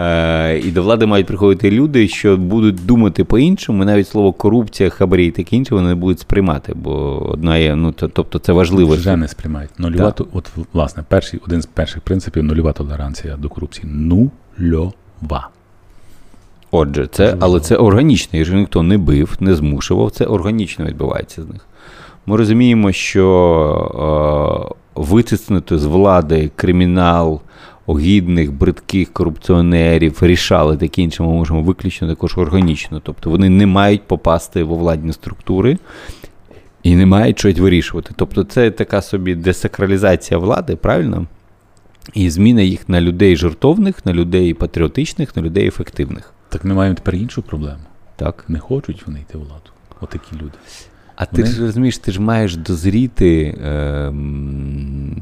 Е, 0.00 0.58
І 0.58 0.70
до 0.70 0.82
влади 0.82 1.06
мають 1.06 1.26
приходити 1.26 1.70
люди, 1.70 2.08
що 2.08 2.36
будуть 2.36 2.86
думати 2.86 3.24
по-іншому, 3.24 3.82
і 3.82 3.86
навіть 3.86 4.08
слово 4.08 4.32
корупція, 4.32 4.90
хабарі 4.90 5.26
і 5.26 5.30
таке 5.30 5.56
інше 5.56 5.74
вони 5.74 5.88
не 5.88 5.94
будуть 5.94 6.20
сприймати, 6.20 6.72
бо 6.76 7.22
одна 7.32 7.56
є, 7.58 7.74
ну 7.76 7.92
то- 7.92 8.08
тобто 8.08 8.38
це 8.38 8.52
важливо. 8.52 8.94
Вже 8.94 9.16
не 9.16 9.28
сприймають. 9.28 9.70
Нульова, 9.78 10.10
то- 10.10 10.26
от, 10.32 10.50
власне, 10.72 11.04
перший, 11.08 11.40
один 11.46 11.62
з 11.62 11.66
перших 11.66 12.02
принципів 12.02 12.44
нульова 12.44 12.72
толеранція 12.72 13.36
до 13.36 13.48
корупції. 13.48 13.86
Нульова. 13.92 15.48
Отже, 16.70 17.06
це, 17.06 17.36
але 17.40 17.60
це 17.60 17.76
органічно, 17.76 18.38
якщо 18.38 18.56
ніхто 18.56 18.82
не 18.82 18.98
бив, 18.98 19.36
не 19.40 19.54
змушував, 19.54 20.10
це 20.10 20.24
органічно 20.24 20.84
відбувається 20.84 21.42
з 21.42 21.48
них. 21.48 21.66
Ми 22.26 22.36
розуміємо, 22.36 22.92
що 22.92 24.74
е, 24.74 24.74
витиснути 24.94 25.78
з 25.78 25.84
влади 25.84 26.50
кримінал 26.56 27.40
огідних, 27.90 28.52
бридких 28.52 29.12
корупціонерів, 29.12 30.18
рішали 30.20 30.76
таке 30.76 31.02
інше, 31.02 31.22
ми 31.22 31.28
можемо 31.28 31.62
виключно 31.62 32.08
також 32.08 32.38
органічно. 32.38 33.00
Тобто 33.00 33.30
вони 33.30 33.48
не 33.48 33.66
мають 33.66 34.02
попасти 34.02 34.64
во 34.64 34.76
владні 34.76 35.12
структури 35.12 35.78
і 36.82 36.96
не 36.96 37.06
мають 37.06 37.38
щось 37.38 37.58
вирішувати. 37.58 38.14
Тобто 38.16 38.44
це 38.44 38.70
така 38.70 39.02
собі 39.02 39.34
десакралізація 39.34 40.38
влади, 40.38 40.76
правильно? 40.76 41.26
І 42.14 42.30
зміна 42.30 42.62
їх 42.62 42.88
на 42.88 43.00
людей 43.00 43.36
жертовних, 43.36 44.06
на 44.06 44.12
людей 44.12 44.54
патріотичних, 44.54 45.36
на 45.36 45.42
людей 45.42 45.66
ефективних. 45.66 46.32
Так 46.48 46.64
ми 46.64 46.74
маємо 46.74 46.94
тепер 46.94 47.14
іншу 47.14 47.42
проблему. 47.42 47.80
Так. 48.16 48.44
Не 48.48 48.58
хочуть 48.58 49.06
вони 49.06 49.20
йти 49.20 49.38
в 49.38 49.40
владу. 49.40 49.70
Отакі 50.00 50.36
люди. 50.36 50.58
А 51.22 51.26
ти 51.26 51.42
Вони- 51.42 51.54
ж 51.54 51.60
розумієш, 51.62 51.98
ти 51.98 52.12
ж 52.12 52.20
маєш 52.20 52.56
дозріти. 52.56 53.58
ем, 53.64 55.16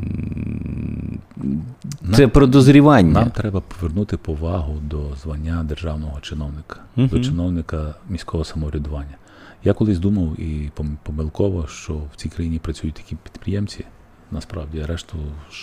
Це 2.15 2.23
Нам- 2.23 2.31
про 2.31 2.47
дозрівання. 2.47 3.13
Нам 3.13 3.31
треба 3.31 3.61
повернути 3.61 4.17
повагу 4.17 4.77
до 4.83 5.17
звання 5.23 5.65
державного 5.65 6.21
чиновника, 6.21 6.77
до 6.97 7.21
чиновника 7.21 7.95
міського 8.09 8.45
самоврядування. 8.45 9.17
Я 9.65 9.73
колись 9.73 9.99
думав 9.99 10.41
і 10.41 10.71
помилково, 11.03 11.67
що 11.67 11.95
в 11.95 12.17
цій 12.17 12.29
країні 12.29 12.59
працюють 12.59 12.95
такі 12.95 13.17
підприємці. 13.23 13.85
Насправді, 14.31 14.83
решту 14.83 15.17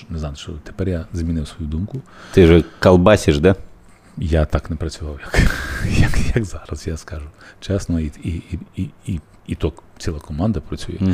не 0.09 0.19
знаю, 0.19 0.35
що 0.35 0.51
тепер 0.63 0.89
я 0.89 1.05
змінив 1.13 1.47
свою 1.47 1.71
думку. 1.71 2.01
Ти 2.33 2.47
ж 2.47 2.63
колбасиш, 2.79 3.39
да? 3.39 3.55
Я 4.17 4.45
так 4.45 4.69
не 4.69 4.75
працював, 4.75 5.19
як, 5.25 5.41
як, 5.99 6.35
як 6.35 6.45
зараз, 6.45 6.87
я 6.87 6.97
скажу. 6.97 7.25
Чесно, 7.59 7.99
і, 7.99 8.11
і, 8.23 8.41
і, 8.77 8.89
і, 9.07 9.19
і, 9.47 9.55
то 9.55 9.73
ціла 9.97 10.19
команда 10.19 10.59
працює 10.59 10.95
Угу. 11.01 11.11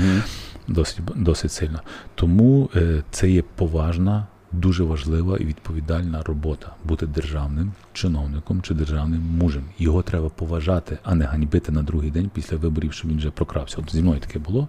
досить, 0.68 1.00
досить 1.16 1.52
сильно. 1.52 1.82
Тому 2.16 2.70
е, 2.76 3.04
це 3.12 3.32
є 3.32 3.44
поважна, 3.56 4.28
дуже 4.52 4.84
важлива 4.84 5.38
і 5.38 5.46
відповідальна 5.46 6.24
робота 6.24 6.68
бути 6.84 7.08
державним 7.08 7.72
чиновником 7.94 8.62
чи 8.62 8.74
державним 8.74 9.22
мужем. 9.22 9.64
Його 9.80 10.02
треба 10.02 10.30
поважати, 10.30 10.98
а 11.04 11.16
не 11.16 11.26
ганьбити 11.26 11.72
на 11.72 11.84
другий 11.84 12.12
день 12.12 12.30
після 12.34 12.58
виборів, 12.58 12.94
що 12.94 13.08
він 13.08 13.18
вже 13.18 13.32
прокрався. 13.32 13.78
От 13.80 13.92
зі 13.96 14.02
мною 14.02 14.20
таке 14.20 14.40
було 14.40 14.68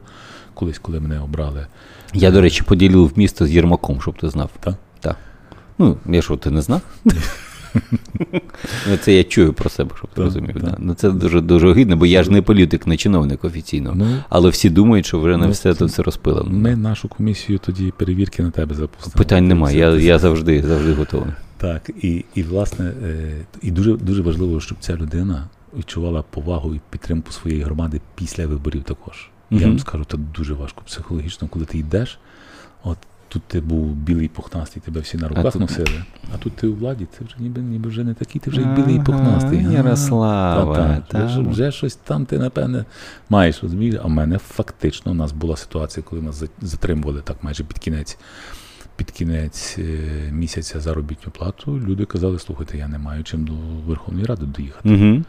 колись, 0.55 0.78
коли 0.78 1.01
мене 1.01 1.20
обрали. 1.20 1.66
Я, 2.14 2.30
до 2.30 2.40
речі, 2.40 2.62
поділив 2.62 3.12
місто 3.16 3.47
з 3.47 3.51
Єрмаком, 3.51 4.01
щоб 4.01 4.18
ти 4.20 4.28
знав. 4.28 4.51
Так? 4.60 4.74
Так. 5.01 5.16
Ну, 5.78 5.97
я 6.06 6.22
що, 6.22 6.36
ти 6.36 6.51
не 6.51 6.62
знав? 6.62 6.80
Ну, 8.90 8.97
Це 8.97 9.15
я 9.15 9.24
чую 9.24 9.53
про 9.53 9.70
себе, 9.70 9.90
щоб 9.99 10.11
ти 10.11 10.23
розумів. 10.23 10.57
да. 10.61 10.77
Ну, 10.78 10.94
це 10.94 11.11
дуже 11.11 11.40
дуже 11.40 11.69
огидно, 11.69 11.97
бо 11.97 12.07
я 12.07 12.23
ж 12.23 12.31
не 12.32 12.43
політик, 12.43 12.86
не 12.86 12.97
чиновник 12.97 13.44
офіційно. 13.44 13.93
Ну, 13.97 14.07
Але 14.28 14.49
всі 14.51 14.70
думають, 14.70 15.07
що 15.07 15.20
вже 15.20 15.36
не 15.36 15.47
Ну, 15.47 15.53
все 15.53 15.74
це- 15.74 15.85
все 15.85 16.03
розпилено. 16.03 16.51
ми 16.51 16.77
нашу 16.77 17.09
комісію 17.09 17.59
тоді 17.59 17.93
перевірки 17.97 18.43
на 18.43 18.51
тебе 18.51 18.74
запустимо. 18.74 19.15
Питань 19.19 19.49
немає, 19.49 19.78
я, 19.78 19.90
я 19.94 20.19
завжди, 20.19 20.62
завжди 20.62 20.93
готовий. 20.93 21.32
Так, 21.59 21.90
і, 22.03 22.24
і 22.35 22.43
власне, 22.43 22.93
е, 23.03 23.32
і 23.62 23.70
дуже, 23.70 23.93
дуже 23.93 24.23
важливо, 24.23 24.61
щоб 24.61 24.78
ця 24.81 24.97
людина 24.97 25.49
відчувала 25.78 26.23
повагу 26.23 26.74
і 26.74 26.81
підтримку 26.90 27.32
своєї 27.32 27.62
громади 27.62 28.01
після 28.15 28.47
виборів 28.47 28.82
також. 28.82 29.28
Я 29.51 29.66
вам 29.66 29.78
скажу, 29.78 30.05
це 30.11 30.16
дуже 30.36 30.55
важко 30.55 30.82
психологічно, 30.86 31.49
коли 31.49 31.65
ти 31.65 31.78
йдеш. 31.78 32.19
От 32.85 32.99
тут 33.32 33.42
ти 33.42 33.60
був 33.60 33.86
білий 33.94 34.28
пухнастий, 34.28 34.82
тебе 34.84 35.00
всі 35.00 35.16
на 35.16 35.28
руках 35.28 35.52
тут- 35.52 35.60
носили, 35.60 36.04
а 36.34 36.38
тут 36.38 36.56
ти 36.56 36.66
у 36.66 36.74
владі, 36.74 37.06
ти 37.18 37.24
вже 37.24 37.36
ніби, 37.38 37.60
ніби 37.62 37.88
вже 37.88 38.04
не 38.04 38.14
такий, 38.14 38.40
ти 38.40 38.50
вже 38.50 38.60
й 38.60 38.64
білий 38.64 39.00
пухнастий. 39.00 39.64
Ярослава, 39.72 40.76
та, 40.76 41.00
та, 41.09 41.26
вже, 41.26 41.36
та. 41.36 41.50
вже 41.50 41.72
щось 41.72 41.96
там 41.96 42.26
ти, 42.26 42.38
напевне, 42.38 42.84
маєш, 43.28 43.62
розумієш? 43.62 43.96
А 44.02 44.06
в 44.06 44.10
мене 44.10 44.38
фактично 44.38 45.12
у 45.12 45.14
нас 45.14 45.32
була 45.32 45.56
ситуація, 45.56 46.04
коли 46.09 46.22
нас 46.22 46.44
затримували 46.60 47.20
так 47.20 47.36
майже 47.42 47.64
під 47.64 47.78
кінець. 47.78 48.18
Під 48.96 49.10
кінець 49.10 49.76
е, 49.78 49.82
місяця 50.32 50.80
заробітну 50.80 51.32
плату 51.32 51.80
люди 51.80 52.04
казали, 52.04 52.38
слухайте, 52.38 52.78
я 52.78 52.88
не 52.88 52.98
маю 52.98 53.24
чим 53.24 53.44
до 53.44 53.52
Верховної 53.86 54.26
Ради 54.26 54.46
доїхати. 54.46 54.88
Угу. 54.88 55.22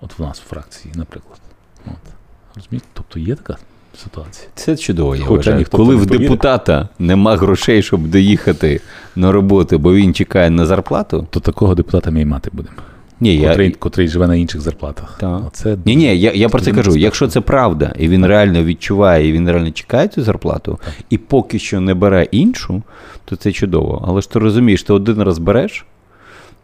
От 0.00 0.18
в 0.18 0.22
нас 0.22 0.40
в 0.40 0.44
фракції, 0.44 0.94
наприклад. 0.96 1.40
От. 1.86 2.12
Розумієте? 2.56 2.86
Тобто 2.92 3.18
є 3.18 3.34
така 3.34 3.56
ситуація. 4.04 4.48
Це 4.54 4.76
чудово, 4.76 5.16
я 5.16 5.22
Хоча 5.22 5.36
вважаю. 5.36 5.58
ніхто 5.58 5.76
Коли 5.76 5.96
в 5.96 6.06
депутата 6.06 6.88
нема 6.98 7.36
грошей, 7.36 7.82
щоб 7.82 8.08
доїхати 8.08 8.80
на 9.16 9.32
роботу, 9.32 9.78
бо 9.78 9.94
він 9.94 10.14
чекає 10.14 10.50
на 10.50 10.66
зарплату. 10.66 11.26
То 11.30 11.40
такого 11.40 11.74
депутата 11.74 12.10
ми 12.10 12.20
і 12.20 12.24
мати 12.24 12.50
будемо. 12.52 12.76
Ні, 13.20 13.36
я... 13.36 13.48
Котрий, 13.48 13.70
котрий 13.70 14.08
живе 14.08 14.26
на 14.26 14.36
інших 14.36 14.60
зарплатах. 14.60 15.16
Так. 15.20 15.42
Оце 15.46 15.76
Ні, 15.84 15.96
ні, 15.96 16.18
я, 16.18 16.32
я 16.32 16.48
про 16.48 16.60
це 16.60 16.72
кажу. 16.72 16.96
Якщо 16.96 17.28
це 17.28 17.40
правда, 17.40 17.94
і 17.98 18.08
він 18.08 18.26
реально 18.26 18.64
відчуває, 18.64 19.28
і 19.28 19.32
він 19.32 19.50
реально 19.50 19.70
чекає 19.70 20.08
цю 20.08 20.22
зарплату, 20.22 20.78
Так. 20.84 20.94
і 21.10 21.18
поки 21.18 21.58
що 21.58 21.80
не 21.80 21.94
бере 21.94 22.26
іншу, 22.30 22.82
то 23.24 23.36
це 23.36 23.52
чудово. 23.52 24.04
Але 24.08 24.20
ж 24.20 24.30
ти 24.30 24.38
розумієш, 24.38 24.82
ти 24.82 24.92
один 24.92 25.22
раз 25.22 25.38
береш, 25.38 25.84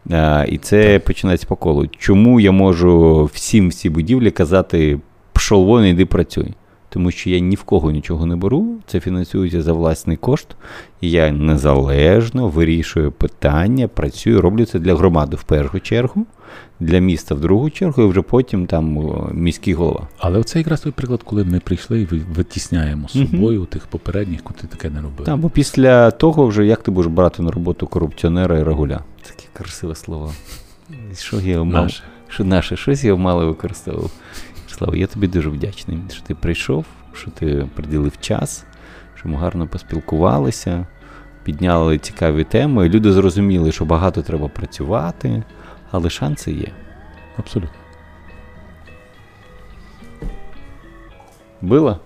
а, 0.09 0.45
і 0.49 0.57
це 0.57 0.99
починається 0.99 1.47
по 1.47 1.55
колу. 1.55 1.87
Чому 1.97 2.39
я 2.39 2.51
можу 2.51 3.23
всім 3.33 3.69
всі 3.69 3.89
будівлі 3.89 4.31
казати, 4.31 4.99
пшов 5.33 5.65
вон, 5.65 5.85
іди 5.85 6.05
працюй? 6.05 6.53
Тому 6.93 7.11
що 7.11 7.29
я 7.29 7.39
ні 7.39 7.55
в 7.55 7.63
кого 7.63 7.91
нічого 7.91 8.25
не 8.25 8.35
беру, 8.35 8.75
це 8.87 8.99
фінансується 8.99 9.61
за 9.61 9.73
власний 9.73 10.17
кошт, 10.17 10.47
і 11.01 11.11
я 11.11 11.31
незалежно 11.31 12.47
вирішую 12.47 13.11
питання, 13.11 13.87
працюю, 13.87 14.41
роблю 14.41 14.65
це 14.65 14.79
для 14.79 14.95
громади 14.95 15.35
в 15.35 15.43
першу 15.43 15.79
чергу, 15.79 16.25
для 16.79 16.99
міста 16.99 17.35
в 17.35 17.39
другу 17.39 17.69
чергу, 17.69 18.03
і 18.03 18.05
вже 18.05 18.21
потім 18.21 18.65
там 18.65 18.99
міський 19.33 19.73
голова. 19.73 20.07
Але 20.17 20.39
оце 20.39 20.59
якраз 20.59 20.81
той 20.81 20.91
приклад, 20.91 21.23
коли 21.23 21.43
ми 21.43 21.59
прийшли 21.59 22.01
і 22.01 22.05
витісняємо 22.05 23.07
з 23.07 23.11
собою 23.11 23.65
тих 23.65 23.87
попередніх, 23.87 24.43
котрі 24.43 24.67
таке 24.67 24.89
не 24.89 25.01
робили. 25.01 25.25
Там, 25.25 25.39
бо 25.39 25.49
після 25.49 26.11
того 26.11 26.47
вже 26.47 26.65
як 26.65 26.83
ти 26.83 26.91
будеш 26.91 27.11
брати 27.11 27.43
на 27.43 27.51
роботу 27.51 27.87
корупціонера 27.87 28.59
і 28.59 28.63
регуля? 28.63 29.03
Таке 29.21 29.47
красиве 29.53 29.95
слово. 29.95 30.31
Що 31.17 31.39
я 31.39 31.63
мав? 31.63 31.83
Наше. 31.83 32.03
Що 32.27 32.43
наше, 32.43 32.75
щось 32.75 33.03
я 33.03 33.15
мало 33.15 33.47
використовував. 33.47 34.11
Слава, 34.83 34.97
я 34.97 35.07
тобі 35.07 35.27
дуже 35.27 35.49
вдячний, 35.49 35.97
що 36.09 36.21
ти 36.23 36.35
прийшов, 36.35 36.85
що 37.13 37.31
ти 37.31 37.67
приділив 37.75 38.13
час, 38.19 38.65
що 39.15 39.29
ми 39.29 39.37
гарно 39.37 39.67
поспілкувалися, 39.67 40.87
підняли 41.43 41.97
цікаві 41.97 42.43
теми. 42.43 42.89
Люди 42.89 43.11
зрозуміли, 43.11 43.71
що 43.71 43.85
багато 43.85 44.21
треба 44.21 44.47
працювати, 44.47 45.43
але 45.91 46.09
шанси 46.09 46.51
є. 46.51 46.67
Абсолютно. 47.37 47.79
Було? 51.61 51.99